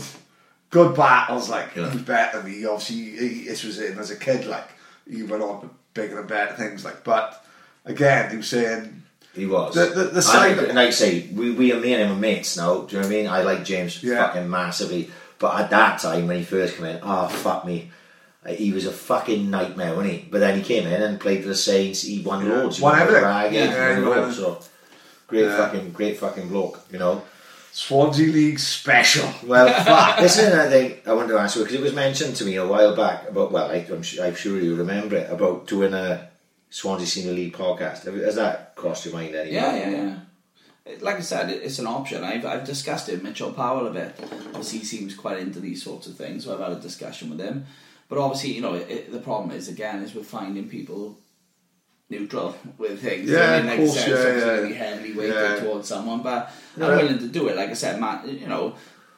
[0.72, 1.48] good battles.
[1.50, 1.90] Like Yeah.
[1.90, 2.66] he was better than me.
[2.66, 2.96] Obviously,
[3.28, 4.48] he, this was him as a kid.
[4.48, 4.68] Like
[5.08, 6.84] he went on to bigger and better things.
[6.84, 7.46] Like, but
[7.86, 9.03] again, he was saying,
[9.34, 9.74] he was.
[9.76, 12.12] The- the- the And side- like, like I say, we, we are me and him
[12.18, 12.82] are mates now.
[12.82, 13.28] Do you know what I mean?
[13.28, 14.28] I like James Yeah.
[14.28, 17.92] fucking massively, but at that time when he first came in, oh fuck me.
[18.46, 20.28] uh, He was a fucking nightmare, wasn't he?
[20.30, 22.02] But then he came in and played for the Saints.
[22.04, 22.54] He won Yeah.
[22.54, 22.78] loads.
[22.78, 23.24] He Won everything.
[23.24, 23.50] Yeah.
[23.54, 24.60] Yeah, won loads, So
[25.28, 25.58] great Yeah.
[25.58, 26.80] fucking, great fucking bloke.
[26.92, 27.22] You know.
[27.76, 29.28] Swansea League special.
[29.48, 30.20] Well, fuck.
[30.20, 32.56] This is another thing I wanted to ask you because it was mentioned to me
[32.58, 33.52] a while back about.
[33.52, 36.30] Well, I, I'm, su- I'm sure you remember it about doing a
[36.74, 38.06] Swansea Senior League podcast.
[38.26, 39.62] Has that crossed your mind anymore?
[39.62, 40.18] Yeah, yeah,
[40.88, 40.96] yeah.
[41.02, 42.24] Like I said, it's an option.
[42.24, 44.16] I've, I've discussed it with Mitchell Powell a bit.
[44.48, 47.40] Obviously, he seems quite into these sorts of things, so I've had a discussion with
[47.40, 47.68] him.
[48.10, 51.20] But obviously, you know, it, it, the problem is, again, is we're finding people
[52.10, 53.30] neutral with things.
[53.30, 54.58] Yeah, I of mean, like course, I said, yeah, it's obviously yeah.
[54.58, 55.60] going heavily weighted Yeah.
[55.60, 56.88] towards someone, but Yeah.
[56.88, 57.56] I'm willing to do it.
[57.56, 58.76] Like I said, Matt, you know,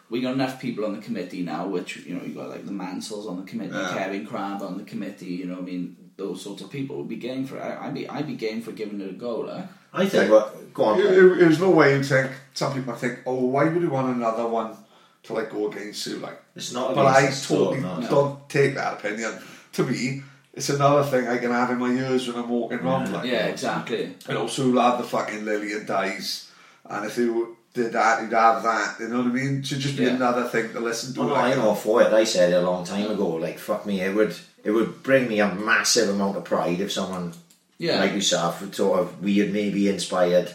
[0.09, 2.73] we got enough people on the committee now, which, you know, you got like the
[2.73, 3.93] Mansells on the committee, Yeah.
[3.97, 7.17] Kevin Crabb on the committee, you know, I mean, those sorts of people would be
[7.17, 7.61] game for it.
[7.61, 9.65] I- I'd be, I'd be game for giving it a go, like.
[9.93, 10.29] I think.
[10.31, 10.99] Well, go on.
[10.99, 12.31] It, it- there's no way you think.
[12.53, 14.75] Some people think, oh, why would you want another one
[15.23, 16.17] to like go against you?
[16.19, 16.95] Like, It's not.
[16.95, 18.07] but I against the totally sport, no.
[18.09, 19.33] don't take that opinion.
[19.73, 20.21] To me,
[20.53, 23.11] it's another thing I can have in my ears when I'm walking around.
[23.11, 24.15] Like, Yeah, exactly.
[24.27, 26.49] And also, we'll have the fucking Lillian dies,
[26.89, 28.95] and if you did that, you'd have that.
[29.01, 29.59] You know what I mean?
[29.59, 30.11] It should just be Yeah.
[30.15, 31.21] another thing to listen to.
[31.21, 32.13] Oh, no, like, I'm all for it.
[32.13, 33.27] I said it a long time ago.
[33.31, 34.33] Like, fuck me, it would
[34.65, 37.33] it would bring me a massive amount of pride if someone
[37.77, 37.99] Yeah.
[38.01, 40.49] like yourself would sort of weird, maybe inspired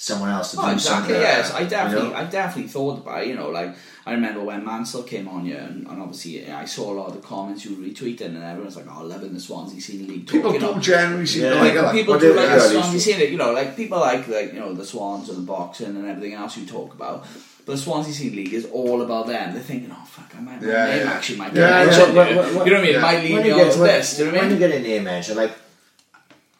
[0.00, 1.14] someone else to Oh, do exactly.
[1.14, 1.22] something.
[1.22, 2.14] Yes, I you definitely, know?
[2.14, 3.22] I definitely thought about.
[3.22, 3.74] it, You know, like
[4.06, 7.08] I remember when Mansell came on here, and, and obviously yeah, I saw a lot
[7.08, 10.52] of the comments you retweeted, and everyone's like, "Oh, loving the Swansea Senior League." People
[10.54, 10.72] you know.
[10.74, 11.50] don't generally seem Yeah.
[11.54, 11.92] to like People, it.
[11.98, 14.60] people do do- like the Swansea least- Senior, you know, like people like like you
[14.60, 17.26] know the Swans and the boxing and everything else you talk about.
[17.68, 19.52] But the Swansea Senior League is all about them.
[19.52, 21.12] They're thinking, "Oh fuck, I might my Yeah, name yeah.
[21.12, 22.24] actually might be Yeah, mentioned yeah.
[22.28, 22.96] here." What- what- You know what I mean?
[22.96, 24.16] It might lead When me on get- to when- this.
[24.16, 24.50] Do you know what I mean?
[24.50, 24.70] When mean?
[24.70, 25.52] you get a name mention, like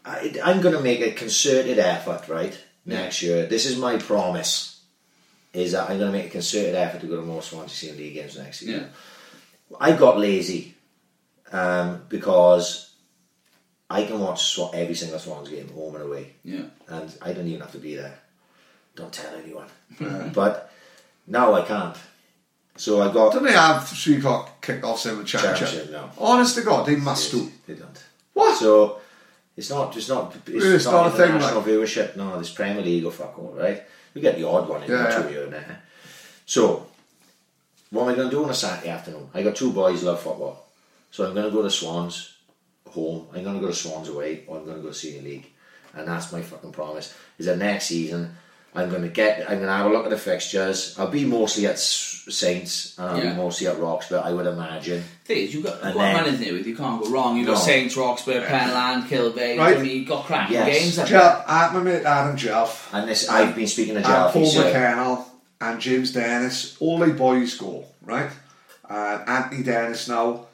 [0.05, 2.55] I, I'm going to make a concerted effort, right?
[2.85, 4.81] Next year, this is my promise.
[5.55, 7.97] Is that I'm going to make a concerted effort to go to more Swansea Senior
[8.05, 8.77] League games next year.
[9.71, 9.77] Yeah.
[9.81, 10.75] I got lazy
[11.53, 12.91] um, because
[13.89, 16.67] I can watch every single Swans game home and away, Yeah.
[16.89, 18.19] and I don't even have to be there.
[18.95, 19.69] Don't tell anyone.
[20.35, 20.71] but
[21.29, 21.97] now I can't.
[22.77, 25.69] So I got Don't they have three o'clock kickoffs in the championship?
[25.69, 26.11] Championship, no.
[26.19, 27.51] Honest to God, they must do.
[27.67, 28.05] They don't.
[28.35, 28.57] What?
[28.57, 29.01] So
[29.57, 32.17] it's not it's not it's, it's not, not a thing, like- viewership.
[32.17, 33.83] No, this Premier League or fuck all, right?
[34.15, 35.23] We get the odd one in Yeah, yeah, yeah.
[35.23, 35.83] two year there.
[36.47, 36.87] So
[37.91, 39.29] what am I going to do on a Saturday afternoon?
[39.35, 40.67] I got two boys love football,
[41.11, 42.37] so I'm going to go to Swans
[42.89, 43.27] home.
[43.35, 45.51] I'm going to go to Swans away, or I'm going to go to Senior League,
[45.95, 47.15] and that's my fucking promise.
[47.39, 48.37] Is that next season?
[48.79, 49.41] I'm going to get.
[49.43, 50.95] I'm going to have a look at the fixtures.
[50.99, 53.31] I'll be mostly at S- Saints, and I'll Yeah.
[53.31, 54.23] be mostly at Roxburgh.
[54.25, 55.03] I would imagine.
[55.25, 57.37] Thing is, you've got, you've And got then- money there with you can't go wrong.
[57.37, 57.59] You've got No.
[57.61, 59.59] Saints, Roxburgh, Penlan, Kilbane.
[59.59, 59.77] Right.
[59.79, 60.67] I mean, you've got cracking Yes.
[60.79, 60.99] games.
[60.99, 64.33] up Jeff, uh, my mate Adam Jeff, And this, I've been speaking to and Jalfi.
[64.33, 65.25] Paul so- McKennell,
[65.61, 68.31] and James Dennis, all they boys go, right?
[68.89, 70.47] And Anthony Dennis now,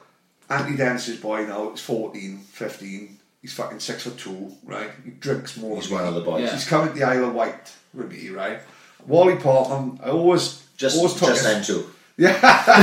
[0.49, 3.17] Anthony Dennis's boy now is 14, 15.
[3.45, 4.89] He's fucking six foot two, right?
[5.03, 5.75] He drinks more.
[5.75, 6.09] He's than one me.
[6.09, 6.41] of the boys.
[6.41, 6.53] Yeah.
[6.53, 8.59] He's coming to the Isle of Wight with me, right?
[9.05, 11.85] Wally Portman, I always Just, always took just it- them two.
[12.17, 12.31] Yeah,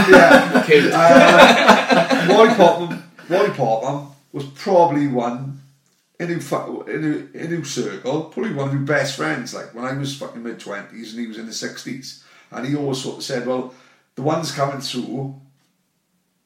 [0.08, 0.62] yeah.
[0.64, 0.92] Cute.
[0.92, 5.60] Uh, Wally Portman, Wally Portman was probably one
[6.20, 9.52] in who, fu- in who, in who circle, probably one of my best friends.
[9.52, 12.22] Like when I was fucking mid twenties and he was in the sixties,
[12.52, 13.74] and he always sort of said, "Well,
[14.14, 15.40] the ones coming through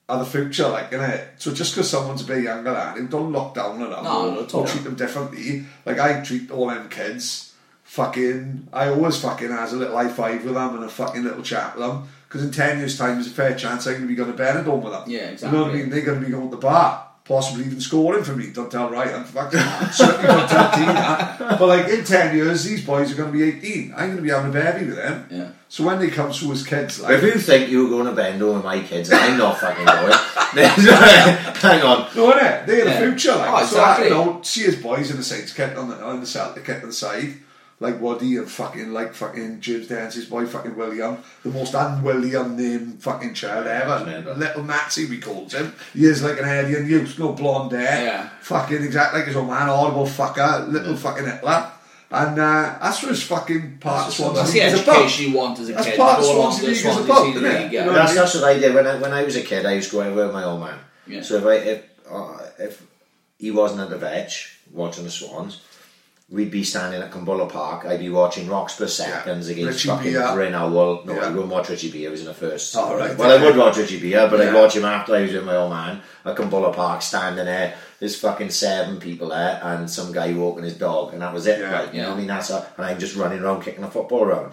[0.08, 1.28] are the future, like innit?
[1.38, 4.26] So just because someone's a bit younger than him, don't lock down on them No,
[4.28, 4.66] or, not at or all.
[4.66, 5.64] treat them differently.
[5.84, 7.52] Like I treat all them kids."
[7.88, 11.42] Fucking, I always fucking has a little high five with them and a fucking little
[11.42, 14.08] chat with them because in ten years' time, there's a fair chance I'm going to
[14.08, 15.04] be going to Benidorm with them.
[15.06, 15.56] Yeah, exactly.
[15.58, 15.90] You know what I mean?
[15.90, 18.50] They're going to be going to the bar, possibly even scoring for me.
[18.50, 19.52] Don't tell Ryan, fuck.
[19.52, 21.56] Certainly don't tell Tina.
[21.58, 23.92] But like in 10 years, these boys are going to be 18.
[23.92, 25.26] I'm going to be having a baby with them.
[25.30, 25.48] Yeah.
[25.68, 28.12] So when they come through as kids, If like, you think you were going to
[28.12, 30.12] bend over my kids, I'm not fucking going.
[30.86, 32.08] Hang on.
[32.14, 32.66] no, innit?
[32.66, 33.00] They're Yeah.
[33.00, 33.34] the future.
[33.36, 34.04] Like, Oh, So, I, exactly.
[34.08, 36.82] you know, see his boys in the Saints kit on the, on the Celtic kit
[36.82, 37.34] on the side.
[37.78, 41.18] Like Waddy and fucking, like fucking James Dance's boy, fucking William.
[41.42, 44.06] The most un-William named fucking child ever.
[44.06, 44.34] Never.
[44.34, 45.74] Little Nazi, we called him.
[45.92, 48.04] He is like an alien youth, no blonde hair.
[48.04, 48.28] Yeah.
[48.40, 51.70] Fucking exactly like his old man, horrible fucker, little fucking Hitler.
[52.10, 54.96] And uh, that's what his fucking part of That's Swansea That's the League is about.
[54.96, 55.98] education you want as a That's kid.
[55.98, 57.72] part of Go along Swansea the League is Swansea about, Senior isn't it?
[57.72, 57.80] Yeah.
[57.80, 59.66] You know That's, that's what I did when I when I was a kid.
[59.66, 60.78] I used to go everywhere with my old man.
[61.06, 61.20] Yeah.
[61.22, 62.86] So if I if uh, if
[63.38, 65.60] he wasn't at the Vetch watching the Swans,
[66.28, 67.86] we'd be standing at Cwmbwrla Park.
[67.86, 70.32] I'd be watching Roxburgh seconds against Richie fucking Beer.
[70.34, 70.52] Bryn.
[70.52, 71.14] No, Yeah.
[71.20, 72.00] I wouldn't watch Richie Beer.
[72.02, 72.74] He was in the first.
[72.76, 75.32] Oh, right, well, I would watch Richie Beer, but I'd watch him after I was
[75.32, 77.74] with my old man at Cwmbwrla Park, standing there.
[78.00, 81.60] There's fucking seven people there, and some guy walking his dog, and that was it.
[81.60, 81.82] Yeah.
[81.82, 82.08] You know, Yeah.
[82.08, 84.52] what I mean, that's a, and I'm just running around kicking a football around.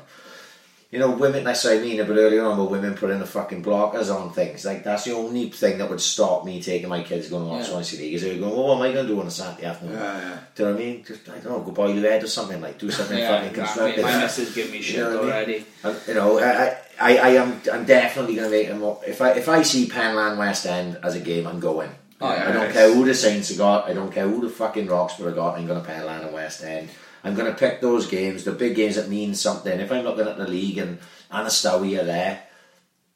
[0.93, 3.25] You know, women, that's what I mean a bit earlier on, but women putting the
[3.25, 4.63] fucking blockers on things.
[4.63, 7.53] Like, that's the only thing that would stop me taking my kids going on to
[7.55, 7.71] watch Yeah.
[7.71, 8.13] Swansea League.
[8.13, 9.95] Is they going, oh, what am I going to do on a Saturday afternoon?
[9.95, 10.39] Yeah, yeah.
[10.53, 11.03] Do you know what I mean?
[11.03, 13.49] Just, I don't know, go boil your head or something, like, do something Yeah, fucking
[13.59, 13.91] exactly.
[13.93, 14.03] constructive.
[14.03, 15.65] My missus give me shit know what I mean?
[15.83, 16.05] already.
[16.07, 19.01] You know, I, I, I am I'm definitely going to make them up.
[19.07, 21.89] If I, if I see Penlan West End as a game, I'm going.
[22.21, 22.73] Oh, yeah, I don't nice.
[22.73, 23.89] care who the Saints have got.
[23.89, 25.57] I don't care who the fucking Roxburgh have got.
[25.57, 26.89] I'm going to Penlan and West End.
[27.23, 29.79] I'm going to pick those games, the big games that mean something.
[29.79, 30.99] If I'm looking at the league and
[31.31, 32.43] Ynystawe are there,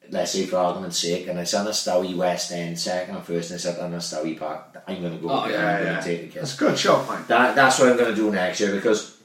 [0.09, 3.65] let's say for argument's sake, and it's Ynystawe West End second and first, and it's
[3.65, 5.29] at Ynystawe Park, I'm going to go.
[5.29, 5.99] Oh, I'm yeah, going yeah.
[5.99, 6.35] to take the kids.
[6.35, 7.27] That's a good shot, mate.
[7.27, 9.17] That, that's what I'm going to do next year because,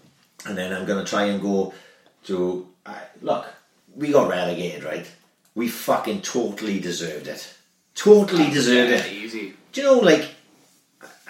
[0.47, 1.73] and then I'm going to try and go
[2.25, 2.69] to.
[2.85, 3.47] Uh, look,
[3.95, 5.07] we got relegated, right?
[5.55, 7.55] We fucking totally deserved it.
[7.95, 9.13] Totally deserved Yeah, it.
[9.13, 9.55] Easy.
[9.73, 10.29] Do you know, like,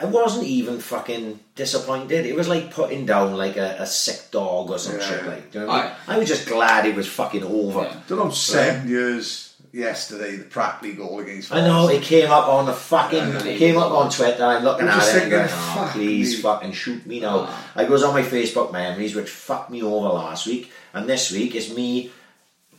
[0.01, 2.25] I wasn't even fucking disappointed.
[2.27, 5.07] It was like putting down like a, a sick dog or some Yeah.
[5.09, 5.27] shit.
[5.27, 5.93] Like, do you know what I mean?
[6.09, 6.15] Aye.
[6.15, 7.83] I was just glad it was fucking over.
[7.83, 7.97] Yeah.
[8.09, 12.67] Don't know, seven years yesterday, the Pratley goal against I know it came up on
[12.67, 13.19] the fucking.
[13.19, 14.45] Yeah, it came up on Twitter.
[14.45, 17.21] I'm looking I'm at just it and going, oh, fuck please me." fucking shoot me
[17.21, 17.47] now.
[17.49, 17.73] Ah.
[17.77, 21.55] I goes on my Facebook memories, which fucked me over last week, and this week
[21.55, 22.11] is me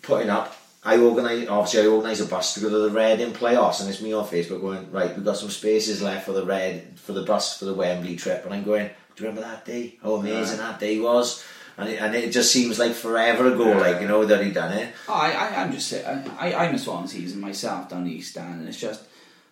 [0.02, 0.56] putting up.
[0.86, 4.02] I organise obviously I organise a bus to go to the Reading playoffs, and it's
[4.02, 5.16] me on Facebook going right.
[5.16, 8.44] We've got some spaces left for the red for the bus for the Wembley trip,
[8.46, 8.90] and I'm going.
[9.16, 9.96] Do you remember that day?
[10.02, 11.44] How amazing that day was!
[11.78, 14.74] and it, and it just seems like forever ago, like you know that he done
[14.74, 14.94] it.
[15.08, 16.06] Oh, I, I, I'm just sick.
[16.06, 19.04] I, I, I'm a Swan season myself down the East Stand, and it's just.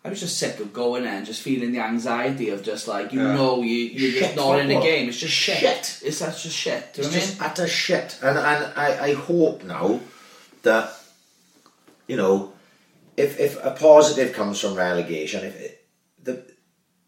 [0.03, 3.13] I was just sick of going there and just feeling the anxiety of just like
[3.13, 3.35] you Yeah.
[3.35, 4.83] know you you're just Shit not in a football.
[4.83, 5.09] game.
[5.09, 5.57] It's just shit.
[5.59, 5.99] Shit.
[6.03, 6.91] It's that's just shit.
[6.95, 7.49] Do you It's know what I just mean?
[7.51, 9.99] utter shit, and and I, I hope now
[10.63, 10.91] that
[12.11, 12.35] you know
[13.23, 15.73] if if a positive comes from relegation, if it,
[16.25, 16.33] the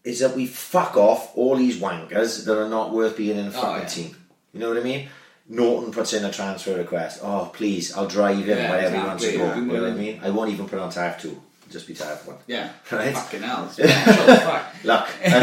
[0.04, 3.54] is that we fuck off all these wankers that are not worth being in a
[3.58, 3.96] Oh, fucking yeah.
[3.98, 4.12] team.
[4.54, 5.04] You know what I mean?
[5.50, 7.20] Naughton puts in a transfer request.
[7.24, 9.46] Oh please, I'll drive in Yeah, wherever he wants to go.
[9.46, 9.56] Yeah.
[9.56, 10.16] You know what I mean?
[10.24, 11.36] I won't even put on tab two.
[11.76, 12.38] Just be tab one.
[12.48, 12.70] Yeah.
[12.92, 13.14] Right.
[13.16, 13.66] Fucking hell.
[13.78, 14.64] It's mental, fuck.
[14.90, 15.42] Look, and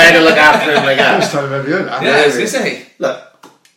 [0.00, 1.20] better look after him like that.
[1.20, 1.86] First time I've ever heard.
[2.04, 2.86] Yeah, I was gonna say.
[3.04, 3.18] Look,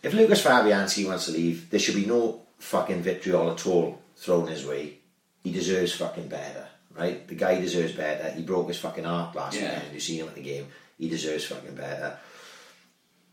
[0.04, 3.88] if Lukasz Fabianski wants to leave, there should be no fucking vitriol at all
[4.24, 5.00] thrown his way.
[5.46, 6.66] He deserves fucking better,
[6.98, 7.26] right?
[7.28, 8.32] The guy deserves better.
[8.32, 9.76] He broke his fucking heart last Yeah.
[9.76, 9.94] weekend.
[9.94, 10.68] You seen him in the game.
[10.98, 12.18] He deserves fucking better.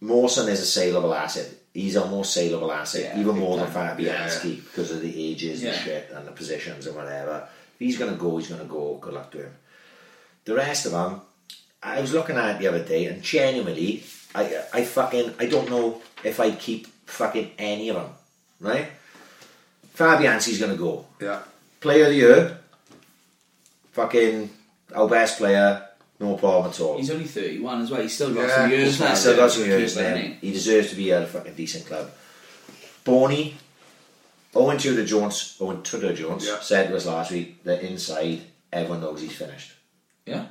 [0.01, 1.49] Mawson is a saleable asset.
[1.73, 3.69] He's a more saleable asset, Yeah, even more than.
[3.69, 7.49] Fabianski because of the ages and shit and the positions and whatever.
[7.75, 8.99] If he's going to go, he's going to go.
[9.01, 9.55] Good luck to him.
[10.45, 11.23] The rest of them,
[11.83, 14.03] I was looking at it the other day, and genuinely,
[14.35, 18.11] I, I fucking, I don't know if I'd keep fucking any of them,
[18.61, 18.89] right?
[19.97, 21.07] Fabianski's going to go.
[21.21, 21.41] Yeah.
[21.83, 22.59] Player of the year,
[23.93, 24.49] fucking
[24.94, 25.85] our best player,
[26.20, 26.97] no problem at all.
[26.97, 28.01] He's only 31 as well.
[28.02, 29.11] He's still got Yeah, some years left.
[29.12, 30.15] He's still got some years keep there.
[30.15, 30.39] winning.
[30.41, 32.11] He deserves to be at a fucking decent club.
[33.05, 33.57] Bony,
[34.55, 36.61] Owen Tudor Jones, Owen Tudor Jones Yeah.
[36.61, 39.73] said to us last week that inside everyone knows he's finished.
[40.25, 40.44] Yeah.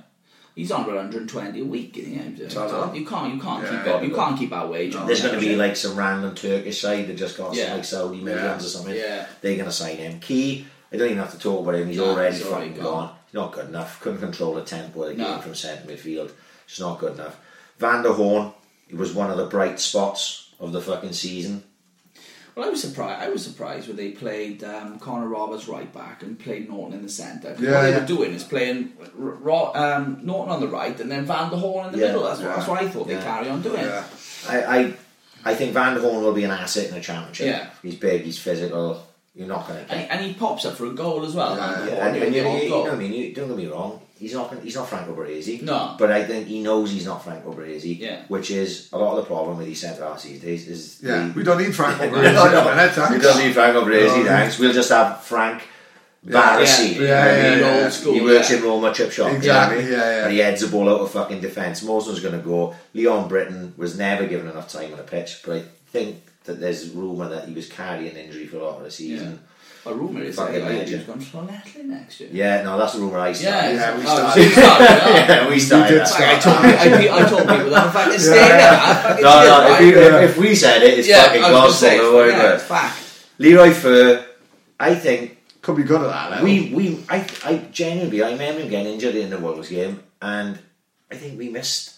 [0.53, 1.95] He's on 120 a week.
[1.95, 2.91] Yeah, Ta-ta.
[2.93, 3.97] you can't, you can't Yeah, keep yeah.
[3.99, 4.03] it.
[4.09, 4.95] You can't keep our wage.
[4.95, 7.67] on There's that going to be like some random Turkish side that just got Yeah.
[7.67, 8.67] some like Saudi millions Yeah.
[8.67, 8.95] or something.
[8.95, 9.25] Yeah.
[9.39, 10.19] They're going to sign him.
[10.19, 11.87] Ki, I don't even have to talk about him.
[11.87, 12.93] He's No, already he's already fucking gone.
[13.07, 13.15] gone.
[13.27, 13.99] He's not good enough.
[14.01, 15.25] Couldn't control the tempo of the No.
[15.33, 16.31] game from centre midfield.
[16.67, 17.37] Just not good enough.
[17.79, 18.51] Van der Hoorn,
[18.87, 21.63] he was one of the bright spots of the fucking season.
[22.53, 23.21] Well, I was surprised.
[23.23, 27.01] I was surprised when they played um, Connor Roberts right back and played Naughton in
[27.03, 27.53] the centre.
[27.53, 29.07] 'Cause Yeah, what they were doing is playing R-
[29.39, 32.23] Ro- um, Naughton on the right and then Van der Hoorn in the Yeah, middle.
[32.23, 33.15] That's, what, that's what I thought Yeah.
[33.15, 33.79] they'd carry on doing.
[33.81, 34.03] Yeah.
[34.49, 34.93] I, I,
[35.45, 37.47] I think Van der Hoorn will be an asset in the championship.
[37.47, 37.69] Yeah.
[37.81, 39.01] He's big, he's physical.
[39.33, 40.11] You're not going to And, he, get.
[40.17, 41.55] and he pops up for a goal as well.
[41.55, 42.83] Yeah, Yeah, Horn, and, doing and you, the odd you, you goal.
[42.83, 43.13] know what I mean?
[43.13, 44.01] You, don't get me wrong.
[44.19, 44.53] He's not.
[44.61, 45.61] He's not Franco Baresi.
[45.63, 45.95] No.
[45.97, 47.97] But I think he knows he's not Franco Baresi.
[47.97, 48.23] Yeah.
[48.27, 50.67] Which is a lot of the problem with these centre halves these days.
[50.67, 51.27] Is Yeah.
[51.27, 52.35] the- We don't need Frank no, O'Brien.
[52.35, 53.09] no, thanks.
[53.11, 54.25] We don't need Franco Baresi, No.
[54.25, 54.59] thanks.
[54.59, 55.63] We'll just have Frank
[56.27, 56.95] Baresi.
[56.97, 57.83] Yeah, yeah, yeah, the yeah.
[57.83, 58.13] old school.
[58.13, 58.57] He works yeah.
[58.57, 59.31] in Roma chip shop.
[59.31, 60.11] Exactly, You know what I mean?
[60.11, 60.23] yeah, yeah.
[60.25, 61.81] And he heads the ball out of fucking defence.
[61.81, 62.75] Mawson's going to go.
[62.93, 66.93] Leon Britton was never given enough time on the pitch, but I think that there's
[66.93, 69.39] a rumour that he was carrying injury for a lot of the season.
[69.83, 71.07] A rumour is Fucking that he legend.
[71.07, 72.29] was going to Llanelli next year.
[72.31, 73.73] Yeah, no, that's the rumour I started.
[73.75, 74.43] Yeah, Yeah, we oh, started.
[74.43, 75.27] you started that.
[75.29, 76.07] yeah, we started did that.
[76.07, 76.29] start.
[76.29, 77.85] I told, I, I told people that.
[77.87, 78.33] In fact, it's Yeah.
[78.35, 79.23] staying there.
[79.23, 79.81] No, did, no, if, right?
[79.81, 80.19] we, Yeah.
[80.21, 81.73] if, if we said it, it's yeah, fucking I gospel.
[81.73, 82.67] say, don't worry yeah, it's it.
[82.67, 83.25] fact.
[83.39, 84.25] Leroy Fer,
[84.79, 86.29] I think Could be good at that.
[86.31, 86.45] level.
[86.45, 90.59] we we I I genuinely I remember him getting injured in the Wolves game, and
[91.11, 91.97] I think we missed.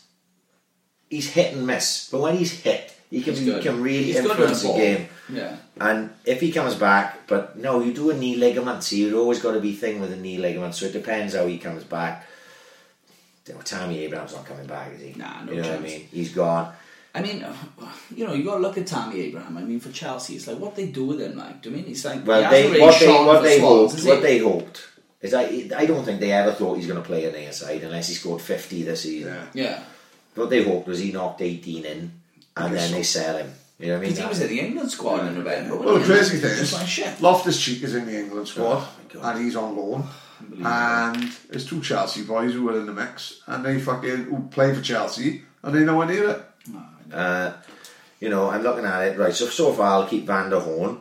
[1.09, 4.61] He's hit and miss, but when he's hit, he can he can really He's influence
[4.63, 5.07] the the game.
[5.29, 5.55] Yeah.
[5.79, 9.39] And if he comes back, but no, you do a knee ligament, so you've always
[9.39, 10.73] got to be thing with a knee ligament.
[10.75, 12.25] So it depends how he comes back.
[13.47, 15.13] You know, Tammy Abraham's not coming back, is he?
[15.13, 15.91] Nah, no You know what I chance.
[15.91, 16.07] mean?
[16.11, 16.73] He's gone.
[17.15, 17.53] I mean, uh,
[18.15, 19.57] you know, you got to look at Tammy Abraham.
[19.57, 21.37] I mean, for Chelsea, it's like what they do with him.
[21.37, 23.91] Like, do you mean it's like Well, he they what they what for they Swans,
[23.93, 24.87] hoped what they hoped
[25.21, 25.43] is I
[25.77, 28.15] I don't think they ever thought he's going to play in the side unless he
[28.15, 29.35] scored fifty this season.
[29.53, 29.63] Yeah.
[29.69, 29.83] yeah,
[30.35, 32.11] What they hoped was he knocked eighteen in,
[32.57, 32.95] and then so.
[32.95, 33.53] they sell him.
[33.79, 34.09] You know what I mean?
[34.11, 35.75] because he was in the England squad in November.
[35.75, 37.21] Well, the crazy thing is, like.
[37.21, 40.07] Loftus Cheek is in the England squad, Oh, and he's on loan.
[40.63, 44.73] And there's two Chelsea boys who are in the mix, and they fucking who play
[44.73, 46.45] for Chelsea, and they nowhere near it.
[47.13, 47.53] Uh,
[48.19, 49.33] you know, I'm looking at it right.
[49.33, 50.99] So so far, I'll keep Van der Hoorn.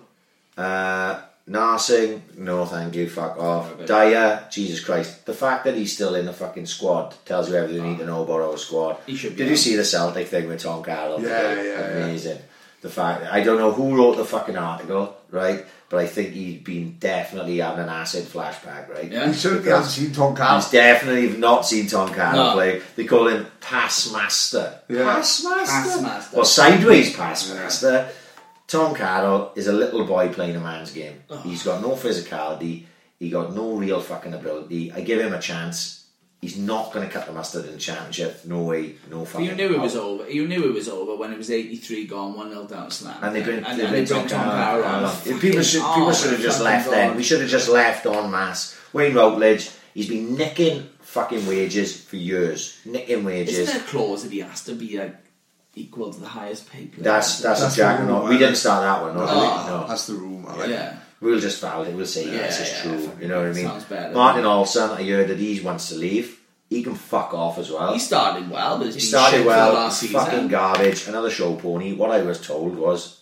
[0.57, 3.73] Uh, Narsingh, no, thank you, fuck off.
[3.73, 3.87] Okay.
[3.87, 5.27] Dyer, Jesus Christ.
[5.27, 8.07] The fact that he's still in the fucking squad tells you everything you need to
[8.07, 8.99] know about our squad.
[9.07, 9.51] He should be Did on.
[9.51, 11.21] you see the Celtic thing with Tom Carroll?
[11.21, 11.67] Yeah, today?
[11.69, 12.05] yeah, yeah.
[12.05, 12.39] Amazing.
[12.81, 15.65] The fact I don't know who wrote the fucking article, right?
[15.89, 19.11] But I think he'd been definitely having an acid flashback, right?
[19.11, 19.27] Yeah.
[19.29, 20.57] He certainly Because- hasn't seen Tom Carroll.
[20.61, 22.53] He's definitely not seen Tom Carroll No.
[22.55, 22.81] play.
[22.97, 24.79] They call him Pass Master.
[24.89, 25.05] Yeah.
[25.05, 25.67] Pass Master.
[25.67, 26.45] Pass master.
[26.45, 28.09] Sideways Pass Yeah.
[28.67, 31.23] Tom Carroll is a little boy playing a man's game.
[31.29, 31.39] Oh.
[31.39, 32.85] He's got no physicality.
[33.19, 34.93] He got no real fucking ability.
[34.93, 36.07] I give him a chance.
[36.41, 38.45] He's not going to cut the mustard in the championship.
[38.45, 38.97] No way.
[39.09, 39.47] No fucking.
[39.47, 40.29] You knew it was over.
[40.29, 43.17] You knew it was over when it was 83 gone, 1 0 down Slam.
[43.23, 45.17] And they bring, and, they and bring Tom Carroll on.
[45.39, 47.17] People should, people oh, should have just left then.
[47.17, 48.77] We should have just left en masse.
[48.93, 52.81] Wayne Routledge, he's been nicking fucking wages for years.
[52.85, 53.59] Nicking wages.
[53.59, 55.22] Isn't there a clause that he has to be like
[55.75, 57.05] equal to the highest paid player.
[57.05, 58.29] That's that's, That's a jack the and rule, all.
[58.29, 59.41] We didn't start that one, no, did we?
[59.41, 59.67] Oh.
[59.81, 59.89] no.
[59.89, 60.57] That's the rumour.
[60.57, 60.71] Like.
[60.71, 60.99] yeah.
[61.21, 61.95] We'll just validate.
[61.95, 63.13] We'll say Yeah, yes, it's yeah, true.
[63.21, 63.83] You know what I mean?
[63.89, 64.13] better.
[64.13, 66.41] Martin Olsson, I heard that he wants to leave.
[66.69, 67.93] He can fuck off as well.
[67.93, 70.17] He started well, but He been started shit well, for the last season.
[70.21, 71.07] fucking garbage.
[71.07, 71.93] Another show pony.
[71.95, 73.21] What I was told was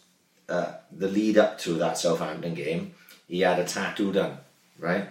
[0.48, 2.94] uh, the lead up to that Southampton game,
[3.28, 4.38] he had a tattoo done,
[4.78, 5.08] right?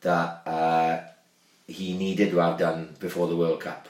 [0.00, 1.00] That uh,
[1.68, 3.88] he needed to have done before the World Cup,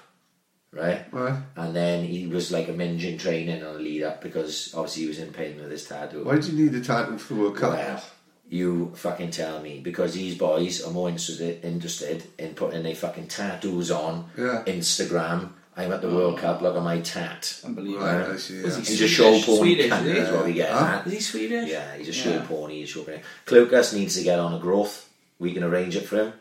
[0.75, 1.05] right?
[1.13, 1.39] Right.
[1.57, 5.03] And then he was like a minge in training on the lead up because obviously
[5.03, 6.25] he was in pain with his tattoo.
[6.25, 7.73] Why do you need a tattoo for the World Cup?
[7.75, 8.03] Well,
[8.49, 13.29] you fucking tell me because these boys are more interested interested in putting their fucking
[13.29, 14.63] tattoos on Yeah.
[14.67, 15.51] Instagram.
[15.77, 16.61] I'm at the World Cup.
[16.63, 17.61] Look at my tat.
[17.65, 18.07] Unbelievable.
[18.07, 18.61] Right, I see.
[18.63, 18.71] Yeah.
[18.77, 19.59] he He's a show Swedish?
[19.59, 20.19] Swedish, cunt, is he?
[20.19, 20.71] is what we get.
[20.71, 21.03] Huh?
[21.07, 21.69] Is he Swedish?
[21.71, 22.47] Yeah, he's a show Yeah.
[22.47, 22.71] porn.
[22.71, 23.21] He's a show porn.
[23.45, 25.09] Clucas needs to get on a growth.
[25.41, 26.33] We can arrange it for him.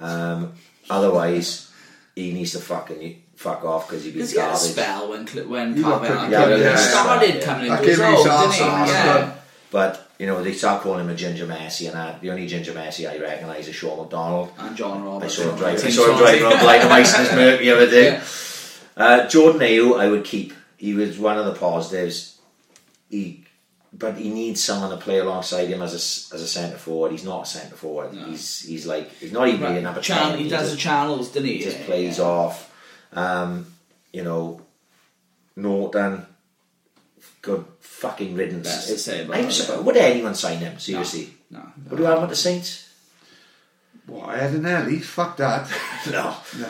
[0.00, 0.52] Um,
[0.88, 1.70] otherwise,
[2.14, 4.70] he needs to fucking fuck off because he'd be Because he had a garbage.
[4.72, 6.76] spell when Cl- when He got Carver pretty good, yeah.
[6.76, 8.58] started coming That into his gave own, me didn't he?
[8.60, 9.12] that's Yeah.
[9.18, 9.32] good.
[9.70, 12.72] But you know, they start calling him a ginger Messi, and that, the only ginger
[12.72, 14.50] Messi I recognise is Shaun MacDonald.
[14.58, 15.34] And John I Roberts.
[15.34, 15.86] saw him from driving.
[15.86, 16.26] I saw him Swansea.
[16.26, 18.04] driving on blind of ice in his Merc the other day.
[18.12, 18.22] Yeah.
[19.04, 20.52] Uh, Jordan Ayew, I would keep.
[20.76, 22.36] He was one of the positives.
[23.08, 23.44] He,
[23.92, 27.12] but he needs someone to play alongside him as a s- as a centre forward.
[27.12, 28.12] He's not a centre forward.
[28.12, 28.24] No.
[28.26, 29.82] He's he's like he's not even really Right.
[29.82, 30.38] number Channel, ten.
[30.38, 31.56] he does just, the channels, doesn't he?
[31.58, 32.24] he just Yeah, plays yeah.
[32.24, 32.69] off.
[33.12, 33.66] Um,
[34.12, 34.60] you know,
[35.56, 36.26] Naughton.
[37.42, 38.66] Good fucking riddance.
[38.66, 39.84] Best to say I'm that, surprised- yeah.
[39.86, 40.78] Would anyone sign him?
[40.78, 41.30] Seriously?
[41.50, 41.60] No.
[41.88, 42.86] Would you have him at the Saints?
[44.06, 44.98] What, Ed and Ellie?
[44.98, 45.68] Fuck that.
[46.10, 46.28] No.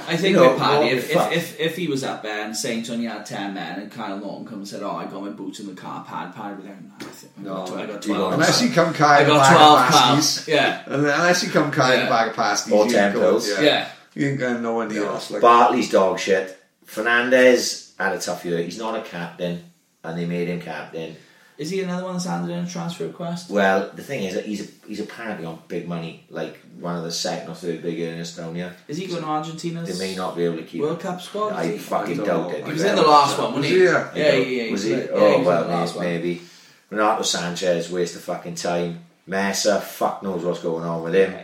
[0.09, 2.44] I think You know, with Paddy, what if, if, if, if he was up there
[2.44, 5.23] and Saints only had 10 men and Kyle Naughton come and said, Oh, I got
[5.23, 7.91] my boots in the car, Pad, Pad would be like, No, I, think I, got,
[7.91, 8.33] I got 12.
[8.35, 10.49] Unless you come I got 12 of pasties.
[10.49, 10.83] Yeah.
[10.86, 12.07] And then Unless you come carrying Yeah.
[12.09, 12.73] a bag of pasties.
[12.75, 13.49] Or 10 ain't pills.
[13.49, 13.60] Yeah.
[13.60, 13.89] Yeah.
[14.15, 15.31] You ain't going nowhere near us.
[15.31, 16.57] Like, Bartley's dog shit.
[16.85, 18.59] Fernandez had a tough year.
[18.63, 19.65] He's not a captain,
[20.05, 21.17] and they made him captain.
[21.59, 23.51] Is he another one that's handed in a transfer request?
[23.51, 27.13] Well, the thing is that he's he's apparently on big money, like one of the
[27.13, 28.73] second or third big earners Estonia.
[28.89, 30.81] Is he going to Argentina's They may not be able to keep.
[30.81, 31.03] World him.
[31.03, 31.53] Cup squad?
[31.53, 32.51] I fucking doubt know.
[32.51, 32.65] it.
[32.65, 33.77] He was in the last one, wasn't Was he?
[33.79, 33.85] he?
[33.85, 34.73] Yeah, yeah, yeah.
[34.73, 34.91] Was he?
[34.93, 36.07] yeah, he oh was well, the last may- one.
[36.07, 36.43] maybe.
[36.89, 39.05] Renato Sanches, waste of fucking time.
[39.27, 41.35] Mesa, fuck knows what's going on with him.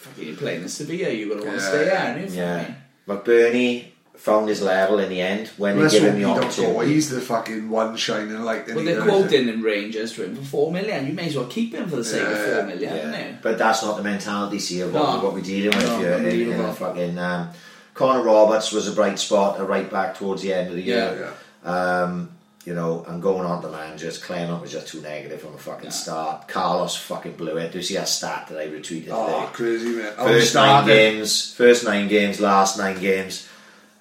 [0.00, 2.36] Yeah, Fucking you're playing in Sevilla, you're going to want to stay there, aren't you?
[2.36, 2.74] Yeah.
[3.06, 6.92] McBurnie found his level in the end when Let's they give him the don't opportunity.
[6.92, 8.68] He's the fucking one shining light.
[8.68, 9.28] in Well, they're universe.
[9.30, 11.06] quoting in Rangers for him for four million.
[11.06, 13.34] You may as well keep him for the sake of four million, Yeah, isn't it?
[13.42, 15.24] but that's not the mentality, see, of what, No.
[15.24, 16.12] what we're dealing with No, here.
[16.12, 17.48] In, in fucking um,
[17.94, 21.12] Connor Roberts was a bright spot, a right back towards the end of the Yeah,
[21.12, 21.32] year.
[21.64, 22.30] Um,
[22.64, 25.86] you know, and going on to managers, Clement was just too negative from a fucking
[25.86, 25.90] Yeah.
[25.90, 26.48] start.
[26.48, 27.72] Carlos fucking blew it.
[27.72, 29.38] Do you see that stat that I retweeted oh, today?
[29.38, 30.12] Oh, crazy, man.
[30.18, 33.48] He first nine games, first nine games, last nine games,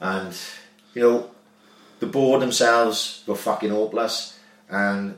[0.01, 0.35] and
[0.93, 1.31] you know
[1.99, 4.37] the board themselves were fucking hopeless.
[4.69, 5.17] And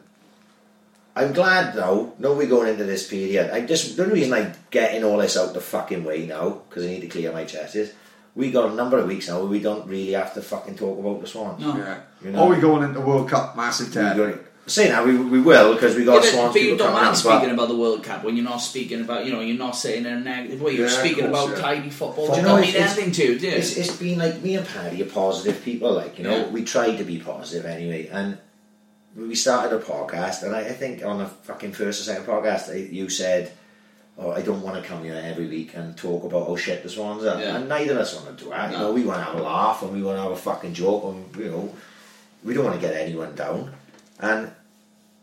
[1.15, 3.51] I'm glad though, nobody going into this period.
[3.51, 6.89] I just the reason I'm getting all this out the fucking way now because I
[6.89, 7.93] need to clear my chest is
[8.35, 10.97] we got a number of weeks now where we don't really have to fucking talk
[10.99, 11.59] about the Swans.
[11.61, 11.75] No.
[11.77, 11.99] Yeah.
[12.23, 12.43] You know?
[12.43, 14.39] Are we going into World Cup massive We ten?
[14.67, 17.07] Say now we, we will because we Yeah, got but, Swans but you don't mind
[17.07, 19.57] up, but- speaking about the World Cup when you're not speaking about, you know, you're
[19.57, 20.73] not saying in a negative way.
[20.73, 21.61] You're Yeah, speaking course, about yeah.
[21.63, 22.27] tidy football.
[22.27, 23.47] Do you don't know, mean it's- anything to you, do?
[23.49, 26.47] It's, it's been like me and Paddy are positive people, like you know, Yeah.
[26.49, 28.07] we try to be positive anyway.
[28.07, 28.37] And
[29.17, 32.69] we started a podcast, and I, I think on the fucking first or second podcast,
[32.71, 33.51] I, you said,
[34.21, 36.89] "Oh, I don't want to come here every week and talk about how shit the
[36.89, 37.57] Swans are." Yeah.
[37.57, 38.71] And neither of us want to do that.
[38.71, 40.73] You know, we want to have a laugh and we want to have a fucking
[40.73, 41.75] joke, and you know,
[42.43, 43.73] we don't want to get anyone down.
[44.19, 44.51] And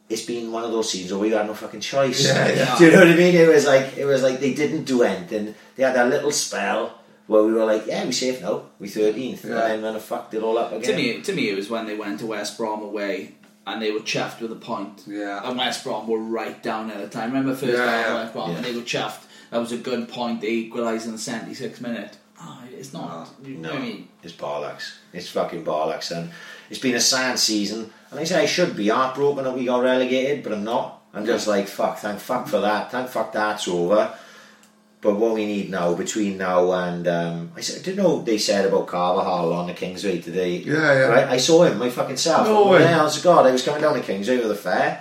[0.08, 2.26] it's been one of those scenes where we had no fucking choice.
[2.26, 2.78] Yeah, yeah.
[2.78, 3.34] Do you know what I mean?
[3.34, 5.54] It was like it was like they didn't do anything.
[5.76, 8.62] They had that little spell where we were like, "Yeah, we safe now.
[8.78, 9.66] We thirteenth." Yeah.
[9.66, 10.90] And then when fucked it all up again.
[10.90, 13.34] To me, to me, it was when they went to West Brom away
[13.72, 15.04] and they were chuffed with a point.
[15.06, 15.40] Yeah.
[15.48, 17.30] And West Brom were right down at the time.
[17.32, 18.14] Remember first Yeah, time yeah.
[18.14, 18.56] West Brom Yeah.
[18.56, 19.22] and they were chuffed.
[19.50, 20.40] That was a good point.
[20.40, 22.16] They equalised in the 76th minute.
[22.40, 23.28] Oh, it's not.
[23.44, 24.08] you know No, what I mean?
[24.22, 24.92] it's bollocks.
[25.12, 26.30] It's fucking bollocks, and
[26.70, 27.90] it's been a sad season.
[28.10, 31.02] And I say I should be heartbroken that we got relegated, but I'm not.
[31.14, 31.98] I'm just like fuck.
[31.98, 32.92] Thank fuck for that.
[32.92, 34.14] Thank fuck that's over.
[35.00, 38.36] But what we need now, between now and um, I said, didn't know what they
[38.36, 40.56] said about Carvalhal on the Kingsway today.
[40.56, 40.98] Yeah, yeah.
[41.06, 42.46] Right, I saw him my fucking self.
[42.46, 42.80] No way.
[42.80, 45.00] Yeah, honest to God, I was coming down the Kingsway with a fair.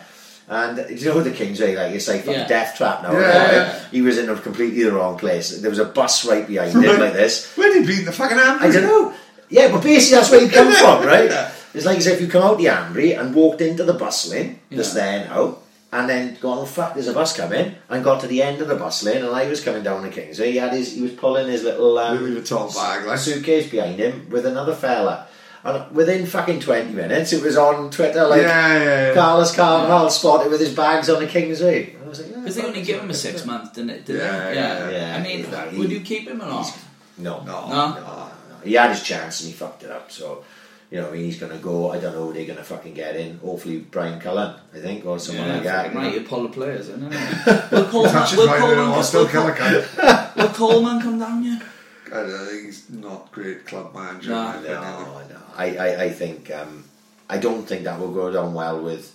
[0.50, 2.48] And you know the Kingsway, like it's like fucking Yeah.
[2.48, 3.12] death trap now.
[3.12, 3.52] Yeah, right?
[3.54, 3.80] yeah.
[3.92, 5.50] He was in a completely the wrong place.
[5.62, 7.52] There was a bus right behind him like this.
[7.58, 8.62] Where did he beat in the fucking Ambry?
[8.62, 9.14] I don't know.
[9.50, 11.30] Yeah, but basically that's where you come from, right?
[11.30, 11.52] Yeah.
[11.74, 14.60] It's like as if you come out the Ambry and walked into the bus lane
[14.72, 15.02] that's Yeah.
[15.02, 15.58] there now,
[15.92, 18.68] and then gone, oh fuck, there's a bus coming, and got to the end of
[18.68, 20.52] the bus lane, and I was coming down the Kingsway.
[20.52, 23.18] He had his, he was pulling his little um, Louis Vuitton bag, like.
[23.20, 25.28] suitcase behind him with another fella.
[25.64, 29.14] And within fucking 20 minutes, it was on Twitter like Yeah, yeah, yeah.
[29.16, 31.94] Carlos Carvalhal spotted with his bags on the Kingsway.
[31.96, 34.06] And I was like, yeah, Because they only give him a six month, didn't it?
[34.06, 34.56] Did Yeah, they?
[34.56, 35.16] yeah, yeah.
[35.18, 35.78] I mean, Exactly.
[35.80, 36.78] would you keep him or not?
[37.18, 37.68] No, No.
[37.68, 37.70] No?
[37.70, 38.30] no, no.
[38.64, 40.10] He had his chance and he fucked it up.
[40.12, 40.44] So,
[40.90, 41.92] you know, I mean, he's going to go.
[41.92, 43.40] I don't know who they're going to fucking get in.
[43.40, 45.86] Hopefully, Brian Cullen, I think, or someone like that.
[45.86, 46.20] fucking you right, know.
[46.20, 47.72] you pull the players in, innit?
[47.72, 50.36] will Coleman, Touches will right in Coleman, and will, still kill a cunt.
[50.38, 51.62] will Coleman come down here?
[52.08, 54.30] I don't think he's not great club manager.
[54.30, 54.58] No.
[54.58, 54.72] in my.
[54.72, 55.42] No, no.
[55.58, 56.86] I, I, I think um,
[57.30, 59.14] I don't think that will go down well with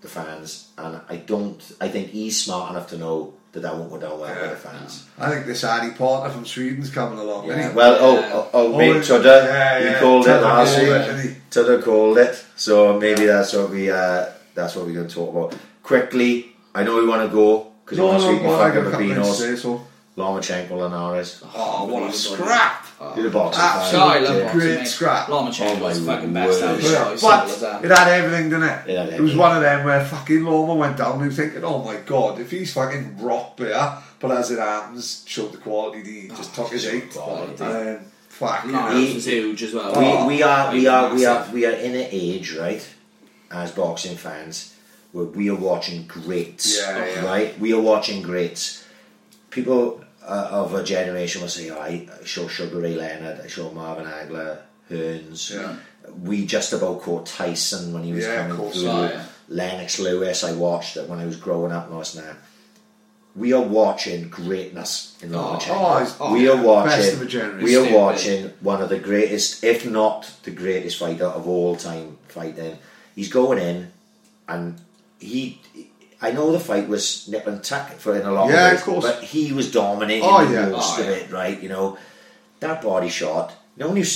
[0.00, 1.62] the fans, and I don't.
[1.80, 4.42] I think he's smart enough to know that that won't go down well Yeah.
[4.42, 5.04] with the fans.
[5.18, 7.46] I think this Addy Porter from Sweden's coming along.
[7.46, 7.58] Yeah.
[7.58, 7.76] isn't he?
[7.76, 10.00] Well, oh, oh, oh, Oh, mate, Tudor, yeah, he yeah.
[10.00, 10.88] called it last week.
[10.88, 11.36] it.
[11.50, 15.30] Tudor called it, so maybe that's what we uh, that's what we're going to talk
[15.34, 16.54] about quickly.
[16.74, 18.68] I know we want to go because we No, want to no, speak well, I
[18.68, 19.86] fucking got a couple minutes to Babinos, say so.
[20.16, 21.42] Lomachenko, Linares.
[21.54, 22.85] Oh, what a scrap!
[23.14, 23.90] Do the boxing fight.
[23.90, 24.86] So I love Great boxing, mate.
[24.88, 25.26] scrap.
[25.28, 26.92] Lomachenko Oh, was my fucking best out of the word.
[26.94, 27.12] show.
[27.12, 27.84] as simple as But that.
[27.84, 28.88] it had everything, didn't it?
[28.90, 29.38] It had It was everything.
[29.38, 32.50] one of them where fucking Loma went down and you thinking, oh my god, if
[32.50, 36.70] he's fucking rock beer, but as it happens, showed the quality, he oh, just took
[36.72, 37.10] his eight.
[37.12, 37.62] quality.
[37.62, 38.00] And then,
[38.30, 39.02] fucking Lawrence hell.
[39.02, 39.92] He- was huge as well.
[39.94, 42.86] Oh, we, we are we are we are we are in an age right
[43.50, 44.74] as boxing fans
[45.12, 47.24] where we are watching greats Yeah, yeah.
[47.26, 48.84] right we are watching greats
[49.50, 53.70] people uh, of a generation will say oh, I show Sugar Ray Leonard I show
[53.70, 54.58] Marvin Hagler
[54.90, 55.76] Hearns Yeah.
[56.22, 59.24] we just about caught Tyson when he was Yeah, coming through Oh, yeah.
[59.48, 62.36] Lennox Lewis I watched it when I was growing up and this and that
[63.34, 65.68] we are watching greatness in Oh, Lomachenko.
[65.68, 66.90] oh, oh, we are watching.
[66.98, 67.64] best of a generation.
[67.64, 67.94] We are Stupid.
[67.94, 72.78] watching one of the greatest, if not the greatest fighter of all time fighting.
[73.14, 73.92] He's going in,
[74.48, 74.80] and
[75.18, 75.60] he.
[76.26, 78.80] I know the fight was nip and tuck for in a lot Yeah, of ways,
[78.80, 79.04] of course.
[79.06, 80.66] but he was dominating Oh, yeah.
[80.68, 81.12] most Oh, of yeah.
[81.20, 81.58] it, right?
[81.62, 81.96] You know,
[82.60, 83.52] that body shot.
[83.76, 84.06] No one you,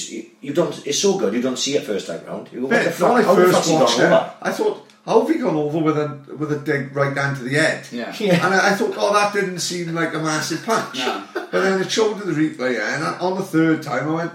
[0.40, 0.74] you don't.
[0.86, 1.34] It's so good.
[1.34, 2.48] You don't see it first time round.
[2.52, 3.10] You go, what the fuck?
[3.18, 4.32] I How the first fuck's he watched gone over?
[4.42, 6.08] I thought, how have he gone over with a
[6.38, 7.86] with a dig right down to the head?
[7.92, 8.14] Yeah.
[8.26, 8.44] Yeah.
[8.46, 10.96] And I, I thought, oh, that didn't seem like a massive punch.
[10.98, 11.24] No.
[11.34, 14.32] But then it showed to the replay, and on the third time, I went,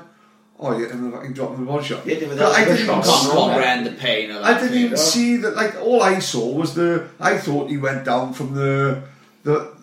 [0.60, 2.04] oh, yeah, and fucking dropping the body shot.
[2.04, 3.06] Hit him with But that I other didn't even shot.
[3.06, 3.50] Can't No, man.
[3.56, 4.44] comprehend the pain of that.
[4.58, 4.96] I didn't even Yeah.
[4.98, 5.56] see that.
[5.56, 7.08] Like all I saw was the.
[7.20, 9.02] I thought he went down from the
[9.44, 9.74] the.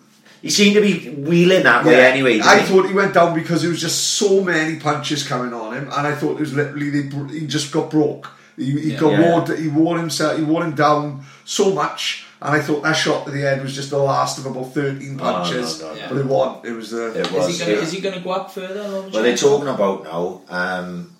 [0.41, 2.33] He seemed to be wheeling that way anyway.
[2.33, 2.65] didn't I he?
[2.67, 6.05] thought he went down because there was just so many punches coming on him, and
[6.05, 7.03] I thought it was literally they,
[7.39, 8.29] he just got broke.
[8.57, 8.99] He, he Yeah.
[8.99, 9.21] got Yeah.
[9.47, 13.25] wore, he wore himself, he wore him down so much, and I thought that shot
[13.25, 15.81] to the head was just the last of about thirteen Oh, no, punches.
[15.81, 16.07] no, no.
[16.09, 16.65] But it wasn't.
[16.65, 17.19] It was the.
[17.19, 17.47] It Is was.
[17.47, 17.81] he gonna yeah.
[17.81, 18.83] is he gonna go up further?
[18.83, 21.15] Well, they're talking about now um,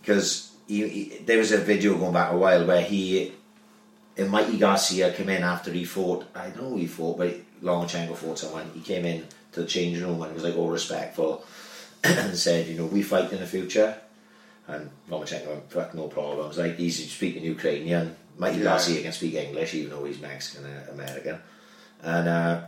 [0.00, 3.32] because he, he, there was a video going back a while where he
[4.16, 6.24] and Mikey Garcia came in after he fought.
[6.34, 8.70] I don't know who he fought, but Lomachenko fought someone.
[8.74, 11.44] He came in to the changing room and was like all respectful
[12.04, 13.96] and said, "You know, we fight in the future."
[14.66, 18.16] And Lomachenko went, "Fuck, no problems." Like he's speaking Ukrainian.
[18.38, 18.64] Mikey Yeah.
[18.64, 21.38] Garcia can speak English, even though he's Mexican and American.
[22.02, 22.60] And uh,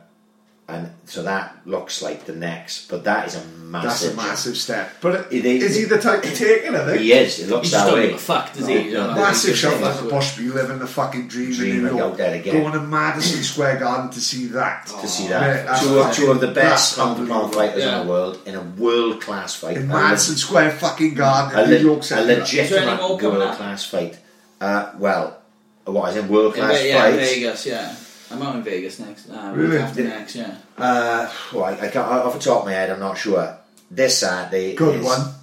[0.69, 4.15] and so that looks like the next, but that is a That's massive.
[4.15, 4.29] jump.
[4.29, 4.93] massive step.
[5.01, 6.73] But It- is he the type to take it?
[6.75, 7.01] I think.
[7.01, 7.41] He is.
[7.41, 8.07] It looks He just that don't way.
[8.07, 8.81] give a fuck, does No, he?
[8.83, 10.11] You no, know, Massive He's shot just like like- the
[10.43, 12.17] Bushby living the fucking dream, Dream in New out York.
[12.19, 12.61] there again.
[12.63, 14.87] Going to Madison Square Garden to see that.
[14.87, 15.67] to see that.
[15.67, 17.59] that's two, of, two of the best that's hundred pound unbelievable.
[17.59, 18.01] fighters Yeah.
[18.01, 19.77] in the world in a world class fight.
[19.77, 22.21] in Madison Square fucking Garden a, in New York a City.
[22.21, 22.27] Is
[22.71, 24.19] there any legitimate more world class fight.
[24.61, 25.40] Uh, well,
[25.85, 26.25] what is it?
[26.25, 27.17] World Yeah, class yeah, fights.
[27.31, 27.97] Vegas, yeah.
[28.33, 29.29] I'm out in Vegas next.
[29.29, 29.71] Uh, Really?
[29.77, 30.09] week after Yeah.
[30.09, 30.55] next, yeah.
[30.79, 33.57] Uh, well, I, I can't, off the top of my head, I'm not sure.
[33.91, 35.35] This Saturday, Good is, one.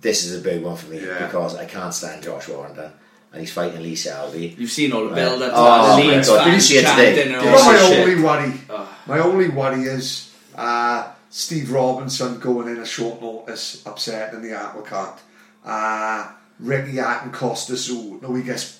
[0.00, 1.26] This is a big one for me Yeah.
[1.26, 2.90] because I can't stand Josh Warrington,
[3.32, 4.54] and he's fighting Lee Selby.
[4.58, 5.14] You've seen all the Right.
[5.16, 6.04] build up to Oh, that.
[6.06, 6.44] my God.
[6.44, 7.14] Did you see it today?
[7.16, 7.98] chanting and Did all you Well, my that shit.
[8.08, 8.88] only worry, Oh.
[9.06, 10.26] my only worry is
[10.58, 15.18] uh, Steve Robinson going in a short notice, upset in the apple cart.
[15.64, 16.26] Uh,
[16.58, 18.79] Ricky Hatton Costas, who no, he gets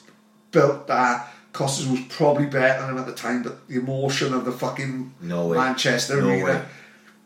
[0.53, 0.87] built.
[0.89, 1.29] that.
[1.53, 5.13] Costas was probably better than him at the time, but the emotion of the fucking
[5.21, 5.57] No way.
[5.59, 6.45] Manchester No arena.
[6.45, 6.63] way.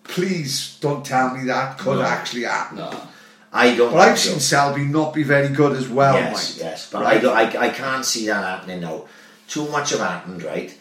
[0.05, 2.03] Please don't tell me that could No.
[2.05, 2.79] actually happen.
[2.79, 2.91] No.
[3.53, 3.93] I don't.
[3.93, 4.31] But I've think so.
[4.31, 6.65] seen Selby not be very good as well, yes, Mike.
[6.65, 7.17] yes, but Right?
[7.19, 9.05] I, don't, I, I can't see that happening now.
[9.47, 10.77] Too much have happened, right?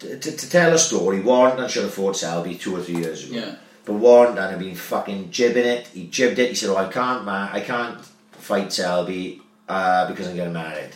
[0.00, 3.24] To, to, to tell a story, Warrington should have fought Selby two or three years
[3.28, 3.34] ago.
[3.40, 3.54] Yeah.
[3.84, 5.86] But Warrington had been fucking jibbing it.
[5.88, 6.50] He jibbed it.
[6.50, 7.48] He said, "Oh, I can't, man.
[7.52, 7.98] I can't
[8.32, 10.90] fight Selby uh, because I'm getting married,"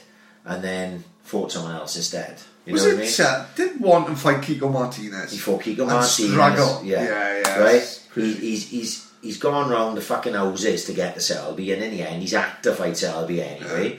[0.45, 2.39] and then fought someone else instead.
[2.67, 3.11] You Was know it what I mean?
[3.11, 5.33] Sel- did want to fight Kiko Martinez?
[5.33, 6.31] He fought Kiko And Martinez.
[6.33, 6.83] struggle.
[6.85, 7.59] Yeah, Yeah, yeah.
[7.59, 8.01] Right.
[8.15, 11.91] He, he's he's he's gone round the fucking houses to get to Selby, and in
[11.91, 13.99] the end, he's had to fight Selby anyway.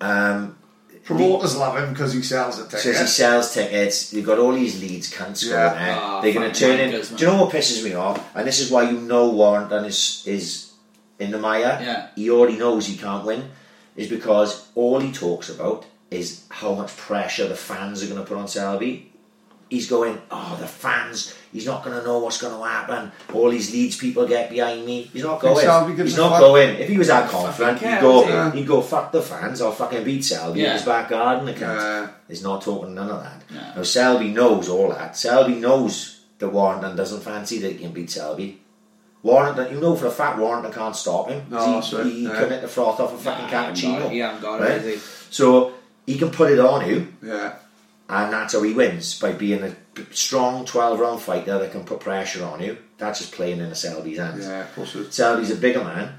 [0.00, 0.56] Um,
[1.04, 2.80] Promoters love him because he sells a ticket.
[2.80, 4.12] says he sells tickets.
[4.14, 5.50] You've got all these Leeds cunts Yeah.
[5.68, 5.96] going there.
[5.98, 6.92] Ah, They're going to turn in.
[6.92, 8.34] wankers, Do you know what pisses me off?
[8.34, 10.72] And this is why you know Warrington is is
[11.18, 12.06] in the Maya, Yeah.
[12.16, 13.50] he already knows he can't win,
[13.96, 18.26] is because all he talks about is how much pressure the fans are going to
[18.26, 19.10] put on Selby.
[19.70, 23.10] He's going, oh, the fans, he's not going to know what's going to happen.
[23.32, 25.02] All these Leeds people get behind me.
[25.12, 25.56] He's not going.
[25.64, 26.40] Selby He's not fuck?
[26.40, 26.76] going.
[26.76, 28.58] If he was that confident, care, he'd go, does he?
[28.60, 30.72] he'd go, fuck the fans, I'll fucking beat Selby in Yeah.
[30.74, 31.80] his back garden account.
[31.80, 32.08] Yeah.
[32.28, 33.42] He's not talking none of that.
[33.50, 33.72] No.
[33.76, 35.16] Now, Selby knows all that.
[35.16, 38.60] Selby knows that Warrington doesn't fancy that he can beat Selby.
[39.24, 41.46] Warrington, you know for a fact Warrington can't stop him.
[41.50, 42.30] No, he, right, he yeah.
[42.34, 44.10] couldn't hit the froth off a fucking Nah, he haven't got cappuccino.
[44.12, 44.82] he haven't got it, right?
[44.82, 44.96] he?
[45.30, 45.72] So
[46.06, 47.54] he can put it on you, Yeah.
[48.08, 49.74] and that's how he wins by being a
[50.12, 52.76] strong 12 round fighter that can put pressure on you.
[52.98, 54.46] That's just playing in a Selby's hands.
[54.46, 54.96] Yeah, of course.
[55.10, 56.14] Selby's a bigger man.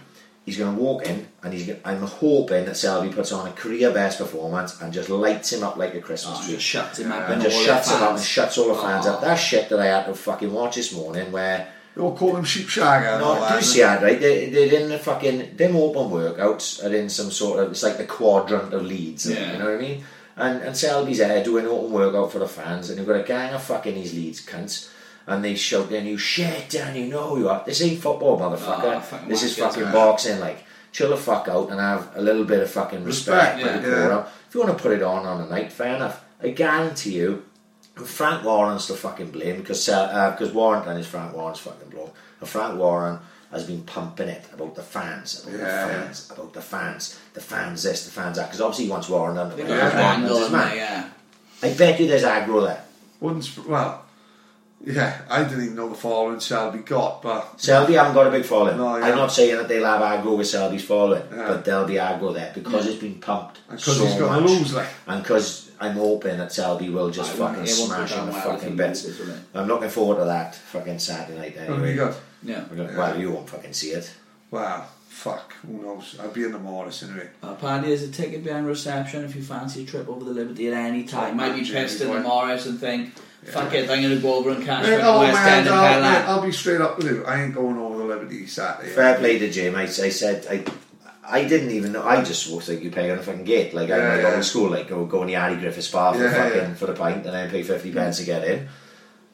[0.46, 1.66] He's going to walk in, and he's.
[1.66, 5.64] Gonna, I'm hoping that Selby puts on a career best performance and just lights him
[5.64, 8.04] up like a Christmas Oh, tree just shuts him up and and just shuts him
[8.04, 9.20] up and shuts all the fans up.
[9.22, 9.26] Oh.
[9.26, 12.44] That shit that I had to fucking watch this morning where They all call them
[12.44, 13.60] sheep shagger no, that.
[13.60, 14.20] do see that right?
[14.20, 17.98] They, they're in the fucking them open workouts are in some sort of it's like
[17.98, 19.30] the quadrant of Leeds.
[19.30, 19.54] Yeah.
[19.54, 20.04] You know what I mean?
[20.36, 23.54] And and Selby's there doing open workout for the fans, and you've got a gang
[23.54, 24.90] of fucking these Leeds cunts.
[25.28, 27.64] And they shout their new shit down, you know you are.
[27.66, 28.98] This ain't football, motherfucker.
[28.98, 29.92] Oh, fucking this is fucking yeah.
[29.92, 30.40] boxing.
[30.40, 33.90] Like, chill the fuck out and have a little bit of fucking respect, Respect, for
[33.90, 33.96] yeah.
[33.96, 34.28] the Yeah.
[34.48, 36.24] If you want to put it on on a night, fair enough.
[36.44, 37.44] I guarantee you,
[37.96, 42.14] Frank Warren's to fucking blame because uh, because Warren is Frank Warren's fucking bloke.
[42.42, 43.20] And Frank Warren
[43.52, 45.88] has been pumping it about the fans, about Yeah.
[45.88, 48.48] the fans, about the fans, the fans this, the fans that.
[48.48, 50.00] Because obviously he wants Warren under They because got Yeah.
[50.00, 50.76] an Warren's angle his man.
[50.78, 51.10] yeah.
[51.64, 52.84] I bet you there's aggro there.
[53.22, 54.02] Wouldn't well,
[54.86, 58.44] yeah, I didn't even know the following Selby got, but Selby haven't got a big
[58.44, 58.78] following.
[58.78, 59.06] No, yeah.
[59.06, 61.48] I'm not saying that they'll have aggro with Selby's following, Yeah.
[61.48, 64.52] but there'll be aggro there because it's been pumped because so he's going much.
[64.52, 67.90] to lose, like, and because I'm hoping that Selby will just I fucking it won't
[67.90, 69.06] go smash down him to well fucking he bits.
[69.06, 69.40] loses.
[69.54, 71.92] I'm looking forward to that fucking Saturday night who anyway.
[71.92, 72.16] you got?
[72.44, 72.64] Yeah.
[72.70, 72.98] We're gonna- Yeah.
[72.98, 74.12] Well, you won't fucking see it.
[74.52, 76.16] Well, fuck, who knows?
[76.22, 77.30] I'll be in the Morris anyway.
[77.42, 80.68] Uh, Paddy, there's a ticket behind reception if you fancy a trip over the Liberty
[80.68, 81.38] at any time.
[81.38, 82.20] Might be Jamie pissed in the boy.
[82.22, 85.20] Morris and think, fuck it, I'm going to go over and cash Mate, for oh,
[85.22, 86.36] West man, End I'll, Pell mate, Mall.
[86.40, 87.26] I'll be straight up with you.
[87.26, 88.90] I ain't going over the Liberty Saturday.
[88.92, 89.76] Fair play to Jim.
[89.76, 90.64] I, I said I,
[91.28, 92.04] I didn't even know.
[92.04, 93.74] I just was like you pay on a fucking gate.
[93.74, 94.22] Like I Yeah, might yeah.
[94.32, 96.74] go to school, like go go in the Addy Griffiths bar for Yeah, fucking yeah.
[96.76, 98.68] for the pint, and then pay fifty pence to get in.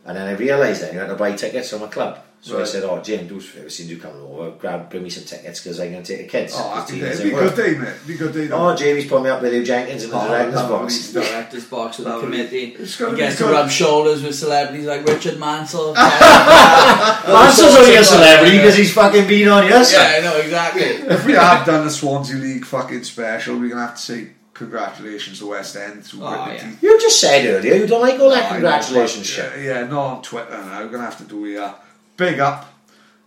[0.06, 2.24] And then I realised then you had to buy tickets from a club.
[2.44, 5.04] So I said, "Oh, Jim, do us a favour, since you come over, grab, bring
[5.04, 7.24] me some tickets because I'm going to take the kids." Oh, 'cause happy Tina's day.
[7.26, 7.94] in Be a work." good day, mate.
[8.08, 8.50] Be good day.
[8.52, 11.08] Oh, Jamie's put me up with Huw Jenkins in the Oh, director's box.
[11.14, 12.30] Director's box with the Lovely.
[12.32, 12.76] committee.
[12.80, 15.94] It's gonna He gets to rub shoulders with celebrities like Richard Mansell.
[17.28, 19.94] Mansell's only a celebrity because he's fucking been on yes.
[19.94, 20.82] Yeah, I know, exactly.
[21.16, 25.40] if we have done the Swansea League fucking special, we're gonna have to say congratulations
[25.40, 26.72] to West End through Oh, yeah.
[26.82, 29.52] You just said earlier you don't like all that oh, I congratulations shit.
[29.58, 30.50] Yeah, yeah, no on Twitter.
[30.50, 31.76] We're gonna have to do a
[32.18, 32.66] big up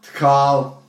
[0.03, 0.83] to Carl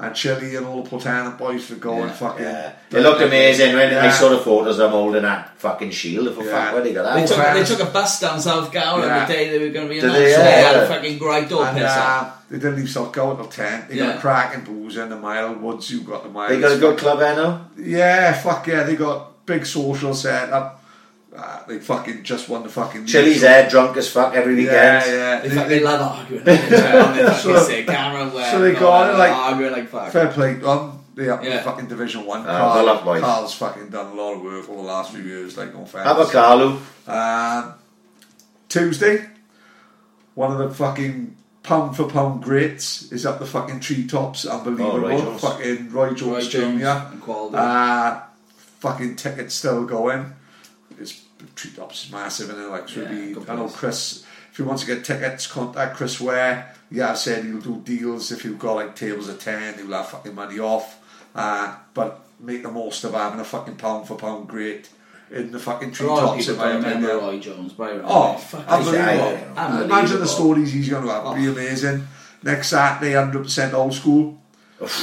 [0.00, 2.44] and Chili and all the Portana boys for going Yeah, fucking.
[2.44, 2.72] Yeah.
[2.92, 4.10] It looked amazing when I Yeah.
[4.12, 6.32] saw the photos of them holding that fucking shield.
[6.36, 6.66] For Yeah.
[6.66, 9.26] fuck, where they got They took, they took a bus down South Gower Yeah.
[9.26, 10.20] the day they were going to be Did announced.
[10.24, 10.32] they?
[10.34, 13.46] so they had a fucking great dope And uh, they didn't leave South Gower till
[13.46, 13.86] 10.
[13.88, 14.16] They got Yeah.
[14.18, 15.54] a cracking booze in the mile.
[15.54, 16.48] Woods, you got the mile.
[16.48, 17.62] They got a good club there now.
[17.76, 18.84] Yeah, fuck yeah.
[18.84, 20.84] They got big social set up.
[21.38, 23.06] Uh, they fucking just won the fucking.
[23.06, 24.72] Chili's there, drunk as fuck every weekend.
[24.74, 25.40] Yeah, yeah.
[25.40, 26.44] They They- fucking they- love arguing.
[26.44, 28.50] they fucking So- say Cameron Webb.
[28.50, 30.10] so they and all got it, like- arguing like fuck.
[30.12, 30.92] Fair play to them.
[31.14, 31.62] They up in Yeah.
[31.62, 32.44] fucking Division One.
[32.46, 33.20] Ah, well up, boys.
[33.20, 35.56] Carl's fucking done a lot of work over the last few years.
[35.56, 36.04] Like no offense.
[36.04, 36.78] How about Carlo?
[37.06, 37.74] Um,
[38.68, 39.26] Tuesday,
[40.34, 44.44] one of the fucking pound for pound greats is up the fucking treetops.
[44.46, 45.04] Unbelievable.
[45.06, 46.86] Oh, Roy Fucking Roy Jones Roy Jones Jr.
[47.12, 47.56] and Quality.
[47.56, 48.20] Uh,
[48.80, 50.34] fucking tickets still going.
[51.58, 53.68] Treetops is massive, and like should Yeah, I know.
[53.68, 54.24] Chris.
[54.52, 56.74] If you want to get tickets, contact Chris Ware.
[56.90, 58.32] Yeah, I said he'll do deals.
[58.32, 60.98] If you've got like tables of ten, he'll have fucking money off.
[61.34, 64.88] Uh, but make the most of having a fucking pound for pound great
[65.30, 66.46] in the fucking A lot of treetops.
[66.46, 67.18] people in remember.
[67.18, 68.40] Roy Jones, but I remember Oh, him.
[68.40, 68.98] Fuck, unbelievable.
[69.04, 69.14] yeah,
[69.54, 69.64] yeah.
[69.64, 69.98] Unbelievable.
[69.98, 71.22] Imagine the stories he's going to have.
[71.24, 71.52] It'll be Oh.
[71.52, 72.06] amazing.
[72.42, 74.38] Next Saturday, 100% old school.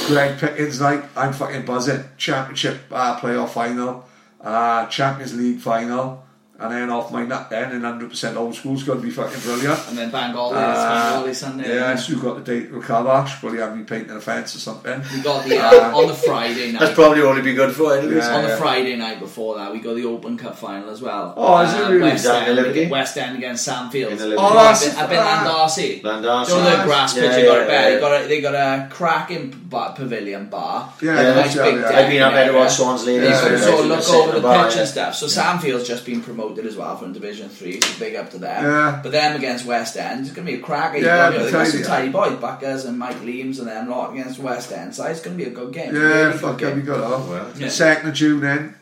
[0.08, 1.04] Greg Pickens night.
[1.16, 2.02] I'm fucking buzzing.
[2.16, 4.06] Championship uh, playoff final.
[4.40, 6.24] Uh, Champions League final.
[6.58, 9.78] And then off my nut then in 100% old school's going to be fucking brilliant.
[9.88, 11.74] And then Bangor, Uh, Bangor Sunday.
[11.76, 13.38] Yeah, so you've got the date with Kalash.
[13.40, 15.02] Probably have me painting a fence or something.
[15.14, 16.80] We got the uh, on the Friday night.
[16.80, 18.24] That's probably only be good for anyways.
[18.24, 18.36] Yeah.
[18.36, 21.34] on the Friday night before that, we got the Open Cup final as well.
[21.36, 22.00] Oh, is it Uh, really?
[22.02, 24.12] West, Is that in End, the West End against Sam Fields.
[24.12, 24.42] In the Liberty?
[24.42, 25.66] Oh, I've that's- been, I've been ah.
[25.68, 26.02] Llandarcy.
[26.02, 26.48] Llandarcy.
[26.48, 27.90] You know the grass pitch Yeah, they got yeah, it there.
[27.94, 30.92] They got a, they got a cracking bar, pavilion bar.
[31.02, 31.88] Yeah, With yeah, nice yeah, big yeah.
[31.98, 33.28] I've been up there to watch Swans Ladies.
[33.28, 35.14] Yeah, can sort of look over the pitch and stuff.
[35.16, 38.38] So Samfield's just been promoted promoted as well from Division Three, so big up to
[38.38, 38.64] them.
[38.64, 39.00] Yeah.
[39.02, 40.98] But them against West End, it's going to be a cracker.
[40.98, 43.88] Yeah, you know, they got some totally, tidy boys, Buckers and Mike Leams and them
[43.88, 45.94] lot against West End, so it's going to be a good game.
[45.94, 47.00] Yeah, Really fuck good have you game.
[47.00, 47.28] got that?
[47.30, 47.68] Well, Yeah.
[47.68, 48.74] Second of June then,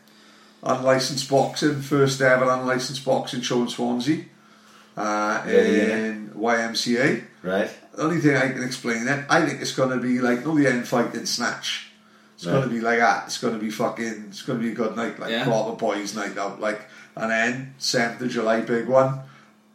[0.63, 4.25] unlicensed boxing, first ever unlicensed boxing show in Swansea,
[4.97, 5.97] uh, Yeah, yeah.
[5.97, 7.25] in YMCA.
[7.43, 7.71] Right.
[7.95, 10.57] The only thing I can explain it, I think it's going to be like, no,
[10.57, 11.89] the end fight in Snatch.
[12.37, 12.53] It's Right.
[12.55, 13.25] going to be like that.
[13.27, 15.45] It's going to be fucking, it's going to be a good night, like Yeah.
[15.45, 16.61] proper boys' night out.
[16.61, 16.81] Like,
[17.17, 19.21] and then 7th of July, big one.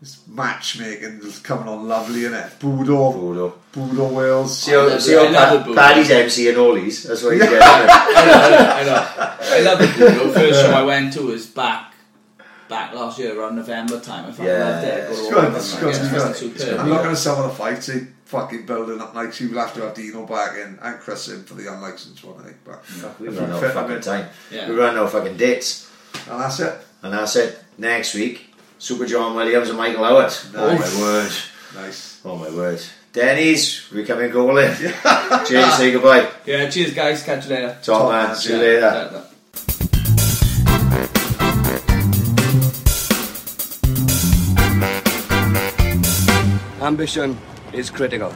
[0.02, 2.52] It's matchmaking is coming on lovely, in it?
[2.60, 3.54] Budo, Budo.
[3.74, 4.58] Budo Wales.
[4.58, 5.34] See how, love see it.
[5.36, 5.76] how I the Budo.
[5.76, 7.04] Paddy's MC and Ollie's.
[7.04, 7.62] That's what you get.
[7.62, 7.86] I
[8.26, 9.36] know, I know.
[9.42, 10.34] I love the Budo.
[10.34, 11.94] First show I went to was back
[12.70, 14.26] back last year around November time.
[14.28, 15.10] I fucking Yeah, loved it.
[15.10, 16.60] it's good, Oregon, it's good, it's it's good.
[16.60, 16.80] superb.
[16.80, 19.42] I'm looking at some of the fights, they fucking building up nights.
[19.42, 22.40] You will have to have Dino back in and Chris in for the unlicensed one,
[22.40, 22.58] I think.
[22.64, 24.30] But, Fuck, we if run we out of fucking time.
[24.52, 24.70] Yeah.
[24.70, 25.92] We run out of fucking dates.
[26.30, 26.80] And that's it.
[27.02, 27.58] And that's it.
[27.78, 30.34] Next week, Super John Williams and Michael Howard.
[30.56, 30.96] Oh Nice.
[30.96, 31.32] my word.
[31.76, 32.22] Nice.
[32.26, 32.82] Oh my word.
[33.14, 34.76] Denny's, we come in golden.
[35.48, 36.30] Jay, say goodbye.
[36.46, 37.24] Yeah, cheers guys.
[37.24, 37.78] Catch you later.
[37.82, 38.28] Top Top man.
[38.28, 38.80] man, See you Yeah, later.
[38.80, 40.30] yeah, yeah.
[46.82, 47.38] Ambition
[47.74, 48.34] is critical.